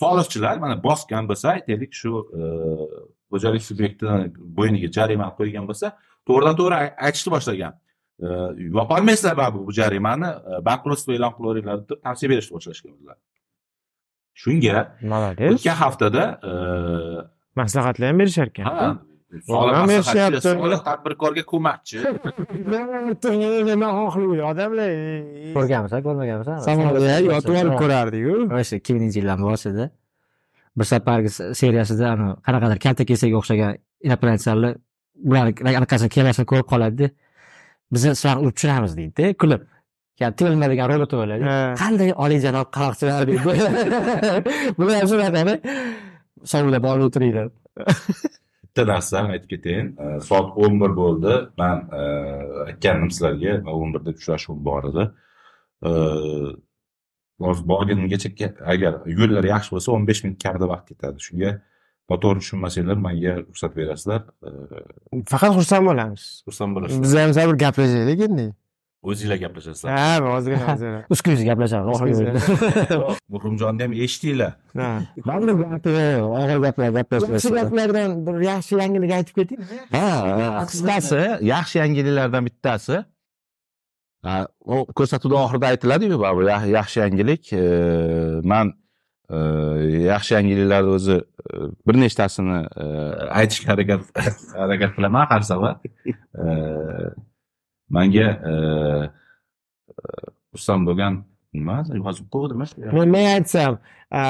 soliqchilar 0.00 0.56
mana 0.64 0.82
bosgan 0.88 1.28
bo'lsa 1.30 1.46
aytaylik 1.56 1.92
shu 2.00 2.12
e, 2.38 2.42
xo'jalik 3.32 3.62
subyektini 3.70 4.32
bo'yniga 4.58 4.88
jarima 4.96 5.28
qo'ygan 5.38 5.64
bo'lsa 5.70 5.86
to'g'ridan 6.28 6.56
to'g'ri 6.60 6.74
ay- 6.82 6.94
aytishni 7.06 7.30
boshlagan. 7.36 7.72
E, 8.24 8.28
yopolmaysizlar 8.78 9.36
baribir 9.40 9.66
bu 9.68 9.72
jarimani 9.80 10.30
bankrotство 10.68 11.12
e'lon 11.16 11.32
qilaveringlar 11.38 11.76
deb 11.80 12.02
tavsiya 12.06 12.28
berishni 12.32 12.54
boshlashgan 12.56 12.92
o'zlari 12.96 13.20
shunga 14.42 14.76
o'tgan 15.50 15.76
haftada 15.82 16.22
maslahatlar 17.60 18.06
ham 18.10 18.18
berishar 18.22 18.48
ekan 18.52 18.68
berishyapti. 19.88 20.40
soliq 20.46 20.82
tadbirkorga 20.88 21.42
ko'makchi. 21.52 21.98
Nima 23.70 23.88
xohlovdi 23.98 24.42
odamlar 24.50 24.90
ko'rganmisan 25.56 26.00
ko'rmaganmisan 26.06 26.56
samolyotda 26.68 27.16
yotib 27.30 27.54
olib 27.62 27.76
ko'rardiku. 27.82 28.34
O'sha 28.60 28.80
ikki 28.80 28.96
minginchi 28.96 29.18
yillarni 29.20 29.46
boshida 29.50 29.84
bir 30.78 30.86
safargi 30.92 31.30
seriyasida 31.60 32.04
ani 32.14 32.26
qanaqadir 32.46 32.78
kalta 32.86 33.02
kesaga 33.10 33.36
o'xshagan 33.40 33.72
inopolitsenlar 34.06 34.72
bularni 35.28 35.76
anaqasini 35.80 36.10
kemasini 36.16 36.46
ko'rib 36.52 36.68
qoladida. 36.72 37.10
Bizni 37.92 38.10
sizlarni 38.18 38.40
urib 38.46 38.56
tushiramiz 38.58 38.92
deydida 38.98 39.34
kulib 39.42 39.62
tilma 40.18 40.68
degan 40.72 40.88
robot 40.92 41.12
bo'ladi 41.20 41.56
qanday 41.82 42.10
oliyjanob 42.24 42.68
qaroqchilar 42.76 43.26
deydi. 43.28 43.42
Bular 44.78 44.96
ham 45.00 45.08
shunaqani 45.12 45.54
sovulab 46.52 46.84
olib 46.92 47.08
o'tiringlar 47.08 47.46
bitta 48.74 48.86
narsa 48.92 49.24
aytib 49.34 49.48
ketayin 49.54 49.86
soat 50.28 50.56
o'n 50.62 50.80
bir 50.82 50.96
bo'ldi. 51.00 51.34
Man 51.58 51.78
e, 52.00 52.02
aytgandim 52.68 53.10
sizlarga 53.16 53.52
o'n 53.72 53.94
birda 53.94 54.10
uchrashuv 54.18 54.56
bor 54.68 54.88
edi. 54.90 55.04
Hozir 57.44 57.68
borgunimgacha 57.68 58.30
agar 58.72 58.94
yo'llar 59.18 59.44
yaxshi 59.54 59.74
bo'lsa 59.74 59.94
o'n 59.96 60.06
besh 60.10 60.24
minut 60.24 60.42
kamida 60.44 60.66
vaqt 60.72 60.86
ketadi. 60.90 61.18
Shunga 61.26 61.50
noto'g'ri 62.10 62.42
tushunmasanglar 62.42 62.98
manga 63.06 63.32
ruxsat 63.42 63.72
berasizlar. 63.78 64.20
Faqat 65.32 65.52
xursand 65.58 65.90
bo'lamiz. 65.90 66.22
xursand 66.46 66.76
bo'lasizlar. 66.76 67.02
Biz 67.06 67.16
ham 67.22 67.32
sabr 67.38 67.54
gaplashaylik 67.64 68.20
endi 68.28 68.46
o'zinglar 69.10 69.38
gaplashasizlar 69.44 69.90
ha 69.98 70.34
ozgina 70.36 70.66
ozgina 70.74 71.00
uskuyuz 71.14 71.42
gaplashamiz 71.50 71.88
oxirgi 71.94 72.24
muhrimjonni 73.34 73.82
ham 73.86 73.92
eshitdinglar 74.04 74.52
Ha. 74.80 74.90
og'ir 75.30 76.58
gaplar 76.66 76.88
yaxshi 76.90 76.98
gaplashib 76.98 77.54
gaplardan 77.60 78.10
bir 78.26 78.36
yaxshi 78.50 78.72
yangilik 78.82 79.10
aytib 79.18 79.34
keting 79.40 79.60
ha 79.96 80.06
qisqasi 80.70 81.20
yaxshi 81.54 81.76
yangiliklardan 81.82 82.42
bittasi. 82.48 82.96
Ko'rsatuvda 84.98 85.36
oxirida 85.44 85.66
aytiladiyu 85.72 86.16
baribir 86.24 86.46
ya- 86.52 86.70
yaxshi 86.78 86.98
yangilik. 87.04 87.42
Man 88.52 88.66
e, 89.34 89.36
yaxshi 90.12 90.32
yangiliklarni 90.38 90.90
o'zi 90.96 91.16
e, 91.50 91.54
bir 91.86 91.94
nechtasini 92.04 92.58
e, 92.82 92.84
aytishga 93.40 93.68
harakat 93.72 94.00
harakat 94.62 94.90
qilaman 94.96 95.24
har 95.32 95.42
safar 95.50 95.74
manga 97.96 98.28
e, 98.50 98.52
e, 99.90 99.94
xursand 100.52 100.88
bo'lgan 100.88 101.22
nima? 101.54 101.76
Yozib 102.00 102.26
qo'ydim 102.34 102.64
men 102.64 103.08
men 103.14 103.26
aytsam 103.34 103.78
a, 104.10 104.22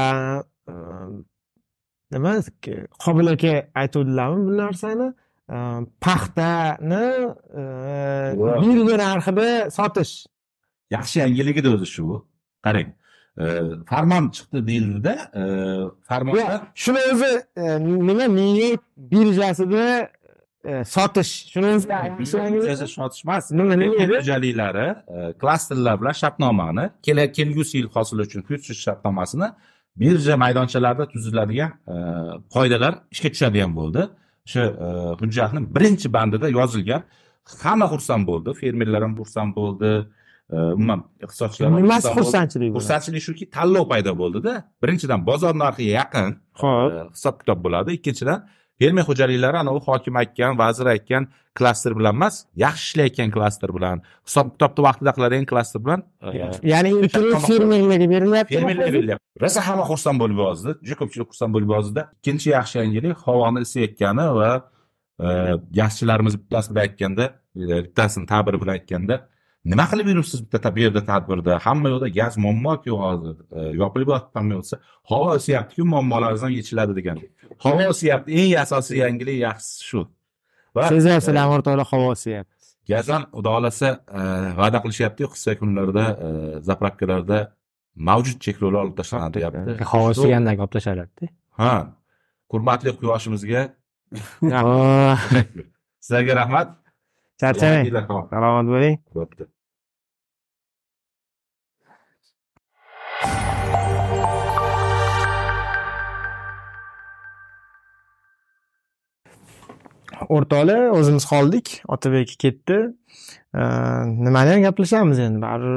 nima? 2.15 2.33
Qobil 3.05 3.33
aka 3.35 3.55
aytuvdilarmi 3.83 4.43
bu 4.49 4.57
narsani? 4.63 5.09
Paxtani 6.01 7.07
birja 8.63 8.97
narxida 9.05 9.49
sotish. 9.77 10.15
Yaxshi 10.95 11.19
yangilik 11.21 11.57
edi 11.61 11.69
o'zi 11.77 11.87
shu. 11.95 12.05
Qarang 12.65 12.89
e, 13.43 13.45
farmon 13.91 14.25
chiqdi 14.37 14.67
deyildida 14.69 15.15
e, 15.41 15.43
farmonda 16.09 16.61
shuni 16.75 17.03
o'zi 17.13 17.33
e, 17.57 17.65
nima? 18.09 18.27
Niyat 18.39 18.83
birjasida 18.97 19.85
e, 20.03 20.24
sotish. 20.85 21.33
Biznesi 22.19 22.87
sotish 22.89 23.25
emas 23.25 23.51
Nima, 23.51 23.75
nima 23.77 23.95
edi? 24.05 24.13
xo'jaliklari 24.13 24.89
e, 24.91 25.33
klasterlar 25.41 26.01
bilan 26.01 26.17
shartnomani 26.23 26.91
kelgusi 27.37 27.79
yil 27.79 27.89
hosili 27.95 28.23
uchun 28.29 28.43
kutish 28.49 28.81
shartnomasini 28.87 29.49
birja 29.97 30.37
maydonchalarida 30.37 31.09
tuziladigan 31.09 31.71
e, 31.93 31.95
qoidalar 32.55 32.95
ishga 33.15 33.29
tushadigan 33.35 33.77
bo'ldi. 33.81 34.09
O'sha 34.47 34.65
e, 34.87 34.89
hujjatni 35.21 35.61
birinchi 35.77 36.13
bandida 36.17 36.49
yozilgan 36.59 37.03
hamma 37.63 37.87
xursand 37.93 38.25
bo'ldi 38.31 38.55
fermerlar 38.61 39.03
ham 39.07 39.15
xursand 39.21 39.57
bo'ldi 39.61 39.91
e, 40.53 40.57
umuman 40.77 41.01
iqtisodchilar 41.25 41.77
nimasi 41.77 42.09
xursandchilik 42.19 42.75
xursandchilik 42.77 43.23
shuki 43.29 43.45
tanlov 43.57 43.89
paydo 43.93 44.13
bo'ldida. 44.23 44.53
Birinchidan 44.83 45.21
bozor 45.31 45.55
narxiga 45.65 45.93
yaqin 46.01 46.29
ho'p 46.61 46.93
e, 46.93 47.01
hisob 47.15 47.35
kitob 47.41 47.59
bo'ladi. 47.67 47.91
Ikkinchidan 47.99 48.39
fermer 48.81 49.05
xo'jaliklari 49.09 49.61
anavi 49.63 49.81
hokim 49.89 50.17
aytgan 50.23 50.59
vazir 50.63 50.87
aytgan 50.95 51.29
klaster 51.59 51.93
bilan 51.99 52.15
emas 52.19 52.35
yaxshi 52.65 52.85
ishlayotgan 52.89 53.31
klaster 53.37 53.71
bilan 53.77 54.03
hisob 54.27 54.47
kitobni 54.55 54.83
vaqtida 54.89 55.13
qiladigan 55.17 55.47
klaster 55.53 55.81
bilan 55.85 56.01
e, 56.23 56.31
ya'ni 56.73 56.91
fermerlarga 57.15 58.09
berilyapti 58.15 58.55
fermerlarga 58.57 58.93
berilyapti 58.97 59.25
rosa 59.45 59.61
hamma 59.69 59.85
xursand 59.91 60.21
bo'lib 60.23 60.39
yozdi. 60.47 60.77
Juda 60.87 60.99
ko'pchilik 61.01 61.29
xursand 61.33 61.55
bo'lib 61.57 61.71
yozdida. 61.77 62.03
Ikkinchi 62.21 62.51
yaxshi 62.57 62.79
yangilik 62.83 63.23
havoni 63.27 63.65
isiyotgani 63.67 64.27
va 64.39 64.51
e, 65.25 65.29
gazchilarimiz 65.79 66.35
bittasi 66.43 66.75
bilan 66.75 66.83
aytganda 66.89 67.25
bittasini 67.87 68.27
ta'biri 68.33 68.61
bilan 68.63 68.75
aytganda 68.79 69.17
nima 69.71 69.85
qilib 69.91 70.07
yuribsiz 70.13 70.39
bitta 70.45 70.59
ta- 70.65 70.73
bu 70.77 70.81
yerda 70.85 71.03
tadbirda? 71.11 71.53
Hamma 71.67 71.89
yoqda 71.93 72.09
gaz 72.19 72.35
muammoku 72.45 72.99
hozir. 73.05 73.37
E, 73.59 73.61
yopilib 73.81 74.09
yotib 74.15 74.35
hamma 74.39 74.53
yoqsa 74.59 74.75
havo 75.11 75.29
isiyaptiku 75.41 75.85
muammolaringiz 75.93 76.43
ham 76.47 76.53
yechiladi 76.61 76.93
degan. 76.99 77.17
Havo 77.65 77.87
isiyapti 77.95 78.31
eng 78.43 78.53
asosiy 78.65 78.99
yangilik 79.05 79.39
yaxshisi 79.47 79.83
shu. 79.91 80.01
Va 80.77 80.89
sezyapsizlar 80.93 81.47
o'rtoqlar 81.55 81.87
havosi 81.93 82.31
gaz 82.91 83.09
ham 83.15 83.23
xudo 83.37 83.51
xohlasa 83.57 83.89
e, 84.19 84.21
va'da 84.61 84.79
qilishyaptiku 84.85 85.29
qishki 85.35 85.55
kunlarda 85.61 86.05
e, 86.27 86.29
zapravkalarda 86.69 87.39
mavjud 88.09 88.39
cheklovlar 88.45 88.81
olib 88.85 88.97
tashlanadi 89.01 89.35
deyapti 89.41 89.91
havo 89.93 90.11
isigandan 90.15 90.61
olib 90.65 90.73
tashlaladida 90.77 91.33
ha. 91.61 91.73
Hurmatli 92.53 92.91
quyoshimizga. 93.01 93.63
Sizlarga 96.05 96.33
rahmat. 96.41 96.69
Charchamang 97.41 98.29
salomat 98.33 98.67
bo'ling. 98.75 98.97
Bo'pti 99.17 99.45
o'rtoqlar 110.35 110.81
o'zimiz 110.99 111.25
qoldik 111.33 111.67
otabek 111.95 112.29
ketdi 112.45 112.79
nimani 114.27 114.51
ham 114.55 114.63
gaplashamiz 114.69 115.19
endi 115.27 115.39
baribir 115.47 115.77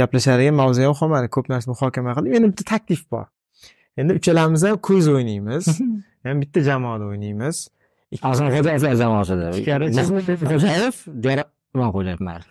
gaplashadigan 0.00 0.54
mavzu 0.62 0.80
ham 0.86 0.94
qolmadi 1.00 1.28
ko'p 1.36 1.46
narsa 1.52 1.66
muhokama 1.74 2.10
qildik 2.16 2.32
endi 2.38 2.48
bitta 2.52 2.64
taklif 2.72 3.02
bor 3.12 3.26
endi 4.00 4.12
uchalamiz 4.20 4.62
ham 4.68 4.76
ko'z 4.88 5.04
o'ynaymiz 5.14 5.64
ham 6.26 6.36
bitta 6.42 6.60
jamoada 6.70 7.04
o'ynaymiz 7.10 7.56
jamoasida 9.02 9.44
xo'jayev 10.50 10.94
mari 12.28 12.46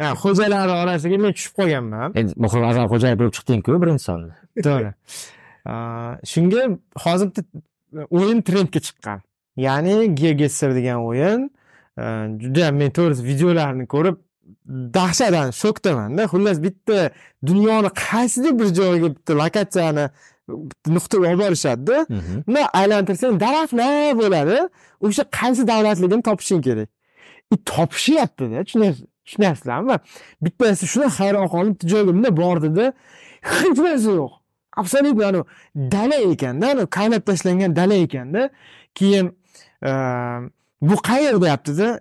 Ha, 0.00 0.08
xo'jalari 0.22 0.72
orasiga 0.82 1.16
men 1.24 1.32
tushib 1.36 1.52
qolganman 1.58 2.14
endi 2.20 2.32
muhim 2.44 2.62
hasan 2.68 2.86
xo'jayev 2.92 3.16
bo'lib 3.20 3.34
chiqding-ku 3.36 3.70
birinchi 3.82 4.04
sonda 4.08 4.32
to'g'ri 4.66 4.90
shunga 6.32 6.62
hozir 7.04 7.26
bitta 7.30 7.42
o'yin 8.18 8.38
trendga 8.48 8.80
chiqqan 8.86 9.18
ya'ni 9.66 10.14
geogesser 10.20 10.70
degan 10.78 11.00
o'yin 11.10 11.50
Ee, 11.98 12.02
juda 12.42 12.72
men 12.72 12.90
to'g'risi 12.96 13.22
videolarini 13.30 13.86
ko'rib 13.94 14.16
dahshatdan 14.96 15.50
shokdamanda 15.62 16.22
xullas 16.32 16.58
bitta 16.66 17.10
dunyoni 17.46 17.90
qaysidir 18.04 18.52
bir 18.60 18.68
joyiga 18.78 19.08
bitta 19.16 19.32
lokatsiyani 19.42 20.04
nuqtaga 20.96 21.24
olib 21.30 21.40
borishadida 21.44 21.96
bundan 22.46 22.66
aylantirsang 22.80 23.34
daraxtlar 23.44 24.18
bo'ladi. 24.22 24.56
O'sha 25.06 25.24
qaysi 25.38 25.62
davlatligini 25.72 26.22
topishing 26.28 26.62
kerak. 26.68 26.88
И 27.54 27.56
topishyaptida 27.72 28.58
tushunayapsiz- 28.66 29.06
tushunyapsizlarmi 29.24 29.96
bittasi 30.44 30.84
shunday 30.92 31.10
hayron 31.18 31.46
qolib 31.54 31.72
bitta 31.74 31.86
joyga 31.92 32.10
bunday 32.16 32.32
bordida 32.42 32.86
hech 33.50 33.78
narsa 33.86 34.10
yo'q. 34.20 34.32
Absolyutно 34.80 35.24
anavi 35.30 35.44
dala 35.94 36.16
ekanda 36.32 36.64
anavi 36.72 36.88
qaynab 36.98 37.22
tashlangan 37.28 37.70
dala 37.80 37.94
ekanda 38.06 38.42
keyin 38.98 39.26
e, 39.28 39.32
bu 40.80 40.96
qayer 41.08 41.42
deyaptida 41.42 42.00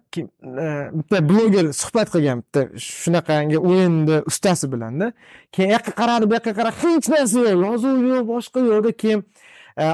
bitta 0.97 1.29
bloger 1.29 1.73
suhbat 1.73 2.07
qilgan 2.13 2.43
bitta 2.43 2.61
shunaqangi 2.77 3.57
o'yinni 3.69 4.17
ustasi 4.31 4.71
bilanda 4.71 5.11
keyin 5.51 5.69
u 5.69 5.73
yoqqa 5.77 5.91
qaradi 6.01 6.29
bu 6.29 6.33
yoqqa 6.37 6.53
qaradi 6.59 6.75
hech 6.83 7.07
narsa 7.13 7.39
yo'q 7.47 7.63
yozuv 7.67 7.97
yo'q 8.11 8.25
boshqa 8.33 8.59
yo'q 8.71 8.91
keyin 9.03 9.21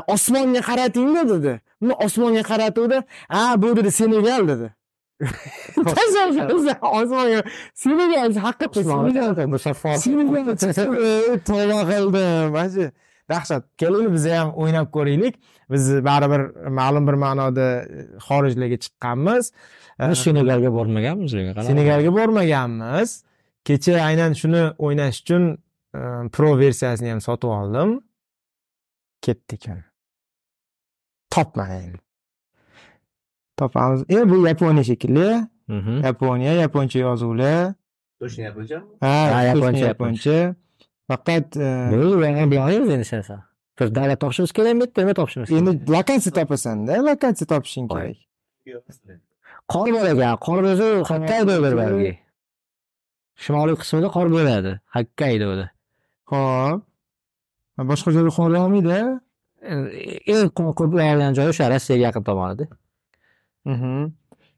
osmonga 0.07 0.61
qaratingda 0.61 1.29
dedi. 1.29 1.61
Osmonga 2.05 2.43
qaratuvdi. 2.43 3.03
Ha 3.29 3.61
bu 3.61 3.77
dedi 3.77 3.91
senegal 3.91 4.47
dedi. 4.47 4.73
Osmonga 5.77 7.43
senegal 7.73 8.35
haqiqatda 8.45 8.83
senegal. 8.83 9.47
musaffo 9.47 9.97
Senegal. 9.97 10.45
Tavba 11.47 11.81
qildim 11.91 12.93
dahshat 13.29 13.63
keling 13.77 14.07
biz 14.13 14.25
ham 14.25 14.53
o'ynab 14.61 14.87
ko'raylik. 14.95 15.35
Biz 15.71 15.83
baribir 16.05 16.41
ma'lum 16.79 17.07
bir 17.07 17.17
ma'noda 17.25 17.67
xorijlarga 18.27 18.77
chiqqanmiz. 18.83 19.51
Biz 19.99 20.17
senegalga 20.25 20.71
bormaganmiz 20.77 21.31
senegalga 21.69 22.11
bormaganmiz. 22.19 23.23
Kecha 23.67 23.93
aynan 24.09 24.33
shuni 24.41 24.63
o'ynash 24.85 25.21
uchun 25.23 25.43
e, 25.97 25.99
pro 26.35 26.49
versiyasini 26.59 27.09
ham 27.13 27.21
sotib 27.27 27.49
oldim. 27.59 27.89
Ketdik 29.21 29.63
topman 31.33 31.71
endi 31.71 31.99
topamiz. 33.57 33.99
E 34.09 34.29
bu 34.29 34.47
yaponiya 34.47 34.83
shekilli. 34.83 35.29
Mhm. 35.67 36.03
yaponiya 36.03 36.53
yaponcha 36.53 36.99
yozuvlar 36.99 37.73
точно 38.19 38.41
yaponcha 38.43 38.77
ha 39.01 39.13
Ha, 39.33 39.43
yaponcha 39.43 39.85
yaponcha, 39.85 39.85
yaponcha 39.87 40.55
faqat 41.09 41.57
e, 41.57 41.67
bilmaymiz 41.91 43.11
biz 43.79 43.95
davlat 43.95 44.19
topishimiz 44.23 44.51
kerakmi 44.57 44.85
nima 44.97 45.13
topishimiz 45.19 45.49
kerak 45.49 45.61
endi 45.61 45.91
lokatsiya 45.95 46.33
topasanda 46.39 46.93
lokatsiya 47.09 47.47
topishing 47.53 47.87
kerak 47.91 48.17
qor 49.73 49.87
bor 49.95 50.05
ekan 50.13 50.37
qor 50.47 50.63
o'zi 50.71 50.87
hokkaydoda 51.11 51.71
balki 51.81 52.11
shimoliy 53.43 53.75
qismida 53.81 54.09
qor 54.15 54.27
bo'ladi 54.35 54.71
hokkaydoda 54.95 55.65
ho'p. 56.31 56.81
Boshqa 57.91 58.09
joyda 58.15 58.31
qor 58.37 58.49
yog'maydi 58.55 58.99
eng 60.33 60.51
ko'p 60.57 60.79
yog'gan 61.01 61.37
joyi 61.37 61.51
o'sha 61.53 61.69
rossiyaga 61.73 62.03
yaqin 62.07 62.23
tomonida 62.29 62.65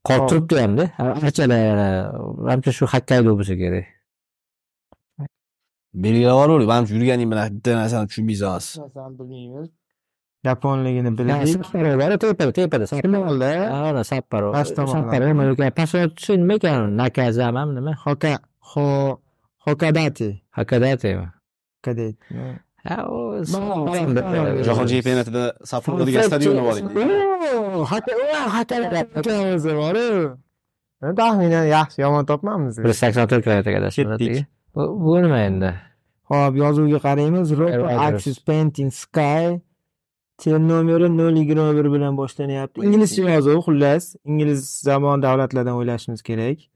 qor 0.08 0.20
turibdi 0.30 0.60
hamda 0.64 0.86
archalar 1.28 1.80
manimcha 2.48 2.72
shu 2.78 2.86
hokkaydo 2.94 3.34
bo'lsa 3.40 3.56
kerak 3.62 3.97
belgilab 6.04 6.36
yuboravering 6.38 6.70
manimcha 6.72 6.94
yurganing 6.98 7.30
bilan 7.32 7.46
bitta 7.56 7.72
narsani 7.80 8.06
tushunmaysiz 8.10 8.44
narsani 8.54 9.14
bilmaymiz 9.20 9.68
yaponligini 10.48 11.12
bor 11.20 12.52
tepada 12.58 12.86
shimolda 12.92 14.04
sapporo 14.12 14.48
sapporo 14.94 15.26
nima 15.32 15.44
ekan 15.54 15.72
pastroqchi 15.80 16.32
nima 16.42 16.54
ekan 16.60 16.78
nakazamami 17.00 17.72
nima 17.78 17.92
hoka 18.06 18.32
ho 18.70 18.86
hokadati. 19.66 20.30
Hakadatemi 20.58 21.26
Hokadate. 21.78 22.16
ha 22.88 22.96
u 23.16 23.20
Ba- 23.54 24.64
jahon 24.68 24.86
chempionatida 24.92 25.44
sapporo 25.72 26.04
degan 26.08 26.24
stadionga 26.30 26.62
boring 26.68 26.88
Oo, 26.98 27.84
haka- 27.92 28.18
o, 28.24 28.40
hokadate 28.56 29.00
ikkamizni 29.20 29.74
boru 29.82 30.08
taxminan 31.20 31.66
yaxshi 31.76 31.98
yomon 32.06 32.24
topmamiz 32.32 32.76
bir 32.86 32.94
sakson 33.02 33.26
to'rt 33.30 33.44
kilometr 33.46 33.72
adashib 33.82 34.08
Nima 34.78 35.40
endi 35.50 35.74
Hop, 36.30 36.56
yozuvga 36.60 37.00
qaraymiz. 37.08 37.52
Axis 38.08 38.38
Painting 38.48 38.92
Sky. 38.92 39.60
Tel 40.38 40.60
nomeri 40.60 41.08
021 41.10 41.94
bilan 41.94 42.18
boshlanyapti. 42.18 42.82
Inglizcha 42.86 43.30
yozuv, 43.36 43.62
xullas. 43.68 44.16
Ingliz 44.26 44.60
zamon 44.88 45.24
davlatlardan 45.24 45.80
o'ylashimiz 45.80 46.22
kerak. 46.22 46.68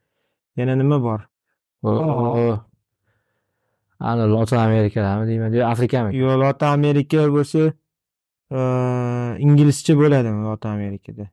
Yana 0.57 0.75
nima 0.81 0.97
bor? 1.03 1.19
Ana 3.99 4.25
lotin 4.33 4.57
amerikadami 4.57 5.27
deyman 5.27 5.53
yo 5.53 5.67
afrikami 5.67 6.17
Yo, 6.17 6.39
Lotin 6.39 6.65
Amerika 6.65 7.27
bo'lsa, 7.35 7.59
e, 8.57 8.59
inglizcha 9.45 9.93
bo'ladimi 10.01 10.41
Lotin 10.47 10.69
Amerikada? 10.69 11.29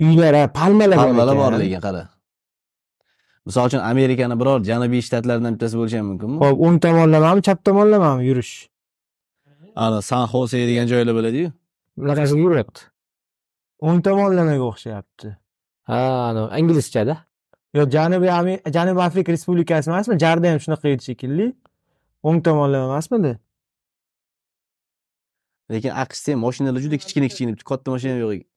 Uylar, 0.00 0.52
palmalar 0.52 0.96
bor 0.98 1.04
palmalar 1.04 1.34
ekan. 1.34 1.42
bor 1.42 1.52
lekin 1.62 1.80
qara 1.86 2.02
misol 3.50 3.66
uchun 3.70 3.82
amerikani 3.92 4.34
biror 4.40 4.58
janubiy 4.70 5.02
shtatlaridan 5.06 5.52
bittasi 5.54 5.74
bo'lishi 5.80 5.96
ham 6.00 6.06
mumkinmi? 6.10 6.36
Hop, 6.44 6.56
o'ng 6.66 6.78
tomonlamami, 6.84 7.40
chap 7.46 7.58
tomonlamami 7.68 8.22
yurish? 8.30 8.52
ana 9.84 9.98
san 10.10 10.24
xose 10.32 10.56
degan 10.70 10.86
joylar 10.92 11.14
bo'ladiyu. 11.18 11.48
Bunaqasiga 11.98 12.40
yuryapti 12.46 12.80
o'ng 13.86 14.00
tomonlamaga 14.06 14.64
o'xshayapti. 14.70 15.28
Ha 15.90 16.00
anavi 16.30 16.48
inglizchada? 16.60 17.14
Yo 17.76 17.82
janubiy 17.96 18.30
Ame- 18.38 18.60
janubiy 18.76 19.04
afrika 19.08 19.32
respublikasi 19.32 19.90
emasmi? 19.90 20.18
Jarda 20.24 20.46
ham 20.52 20.58
shunaqa 20.64 20.86
edi 20.94 21.02
shekilli. 21.08 21.46
O'ng 22.28 22.38
tomonlama 22.46 22.86
emasmidi? 22.92 23.32
Lekin 25.72 25.92
aqshda 26.02 26.32
ham 26.32 26.40
mashinalar 26.46 26.80
juda 26.84 26.96
kichkina 27.02 27.26
kichkina 27.30 27.50
bitta 27.54 27.64
katta 27.70 27.88
mashina 27.94 28.16
yo'q 28.24 28.32
ekan 28.36 28.48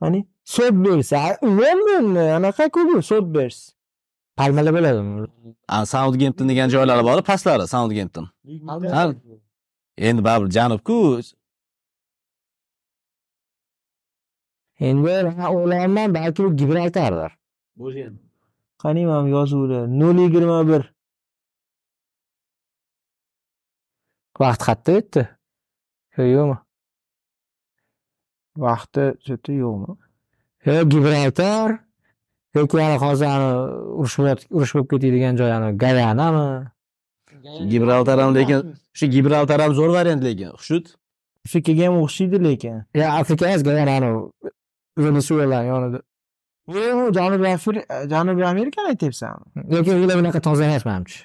qani? 0.00 0.20
Sotbers 0.56 1.12
london 1.60 2.06
anaqa-ku 2.38 2.80
bu? 2.88 2.96
Sotbers 3.10 3.58
palmalar 4.38 4.72
bo'ladimi 4.76 5.26
A, 5.68 5.86
Southampton 5.92 6.48
degan 6.50 6.68
joylari 6.74 7.02
bor 7.08 7.22
pastlari 7.30 7.64
Southampton. 7.74 8.26
Ha 8.96 9.02
endi 10.08 10.20
baribir 10.28 10.50
janubku 10.56 10.96
endi 14.88 15.00
man 15.38 15.48
o'ylayapman 15.54 16.08
balki 16.16 16.40
bu 16.44 16.50
gibraltardir. 16.60 17.32
Qani 18.82 19.02
mana 19.10 19.22
bu 19.24 19.28
yozuvlar 19.36 19.82
nol 20.00 20.16
yigirma 20.24 20.58
bir. 20.70 20.82
Vaqt 24.40 24.62
qayerda 24.66 24.92
o'tdi. 24.98 25.22
Yo 26.16 26.24
yo'qmi? 26.36 26.58
Vaqti 28.64 29.04
yo'qmi? 29.64 29.90
Yo 30.66 30.74
gibraltar 30.92 31.68
yoki 32.54 32.82
ana 32.82 32.96
hozir 33.04 33.26
ani 33.34 33.48
urush 34.00 34.18
urush 34.56 34.72
bo'lib 34.74 34.88
ketadigan 34.90 35.36
joy 35.40 35.52
ani 35.56 35.78
gayanami? 35.78 36.46
Gibraltar 37.70 38.18
ham 38.20 38.34
lekin 38.34 38.74
shu 38.98 39.06
gibraltar 39.06 39.60
ham 39.60 39.72
zo'r 39.78 39.90
variant 39.96 40.22
lekin 40.28 40.50
xushud 40.60 40.84
afrikaga 41.46 41.82
ham 41.86 41.94
o'xshaydi 42.04 42.38
lekin. 42.48 42.76
Yo 42.94 43.04
afrika 43.20 43.44
emas 43.50 43.62
gayana 43.68 43.92
ani 43.98 44.08
venesuela 45.04 45.58
yonida 45.70 45.98
janubiy 47.18 47.82
janubiy 48.12 48.46
amerikani 48.54 48.88
aytyapsanmi 48.92 49.46
lekin 49.74 49.94
ular 50.04 50.16
bunaqa 50.20 50.40
toza 50.46 50.64
emas 50.64 50.84
manimcha. 50.90 51.20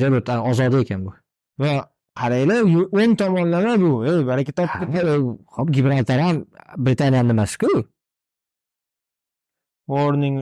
Juda 0.00 0.34
ozod 0.50 0.74
ekan 0.82 1.00
bu. 1.06 1.12
Va 1.60 1.72
qaranglar 2.20 2.60
o'ng 2.98 3.14
tomonlama 3.20 3.74
bu 3.84 3.90
ey 4.10 4.18
baraka 4.30 4.52
topib 4.58 4.92
hop 5.56 5.68
gibraltar 5.76 6.18
ham 6.24 6.36
britaniyani 6.86 7.28
nimasiku 7.28 7.70
warning 9.92 10.36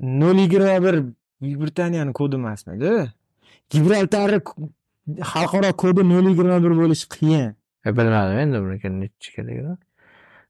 nol 0.00 0.36
yigirma 0.44 0.82
bir 0.82 1.04
buyuk 1.40 1.62
britaniyani 1.62 2.12
kodi 2.12 2.36
emasmidi? 2.36 3.12
Gibraltarni 3.70 4.38
xalqaro 5.32 5.72
kodi 5.82 6.08
nol 6.08 6.28
yigirma 6.30 6.62
bir 6.64 6.76
bo'lishi 6.82 7.08
qiyin. 7.16 7.54
E, 7.86 7.96
bilmadim 7.96 8.38
endi 8.38 8.60
buniki 8.64 8.88
nechi 9.00 9.32
kerakligini 9.34 9.76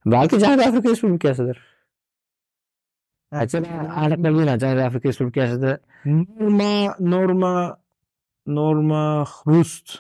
balki 0.07 0.41
janubiy 0.41 0.67
afrika 0.67 0.89
respublikasidir. 0.89 1.59
Aytsa 3.33 3.59
aniq 4.03 4.19
bilmayman 4.25 4.59
janubiy 4.59 4.85
afrika 4.85 5.09
respublikasida 5.09 5.79
norma 6.05 6.95
norma 7.01 7.53
norma 8.47 9.25
xrust 9.25 9.99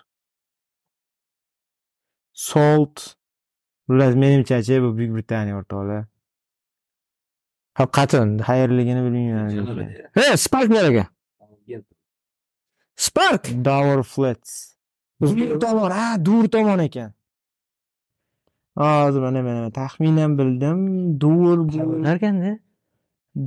salt 2.33 3.17
bular 3.89 4.13
menimchachi 4.13 4.83
bu 4.83 4.97
buyuk 4.97 5.15
britaniya 5.17 5.59
o'rtoqlar 5.61 6.05
hop 7.79 7.91
qatin 7.99 8.29
qayerligini 8.49 9.01
bilmayman 9.07 9.49
he 10.17 10.27
spark 10.45 10.69
bor 10.75 10.85
ekan 10.91 11.09
spark 13.07 13.43
Dower 13.69 14.03
Flats. 14.03 14.75
Dur 15.21 15.59
tomon, 15.61 15.91
ha, 15.91 16.17
dur 16.27 16.45
tomon 16.55 16.79
ekan. 16.79 17.11
Hozir 18.77 19.21
mana 19.21 19.43
mana 19.43 19.71
taxminan 19.71 20.39
bildim. 20.39 20.79
Dur 21.21 21.59
bu, 21.69 22.03
narkanda 22.03 22.53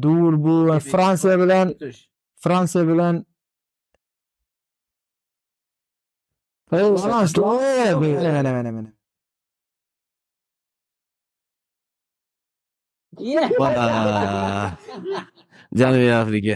dur 0.03 0.33
bu 0.43 0.79
Fransiya 0.79 1.35
bilan 1.39 1.67
Fransiya 2.43 2.83
bilan 2.87 3.15
mana 6.71 8.51
mana 8.57 8.71
mana 8.71 8.89
mana. 13.19 13.57
Va- 13.59 14.77
janubiy 15.79 16.11
afrika. 16.21 16.55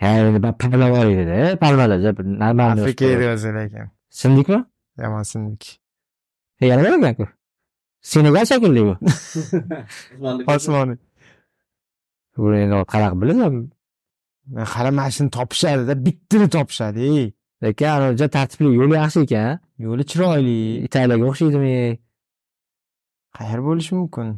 Ha 0.00 0.08
endi 0.18 0.38
ba- 0.44 0.56
palma 0.60 0.86
bor 0.94 1.06
edida 1.12 1.56
palmalar 1.62 1.98
normalniy 2.42 2.82
Afrika 2.84 3.04
edi 3.14 3.26
o'zi 3.34 3.50
lekin. 3.58 3.86
sindikmi 4.20 4.60
Yomon 5.02 5.24
sindik. 5.30 5.62
Yana 6.60 6.82
nima 6.82 6.96
ekanku 7.12 7.26
senegal 8.10 8.44
shekilli 8.50 8.82
bu. 8.88 8.94
Osmoniy. 10.54 10.98
buni 12.36 12.56
endi 12.64 12.74
qanaqa 12.92 13.16
bilaman 13.22 13.54
Hali 14.72 14.90
mana 14.98 15.10
shuni 15.16 15.30
topishadi-da, 15.36 15.94
bittani 16.06 16.46
topishadi. 16.56 17.32
lekin 17.62 17.86
anaja 17.96 18.26
tartibli 18.36 18.68
yo'l 18.78 18.92
yaxshi 19.00 19.20
ekan 19.26 19.58
Yo'li 19.84 20.04
chiroyli. 20.10 20.56
italiyaga 20.86 21.24
o'xshaydimi 21.30 21.74
Qayer 23.36 23.60
bo'lishi 23.66 23.94
mumkin? 23.98 24.28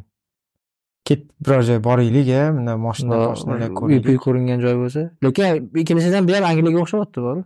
Ket 1.07 1.21
biror 1.43 1.61
joy 1.67 1.79
boraylik-a, 1.87 2.41
bunda 2.55 2.73
mashina 2.87 3.17
mashinalar 3.31 3.69
uy 3.69 3.75
ko'raylik. 3.79 4.19
ko'ringan 4.25 4.59
joy 4.65 4.75
bo'lsa 4.81 5.01
lekin 5.23 5.69
ikkinchisidan 5.81 6.27
bu 6.27 6.33
ham 6.35 6.45
angliyaga 6.51 6.79
o'xshayyapti 6.83 7.19
bor 7.27 7.37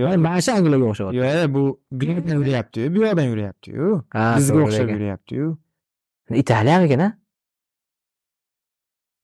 Yo'q, 0.00 0.16
mana 0.26 0.40
shu 0.44 0.50
angliyaga 0.58 0.86
o'xshayyapti 0.90 1.18
yo'q, 1.20 1.52
bu 1.54 1.62
yoqdan 2.10 2.36
yuryapti-yu, 2.40 2.86
bu 2.94 2.98
yoqdan 3.04 3.26
yuryapti-yu. 3.32 3.86
Bizga 4.38 4.58
o'xshab 4.64 4.88
yuryapti-yu. 4.96 5.46
italiyamikan 6.42 7.00
a 7.06 7.08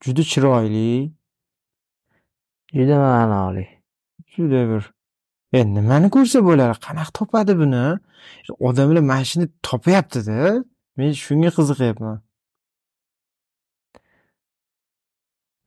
Juda 0.04 0.22
chiroyli, 0.22 1.12
juda 2.74 2.96
ma'noli 2.98 3.66
juda 4.34 4.60
bir 4.70 4.82
E 5.52 5.60
nimani 5.74 6.08
ko'rsa 6.10 6.40
bo'ladi? 6.48 6.78
Qanaqa 6.86 7.12
topadi 7.18 7.52
buni? 7.62 7.84
Odamlar 8.68 9.02
mana 9.10 9.24
shuni 9.30 9.46
topyapti-da. 9.68 10.64
Men 10.96 11.12
shunga 11.24 11.50
qiziqyapman. 11.56 12.18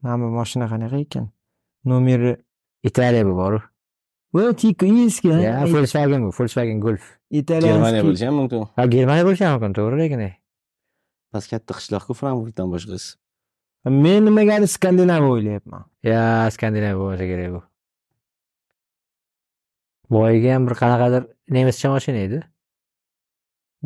Mana 0.02 0.16
bu 0.24 0.28
mashina 0.40 0.66
qanaqa 0.72 0.98
ekan? 1.06 1.26
Nomeri 1.86 2.32
italiya 2.84 3.26
bu 3.26 3.34
boru 3.42 3.60
Voy, 4.34 4.54
tiko 4.56 4.86
eski. 4.86 5.28
ya 5.28 5.64
volkswagen 5.74 6.22
bu 6.26 6.32
volkswagen 6.40 6.80
golf 6.86 7.04
germaniya 7.32 8.04
bo'lishi 8.08 8.26
ham 8.28 8.36
mumkin 8.40 8.60
ha 8.78 8.84
germaniya 8.96 9.26
bo'lishi 9.28 9.44
ham 9.46 9.54
mumkin 9.56 9.74
to'g'ri 9.78 9.96
lekin 10.02 10.22
past 11.32 11.48
katta 11.52 11.72
qishloqku 11.78 12.14
frankfurtdan 12.20 12.68
boshqasi 12.74 13.16
Men 14.04 14.26
nimagadir 14.26 14.68
Skandinaviya 14.76 15.30
o'ylayapman. 15.36 15.82
ya 16.12 16.22
skandinaviya 16.56 16.98
bo'lsa 17.02 17.26
kerak 17.32 17.50
bu 17.56 17.62
boyagi 20.14 20.50
ham 20.54 20.64
bir 20.68 20.76
qanaqadir 20.82 21.24
nemischa 21.56 21.88
mashina 21.96 22.20
edi 22.28 22.40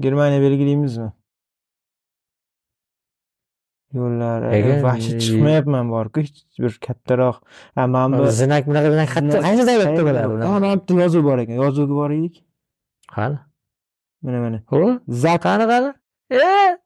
Germaniya 0.03 0.39
belgilaymizmi? 0.45 1.09
Yo'llar, 3.97 4.39
Ega, 4.53 4.73
vahshiy 4.85 5.15
e- 5.17 5.21
chiqmayapman 5.25 5.85
borku, 5.93 6.21
hech 6.21 6.59
bir 6.63 6.73
kattaroq. 6.85 7.37
Ha, 7.75 7.87
mana 7.95 8.19
bu 8.19 8.25
zinak 8.41 8.63
bunaqa 8.69 8.89
bunaqa 8.93 9.11
qayerda 9.15 9.39
qaysi 9.45 9.63
davlatda 9.69 10.01
bo'ladi 10.07 10.27
mana 10.53 10.67
yerda 10.71 10.93
yozuv 11.03 11.21
bor 11.29 11.37
ekan. 11.43 11.55
Yozuvga 11.63 11.95
boraylik. 12.01 12.35
qani? 13.15 13.37
Mana 14.23 14.39
mana. 14.43 14.57
o 14.77 14.79
Zak 15.23 15.39
qani 15.45 15.65
qani? 15.71 15.89
E? 16.43 16.77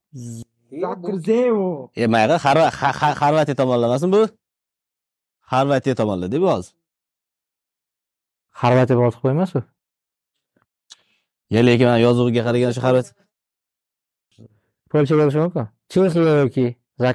Zakrzevo. 0.83 1.69
e 2.01 2.05
Xa- 2.05 3.15
xorvatiya 3.21 3.55
tomonlamasin 3.61 4.09
bu. 4.15 4.21
Xorvatiya 5.51 5.95
tomonlarda 5.99 6.37
bu 6.43 6.47
hozir 6.53 6.73
xorvatiya 8.61 8.97
boltiq 9.01 9.21
qo'ymas 9.25 9.51
bu. 9.55 9.61
Ya 11.53 11.61
lekin 11.67 11.87
man 11.91 11.99
yozuviga 12.05 12.41
qaragan 12.47 12.71
shu 12.75 12.81
xorvatiya 12.85 13.15
polsha 14.91 15.13
bo'lishi 15.19 15.39
mumkin 15.43 15.65
chexiya 15.91 16.33
yoki 16.43 16.65
mana 16.99 17.13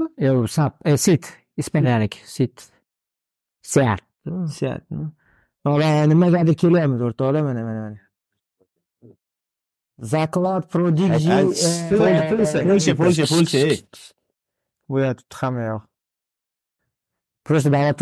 bu? 0.00 0.14
yo 0.18 0.46
sap 0.46 0.86
e 0.86 0.96
sit 0.96 1.32
ispaniyaniki 1.56 2.18
sit 2.30 2.70
seat 3.62 4.00
Seatmi? 4.58 5.10
Mana 5.64 6.06
nimagadir 6.06 6.54
kelyapmiz 6.54 7.00
o'rtoqlar, 7.02 7.42
mana 7.42 7.62
mana 7.64 7.80
mana. 7.80 7.96
Zaklad 10.02 10.70
Prodigy. 10.72 11.12
Ay, 11.12 11.28
ay, 11.28 11.44
eh, 11.44 11.90
Polsha, 11.90 12.64
Polsha, 12.68 12.96
Polsha, 12.96 13.26
Polsha, 13.26 13.58
ey. 13.58 13.82
Bu 14.88 14.98
yerda 15.00 15.22
hamma 15.40 15.60
yoq. 15.60 15.82
просто 17.44 17.72
bo'ldi 17.72 17.94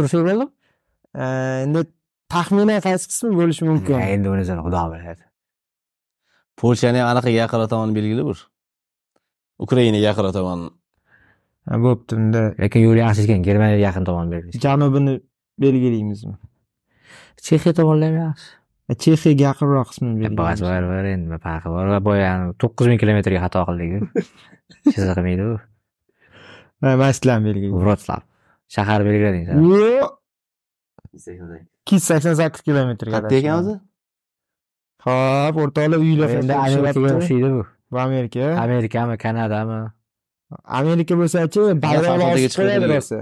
Eh, 1.14 1.62
Endi 1.64 1.80
taxminan 2.28 2.80
qaysi 2.86 3.06
qismi 3.10 3.30
bo'lishi 3.40 3.64
mumkin? 3.70 3.94
endi 4.14 4.28
uni 4.34 4.44
xudo 4.66 4.82
biladi 4.92 5.24
polshani 6.60 6.98
ham 7.00 7.08
anaqa 7.12 7.30
yaqinroq 7.40 7.68
tomoni 7.72 7.92
belgili 7.98 8.22
bir. 8.28 8.38
Ukrainaga 9.64 10.04
yaqinroq 10.10 10.34
tomoni 10.38 10.68
bo'pti, 11.84 12.16
unda 12.20 12.40
lekin 12.62 12.80
yo'l 12.86 12.98
yaxshi 13.04 13.26
ekan 13.26 13.42
germaniyaga 13.48 13.82
yaqin 13.88 14.04
tomon 14.08 14.30
belgisi 14.32 14.60
janubini 14.64 15.14
belgilaymizmi? 15.64 16.36
chexiya 17.46 17.72
tomonlar 17.78 18.10
ham 18.10 18.22
yaxshi 18.30 18.48
chexiyaga 19.04 19.42
yaqinroq 19.48 19.86
qismini 19.90 20.14
belgilaymiz. 20.22 20.62
bor 20.66 20.82
bor 20.92 21.04
endi 21.12 21.24
nima 21.26 21.38
farqi 21.46 21.68
bor. 21.74 21.84
Va 21.94 21.98
boya 22.08 22.30
to'qqiz 22.62 22.86
ming 22.90 23.00
kilometrga 23.02 23.40
xato 23.44 23.60
qildik 23.68 23.90
chiziq 24.92 25.12
qilmaydi 25.18 25.42
u 25.50 25.52
mana 26.82 27.12
sizlarni 27.18 27.44
belgilaymiz. 27.48 27.82
vrotslav 27.84 28.20
shahar 28.76 29.00
belgilading 29.08 29.44
san 29.48 29.56
Yo'q. 29.70 30.10
ikki 31.82 31.94
yuz 31.98 32.04
sakson 32.10 32.34
sakkiz 32.40 32.62
kilometrga 32.68 33.12
qayerda 33.16 33.38
ekan 33.40 33.54
o'zi 33.60 33.74
ho'p 35.06 35.54
o'rtoqlar 35.62 35.98
uylar 36.06 36.28
endi 36.40 36.54
amerikaga 36.54 37.16
o'xshaydi 37.18 37.50
bu. 37.56 37.62
Bu 37.92 37.98
amerika. 37.98 38.44
Amerikami 38.64 39.18
kanadami 39.24 39.80
amerika 40.64 41.14
bo'lsachi 41.20 41.60
bayroq 41.84 42.04
farhodiga 42.10 42.34
osib 42.34 42.50
chiqib 42.52 42.68
qo'yadi 42.68 42.86
rosa 42.94 43.18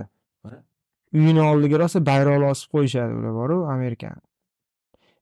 uyini 1.19 1.43
oldiga 1.51 1.77
rosa 1.83 1.99
bayroq 2.11 2.45
osib 2.53 2.69
qo'yishadi 2.75 3.13
ular 3.19 3.33
boru 3.41 3.57
amerikani 3.75 4.23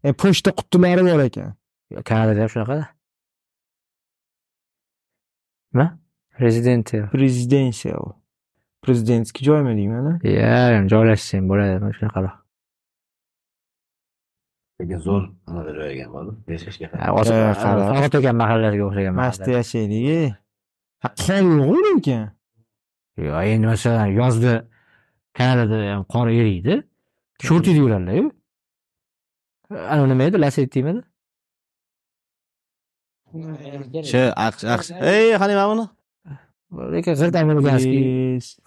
e 0.04 0.12
pochta 0.22 0.50
qutilari 0.58 1.02
bor 1.10 1.20
ekan. 1.28 1.50
Kanadada 2.10 2.40
ham 2.42 2.50
shunaqada 2.54 2.84
nima 5.74 5.86
rezidensiya 6.44 7.04
prezidensial 7.14 8.04
prezidentskiy 8.82 9.44
joymi 9.48 9.72
deymani 9.78 10.12
ya 10.38 10.56
joylashsang 10.92 11.44
bo'ladi 11.50 11.78
mana 11.82 11.94
shunaqaroq 11.98 12.34
lekin 14.80 14.98
zo'r 15.06 15.24
joy 15.78 15.90
ekan 15.94 16.10
bor 16.14 16.24
yashashga 16.52 16.86
qarab. 16.92 18.32
mahallalarga 18.42 18.82
o'xshagan 18.88 19.14
mast 19.22 19.40
mahalla. 19.40 19.56
yashaylik 19.58 20.04
e 20.18 20.20
ha 21.02 21.08
qor 21.24 21.44
yo'q 21.60 21.78
lekin 21.86 22.22
yo 23.26 23.32
endi 23.52 23.66
masalan 23.72 24.08
yozda 24.20 24.54
kanadada 25.38 25.76
ham 25.94 26.02
qor 26.14 26.26
eriydi. 26.40 26.74
Shortida 27.46 27.78
yuradilarku 27.82 28.30
anavi 29.92 30.08
nima 30.12 30.24
edi? 30.28 30.36
Lasettimidi 30.44 31.00
shu 34.10 34.22
aqsh 34.46 34.64
aqsh. 34.74 34.88
ey 35.12 35.26
qani 35.40 35.54
mana 35.60 35.68
buni 35.72 35.86
lekin 36.94 37.14
g'irt 37.20 37.36
amerikanskiy 37.42 38.04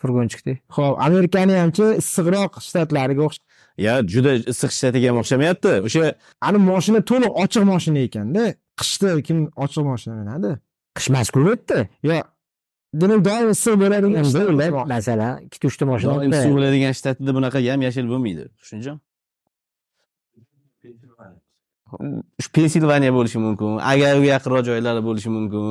furgonchikda. 0.02 0.54
Ho'p 0.76 0.96
amerikani 1.08 1.54
hamchi 1.62 1.86
issiqroq 2.02 2.52
shtatlariga 2.66 3.22
o'xshaydi 3.28 3.49
ya 3.86 3.94
juda 4.14 4.32
issiq 4.52 4.72
ishlatiga 4.76 5.08
ham 5.10 5.18
o'xshamayapti. 5.22 5.72
O'sha 5.88 6.04
ani 6.48 6.58
moshina 6.70 7.00
to'liq 7.10 7.32
ochiq 7.44 7.64
moshina 7.72 8.00
ekanda 8.08 8.44
qishda 8.80 9.10
kim 9.28 9.38
ochiq 9.64 9.84
moshina 9.90 10.14
minadi 10.22 10.52
qish 10.98 11.10
mazkur 11.16 11.42
bu 11.48 11.52
yerda 11.54 11.78
yo 12.08 12.16
demak 13.02 13.22
doim 13.28 13.50
issiq 13.56 13.76
bo'ladigan 13.84 14.24
masalan 14.94 15.34
ikkita 15.46 15.66
uchta 15.72 15.84
mashina 15.92 16.16
doim 16.20 16.32
suv 16.44 16.52
bo'ladigan 16.58 16.94
shtatda 17.00 17.32
bunaqa 17.38 17.60
yam 17.70 17.80
yashil 17.88 18.06
bo'lmaydi 18.12 18.44
tushunchami 18.60 19.00
shu 22.44 22.50
pensilvaniya 22.56 23.12
bo'lishi 23.18 23.40
mumkin 23.46 23.72
agaga 23.92 24.26
yaqinroq 24.34 24.64
joylari 24.70 25.02
bo'lishi 25.08 25.30
mumkin. 25.38 25.64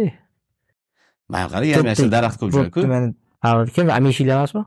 Ey. 0.00 0.08
mana 1.32 1.46
qarang 1.52 1.68
yam 1.74 1.86
yashil 1.92 2.08
daraxt 2.16 2.38
ko'p 2.40 2.50
joyku. 2.56 2.80
Bo'pti, 2.80 2.88
mana 2.94 3.08
Ha, 3.42 3.50
kim 3.74 3.90
amishiylar 3.90 4.36
emasmi 4.38 4.62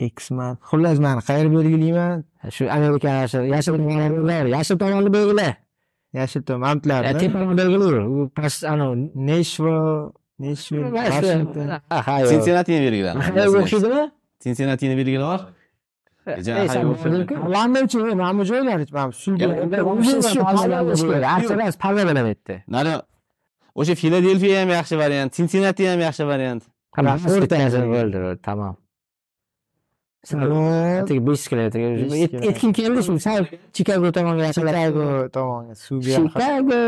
X-man. 0.00 0.58
Xullas 0.70 0.98
mani 0.98 1.20
qayerga 1.28 1.56
belgilayman? 1.58 2.24
shu 2.56 2.64
amerika 2.76 3.08
yashil 3.20 3.42
yashil 3.54 3.74
tomonlar 3.78 4.44
yashil 4.56 4.76
tomonni 4.78 5.10
belgila 5.16 5.48
Yashil 6.14 6.42
tom 6.46 6.62
amtlarni. 6.62 7.18
tepani 7.18 7.56
belgilayver 7.60 8.04
u 8.06 8.30
past 8.36 8.64
anavi 8.64 9.10
ha 12.06 12.20
yo'q. 12.20 12.30
sinsenatini 12.32 12.80
belgiladi 12.86 13.18
o'xshaydimi 13.60 14.02
sinsenatini 14.44 14.94
belgilab 15.00 15.40
yubor 16.26 16.94
bordingku. 17.04 17.34
Londonchi, 17.54 17.96
mana 17.98 18.38
bu 18.38 18.44
joylar 18.44 18.78
mana 21.84 22.02
bilan 22.10 22.24
aytdi. 22.32 22.54
nari 22.68 22.92
o'sha 23.80 23.94
filadelfiya 24.02 24.56
ham 24.60 24.70
yaxshi 24.78 24.94
variant 25.02 25.30
sinsenati 25.38 25.82
ham 25.90 26.00
yaxshi 26.08 26.24
variant 26.32 26.62
O'rtasi 26.98 27.78
bo'ldi, 27.94 28.18
tamom. 28.46 28.74
Salom. 30.24 31.06
Tek 31.06 31.26
5 31.26 31.48
kilometrga 31.48 31.90
Besh 31.90 32.02
kilometr. 32.02 32.42
etkin 32.48 32.72
keldi 32.72 33.02
shu 33.02 33.18
sal 33.20 33.44
Chikago 33.72 34.12
tomonga 34.12 34.44
yaqinlashib. 34.48 34.78
Chicago 34.78 35.28
tomonga 35.36 35.74
suvga. 35.74 36.10
Ya, 36.10 36.18
bu 36.68 36.78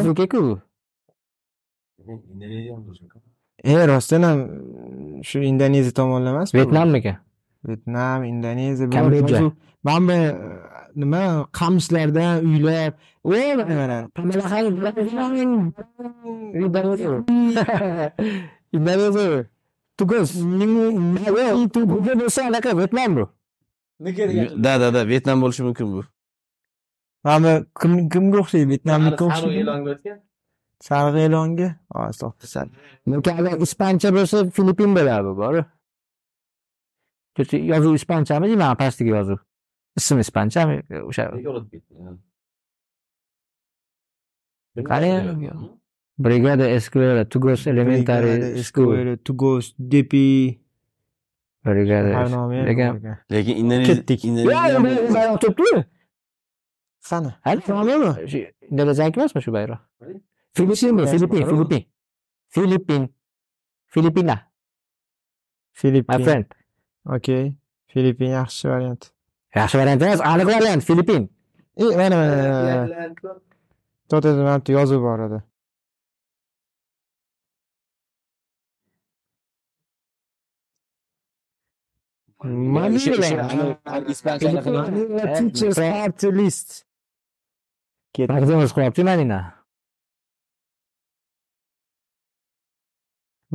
Afrika-ku. 0.00 0.60
E, 3.64 3.86
rostdan 3.86 4.22
ham 4.22 4.38
shu 5.22 5.38
Indoneziya 5.38 5.94
tomonlar 5.94 6.34
emasmi? 6.34 6.60
Vyetnamniki. 6.60 7.16
Vyetnam, 7.64 8.24
Indoneziya. 8.24 8.88
Mana 8.88 9.12
bu 9.12 9.16
nima 10.96 11.22
qamishlardan 11.58 12.44
uylar. 12.50 12.92
Mana 13.24 13.98
Vyetnam 22.80 23.16
bu. 23.16 23.24
da 24.64 24.72
da 24.80 24.88
da 24.94 25.00
vyetnam 25.08 25.42
bo'lishi 25.42 25.62
mumkin 25.62 25.86
bu 25.92 26.00
Mana 27.24 27.52
kim 27.80 27.92
kimga 28.12 28.38
o'xshaydi? 28.42 28.66
Vyetnamlikka 28.72 29.24
o'xshaydi. 29.28 29.58
e'longa 29.62 29.90
o'tgan 29.94 30.18
Sariq 30.86 31.16
e'longa. 31.26 31.68
Agar 33.40 33.54
ispancha 33.66 34.08
bo'lsa 34.16 34.36
Filippin 34.56 34.90
bo'ladi 34.98 35.30
bor. 35.40 35.54
Yozuv 37.72 37.94
ispanchami 38.00 38.46
deyman 38.50 38.76
pastiga 38.82 39.10
yozuv. 39.16 39.38
Ism 39.96 40.18
ispanchami 40.18 40.82
o'sha 41.08 41.30
Qarang, 44.76 45.80
Brigada 46.18 46.68
Escuela 46.68 47.24
Tugos 47.28 47.66
Elementary 47.66 48.62
School. 48.62 48.94
Escuela, 48.98 49.16
Tuguz, 49.16 49.74
Depi. 49.78 50.60
Brigada. 51.64 52.26
Lekin 52.66 53.70
lekin 53.70 53.84
Ketdik. 53.84 54.22
bayroq 55.14 55.40
turibdi. 55.40 55.86
Qani? 57.08 57.30
Hali 57.42 57.60
nomimi? 57.68 58.28
Shu 58.28 58.38
Indoneziyaki 58.70 59.20
emasmi 59.20 59.42
shu 59.42 59.52
bayroq? 59.52 59.78
Filippin 60.54 60.98
bu, 60.98 61.06
Filippin, 61.06 61.44
Filippin. 61.46 61.82
Filippin. 62.48 63.08
Filippina, 65.72 66.18
my 66.18 66.24
friend. 66.24 66.46
Okey. 67.06 67.54
Filippin 67.86 68.30
yaxshi 68.30 68.68
variant. 68.68 69.13
Yaxshi 69.56 69.76
variant 69.80 70.02
emas, 70.06 70.20
aniq 70.32 70.46
variant 70.54 70.82
Filippin. 70.88 71.22
E, 71.76 71.84
mana 72.00 72.16
mana. 72.20 73.10
To'xta, 74.10 74.30
mana 74.48 74.60
bu 74.66 74.72
yozuv 74.78 75.00
bor 75.06 75.20
edi. 75.26 75.38
Mana 82.44 82.96
O'sha- 82.96 83.12
o'sha- 83.12 83.36
Manila. 83.36 83.78
ana- 83.86 84.08
ispanchani 84.12 84.60
Manila 84.78 85.22
Teachers 85.38 85.76
Party 85.78 86.28
List. 86.38 86.68
Maqdimiz 88.32 88.72
qo'yapti 88.76 89.02
Manina. 89.10 89.38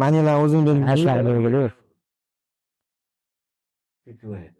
Manila 0.01 0.31
o'zim 0.43 0.61
Hashlar 0.89 1.17
bilmayman. 1.25 1.71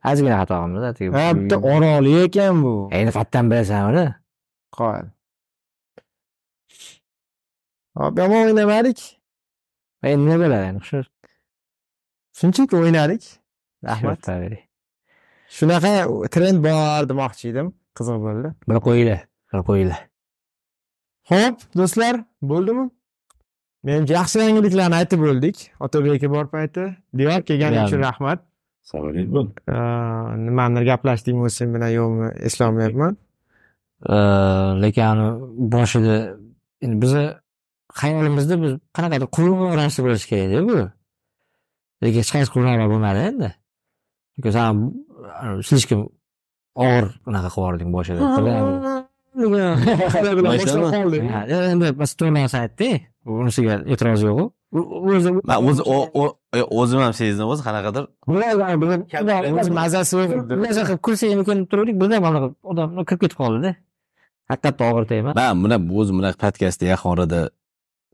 Ozgina 0.09 0.37
xato 0.41 0.55
qildim 0.63 1.13
Ha, 1.17 1.25
bitta 1.37 1.57
oroli 1.73 2.13
ekan 2.25 2.63
bu. 2.63 2.73
Endi 2.97 3.11
qayerdan 3.15 3.51
bilasan 3.51 3.89
uni? 3.91 4.05
Qo'y. 4.77 5.01
Hop, 7.99 8.19
yomon 8.21 8.49
o'ynamadik. 8.49 8.99
Endi 10.03 10.21
nima 10.25 10.37
bo'ladi 10.43 10.65
endi 10.71 10.83
shu 10.89 10.99
Shunchaki 12.39 12.75
o'ynadik. 12.79 13.23
rahmat. 13.87 14.19
Shunaqa 15.57 15.91
trend 16.33 16.59
bor 16.67 17.09
demoqchi 17.09 17.49
edim. 17.51 17.73
Qiziq 17.97 18.21
bo'ldi. 18.25 18.53
Bir 18.69 18.79
qo'yinglar, 18.85 19.21
bir 19.53 19.61
qo'yinglar. 19.69 20.01
Xo'p, 21.29 21.57
do'stlar, 21.79 22.15
bo'ldimi? 22.51 22.85
Menimcha 23.87 24.13
yaxshi 24.19 24.37
yangiliklarni 24.45 24.95
aytib 25.01 25.19
bo'ldik. 25.25 25.57
Otabekka 25.85 26.29
bor 26.35 26.45
payti. 26.53 26.85
Diyor 27.17 27.41
kelganing 27.47 27.83
uchun 27.87 28.01
rahmat. 28.07 28.39
Savolingiz 28.81 29.31
bo'l. 29.35 29.47
Ee, 29.67 29.75
nimanidir 30.45 30.85
gaplashdikmi 30.91 31.49
sen 31.51 31.73
bilan 31.75 31.91
yo'qmi 31.99 32.27
eslolmayapman. 32.47 33.17
lekin 34.83 35.01
ani 35.01 35.25
boshida 35.71 36.15
endi 36.81 37.01
bizni 37.01 37.25
xayolimizda 37.99 38.55
biz 38.63 38.71
qanaqadir 38.95 39.27
qurilma 39.35 39.75
narsa 39.75 40.03
bo'lishi 40.05 40.27
kerakda 40.31 40.59
bu 40.69 40.77
lekin 42.03 42.19
hech 42.21 42.31
qaysi 42.35 42.49
qurilmalar 42.53 42.87
bo'lmadi 42.93 43.19
endi 43.29 43.49
chunki 44.33 44.51
san 44.57 44.75
слишком 45.67 46.01
og'ir 46.85 47.05
unaqa 47.29 47.49
qilib 47.55 47.65
yubording 47.65 47.91
boshida 47.97 48.19
endi 51.73 51.87
to'g'ri 52.19 52.33
narsa 52.39 52.57
aytdik 52.63 52.95
unisiga 53.41 53.73
e'tiroz 53.93 54.21
yo'qu 54.29 54.45
o'zi 54.73 55.29
e, 56.53 56.61
o'zim 56.63 56.99
ham 56.99 57.13
sezdim. 57.13 57.45
O'zi 57.53 57.63
qanaqadir. 57.67 58.03
Mazasi 59.79 60.13
maza 60.65 60.81
qilib 60.87 61.01
kulsak 61.05 61.29
ham 61.33 61.43
ko'rinib 61.47 61.67
turuvdik 61.71 61.95
birdan 62.01 62.21
mana 62.25 62.37
bunaqa 62.43 62.55
odam 62.71 62.87
kirib 63.09 63.21
ketib 63.23 63.37
qoldida. 63.41 63.71
Haqiqatda 64.51 64.83
og'ir 64.91 65.05
tema. 65.13 65.31
Man 65.39 65.63
buna 65.63 65.77
o'zi 65.99 66.11
bunaqa 66.17 66.37
podkastda 66.45 66.85
yaqin 66.93 67.09
orada 67.13 67.41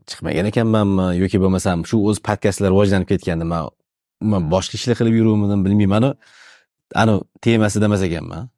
chiqmagan 0.08 0.50
ekanmanmi 0.52 1.06
yoki 1.22 1.36
bo'lmasam 1.44 1.84
shu 1.90 1.96
o'zi 2.08 2.20
podkastlar 2.28 2.68
rivojlanib 2.74 3.08
ketganda 3.12 3.46
man 3.52 3.70
umuman 4.22 4.50
boshqa 4.54 4.74
ishlar 4.78 4.96
qilib 5.00 5.14
yuruvmidim 5.20 5.60
bilmaymanu 5.66 6.10
ani 7.02 7.14
temasida 7.44 7.84
emas 7.90 8.02
ekanman. 8.08 8.50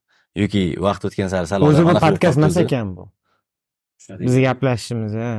Yoki 0.42 0.62
vaqt 0.86 1.02
o'tgan 1.08 1.28
sari 1.34 1.46
sal 1.50 1.66
o'zi 1.68 1.82
bu 1.88 1.94
podkast 2.06 2.38
emas 2.38 2.56
ekan 2.64 2.96
bu. 2.96 3.04
Bizni 4.24 4.40
gaplashishimiz 4.46 5.12
ha. 5.20 5.30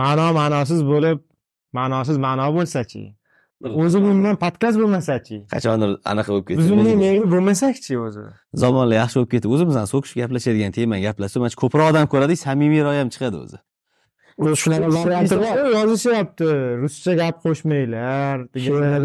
Ma'no 0.00 0.26
ma'nosiz 0.38 0.80
bo'lib 0.92 1.18
ma'nosiz 1.76 2.18
ma'no 2.26 2.46
bo'lsachi? 2.56 3.02
O'zi 3.60 3.98
bundan 4.00 4.36
podkast 4.40 4.76
bo'lmasachi? 4.80 5.38
Qachondir 5.54 5.90
anaqa 6.12 6.32
bo'lib 6.32 6.46
biz 6.60 6.70
bunday 6.72 6.94
ketdi 6.94 7.00
mehri 7.02 7.26
bo'lmasakchi 7.32 7.98
o'zi? 8.06 8.22
Zamonlar 8.62 8.96
yaxshi 9.02 9.16
bo'lib 9.20 9.32
ketdi. 9.34 9.50
O'zimizdan 9.54 9.90
so'kishib 9.92 10.22
gaplashadigan 10.22 10.72
temani 10.76 11.02
gaplashsa 11.08 11.42
mana 11.42 11.52
shu 11.52 11.60
ko'proq 11.64 11.90
odam 11.92 12.06
ko'radi 12.12 12.38
samimiyroq 12.44 12.96
ham 13.00 13.10
chiqadi 13.14 13.36
o'zi. 13.44 13.58
Shunaqa 14.62 14.88
varianti 14.96 15.36
bor 15.42 15.58
yozishyapti 15.76 16.48
ruscha 16.82 17.12
gap 17.20 17.42
qo'shmanglar 17.44 18.36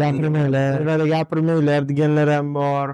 gapirmanglar. 0.04 1.04
gapirmanglar 1.14 1.82
deganlar 1.90 2.28
ham 2.36 2.54
bor. 2.60 2.88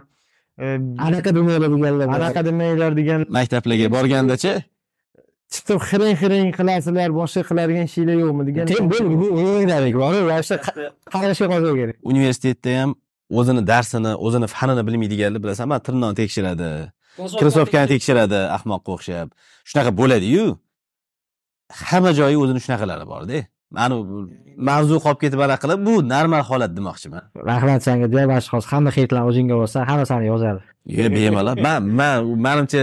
Anaqa 1.07 1.31
demanglar 1.39 1.71
deganlar. 1.77 2.07
anaqa 2.19 2.41
demanglar 2.49 2.93
degan 3.01 3.21
maktablarga 3.39 3.87
borgandacha 3.97 4.53
chiqib 5.55 5.79
xiring 5.89 6.17
xiring 6.23 6.49
qilasizlar 6.59 7.11
boshqa 7.21 7.43
qiladigan 7.49 7.85
ishinglar 7.91 8.17
yo'qmi 8.25 8.43
degan 8.49 8.65
Tem 8.73 8.85
bu 8.91 8.99
bor 10.03 10.15
ravishda 10.33 10.57
qarashga 11.15 11.47
qolishi 11.53 11.75
kerak. 11.81 11.97
Universitetda 12.13 12.71
ham 12.81 12.91
o'zini 13.39 13.63
darsini 13.73 14.13
o'zini 14.27 14.47
fanini 14.55 14.83
bilmaydiganlar 14.89 15.41
bilasanmi 15.45 15.79
tirnoqni 15.87 16.17
tekshiradi. 16.23 16.71
Krossovkani 17.41 17.89
tekshiradi 17.95 18.41
ahmoqqa 18.57 18.91
o'xshab. 18.97 19.29
Shunaqa 19.69 19.91
bo'ladiyu 20.01 20.45
hamma 21.89 22.11
joyi 22.21 22.37
o'zini 22.43 22.61
shunaqalari 22.65 23.07
borda 23.13 23.39
mani 23.77 23.95
mavzu 24.69 24.97
qolib 25.05 25.21
ketib 25.25 25.41
anaqa 25.47 25.61
qilib 25.65 25.81
bu 25.89 25.95
normal 26.15 26.43
holat 26.51 26.73
demoqchiman. 26.79 27.23
Rahmat 27.51 27.81
senga 27.87 28.07
deya 28.15 28.27
mashhur 28.35 28.63
hamma 28.73 28.91
heytlarni 28.99 29.27
o'zingga 29.31 29.55
olsa 29.63 29.79
hamma 29.91 30.05
sani 30.11 30.27
yozadi 30.33 30.61
yo 30.99 31.05
bemalol. 31.17 31.57
Man 31.67 31.81
man 32.01 32.17
manimcha 32.47 32.81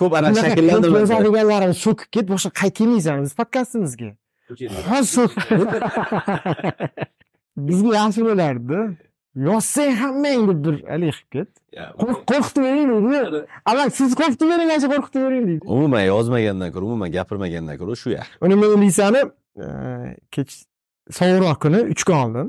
ko'p 0.00 0.12
anaqa 0.18 0.40
shakllantirib 0.46 0.96
yozadiganlarim 1.02 1.72
so'kib 1.84 2.08
ket 2.14 2.26
boshqa 2.34 2.50
qayt 2.60 2.74
kelmaysan 2.80 3.14
biz 3.24 3.32
podkastimizga? 3.40 4.10
Hozir 4.90 5.28
bizga 7.68 7.90
yaxshi 8.00 8.20
bo'lardida 8.28 8.80
yozsang 9.48 9.92
hammang 10.02 10.40
deb 10.50 10.58
bir 10.64 10.74
haligi 10.90 11.12
qilib 11.20 11.30
ket. 11.34 11.50
Qo'rq- 12.00 12.24
qo'rqitib 12.30 12.62
bering 12.66 12.88
deydi 13.12 13.40
avval 13.70 13.88
siz 13.98 14.10
qo'rqitib 14.20 14.46
bering 14.52 14.68
qo'rqitib 14.94 15.20
bering 15.26 15.44
deydi. 15.48 15.62
Umuman 15.76 16.04
yozmagandan 16.12 16.68
ko'ra 16.74 16.84
umuman 16.90 17.08
gapirmagandan 17.16 17.76
ko'ra 17.80 17.94
shu 18.02 18.08
yaxshi. 18.18 18.34
Uni 18.44 18.54
men 18.60 18.70
lisani 18.84 19.20
kech 20.34 20.50
sovuqroq 21.18 21.58
kuni 21.64 21.80
uch 21.92 22.02
kun 22.08 22.16
oldin 22.24 22.48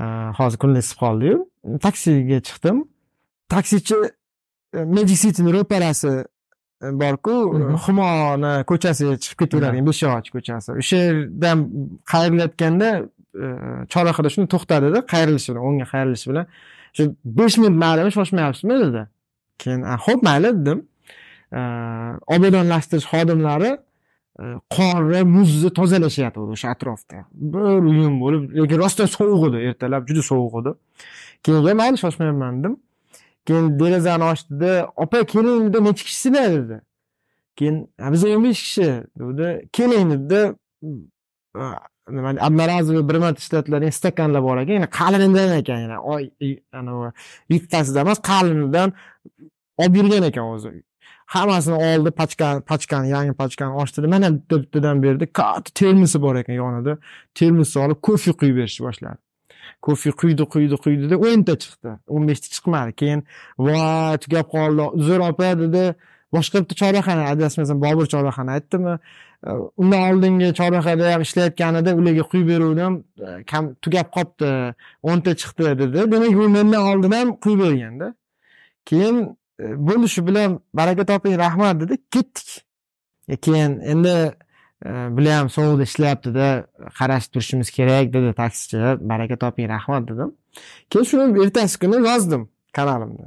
e, 0.00 0.02
hozir 0.38 0.58
kunlar 0.62 0.80
isib 0.84 0.98
qoldiyu 1.04 1.36
taksiga 1.84 2.40
chiqdim 2.48 2.84
taksichi 3.54 3.96
magic 4.96 5.18
cityni 5.24 5.50
ro'parasi 5.56 6.12
borku 7.02 7.34
humoni 7.84 8.52
ko'chasiga 8.70 9.14
chiqib 9.24 9.38
ketaveradigan 9.42 9.86
beshyog'och 9.90 10.28
ko'chasi 10.36 10.70
o'sha 10.80 10.98
yerdan 11.04 11.58
qayrilayotganda 12.12 12.90
chorrahada 13.92 14.28
shuni 14.34 14.46
to'xtadida 14.54 14.98
qayrilishi 15.12 15.48
bilan 15.52 15.64
o'ngga 15.68 15.86
qayrilishi 15.94 16.26
bilan. 16.30 16.46
Shu 16.96 17.02
besh 17.38 17.56
minut 17.62 17.76
maylimi 17.84 18.10
shoshmayapsizmi 18.16 18.76
dedi. 18.84 19.02
Keyin 19.62 19.82
"A, 19.92 19.94
ho'p 20.06 20.20
mayli 20.28 20.50
dedim. 20.58 20.78
Obodonlashtirish 22.34 23.06
xodimlari 23.12 23.70
Э, 24.42 24.54
qor 24.70 25.00
va 25.12 25.20
muzni 25.26 25.70
tozalashyapti 25.78 26.40
o'sha 26.54 26.68
atrofda. 26.74 27.24
Bir 27.32 27.82
uyum 27.90 28.20
bo'lib 28.22 28.42
lekin 28.58 28.78
rostdan 28.82 29.08
sovuq 29.16 29.42
edi 29.48 29.58
ertalab 29.70 30.02
juda 30.08 30.22
sovuq 30.30 30.54
edi 30.60 30.72
keyin 31.42 31.76
mayli 31.80 31.98
shoshmayapman 32.02 32.60
dedim 32.60 32.76
keyin 33.46 33.66
derazani 33.80 34.24
ochdida 34.32 34.72
opa 35.04 35.24
keling 35.32 35.58
dedi 35.74 35.84
nechi 35.84 36.04
kishisizlar 36.08 36.50
dedi. 36.58 36.76
Keyin 37.58 37.76
"Ha, 38.00 38.12
biz 38.12 38.24
o'n 38.24 38.44
besh 38.44 38.62
kishi. 38.66 38.88
dedi. 39.20 39.46
Keling 39.76 40.06
dedida 40.12 40.40
nima 42.16 42.30
одноразовый 42.46 43.08
bir 43.08 43.14
marta 43.24 43.38
ishlatiladigan 43.44 43.90
stakanlar 44.00 44.42
bor 44.42 44.56
ekan 44.62 44.74
yana 44.78 44.88
qalinidan 45.00 45.50
ekan 45.60 45.78
yana 45.84 45.98
oy 46.12 46.24
anavi 46.72 47.10
bittasidan 47.50 48.00
emas 48.06 48.18
qalinidan 48.30 48.92
olib 49.82 49.94
yurgan 50.00 50.22
ekan 50.30 50.44
o'zi. 50.54 50.70
Hammasini 51.34 51.74
oldi 51.74 52.10
pachkani 52.10 52.60
pachkani 52.70 53.08
yangi 53.10 53.32
pachkani 53.32 53.72
ochdida 53.82 54.08
mana 54.08 54.28
bittadan 54.50 55.02
berdi. 55.02 55.32
Katta 55.32 55.70
termosi 55.74 56.22
bor 56.22 56.36
ekan 56.40 56.54
yonida. 56.62 56.98
Termosni 57.34 57.82
olib 57.84 57.98
kofe 58.02 58.32
quyib 58.32 58.56
berishni 58.56 58.86
boshladi. 58.86 59.18
Kofe 59.82 60.10
quydi 60.10 60.44
quydi 60.54 60.76
quydida 60.84 61.16
o'nta 61.28 61.54
chiqdi. 61.62 61.90
O'n 62.08 62.28
beshta 62.28 62.48
chiqmadi. 62.54 62.92
Keyin 63.00 63.24
voy 63.58 64.16
tugab 64.24 64.48
qoldi. 64.54 64.88
Zo'r 65.08 65.24
opa 65.30 65.52
dedi. 65.62 65.84
Boshqa 66.34 66.62
bitta 66.62 66.74
chorrahani 66.80 67.24
adashmasam 67.32 67.80
bobur 67.84 68.06
chorrahani 68.12 68.50
aytdimi? 68.56 68.98
Undan 69.80 70.00
oldingi 70.08 70.48
chorrahada 70.60 71.12
ham 71.12 71.22
ishlayotganida 71.26 71.94
ularga 72.00 72.24
quyib 72.32 72.48
beruvdim. 72.52 72.94
Kam 73.50 73.74
tugab 73.84 74.08
qolibdi 74.16 74.50
o'nta 75.02 75.36
chiqdi 75.42 75.76
dedi. 75.82 76.10
Demak 76.12 76.40
u 76.44 76.48
mendan 76.56 76.82
oldin 76.90 77.12
ham 77.18 77.36
quyib 77.44 77.60
berganda. 77.64 78.14
Keyin 78.88 79.37
e, 79.60 79.64
bo'ldi 79.88 80.08
shu 80.08 80.26
bilan 80.26 80.60
baraka 80.74 81.06
toping 81.06 81.38
rahmat 81.38 81.80
dedi. 81.80 81.98
Ketdik. 82.10 82.64
E, 83.28 83.36
keyin 83.36 83.80
endi 83.80 84.14
e, 84.86 84.90
bular 85.16 85.34
ham 85.38 85.50
sovuqda 85.56 85.82
ishlayaptida 85.82 86.46
qarashib 86.98 87.32
turishimiz 87.32 87.70
kerak 87.70 88.12
dedi 88.12 88.32
taksichi 88.42 88.78
baraka 89.00 89.36
toping 89.36 89.68
rahmat 89.74 90.08
dedim. 90.10 90.30
Keyin 90.90 91.04
shuni 91.10 91.44
ertasi 91.44 91.78
kuni 91.82 91.96
yozdim 92.08 92.48
kanalimda 92.76 93.26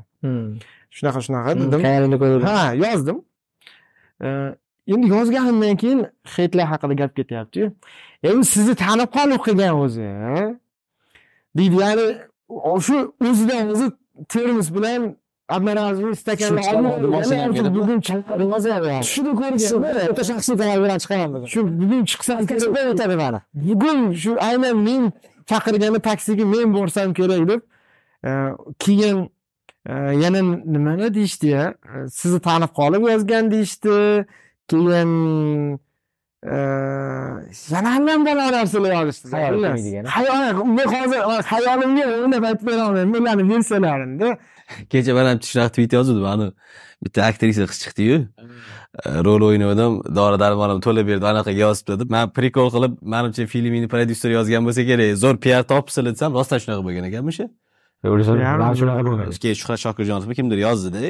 shunaqa 0.96 1.20
shunaqa 1.28 1.52
dedim. 1.60 1.80
qayeringda 1.88 2.18
ko'rdim. 2.24 2.48
Ha 2.48 2.74
yozdim. 2.86 3.18
E, 4.26 4.28
endi 4.94 5.08
yozganimdan 5.16 5.76
keyin 5.84 6.02
heytlar 6.36 6.66
haqida 6.74 6.94
gap 7.02 7.16
ketyaptiyu. 7.16 7.68
Endi 8.24 8.46
sizni 8.56 8.76
tanib 8.76 9.10
qolib 9.18 9.42
qilgan 9.48 9.74
o'zi 9.86 10.08
a? 10.34 10.44
deydi 11.58 11.76
ya'ni 11.84 12.08
shu 12.86 12.98
o'zidan 13.30 13.70
o'zi 13.74 13.88
termos 14.30 14.70
bilan 14.76 15.02
одноразовый 15.56 16.16
stakanlar 16.22 16.64
olib 16.78 17.76
bugun 17.78 18.00
yozyapti 18.54 19.04
shuni 19.14 19.32
ko'rgan 19.40 19.56
o'ta 20.12 20.24
shaxsiy 20.30 20.56
talab 20.62 20.80
bilan 20.84 20.98
chiqaman 21.04 21.42
shu 21.54 21.60
bugun 21.82 22.02
chiqsam 22.12 22.38
o'tadi 22.94 23.16
mani 23.24 23.40
bugun 23.68 24.00
shu 24.24 24.32
aynan 24.48 24.78
men 24.88 25.02
chaqirganda 25.52 26.00
taksiga 26.10 26.46
men 26.54 26.68
borsam 26.78 27.10
kerak 27.18 27.44
deb 27.52 27.62
keyin 28.84 29.18
yana 30.24 30.42
nimani 30.74 31.14
deyishdi 31.14 31.48
ya? 31.56 31.64
Sizni 32.20 32.40
tanib 32.48 32.72
qolib 32.80 33.02
yozgan 33.12 33.44
deyishdi 33.54 33.96
keyin 34.70 35.10
e, 36.54 36.56
yana 37.74 38.26
balo 38.26 38.46
narsalar 38.56 38.92
yozishdi? 39.00 39.28
Xayol- 40.16 40.76
men 40.78 40.88
hozir 40.96 41.22
xayolimga 41.52 42.04
o'ylab 42.14 42.44
aytib 42.50 42.66
berolmayman 42.68 43.22
ularni 43.22 43.44
versiyalarini 43.54 44.30
kecha 44.92 45.14
man 45.18 45.26
ham 45.30 45.38
shunaqa 45.52 45.72
tweet 45.76 45.94
yozuvdim 45.98 46.26
ani 46.34 46.48
bitta 47.04 47.20
aktrisa 47.30 47.64
qiz 47.72 47.80
chiqdiyu. 47.84 48.18
Rol 49.28 49.42
o'ynamadim 49.50 49.94
dori 50.18 50.38
darmonim 50.44 50.80
to'la 50.86 51.02
berdi 51.10 51.26
anaqa 51.34 51.52
yozibdi 51.64 52.00
deb 52.02 52.10
man 52.16 52.30
prikol 52.38 52.70
qilib 52.76 52.94
manimcha 53.14 53.46
filmini 53.54 53.88
prodyuseri 53.94 54.34
yozgan 54.40 54.62
bo'lsa 54.68 54.82
kerak. 54.90 55.18
Zo'r 55.24 55.38
piar 55.46 55.62
topibsizlar 55.72 56.14
desam 56.16 56.32
rostdan 56.38 56.60
shunaqa 56.64 56.84
bo'lgan 56.88 57.06
ekanmi 57.10 57.32
o'sha 57.34 57.46
man 58.64 58.74
shunaqa 58.80 59.02
bo'lmaydi 59.08 59.40
keyin 59.44 59.58
shuhrat 59.62 59.80
shokirjonovmi 59.86 60.34
kimdir 60.40 60.60
yozdida 60.68 61.02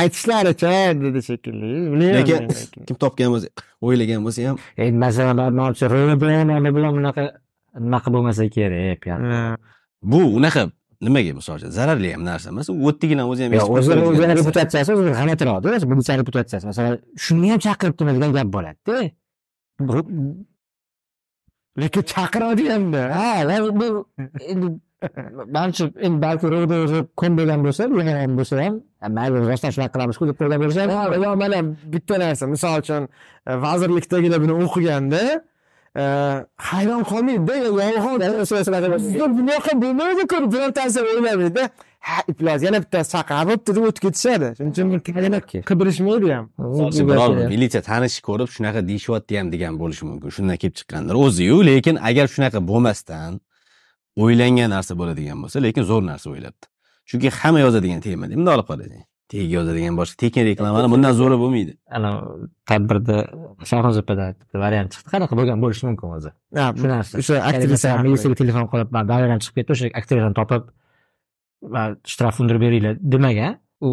aytishlaricha 0.00 0.72
dedi 1.04 1.20
shekilli. 1.28 1.70
Lekin 2.16 2.48
kim 2.86 2.96
topgan 3.02 3.28
bo'lsa 3.34 3.48
o'ylagan 3.86 4.20
bo'lsa 4.26 4.48
ham 4.48 4.56
endi 4.84 4.98
masalan 5.04 5.36
manimcha 5.60 5.86
rol 5.94 6.10
bilan 6.22 6.92
bunaqa 6.98 7.24
nima 7.84 7.98
qilib 8.04 8.14
bo'lmasa 8.16 8.44
kerak 8.56 9.02
bu 10.12 10.20
unaqa 10.38 10.62
nimaga 11.04 11.32
misol 11.38 11.54
uchun 11.58 11.70
zararli 11.78 12.08
ham 12.14 12.22
narsa. 12.30 12.48
Emas 12.54 12.68
u 12.72 12.76
o'ttigilan 12.88 13.26
o'zi 13.32 13.42
ham 13.46 13.52
o'zini 13.78 14.02
o'zini 14.10 14.34
reputatsiyasi 14.40 14.90
o'zini 14.96 15.12
g'alatiroqda 15.20 15.68
buncha 15.92 16.18
reputatsiyasi. 16.22 16.64
Masalan 16.70 16.98
shuni 17.24 17.48
ham 17.52 17.60
chaqiribdimi 17.66 18.10
degan 18.16 18.32
gap 18.38 18.48
bo'ladida. 18.56 18.96
Lekin 21.80 22.02
chaqiradi 22.12 22.64
hamda 22.72 23.02
ha 23.18 23.28
bu 23.80 23.86
endi 24.52 24.66
manimcha 25.56 25.84
endi 26.06 26.18
balki 26.26 26.46
ro'da 26.54 26.76
o'zi 26.84 26.98
ko'nmagan 27.20 27.60
bo'lsa 27.66 27.82
bilmagan 27.90 28.36
bo'lsa 28.38 28.54
ham 28.64 28.74
"Ha, 29.02 29.06
mayli 29.16 29.36
rostdan 29.50 29.70
shunaqa 29.74 29.92
qilamizku 29.96 30.24
deb 30.30 30.36
turgan 30.40 30.60
bo'lsa 30.64 30.80
ham 30.98 31.12
yo 31.24 31.30
mana 31.42 31.58
bitta 31.92 32.14
narsa. 32.22 32.44
Misol 32.54 32.74
uchun 32.82 33.02
e, 33.48 33.52
vazirlikdagilar 33.66 34.38
buni 34.44 34.54
o'qiganda 34.64 35.22
hayron 36.70 37.02
qolmaydida 37.10 37.54
yolg'on 37.66 39.30
bunaqa 39.38 39.72
bo'lmaydi-ku 39.82 40.36
birortasi 40.52 40.98
o'ylamaydi 41.00 41.68
ha 42.08 42.18
iflos 42.32 42.60
yana 42.66 42.78
bittasi 42.84 43.08
chaqirib 43.14 43.48
bo'pti 43.50 43.70
deb 43.76 43.84
o'tib 43.88 44.02
ketishadi. 44.06 44.48
Shuning 44.58 44.72
uchun 44.74 44.86
bir 44.92 45.00
qidirishmaydi 45.70 46.26
ham. 46.36 46.46
Biror 47.10 47.30
militsiya 47.52 47.82
tanish 47.90 48.16
ko'rib 48.28 48.48
shunaqa 48.56 48.80
deyishyapti 48.90 49.32
ham 49.38 49.46
degan 49.54 49.74
bo'lishi 49.82 50.04
mumkin. 50.10 50.28
Shundan 50.36 50.56
kelib 50.62 50.76
chiqqandir 50.80 51.14
o'ziyu 51.24 51.56
lekin 51.70 51.96
agar 52.08 52.26
shunaqa 52.34 52.60
bo'lmasdan 52.70 53.32
o'ylangan 54.22 54.70
narsa 54.76 54.92
bo'ladigan 55.00 55.38
bo'lsa 55.42 55.62
lekin 55.66 55.82
zo'r 55.90 56.04
narsa 56.12 56.26
o'ylabdi 56.34 56.66
chunki 57.08 57.28
hamma 57.40 57.60
yozadigan 57.66 58.00
temada 58.06 58.34
bunday 58.38 58.54
olib 58.56 58.68
qarang 58.70 59.04
teg 59.30 59.50
yozadigan 59.56 59.94
boshqa 60.00 60.16
tekin 60.22 60.46
reklamani 60.50 60.90
bundan 60.92 61.12
zo'ri 61.20 61.36
bo'lmaydi. 61.42 61.72
Ana 61.96 62.10
tadbirda 62.70 63.16
shohro'zapada 63.70 64.26
variant 64.64 64.90
chiqdi. 64.94 65.08
Qanaqa 65.14 65.38
bo'lgan 65.38 65.62
bo'lishi 65.64 65.86
mumkin 65.88 66.08
o'zi 66.16 66.30
shu 66.80 66.90
narsa. 66.92 67.12
o'sha 67.20 67.40
aktrisa 67.50 67.94
militsiyaga 68.04 68.36
telefon 68.42 68.66
qilib 68.72 68.92
man 68.96 69.04
davradan 69.12 69.42
chiqib 69.42 69.56
ketdi 69.58 69.76
o'sha 69.76 69.92
aktrisani 70.00 70.36
topib 70.40 70.62
man 71.76 71.96
shtraf 72.12 72.42
undirib 72.42 72.62
beringlar 72.66 72.94
demagan 73.12 73.58
u 73.86 73.90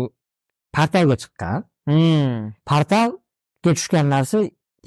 portalga 0.76 1.15
chiqqan. 1.23 1.57
Hmm, 1.89 2.38
portalga 2.69 3.72
tushgan 3.77 4.05
narsa 4.15 4.38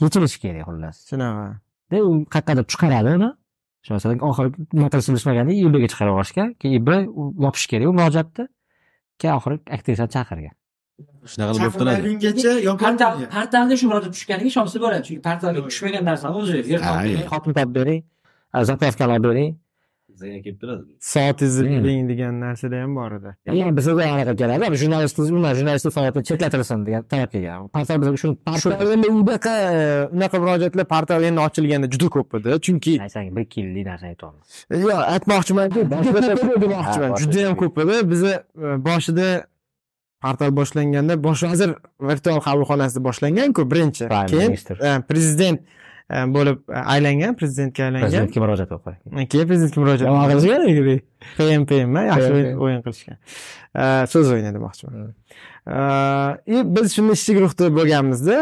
yechilishi 0.03 0.39
kerak 0.45 0.63
xullas. 0.69 0.97
Shunaqa. 1.11 1.47
De 1.91 1.99
u 2.09 2.11
qayoqqadir 2.35 2.65
chiqaradi 2.73 3.11
uni 3.19 3.31
shu 3.87 3.95
masalan 3.95 4.19
oxiri 4.29 4.49
nima 4.77 4.89
qilishni 4.93 5.13
bilishmaganda 5.15 5.53
iibga 5.59 5.89
chiqarib 5.93 6.13
yuborishgan 6.13 6.49
keyin 6.61 6.75
ib 6.79 6.89
yopish 7.45 7.67
kerak 7.73 7.91
u 7.91 7.93
murojaatni 7.99 8.45
oxiri 9.39 9.57
aktrisani 9.77 10.11
chaqirgan. 10.17 10.55
Shunaqa 11.33 11.53
qilib 11.57 11.73
bo'lib 11.75 11.79
turadi 11.81 12.01
chaqirmagungacha 12.23 12.75
portal 12.83 13.13
portalda 13.37 13.75
shu 13.81 13.87
murojaat 13.91 14.13
tushganiga 14.17 14.49
ishonsa 14.53 14.77
bo'ladi 14.85 15.03
chunki 15.07 15.23
portalga 15.29 15.61
tushmagan 15.69 16.03
narsani 16.11 16.35
o'zi. 16.41 16.57
Xotin 17.33 17.53
topib 17.57 17.73
bering 17.79 18.01
zapravkalar 18.71 19.21
bering 19.29 19.51
bizga 20.17 20.41
kelib 20.45 20.59
turadi 20.63 20.83
Hmm. 21.67 21.85
bering 21.85 22.09
degan 22.11 22.35
narsada 22.45 22.77
ham 22.83 22.93
bor 22.99 23.11
edi 23.19 23.31
yani 23.61 23.73
bizga 23.79 24.05
anaqa 24.15 24.35
keladi 24.41 24.77
jurnalist 24.83 25.19
umuman 25.19 25.55
jurnalistlik 25.61 25.93
faoliyatini 25.97 26.25
chetlatilsin 26.31 26.87
degan 26.87 27.03
talab 27.13 27.31
kelgan 27.35 27.69
portal 27.75 27.97
bizga 28.03 28.17
shuni 28.23 28.37
portal 28.49 28.93
endi 28.97 29.09
unaqa 29.17 29.55
unaqa 30.17 30.37
murojaatlar 30.43 30.87
portal 30.95 31.23
endi 31.31 31.41
ochilganda 31.47 31.87
juda 31.95 32.09
ko'p 32.17 32.39
edi 32.39 32.61
chunki 32.67 32.95
aytsang 33.07 33.29
bir 33.37 33.43
ikki 33.47 33.59
yillik 33.65 33.85
narsani 33.91 34.11
aytyapman 34.15 34.43
yo'q 34.85 35.01
aytmoqchimanki 35.15 35.81
demoqchiman 36.65 37.19
juda 37.23 37.39
yam 37.47 37.55
ko'p 37.63 37.77
edi 37.85 37.97
bizni 38.13 38.35
e, 38.37 38.67
boshida 38.89 39.29
portal 40.25 40.51
boshlanganda 40.59 41.15
bosh 41.27 41.43
vazir 41.51 41.71
virtual 42.11 42.39
qabulxonasida 42.47 43.01
boshlanganku 43.09 43.63
birinchi. 43.73 44.05
Keyin 44.33 44.53
e, 44.89 44.91
prezident 45.11 45.61
bo'lib 46.11 46.59
e, 46.71 46.79
aylangan 46.95 47.35
prezidentga 47.41 47.85
aylangan. 47.89 48.07
Prezidentga 48.07 48.41
murojaat 48.45 48.69
qilib 48.73 49.29
keyin 49.33 49.47
prezidentga 49.51 49.81
murojaat 49.85 50.09
yomon 50.09 50.25
qilishgan 50.31 51.01
pm 51.39 51.63
pm 51.71 51.97
yaxshi 52.13 52.33
o'yin- 52.65 52.83
qilishgan. 52.87 53.17
E, 53.83 53.85
so'z 54.13 54.27
o'yini 54.33 54.55
demoqchiman 54.57 55.15
и 56.47 56.57
biz 56.77 56.95
shunda 56.97 57.13
ishchi 57.19 57.33
guruhda 57.39 57.67
bo'lganmizda 57.79 58.37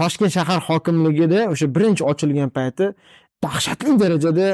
toshkent 0.00 0.32
shahar 0.36 0.60
hokimligida 0.68 1.40
o'sha 1.52 1.66
birinchi 1.76 2.02
ochilgan 2.10 2.50
payti 2.58 2.92
dahshatli 3.44 3.98
darajada 4.02 4.48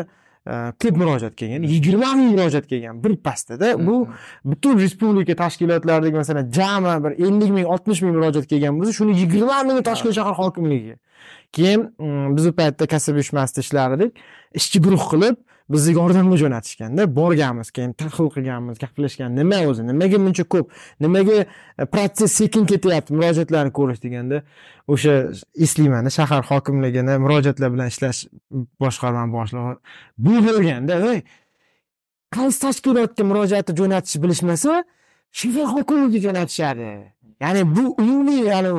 ko'p 0.83 0.95
murojaat 1.01 1.35
kelgan 1.41 1.63
yigirma 1.73 2.15
ming 2.19 2.31
murojaat 2.37 2.67
kelgan 2.71 3.05
bir 3.05 3.17
pastada 3.27 3.69
bu 3.87 4.09
butun 4.45 4.79
respublika 4.83 5.35
tashkilotlaridagi 5.43 6.17
masalan 6.23 6.51
jami 6.59 6.95
bir 7.05 7.13
ellik 7.27 7.51
ming 7.57 7.67
oltmish 7.75 8.01
ming 8.03 8.15
murojaat 8.17 8.47
kelgan 8.53 8.81
bo'lsa 8.81 8.93
shuni 8.99 9.13
yigirma 9.23 9.57
mingi 9.69 9.83
toshkent 9.91 10.15
shahar 10.19 10.35
hokimligiga 10.43 10.97
keyin 11.53 11.81
mm, 11.99 12.37
biz 12.37 12.47
u 12.47 12.53
paytda 12.53 12.87
kasaba 12.87 13.17
uyushmasida 13.23 13.61
ishlar 13.67 13.97
edik 13.99 14.19
ishchi 14.61 14.83
guruh 14.85 15.05
qilib 15.13 15.37
bizni 15.73 15.93
yordamga 15.99 16.37
jo'natishganda 16.41 17.05
borganmiz. 17.17 17.71
Keyin 17.77 17.93
tahlil 18.01 18.31
qilganmiz 18.35 18.79
gaplashgan. 18.81 19.35
Nima 19.37 19.59
o'zi? 19.71 19.85
Nimaga 19.87 20.21
buncha 20.25 20.45
ko'p? 20.55 20.71
Nimaga 21.01 21.43
e, 21.45 21.85
protsess 21.93 22.33
sekin 22.41 22.65
ketyapti? 22.71 23.13
Murojaatlarni 23.19 23.73
ko'rish 23.79 24.01
deganda 24.05 24.43
o'sha 24.89 25.15
eslayman 25.67 26.09
shahar 26.19 26.43
hokimligini 26.51 27.19
murojaatlar 27.25 27.75
bilan 27.75 27.93
ishlash 27.93 28.23
boshqarma 28.83 29.27
boshlig'i 29.37 29.75
bu 30.25 30.39
bo'lganda 30.47 30.95
"Ey, 31.11 31.21
qaysi 32.37 32.59
tashkilotga 32.65 33.23
murojaatni 33.31 33.77
jo'natishni 33.81 34.23
bilishmasa 34.25 34.73
shahar 35.41 35.67
hokimligiga 35.75 36.23
jo'natishadi. 36.27 36.91
Ya'ni 37.45 37.63
bu 37.77 37.85
umumiy 38.03 38.41
ya'ni 38.53 38.71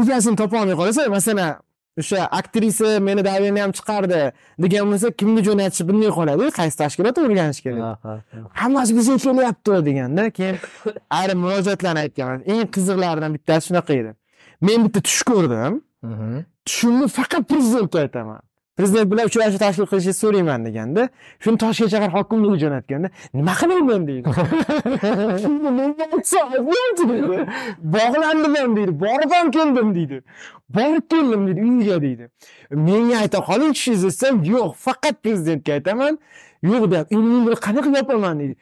egasini 0.00 0.36
topolmay 0.36 0.76
qolsa 0.82 1.08
masalan 1.16 1.56
o'sha 2.00 2.20
aktrisa 2.38 3.00
meni 3.00 3.24
davriyani 3.24 3.60
ham 3.64 3.72
chiqardi 3.78 4.20
degan 4.64 4.84
bo'lsa 4.92 5.08
kimga 5.20 5.42
jo'natishni 5.48 5.88
bilmay 5.88 6.10
qoladi 6.18 6.44
qaysi 6.58 6.76
tashkilot 6.82 7.16
o'rganish 7.24 7.60
kerak? 7.66 7.80
Hammasi 8.62 8.96
bizga 8.98 9.16
kelyapti 9.26 9.84
deganda 9.88 10.30
keyin 10.38 10.56
ayrim 11.18 11.38
murojaatlarni 11.44 12.00
aytganman. 12.04 12.40
Eng 12.52 12.66
qiziqlaridan 12.74 13.30
bittasi 13.36 13.64
shunaqa 13.68 13.92
edi. 14.00 14.10
Men 14.66 14.78
bitta 14.86 15.00
tush 15.08 15.22
ko'rdim. 15.30 15.74
Tushimni 16.66 17.06
faqat 17.18 17.42
prezidentga 17.50 17.98
aytaman 18.04 18.40
prezident 18.78 19.10
bilan 19.12 19.26
uchrashuv 19.26 19.58
tashkil 19.58 19.86
qilishni 19.90 20.14
so'rayman 20.22 20.60
deganda 20.66 21.02
shuni 21.44 21.58
toshkent 21.64 21.90
shahar 21.94 22.10
hokimligiga 22.16 22.58
jo'natganda 22.64 23.08
nima 23.34 23.52
qilayman 23.60 24.02
deydi. 24.08 24.28
Bog'landim 27.96 28.76
deydi 28.76 28.92
borib 29.04 29.30
ham 29.36 29.50
keldim 29.56 29.88
deydi. 29.94 30.22
Borib 30.76 31.04
keldim 31.10 31.46
deydi 31.48 31.60
uyiga 31.68 31.96
deydi. 32.02 32.24
Menga 32.70 33.16
ayta 33.22 33.38
qoling 33.50 33.72
tushingizni 33.76 34.08
desam 34.10 34.34
yo'q 34.52 34.70
faqat 34.86 35.14
prezidentga 35.24 35.72
aytaman. 35.78 36.18
Yo'q 36.70 36.90
deyapti 36.90 37.14
endi 37.16 37.28
men 37.32 37.46
buni 37.46 37.56
qanaqa 37.66 37.88
yopaman 37.98 38.34
deydi. 38.40 38.54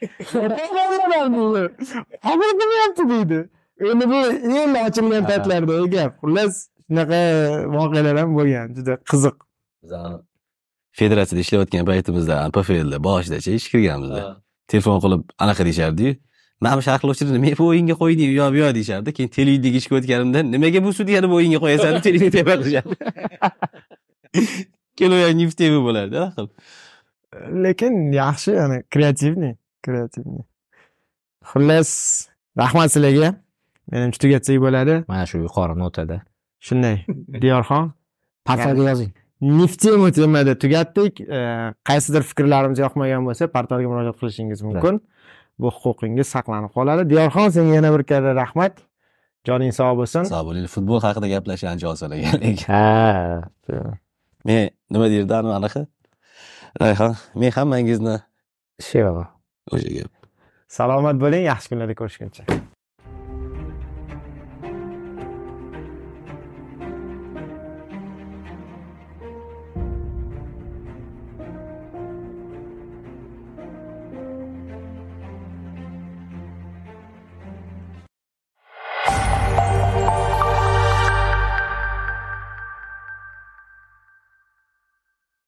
Qabul 2.27 2.51
deydi 3.11 3.41
endi 3.81 4.09
bu 4.11 4.15
endi 4.15 4.79
ochilgan 4.89 5.25
paytlardagi 5.31 5.91
gap 5.97 6.13
xullas 6.23 6.55
shunaqa 6.89 7.21
voqealar 7.77 8.17
ham 8.21 8.31
bo'lgan 8.39 8.75
juda 8.77 8.95
qiziq 9.11 9.37
bizani 9.87 10.19
federatsiyada 10.97 11.41
ishlayotgan 11.41 11.85
paytimizda 11.87 12.51
pflda 12.51 13.05
boshidachi 13.05 13.55
ish 13.55 13.69
kirganmizda. 13.73 14.37
Telefon 14.69 15.01
qilib 15.05 15.23
anaqa 15.39 15.65
deyishardiyu? 15.65 16.15
Mana 16.61 16.77
bu 16.77 16.83
sharhlovchini 16.83 17.39
men 17.39 17.55
bu 17.59 17.67
o'yinga 17.73 17.95
qo'yding 18.03 18.31
u 18.33 18.37
yoq 18.41 18.53
bu 18.55 18.59
yoq 18.63 18.75
deyishardi. 18.79 19.13
Keyin 19.17 19.31
televideniyaga 19.39 19.79
ishga 19.83 19.97
o'tganimda 19.99 20.43
nimaga 20.55 20.85
bu 20.85 20.93
sudyani 20.99 21.29
bu 21.33 21.35
o'yinga 21.41 21.59
qo'yasan 21.65 21.91
deb 21.97 22.03
televideniyaga 22.09 22.55
qilishardi 22.63 22.95
kelayotgan 24.99 25.39
neftevi 25.43 25.81
bo'lardi 25.89 26.17
anaqa 26.23 26.35
qilib. 26.37 26.53
Lekin 27.65 27.93
yaxshi 28.13 28.51
yani 28.61 28.77
kreativniy 28.95 29.55
kreativniy. 29.87 30.45
Xullas 31.51 31.91
rahmat 32.63 32.89
sizlarga. 32.95 33.35
Menimcha 33.93 34.19
tugatsak 34.25 34.57
bo'ladi. 34.67 34.95
Mana 35.13 35.27
shu 35.31 35.45
yuqori 35.45 35.79
notada. 35.83 36.17
Shunday. 36.67 36.97
Diyorxon. 37.43 37.93
Portalga 38.49 38.89
yozing 38.91 39.13
neftema 39.41 40.11
temada 40.13 40.55
tugatdik. 40.59 41.21
Qaysidir 41.89 42.23
fikrlarimiz 42.31 42.79
yoqmagan 42.85 43.27
bo'lsa 43.29 43.49
portalga 43.53 43.89
murojaat 43.91 44.19
qilishingiz 44.21 44.63
mumkin. 44.67 45.01
Bu 45.59 45.73
huquqingiz 45.73 46.29
saqlanib 46.35 46.73
qoladi. 46.77 47.09
Diyorxon 47.11 47.49
senga 47.57 47.75
yana 47.79 47.93
bir 47.97 48.05
karra 48.11 48.35
rahmat. 48.43 48.81
Joning 49.49 49.73
sog' 49.79 49.97
bo'lsin. 50.01 50.29
Sog' 50.33 50.49
bo'ling. 50.49 50.67
Futbol 50.77 51.01
haqida 51.07 51.31
gaplashishni 51.35 51.71
ancha 51.75 51.89
oson 51.93 52.17
ekan 52.17 52.41
lekin 52.43 52.67
ha 52.73 53.93
men 54.47 54.71
nima 54.91 55.07
anavi 55.07 55.55
anaqa 55.59 55.83
rayhon 56.81 57.17
men 57.35 57.51
hammangizni 57.59 58.17
sheva 58.89 59.27
o'sha 59.73 59.91
gap. 59.99 60.13
Salomat 60.79 61.17
bo'ling 61.25 61.45
yaxshi 61.51 61.73
kunlarda 61.73 61.95
ko'rishguncha 62.01 62.43